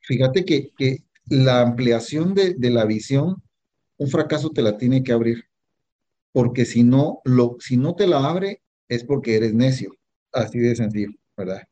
Fíjate 0.00 0.44
que, 0.44 0.70
que 0.76 1.04
la 1.26 1.60
ampliación 1.60 2.34
de, 2.34 2.54
de 2.54 2.70
la 2.70 2.86
visión, 2.86 3.42
un 3.98 4.08
fracaso 4.08 4.50
te 4.50 4.62
la 4.62 4.76
tiene 4.78 5.02
que 5.02 5.12
abrir 5.12 5.44
porque 6.34 6.64
si 6.64 6.82
no, 6.82 7.20
lo, 7.24 7.58
si 7.60 7.76
no 7.76 7.94
te 7.94 8.08
la 8.08 8.28
abre 8.28 8.60
es 8.88 9.04
porque 9.04 9.36
eres 9.36 9.54
necio, 9.54 9.94
así 10.32 10.58
de 10.58 10.74
sencillo, 10.74 11.12
¿verdad? 11.36 11.62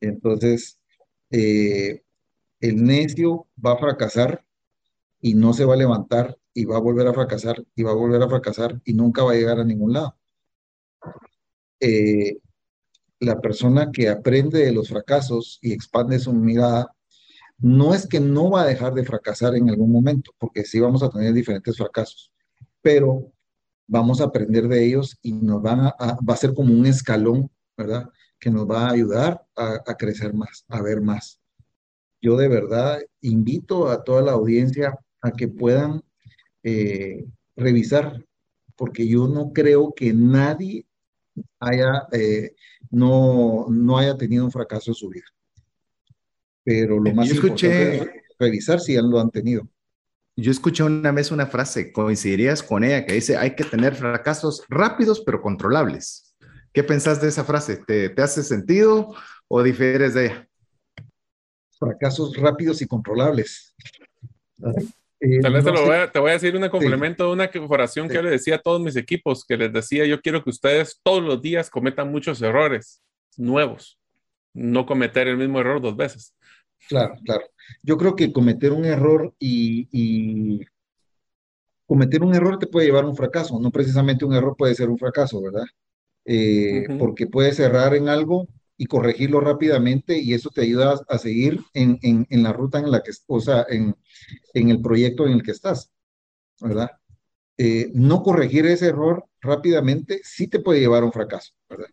Entonces, 0.00 0.80
eh, 1.30 2.02
el 2.60 2.82
necio 2.82 3.46
va 3.64 3.74
a 3.74 3.76
fracasar 3.76 4.42
y 5.20 5.34
no 5.34 5.52
se 5.52 5.66
va 5.66 5.74
a 5.74 5.76
levantar 5.76 6.38
y 6.54 6.64
va 6.64 6.78
a 6.78 6.80
volver 6.80 7.08
a 7.08 7.12
fracasar 7.12 7.62
y 7.76 7.82
va 7.82 7.90
a 7.90 7.94
volver 7.94 8.22
a 8.22 8.28
fracasar 8.28 8.80
y 8.86 8.94
nunca 8.94 9.22
va 9.22 9.32
a 9.32 9.34
llegar 9.34 9.60
a 9.60 9.64
ningún 9.64 9.92
lado. 9.92 10.16
Eh, 11.78 12.38
la 13.18 13.38
persona 13.38 13.92
que 13.92 14.08
aprende 14.08 14.60
de 14.60 14.72
los 14.72 14.88
fracasos 14.88 15.58
y 15.60 15.74
expande 15.74 16.18
su 16.18 16.32
mirada, 16.32 16.96
no 17.58 17.94
es 17.94 18.06
que 18.06 18.18
no 18.18 18.48
va 18.50 18.62
a 18.62 18.66
dejar 18.66 18.94
de 18.94 19.04
fracasar 19.04 19.56
en 19.56 19.68
algún 19.68 19.92
momento, 19.92 20.32
porque 20.38 20.64
sí 20.64 20.80
vamos 20.80 21.02
a 21.02 21.10
tener 21.10 21.34
diferentes 21.34 21.76
fracasos, 21.76 22.32
pero 22.80 23.30
vamos 23.90 24.20
a 24.20 24.24
aprender 24.24 24.68
de 24.68 24.86
ellos 24.86 25.18
y 25.20 25.32
nos 25.32 25.60
van 25.60 25.80
a, 25.80 25.94
va 25.98 26.34
a 26.34 26.36
ser 26.36 26.54
como 26.54 26.72
un 26.72 26.86
escalón, 26.86 27.50
¿verdad? 27.76 28.08
Que 28.38 28.48
nos 28.48 28.68
va 28.70 28.86
a 28.86 28.92
ayudar 28.92 29.44
a, 29.56 29.96
crecer 29.96 30.32
más, 30.32 30.64
a 30.68 30.80
ver 30.80 31.00
más. 31.00 31.40
Yo 32.22 32.36
de 32.36 32.46
verdad 32.46 33.00
invito 33.20 33.88
a 33.88 34.04
toda 34.04 34.22
la 34.22 34.32
audiencia 34.32 34.96
a 35.20 35.32
que 35.32 35.48
puedan 35.48 36.02
eh, 36.62 37.26
revisar, 37.56 38.24
porque 38.76 39.08
yo 39.08 39.26
no 39.26 39.52
creo 39.52 39.92
que 39.92 40.12
nadie 40.12 40.86
haya, 41.58 42.06
eh, 42.12 42.54
no, 42.90 43.66
no 43.68 43.98
haya 43.98 44.16
tenido 44.16 44.44
un 44.44 44.52
fracaso 44.52 44.92
en 44.92 44.94
su 44.94 45.08
vida. 45.08 45.26
Pero 46.62 47.00
lo 47.00 47.12
más 47.12 47.28
importante 47.28 47.96
es 47.96 48.08
revisar 48.38 48.78
si 48.78 48.94
ya 48.94 49.02
lo 49.02 49.18
han 49.18 49.30
tenido. 49.30 49.68
Yo 50.40 50.50
escuché 50.50 50.82
una 50.82 51.12
vez 51.12 51.30
una 51.30 51.46
frase, 51.46 51.92
coincidirías 51.92 52.62
con 52.62 52.82
ella, 52.82 53.04
que 53.04 53.12
dice, 53.12 53.36
hay 53.36 53.54
que 53.54 53.64
tener 53.64 53.94
fracasos 53.94 54.64
rápidos 54.70 55.20
pero 55.20 55.42
controlables. 55.42 56.34
¿Qué 56.72 56.82
pensás 56.82 57.20
de 57.20 57.28
esa 57.28 57.44
frase? 57.44 57.76
¿Te, 57.76 58.14
hace 58.22 58.42
sentido 58.42 59.14
o 59.48 59.62
difieres 59.62 60.14
de 60.14 60.26
ella? 60.26 60.48
Fracasos 61.78 62.34
rápidos 62.36 62.80
y 62.80 62.86
controlables. 62.86 63.74
Eh, 65.20 65.40
Tal 65.42 65.52
vez 65.52 65.64
te, 65.64 65.70
voy 65.70 65.94
a, 65.94 66.10
te, 66.10 66.18
voy 66.18 66.30
a, 66.30 66.34
decir 66.34 66.56
un 66.56 66.66
complemento 66.70 67.26
de 67.26 67.32
una 67.32 67.50
oración 67.68 68.08
que 68.08 68.14
yo 68.14 68.22
le 68.22 68.30
decía 68.30 68.54
a 68.54 68.62
todos 68.62 68.80
mis 68.80 68.96
equipos, 68.96 69.44
que 69.44 69.58
les 69.58 69.70
decía, 69.70 70.06
yo 70.06 70.22
quiero 70.22 70.42
que 70.42 70.48
ustedes 70.48 70.98
todos 71.02 71.22
los 71.22 71.42
días 71.42 71.68
cometan 71.68 72.10
muchos 72.10 72.40
errores 72.40 73.02
nuevos, 73.36 73.98
no 74.54 74.86
cometer 74.86 75.28
el 75.28 75.36
mismo 75.36 75.60
error 75.60 75.82
dos 75.82 75.96
veces. 75.96 76.34
Claro, 76.88 77.14
claro. 77.24 77.44
Yo 77.82 77.96
creo 77.96 78.16
que 78.16 78.32
cometer 78.32 78.72
un 78.72 78.84
error 78.84 79.34
y, 79.38 80.60
cometer 81.86 82.22
un 82.22 82.34
error 82.34 82.58
te 82.58 82.66
puede 82.66 82.86
llevar 82.86 83.04
a 83.04 83.08
un 83.08 83.16
fracaso, 83.16 83.58
no 83.58 83.70
precisamente 83.70 84.24
un 84.24 84.34
error 84.34 84.56
puede 84.56 84.74
ser 84.74 84.90
un 84.90 84.98
fracaso, 84.98 85.42
¿verdad? 85.42 85.64
Eh, 86.24 86.84
porque 86.98 87.26
puedes 87.26 87.58
errar 87.58 87.94
en 87.94 88.08
algo 88.08 88.46
y 88.76 88.86
corregirlo 88.86 89.40
rápidamente 89.40 90.18
y 90.18 90.32
eso 90.34 90.50
te 90.50 90.62
ayuda 90.62 91.00
a, 91.08 91.18
seguir 91.18 91.60
en, 91.74 92.26
la 92.30 92.52
ruta 92.52 92.78
en 92.78 92.90
la 92.90 93.02
que, 93.02 93.10
o 93.26 93.40
sea, 93.40 93.66
en, 93.68 93.94
el 94.54 94.80
proyecto 94.80 95.26
en 95.26 95.32
el 95.32 95.42
que 95.42 95.50
estás, 95.50 95.90
¿verdad? 96.60 96.90
Eh, 97.58 97.90
no 97.92 98.22
corregir 98.22 98.66
ese 98.66 98.86
error 98.86 99.26
rápidamente 99.40 100.20
sí 100.24 100.46
te 100.46 100.60
puede 100.60 100.80
llevar 100.80 101.02
a 101.02 101.06
un 101.06 101.12
fracaso, 101.12 101.52
¿verdad? 101.68 101.88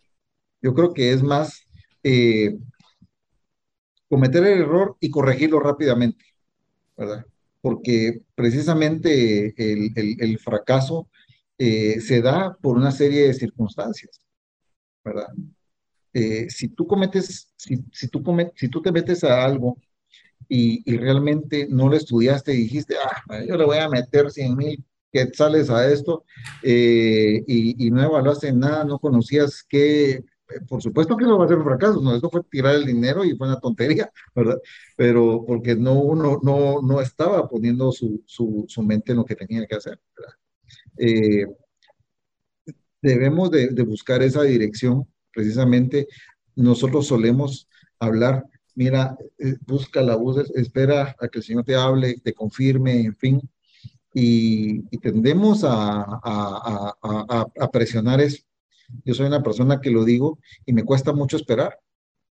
Yo 0.62 0.74
creo 0.74 0.94
que 0.94 1.12
es 1.12 1.24
más 1.24 1.68
eh, 2.04 2.58
cometer 4.10 4.44
el 4.46 4.62
error 4.62 4.98
y 5.00 5.10
corregirlo 5.10 5.60
rápidamente, 5.60 6.26
¿verdad? 6.96 7.26
Porque 7.62 8.22
precisamente 8.36 9.54
el, 9.58 10.40
fracaso 10.40 11.10
eh, 11.58 12.00
se 12.00 12.22
da 12.22 12.56
por 12.62 12.78
una 12.78 12.92
serie 12.92 13.28
de 13.28 13.34
circunstancias, 13.34 14.22
¿verdad? 15.04 15.28
Eh, 16.14 16.50
si 16.50 16.70
tú 16.70 16.88
cometes, 16.88 17.54
si, 17.56 17.84
si, 17.92 18.08
tú 18.08 18.24
si 18.56 18.70
tú 18.70 18.82
te 18.82 18.92
metes 18.92 19.24
a 19.24 19.44
algo 19.44 19.78
y, 20.48 20.98
realmente 20.98 21.68
no 21.70 21.90
lo 21.90 21.98
estudiaste 21.98 22.54
y 22.54 22.64
dijiste, 22.64 22.96
ah, 22.98 23.44
yo 23.46 23.58
le 23.58 23.66
voy 23.66 23.78
a 23.78 23.90
meter 23.90 24.32
100 24.32 24.56
mil 24.56 24.84
sales 25.34 25.70
a 25.70 25.92
esto 25.92 26.26
eh, 26.64 27.44
y, 27.48 27.88
y, 27.88 27.92
no 27.92 28.04
evaluaste 28.04 28.52
nada, 28.54 28.84
no 28.84 29.00
conocías 29.00 29.64
qué 29.68 30.24
por 30.68 30.82
supuesto 30.82 31.18
que 31.18 31.26
no 31.26 31.38
va 31.38 31.46
a 31.46 31.48
ser 31.48 31.58
un 31.58 31.64
fracaso, 31.66 32.02
no, 32.02 32.16
esto 32.16 32.30
fue 32.30 32.44
tirar 32.44 32.76
el 32.76 32.86
dinero 32.86 33.24
y 33.24 33.36
fue 33.36 33.48
una 33.48 33.60
tontería, 33.60 34.12
¿verdad? 34.36 34.58
Pero 34.96 35.44
porque 35.46 35.76
no, 35.76 35.94
uno 35.94 36.40
no, 36.44 36.82
no 36.82 37.02
estaba 37.02 37.48
poniendo 37.48 37.92
su, 37.92 38.24
su, 38.26 38.66
su 38.68 38.84
mente 38.84 39.12
en 39.12 39.18
lo 39.18 39.26
que 39.26 39.36
tenía 39.36 39.66
que 39.66 39.76
hacer, 39.76 40.00
¿verdad? 40.16 40.34
Eh, 40.98 41.46
debemos 43.02 43.52
de, 43.52 43.68
de, 43.70 43.84
buscar 43.84 44.22
esa 44.24 44.44
dirección, 44.44 45.06
precisamente 45.32 46.08
nosotros 46.56 47.08
solemos 47.08 47.70
hablar, 48.00 48.44
mira, 48.76 49.18
eh, 49.38 49.56
busca 49.66 50.02
la 50.02 50.16
voz, 50.16 50.50
espera 50.56 51.16
a 51.20 51.28
que 51.28 51.40
el 51.40 51.44
Señor 51.44 51.64
te 51.64 51.76
hable, 51.76 52.20
te 52.24 52.34
confirme, 52.34 53.02
en 53.02 53.16
fin, 53.16 53.42
y, 54.14 54.80
y 54.90 54.98
tendemos 54.98 55.64
a, 55.64 56.02
a, 56.04 56.98
a, 57.04 57.46
a 57.60 57.72
presionar 57.72 58.20
eso 58.22 58.48
yo 59.06 59.14
soy 59.14 59.28
una 59.28 59.44
persona 59.44 59.82
que 59.82 59.92
lo 59.92 60.06
digo 60.06 60.40
y 60.66 60.74
me 60.74 60.84
cuesta 60.84 61.14
mucho 61.14 61.38
esperar. 61.38 61.80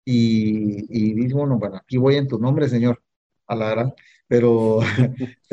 Y, 0.04 0.86
y 0.88 1.14
digo, 1.14 1.40
bueno, 1.40 1.58
bueno, 1.58 1.76
aquí 1.76 1.96
voy 1.96 2.16
en 2.16 2.28
tu 2.28 2.38
nombre, 2.38 2.68
Señor, 2.68 3.02
a 3.46 3.54
la 3.54 3.70
gran, 3.70 3.94
pero 4.26 4.80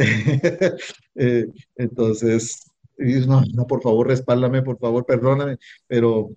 eh, 1.16 1.48
entonces, 1.76 2.66
no, 2.98 3.44
no, 3.54 3.68
por 3.68 3.82
favor, 3.82 4.08
respáldame, 4.08 4.62
por 4.62 4.80
favor, 4.80 5.06
perdóname, 5.06 5.58
pero 5.88 6.32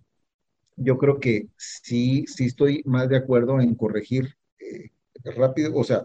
yo 0.77 0.99
creo 0.99 1.21
que 1.21 1.49
sí, 1.57 2.25
sí 2.27 2.47
estoy 2.47 2.83
más 2.85 3.09
de 3.09 3.17
acuerdo 3.17 3.61
en 3.61 3.75
corregir 3.75 4.37
eh, 4.59 4.91
rápido, 5.37 5.75
o 5.77 5.85
sea, 5.85 6.05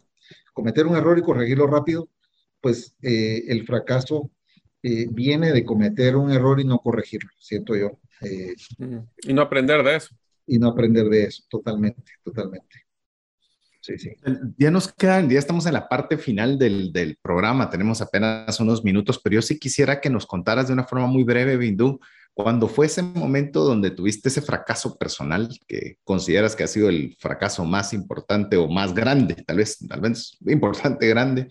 cometer 0.54 0.88
un 0.88 0.96
error 0.96 1.18
y 1.18 1.24
corregirlo 1.24 1.68
rápido, 1.68 2.10
pues 2.62 2.96
eh, 3.02 3.44
el 3.48 3.66
fracaso 3.66 4.30
viene 5.12 5.52
de 5.52 5.66
cometer 5.66 6.16
un 6.16 6.32
error 6.32 6.60
y 6.60 6.64
no 6.64 6.80
corregirlo, 6.80 7.30
siento 7.40 7.76
yo. 7.76 8.00
Eh, 8.22 8.56
y 9.24 9.34
no 9.34 9.42
aprender 9.42 9.84
de 9.84 9.96
eso. 9.96 10.16
Y 10.46 10.58
no 10.60 10.70
aprender 10.70 11.08
de 11.10 11.24
eso, 11.24 11.44
totalmente, 11.50 12.14
totalmente. 12.24 12.86
Sí, 13.82 13.98
sí. 13.98 14.12
Ya 14.58 14.72
nos 14.72 14.92
quedan, 14.92 15.30
ya 15.30 15.40
estamos 15.40 15.66
en 15.66 15.74
la 15.74 15.88
parte 15.88 16.18
final 16.18 16.58
del, 16.58 16.92
del, 16.92 17.18
programa, 17.22 17.70
tenemos 17.70 18.02
apenas 18.02 18.60
unos 18.60 18.84
minutos, 18.84 19.20
pero 19.24 19.36
yo 19.36 19.42
sí 19.42 19.60
quisiera 19.60 20.02
que 20.02 20.10
nos 20.10 20.26
contaras 20.26 20.68
de 20.68 20.74
una 20.74 20.84
forma 20.84 21.08
muy 21.08 21.24
breve, 21.24 21.56
Bindú, 21.58 22.00
cuando 22.38 22.68
fue 22.68 22.86
ese 22.86 23.02
momento 23.02 23.64
donde 23.64 23.90
tuviste 23.90 24.30
ese 24.30 24.44
fracaso 24.44 24.96
personal 24.96 25.50
que 25.68 25.98
consideras 26.04 26.56
que 26.56 26.64
ha 26.64 26.68
sido 26.68 26.88
el 26.88 27.16
fracaso 27.20 27.66
más 27.66 27.94
importante 27.94 28.58
o 28.58 28.68
más 28.68 28.94
grande, 28.94 29.36
tal 29.36 29.58
vez, 29.58 29.80
tal 29.88 30.02
vez 30.02 30.38
importante, 30.46 31.08
grande, 31.08 31.48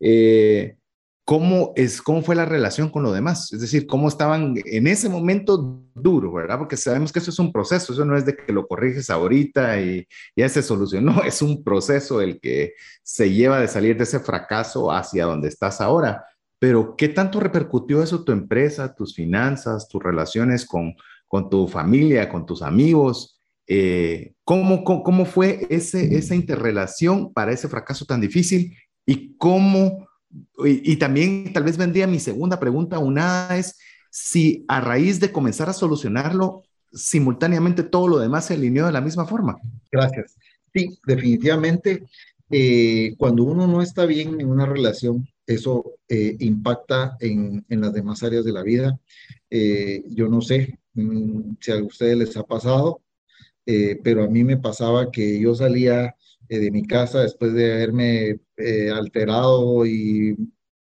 eh, 0.00 0.76
¿cómo, 1.24 1.72
es, 1.76 2.02
¿cómo 2.02 2.22
fue 2.22 2.34
la 2.34 2.44
relación 2.44 2.88
con 2.88 3.02
lo 3.02 3.12
demás? 3.12 3.52
Es 3.52 3.60
decir, 3.60 3.86
¿cómo 3.86 4.08
estaban 4.08 4.54
en 4.64 4.86
ese 4.86 5.08
momento 5.08 5.82
duro, 5.94 6.32
verdad? 6.32 6.58
Porque 6.58 6.76
sabemos 6.76 7.12
que 7.12 7.20
eso 7.20 7.30
es 7.30 7.38
un 7.38 7.52
proceso, 7.52 7.92
eso 7.92 8.04
no 8.04 8.16
es 8.16 8.24
de 8.26 8.36
que 8.36 8.52
lo 8.52 8.66
corriges 8.66 9.10
ahorita 9.10 9.80
y 9.80 10.06
ya 10.36 10.48
se 10.48 10.62
solucionó, 10.62 11.22
es 11.24 11.42
un 11.42 11.62
proceso 11.62 12.20
el 12.20 12.40
que 12.40 12.74
se 13.02 13.32
lleva 13.32 13.60
de 13.60 13.68
salir 13.68 13.96
de 13.96 14.04
ese 14.04 14.20
fracaso 14.20 14.90
hacia 14.90 15.26
donde 15.26 15.48
estás 15.48 15.80
ahora. 15.80 16.24
Pero, 16.58 16.94
¿qué 16.96 17.08
tanto 17.08 17.40
repercutió 17.40 18.02
eso 18.02 18.24
tu 18.24 18.30
empresa, 18.30 18.94
tus 18.94 19.14
finanzas, 19.14 19.88
tus 19.88 20.02
relaciones 20.02 20.64
con, 20.64 20.94
con 21.26 21.50
tu 21.50 21.66
familia, 21.66 22.28
con 22.28 22.46
tus 22.46 22.62
amigos? 22.62 23.40
Eh, 23.66 24.34
¿cómo, 24.44 24.84
cómo, 24.84 25.24
fue 25.24 25.66
ese, 25.70 26.16
esa 26.16 26.36
interrelación 26.36 27.32
para 27.32 27.52
ese 27.52 27.68
fracaso 27.68 28.04
tan 28.04 28.20
difícil? 28.20 28.76
¿Y 29.04 29.36
cómo 29.38 30.06
y, 30.64 30.96
también 30.96 31.52
tal 31.52 31.64
vez 31.64 31.76
vendría 31.76 32.06
mi 32.06 32.18
segunda 32.18 32.58
pregunta, 32.58 32.98
una 32.98 33.48
es 33.56 33.78
si 34.10 34.64
a 34.68 34.80
raíz 34.80 35.20
de 35.20 35.32
comenzar 35.32 35.68
a 35.68 35.74
solucionarlo, 35.74 36.62
simultáneamente 36.92 37.82
todo 37.82 38.08
lo 38.08 38.18
demás 38.18 38.46
se 38.46 38.54
alineó 38.54 38.86
de 38.86 38.92
la 38.92 39.00
misma 39.00 39.26
forma. 39.26 39.58
Gracias. 39.90 40.36
Sí, 40.74 40.98
definitivamente, 41.06 42.04
eh, 42.50 43.14
cuando 43.18 43.44
uno 43.44 43.66
no 43.66 43.82
está 43.82 44.06
bien 44.06 44.40
en 44.40 44.50
una 44.50 44.66
relación, 44.66 45.26
eso 45.46 45.92
eh, 46.08 46.36
impacta 46.40 47.16
en, 47.20 47.64
en, 47.68 47.80
las 47.80 47.92
demás 47.92 48.22
áreas 48.22 48.44
de 48.44 48.52
la 48.52 48.62
vida. 48.62 48.98
Eh, 49.50 50.04
yo 50.08 50.28
no 50.28 50.40
sé 50.40 50.78
mm, 50.94 51.56
si 51.60 51.72
a 51.72 51.82
ustedes 51.82 52.16
les 52.16 52.36
ha 52.36 52.44
pasado, 52.44 53.00
pero 53.64 54.24
a 54.24 54.28
mí 54.28 54.42
me 54.42 54.56
pasaba 54.56 55.12
que 55.12 55.40
yo 55.40 55.54
salía 55.54 56.16
eh, 56.52 56.58
de 56.60 56.70
mi 56.70 56.82
casa 56.86 57.22
después 57.22 57.54
de 57.54 57.72
haberme 57.72 58.40
eh, 58.58 58.90
alterado 58.90 59.86
y 59.86 60.36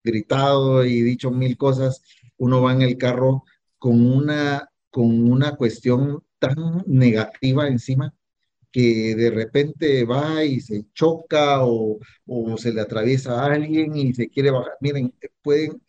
gritado 0.04 0.84
y 0.86 1.02
dicho 1.02 1.32
mil 1.32 1.58
cosas, 1.58 2.02
uno 2.38 2.62
va 2.62 2.74
en 2.74 2.82
el 2.82 2.98
carro 2.98 3.44
con 3.80 4.06
una, 4.06 4.70
con 4.90 5.32
una 5.32 5.56
cuestión 5.56 6.24
tan 6.40 6.84
negativa 6.88 7.68
encima 7.68 8.14
que 8.72 9.16
de 9.16 9.32
repente 9.32 10.06
va 10.06 10.44
y 10.44 10.60
se 10.62 10.86
choca 10.94 11.66
o, 11.66 12.00
o, 12.28 12.58
se 12.58 12.74
le 12.74 12.82
atraviesa 12.82 13.42
a 13.42 13.54
alguien 13.54 13.96
y 13.96 14.14
se 14.14 14.30
quiere 14.30 14.52
bajar. 14.52 14.74
Miren, 14.82 15.14
pueden, 15.42 15.82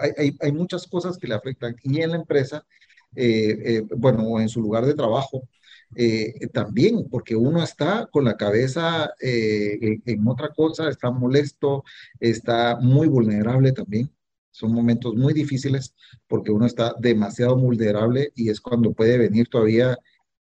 hay, 0.00 0.10
hay, 0.18 0.36
hay 0.40 0.52
muchas 0.52 0.86
cosas 0.88 1.18
que 1.18 1.28
le 1.28 1.34
afectan 1.34 1.76
y 1.82 2.00
en 2.02 2.10
la 2.10 2.16
empresa, 2.16 2.66
eh, 3.14 3.82
bueno, 3.96 4.40
en 4.40 4.48
su 4.48 4.60
lugar 4.60 4.84
de 4.86 4.94
trabajo, 4.94 5.48
eh, 5.94 6.48
también, 6.52 7.08
porque 7.08 7.36
uno 7.36 7.62
está 7.62 8.06
con 8.10 8.24
la 8.24 8.36
cabeza 8.36 9.12
eh, 9.20 10.00
en, 10.04 10.26
otra 10.26 10.52
cosa, 10.52 10.88
está 10.88 11.10
molesto, 11.10 11.84
está 12.20 12.76
muy 12.80 13.08
vulnerable 13.08 13.72
también. 13.72 14.10
Son 14.50 14.72
momentos 14.72 15.14
muy 15.14 15.32
difíciles 15.32 15.94
porque 16.26 16.50
uno 16.50 16.66
está 16.66 16.94
demasiado 16.98 17.56
vulnerable 17.56 18.32
y 18.34 18.50
es 18.50 18.60
cuando 18.60 18.92
puede 18.92 19.18
venir 19.18 19.48
todavía 19.48 19.98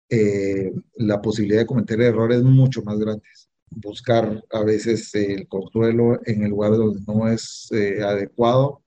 eh, 0.08 0.72
la 0.96 1.20
posibilidad 1.20 1.60
de 1.60 1.66
cometer 1.66 2.00
errores 2.00 2.42
mucho 2.42 2.82
más 2.82 2.98
grandes. 2.98 3.50
Buscar 3.70 4.44
a 4.50 4.62
veces 4.62 5.14
el 5.14 5.48
consuelo 5.48 6.20
en 6.26 6.44
el 6.44 6.50
lugar 6.50 6.72
donde 6.72 7.00
no 7.06 7.28
es 7.28 7.70
adecuado 8.04 8.82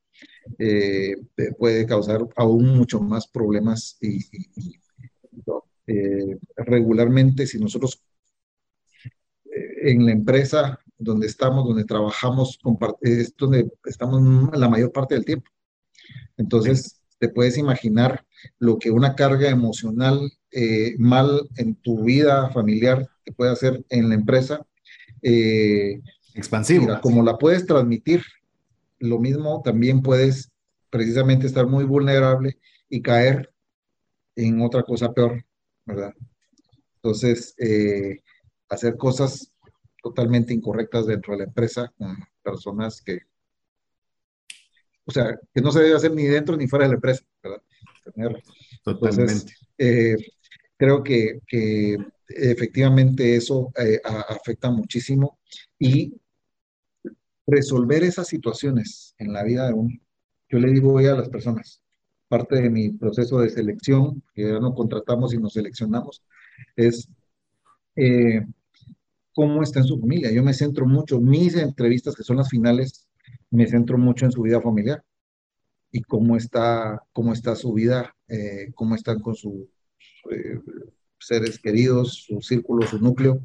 puede 1.57 1.85
causar 1.87 2.21
aún 2.35 2.77
mucho 2.77 2.99
más 2.99 3.27
problemas 3.27 3.97
y, 3.99 4.19
y 4.55 4.79
eh, 5.87 6.37
regularmente, 6.57 7.45
si 7.45 7.59
nosotros 7.59 8.01
eh, 9.45 9.91
en 9.91 10.05
la 10.05 10.11
empresa 10.11 10.79
donde 10.97 11.27
estamos, 11.27 11.65
donde 11.65 11.85
trabajamos, 11.85 12.59
es 13.01 13.35
donde 13.37 13.69
estamos 13.85 14.49
la 14.57 14.69
mayor 14.69 14.91
parte 14.91 15.15
del 15.15 15.25
tiempo. 15.25 15.49
Entonces, 16.37 17.01
te 17.19 17.29
puedes 17.29 17.57
imaginar 17.57 18.25
lo 18.59 18.77
que 18.77 18.91
una 18.91 19.15
carga 19.15 19.49
emocional 19.49 20.31
eh, 20.51 20.95
mal 20.97 21.49
en 21.57 21.75
tu 21.75 22.03
vida 22.03 22.49
familiar 22.49 23.07
te 23.23 23.31
puede 23.31 23.51
hacer 23.51 23.85
en 23.89 24.09
la 24.09 24.15
empresa. 24.15 24.65
Expansiva. 26.35 27.01
como 27.01 27.23
la 27.23 27.37
puedes 27.37 27.65
transmitir, 27.65 28.21
lo 28.99 29.19
mismo 29.19 29.61
también 29.63 30.01
puedes 30.01 30.51
precisamente 30.89 31.47
estar 31.47 31.65
muy 31.67 31.83
vulnerable 31.83 32.57
y 32.89 33.01
caer 33.01 33.51
en 34.35 34.61
otra 34.61 34.83
cosa 34.83 35.13
peor, 35.13 35.43
¿verdad? 35.85 36.13
Entonces, 36.95 37.55
eh, 37.57 38.21
hacer 38.69 38.97
cosas 38.97 39.51
totalmente 40.01 40.53
incorrectas 40.53 41.05
dentro 41.07 41.33
de 41.33 41.39
la 41.39 41.43
empresa 41.45 41.91
con 41.97 42.15
personas 42.43 43.01
que, 43.01 43.19
o 45.05 45.11
sea, 45.11 45.37
que 45.53 45.61
no 45.61 45.71
se 45.71 45.81
debe 45.81 45.95
hacer 45.95 46.11
ni 46.11 46.23
dentro 46.23 46.57
ni 46.57 46.67
fuera 46.67 46.85
de 46.85 46.89
la 46.89 46.95
empresa, 46.95 47.23
¿verdad? 47.43 47.61
totalmente. 48.83 49.53
Eh, 49.77 50.15
creo 50.77 51.03
que, 51.03 51.39
que, 51.47 51.97
efectivamente 52.27 53.35
eso 53.35 53.71
eh, 53.77 54.01
afecta 54.03 54.71
muchísimo 54.71 55.39
y 55.77 56.19
resolver 57.45 58.03
esas 58.03 58.27
situaciones 58.27 59.13
en 59.19 59.31
la 59.31 59.43
vida 59.43 59.67
de 59.67 59.73
uno. 59.73 59.93
Yo 60.49 60.59
le 60.59 60.71
digo 60.71 60.93
hoy 60.93 61.05
a 61.05 61.15
las 61.15 61.29
personas, 61.29 61.83
parte 62.27 62.55
de 62.55 62.69
mi 62.69 62.89
proceso 62.89 63.39
de 63.39 63.49
selección, 63.49 64.21
que 64.33 64.43
ya 64.43 64.59
no 64.59 64.73
contratamos 64.73 65.33
y 65.33 65.37
nos 65.37 65.53
seleccionamos, 65.53 66.23
es 66.75 67.07
eh, 67.95 68.45
cómo 69.33 69.63
está 69.63 69.79
en 69.79 69.85
su 69.85 69.99
familia. 69.99 70.31
Yo 70.31 70.43
me 70.43 70.53
centro 70.53 70.85
mucho, 70.85 71.19
mis 71.19 71.55
entrevistas, 71.55 72.15
que 72.15 72.23
son 72.23 72.37
las 72.37 72.49
finales, 72.49 73.07
me 73.51 73.67
centro 73.67 73.97
mucho 73.97 74.25
en 74.25 74.31
su 74.31 74.41
vida 74.41 74.61
familiar 74.61 75.03
y 75.91 76.01
cómo 76.01 76.35
está, 76.35 77.01
cómo 77.13 77.33
está 77.33 77.55
su 77.55 77.73
vida, 77.73 78.15
eh, 78.27 78.71
cómo 78.75 78.95
están 78.95 79.19
con 79.19 79.35
sus 79.35 79.67
eh, 80.31 80.59
seres 81.19 81.59
queridos, 81.59 82.25
su 82.27 82.41
círculo, 82.41 82.87
su 82.87 82.99
núcleo, 82.99 83.39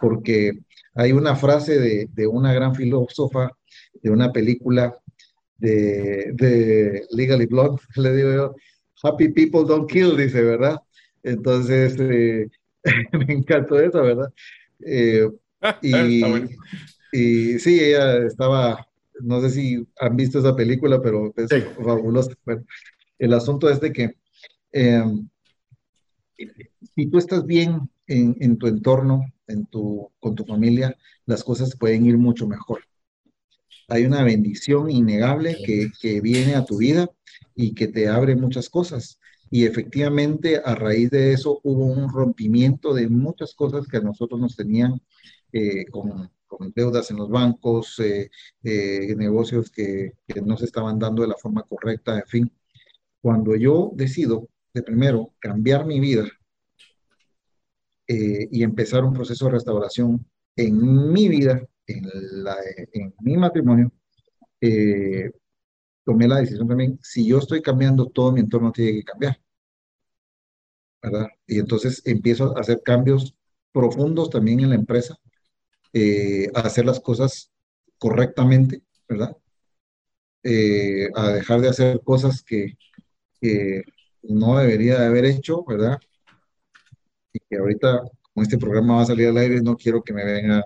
porque 0.00 0.52
hay 0.94 1.12
una 1.12 1.36
frase 1.36 1.78
de, 1.78 2.08
de 2.12 2.26
una 2.26 2.52
gran 2.52 2.74
filósofa 2.74 3.50
de 4.02 4.10
una 4.10 4.32
película 4.32 4.98
de, 5.62 6.32
de 6.34 7.06
Legally 7.10 7.46
Blonde, 7.46 7.80
le 7.96 8.16
digo 8.16 8.32
yo, 8.32 8.56
Happy 9.02 9.28
People 9.28 9.64
Don't 9.66 9.90
Kill, 9.90 10.16
dice, 10.16 10.42
¿verdad? 10.42 10.80
Entonces, 11.22 11.96
eh, 11.98 12.48
me 13.12 13.32
encantó 13.32 13.78
eso, 13.78 14.02
¿verdad? 14.02 14.32
Eh, 14.84 15.28
y, 15.82 16.22
y, 17.12 17.58
sí, 17.58 17.80
ella 17.80 18.26
estaba, 18.26 18.86
no 19.20 19.40
sé 19.40 19.50
si 19.50 19.86
han 20.00 20.16
visto 20.16 20.40
esa 20.40 20.54
película, 20.56 21.00
pero 21.00 21.32
es 21.36 21.48
fabulosa. 21.76 22.32
el 23.18 23.32
asunto 23.32 23.70
es 23.70 23.80
de 23.80 23.92
que 23.92 24.16
em, 24.72 25.28
si 26.94 27.06
tú 27.06 27.18
estás 27.18 27.46
bien 27.46 27.88
en, 28.08 28.36
en, 28.40 28.58
tu 28.58 28.66
entorno, 28.66 29.24
en 29.46 29.66
tu, 29.66 30.10
con 30.18 30.34
tu 30.34 30.44
familia, 30.44 30.96
las 31.26 31.44
cosas 31.44 31.76
pueden 31.76 32.06
ir 32.06 32.18
mucho 32.18 32.48
mejor 32.48 32.80
hay 33.92 34.06
una 34.06 34.24
bendición 34.24 34.90
innegable 34.90 35.58
que, 35.64 35.90
que 36.00 36.22
viene 36.22 36.54
a 36.54 36.64
tu 36.64 36.78
vida 36.78 37.10
y 37.54 37.74
que 37.74 37.88
te 37.88 38.08
abre 38.08 38.34
muchas 38.36 38.70
cosas. 38.70 39.20
Y 39.50 39.66
efectivamente, 39.66 40.62
a 40.64 40.74
raíz 40.74 41.10
de 41.10 41.34
eso 41.34 41.60
hubo 41.62 41.84
un 41.84 42.08
rompimiento 42.10 42.94
de 42.94 43.06
muchas 43.10 43.52
cosas 43.54 43.86
que 43.86 43.98
a 43.98 44.00
nosotros 44.00 44.40
nos 44.40 44.56
tenían 44.56 45.02
eh, 45.52 45.84
con, 45.90 46.30
con, 46.46 46.72
deudas 46.74 47.10
en 47.10 47.18
los 47.18 47.28
bancos, 47.28 47.98
eh, 48.00 48.30
eh, 48.62 49.14
negocios 49.14 49.70
que, 49.70 50.14
que, 50.26 50.40
no 50.40 50.56
se 50.56 50.64
estaban 50.64 50.98
dando 50.98 51.20
de 51.20 51.28
la 51.28 51.36
forma 51.36 51.62
correcta, 51.64 52.16
en 52.16 52.26
fin. 52.26 52.52
Cuando 53.20 53.54
yo 53.54 53.90
decido, 53.94 54.48
de 54.72 54.82
primero, 54.82 55.34
cambiar 55.38 55.84
mi 55.84 56.00
vida 56.00 56.26
y 58.08 58.62
empezar 58.62 59.04
un 59.04 59.14
proceso 59.14 59.46
de 59.46 59.52
restauración 59.52 60.26
en 60.56 61.12
mi 61.12 61.28
vida, 61.28 61.66
en, 61.98 62.44
la, 62.44 62.56
mi 63.20 63.36
matrimonio, 63.36 63.92
eh, 64.60 65.30
tomé 66.04 66.28
la 66.28 66.38
decisión 66.38 66.68
también, 66.68 66.98
si 67.02 67.26
yo 67.26 67.38
estoy 67.38 67.62
cambiando, 67.62 68.06
todo 68.06 68.32
mi 68.32 68.40
entorno 68.40 68.72
tiene 68.72 68.92
que 68.92 69.04
cambiar. 69.04 69.40
¿verdad? 71.02 71.28
Y 71.46 71.58
entonces 71.58 72.02
empiezo 72.04 72.56
a 72.56 72.60
hacer 72.60 72.80
cambios 72.82 73.34
profundos 73.72 74.30
también 74.30 74.60
en 74.60 74.70
la 74.70 74.76
empresa, 74.76 75.16
eh, 75.92 76.48
a 76.54 76.60
hacer 76.60 76.86
las 76.86 77.00
cosas 77.00 77.50
correctamente, 77.98 78.82
¿verdad? 79.08 79.36
Eh, 80.44 81.08
a 81.14 81.32
dejar 81.32 81.60
de 81.60 81.68
hacer 81.68 82.00
cosas 82.04 82.42
que, 82.42 82.76
no 84.22 84.56
debería 84.58 85.00
de 85.00 85.06
haber 85.06 85.24
hecho, 85.24 85.64
¿verdad? 85.64 85.98
Y 87.32 87.40
que 87.40 87.56
ahorita 87.56 88.02
como 88.32 88.44
este 88.44 88.58
programa 88.58 88.96
va 88.96 89.02
a 89.02 89.06
salir 89.06 89.28
al 89.28 89.36
aire, 89.38 89.60
no 89.60 89.76
quiero 89.76 90.02
que 90.02 90.12
me 90.12 90.24
venga. 90.24 90.64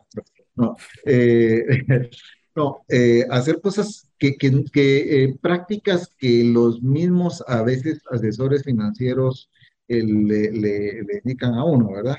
No, 0.57 0.77
eh, 1.05 1.65
no 2.55 2.85
eh, 2.89 3.27
hacer 3.31 3.61
cosas 3.61 4.09
que, 4.19 4.37
que, 4.37 4.65
que 4.73 5.25
eh, 5.25 5.39
prácticas 5.41 6.11
que 6.19 6.45
los 6.45 6.83
mismos 6.83 7.45
a 7.47 7.63
veces 7.63 8.01
asesores 8.11 8.65
financieros 8.65 9.51
le, 9.89 10.51
le, 10.51 11.03
le, 11.03 11.21
indican 11.25 11.55
a 11.55 11.65
uno, 11.65 11.93
¿verdad? 11.93 12.17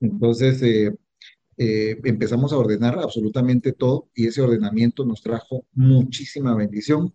Entonces, 0.00 0.62
empezamos 1.56 2.52
a 2.52 2.58
ordenar 2.58 3.00
absolutamente 3.00 3.72
todo 3.72 4.08
y 4.14 4.28
ese 4.28 4.42
ordenamiento 4.42 5.04
nos 5.04 5.22
trajo 5.22 5.64
muchísima 5.72 6.54
bendición. 6.54 7.12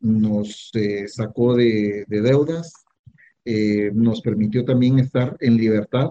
nos 0.00 0.70
sacó 1.06 1.54
de, 1.56 2.04
de 2.06 2.20
deudas, 2.20 2.74
eh, 3.50 3.90
nos 3.94 4.20
permitió 4.20 4.62
también 4.62 4.98
estar 4.98 5.34
en 5.40 5.56
libertad, 5.56 6.10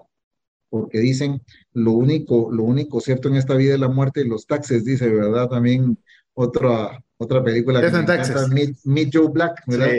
porque 0.70 1.00
dicen, 1.00 1.42
lo 1.74 1.92
único, 1.94 2.50
lo 2.52 2.64
único 2.64 3.00
cierto 3.00 3.30
en 3.30 3.36
esta 3.36 3.56
vida 3.56 3.74
es 3.76 3.80
la 3.80 3.88
muerte 3.88 4.22
y 4.22 4.28
los 4.28 4.46
taxes, 4.46 4.86
dice, 4.86 5.10
¿verdad? 5.10 5.48
También 5.48 5.98
otra, 6.34 7.04
otra 7.18 7.44
película 7.44 7.82
que 7.82 7.92
me 7.92 8.00
encanta, 8.00 8.48
Meet, 8.84 9.10
Joe 9.14 9.30
Black, 9.30 9.64
¿verdad? 9.66 9.90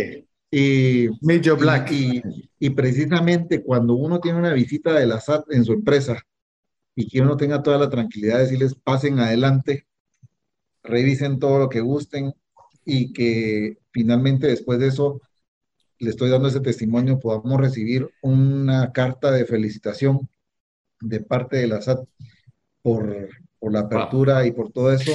Y, 0.51 1.09
Meet 1.20 1.47
Joe 1.47 1.57
Black. 1.57 1.90
Y, 1.90 2.23
y, 2.59 2.70
precisamente 2.70 3.62
cuando 3.62 3.95
uno 3.95 4.20
tiene 4.20 4.39
una 4.39 4.53
visita 4.53 4.93
de 4.93 5.07
la 5.07 5.20
SAT 5.20 5.53
en 5.53 5.65
su 5.65 5.73
empresa 5.73 6.23
y 6.95 7.09
que 7.09 7.20
uno 7.20 7.36
tenga 7.36 7.62
toda 7.62 7.78
la 7.78 7.90
tranquilidad 7.90 8.36
de 8.36 8.43
decirles, 8.45 8.74
pasen 8.74 9.19
adelante, 9.20 9.86
revisen 10.82 11.39
todo 11.39 11.59
lo 11.59 11.69
que 11.69 11.81
gusten 11.81 12.32
y 12.85 13.12
que 13.12 13.78
finalmente 13.93 14.47
después 14.47 14.78
de 14.78 14.89
eso 14.89 15.20
le 15.99 16.11
estoy 16.11 16.31
dando 16.31 16.49
ese 16.49 16.61
testimonio, 16.61 17.19
podamos 17.19 17.61
recibir 17.61 18.09
una 18.23 18.93
carta 18.93 19.31
de 19.31 19.45
felicitación 19.45 20.28
de 21.00 21.20
parte 21.20 21.58
de 21.58 21.66
la 21.66 21.80
SAT 21.80 22.00
por, 22.82 23.28
por 23.58 23.72
la 23.72 23.80
apertura 23.80 24.46
y 24.46 24.52
por 24.52 24.72
todo 24.72 24.92
eso. 24.92 25.12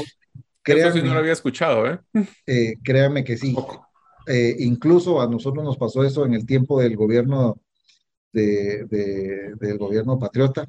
Créanme, 0.61 0.89
eso 0.89 0.97
sí 0.97 1.03
no 1.03 1.13
lo 1.13 1.19
había 1.19 1.33
escuchado, 1.33 1.87
¿eh? 1.87 1.99
eh 2.45 2.75
créanme 2.83 3.23
que 3.23 3.37
sí. 3.37 3.55
Eh, 4.27 4.55
incluso 4.59 5.21
a 5.21 5.27
nosotros 5.27 5.63
nos 5.63 5.77
pasó 5.77 6.03
eso 6.03 6.25
en 6.25 6.33
el 6.33 6.45
tiempo 6.45 6.79
del 6.79 6.95
gobierno 6.95 7.59
de, 8.31 8.85
del 9.59 9.77
gobierno 9.77 10.17
patriota, 10.17 10.65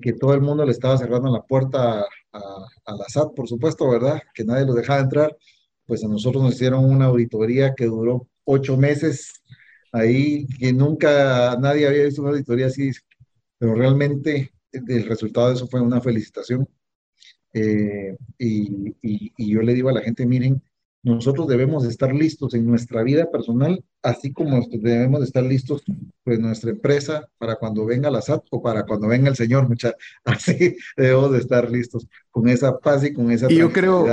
que 0.00 0.12
todo 0.12 0.34
el 0.34 0.40
mundo 0.40 0.64
le 0.64 0.70
estaba 0.70 0.96
cerrando 0.96 1.30
la 1.30 1.42
puerta 1.42 2.00
a, 2.32 2.38
a, 2.84 2.96
la 2.96 3.04
SAT, 3.08 3.34
por 3.34 3.48
supuesto, 3.48 3.90
¿verdad? 3.90 4.22
Que 4.32 4.44
nadie 4.44 4.64
los 4.64 4.76
dejaba 4.76 5.00
entrar. 5.00 5.36
Pues 5.84 6.04
a 6.04 6.08
nosotros 6.08 6.44
nos 6.44 6.54
hicieron 6.54 6.84
una 6.84 7.06
auditoría 7.06 7.74
que 7.74 7.86
duró 7.86 8.28
ocho 8.44 8.76
meses 8.76 9.32
ahí, 9.92 10.46
que 10.58 10.72
nunca 10.72 11.56
nadie 11.60 11.88
había 11.88 12.04
visto 12.04 12.22
una 12.22 12.30
auditoría 12.30 12.66
así, 12.66 12.92
pero 13.60 13.74
realmente 13.74 14.52
el 14.72 15.04
resultado 15.06 15.48
de 15.48 15.54
eso 15.54 15.68
fue 15.68 15.82
una 15.82 16.00
felicitación. 16.00 16.66
Eh, 17.52 18.16
y, 18.38 18.96
y, 19.02 19.52
yo 19.52 19.60
le 19.60 19.74
digo 19.74 19.90
a 19.90 19.92
la 19.92 20.00
gente, 20.00 20.24
miren, 20.24 20.62
nosotros 21.02 21.46
debemos 21.46 21.84
estar 21.84 22.14
listos 22.14 22.54
en 22.54 22.66
nuestra 22.66 23.02
vida 23.02 23.30
personal, 23.30 23.84
así 24.02 24.32
como 24.32 24.66
debemos 24.70 25.22
estar 25.22 25.42
listos 25.42 25.82
pues 26.24 26.38
nuestra 26.38 26.70
empresa 26.70 27.28
para 27.36 27.56
cuando 27.56 27.84
venga 27.84 28.10
la 28.10 28.22
SAT 28.22 28.44
o 28.50 28.62
para 28.62 28.86
cuando 28.86 29.08
venga 29.08 29.28
el 29.28 29.36
Señor, 29.36 29.68
mucha, 29.68 29.94
así 30.24 30.76
debemos 30.96 31.32
de 31.32 31.38
estar 31.38 31.70
listos 31.70 32.06
con 32.30 32.48
esa 32.48 32.78
paz 32.78 33.04
y 33.04 33.12
con 33.12 33.30
esa 33.30 33.50
y 33.52 33.56
yo 33.56 33.72
creo 33.72 34.06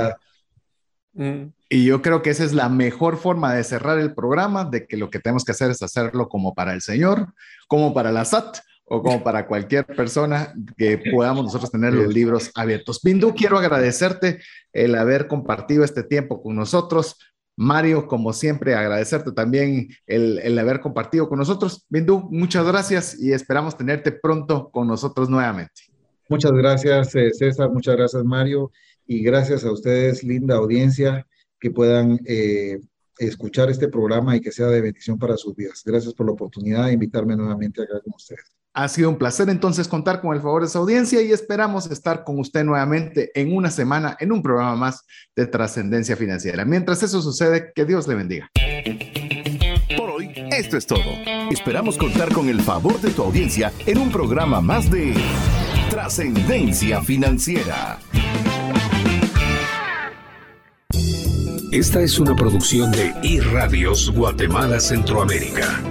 Mm. 1.18 1.52
Y 1.68 1.84
yo 1.84 2.00
creo 2.00 2.22
que 2.22 2.30
esa 2.30 2.44
es 2.44 2.54
la 2.54 2.68
mejor 2.68 3.18
forma 3.18 3.52
de 3.52 3.64
cerrar 3.64 3.98
el 3.98 4.14
programa, 4.14 4.64
de 4.64 4.86
que 4.86 4.96
lo 4.96 5.10
que 5.10 5.18
tenemos 5.18 5.44
que 5.44 5.52
hacer 5.52 5.70
es 5.70 5.82
hacerlo 5.82 6.28
como 6.28 6.54
para 6.54 6.72
el 6.72 6.80
Señor, 6.80 7.34
como 7.66 7.92
para 7.92 8.12
la 8.12 8.24
SAT 8.24 8.58
o 8.88 9.02
como 9.02 9.22
para 9.22 9.46
cualquier 9.46 9.84
persona 9.86 10.52
que 10.76 10.98
podamos 11.12 11.44
nosotros 11.44 11.70
tener 11.70 11.92
los 11.92 12.12
libros 12.12 12.50
abiertos. 12.54 13.00
Bindu, 13.02 13.34
quiero 13.34 13.58
agradecerte 13.58 14.40
el 14.72 14.94
haber 14.94 15.28
compartido 15.28 15.84
este 15.84 16.02
tiempo 16.02 16.42
con 16.42 16.56
nosotros. 16.56 17.16
Mario, 17.56 18.06
como 18.06 18.32
siempre, 18.32 18.74
agradecerte 18.74 19.32
también 19.32 19.88
el, 20.06 20.38
el 20.38 20.58
haber 20.58 20.80
compartido 20.80 21.28
con 21.28 21.38
nosotros. 21.38 21.84
Bindu, 21.88 22.28
muchas 22.30 22.66
gracias 22.66 23.18
y 23.20 23.32
esperamos 23.32 23.76
tenerte 23.76 24.12
pronto 24.12 24.70
con 24.70 24.86
nosotros 24.86 25.28
nuevamente. 25.28 25.82
Muchas 26.28 26.52
gracias, 26.52 27.14
eh, 27.14 27.30
César. 27.32 27.70
Muchas 27.70 27.96
gracias, 27.96 28.24
Mario 28.24 28.70
y 29.08 29.22
gracias 29.22 29.64
a 29.64 29.72
ustedes, 29.72 30.22
linda 30.22 30.56
audiencia, 30.56 31.26
que 31.58 31.70
puedan 31.70 32.20
eh, 32.26 32.78
escuchar 33.18 33.70
este 33.70 33.88
programa 33.88 34.36
y 34.36 34.40
que 34.40 34.52
sea 34.52 34.66
de 34.66 34.82
bendición 34.82 35.18
para 35.18 35.36
sus 35.36 35.56
vidas. 35.56 35.82
Gracias 35.84 36.12
por 36.12 36.26
la 36.26 36.32
oportunidad 36.32 36.86
de 36.86 36.92
invitarme 36.92 37.34
nuevamente 37.34 37.82
acá 37.82 38.00
con 38.04 38.12
ustedes. 38.14 38.57
Ha 38.78 38.86
sido 38.86 39.10
un 39.10 39.18
placer 39.18 39.50
entonces 39.50 39.88
contar 39.88 40.20
con 40.20 40.36
el 40.36 40.40
favor 40.40 40.62
de 40.62 40.68
su 40.68 40.78
audiencia 40.78 41.20
y 41.20 41.32
esperamos 41.32 41.90
estar 41.90 42.22
con 42.22 42.38
usted 42.38 42.62
nuevamente 42.62 43.32
en 43.34 43.52
una 43.56 43.72
semana 43.72 44.16
en 44.20 44.30
un 44.30 44.40
programa 44.40 44.76
más 44.76 45.04
de 45.34 45.48
trascendencia 45.48 46.16
financiera. 46.16 46.64
Mientras 46.64 47.02
eso 47.02 47.20
sucede, 47.20 47.72
que 47.74 47.84
Dios 47.84 48.06
le 48.06 48.14
bendiga. 48.14 48.48
Por 49.96 50.10
hoy, 50.10 50.32
esto 50.52 50.76
es 50.76 50.86
todo. 50.86 51.02
Esperamos 51.50 51.96
contar 51.96 52.32
con 52.32 52.48
el 52.48 52.60
favor 52.60 53.00
de 53.00 53.10
tu 53.10 53.24
audiencia 53.24 53.72
en 53.84 53.98
un 53.98 54.12
programa 54.12 54.60
más 54.60 54.88
de 54.88 55.12
trascendencia 55.90 57.02
financiera. 57.02 57.98
Esta 61.72 62.00
es 62.00 62.16
una 62.20 62.36
producción 62.36 62.92
de 62.92 63.12
iRadios 63.24 64.08
Guatemala 64.12 64.78
Centroamérica. 64.78 65.82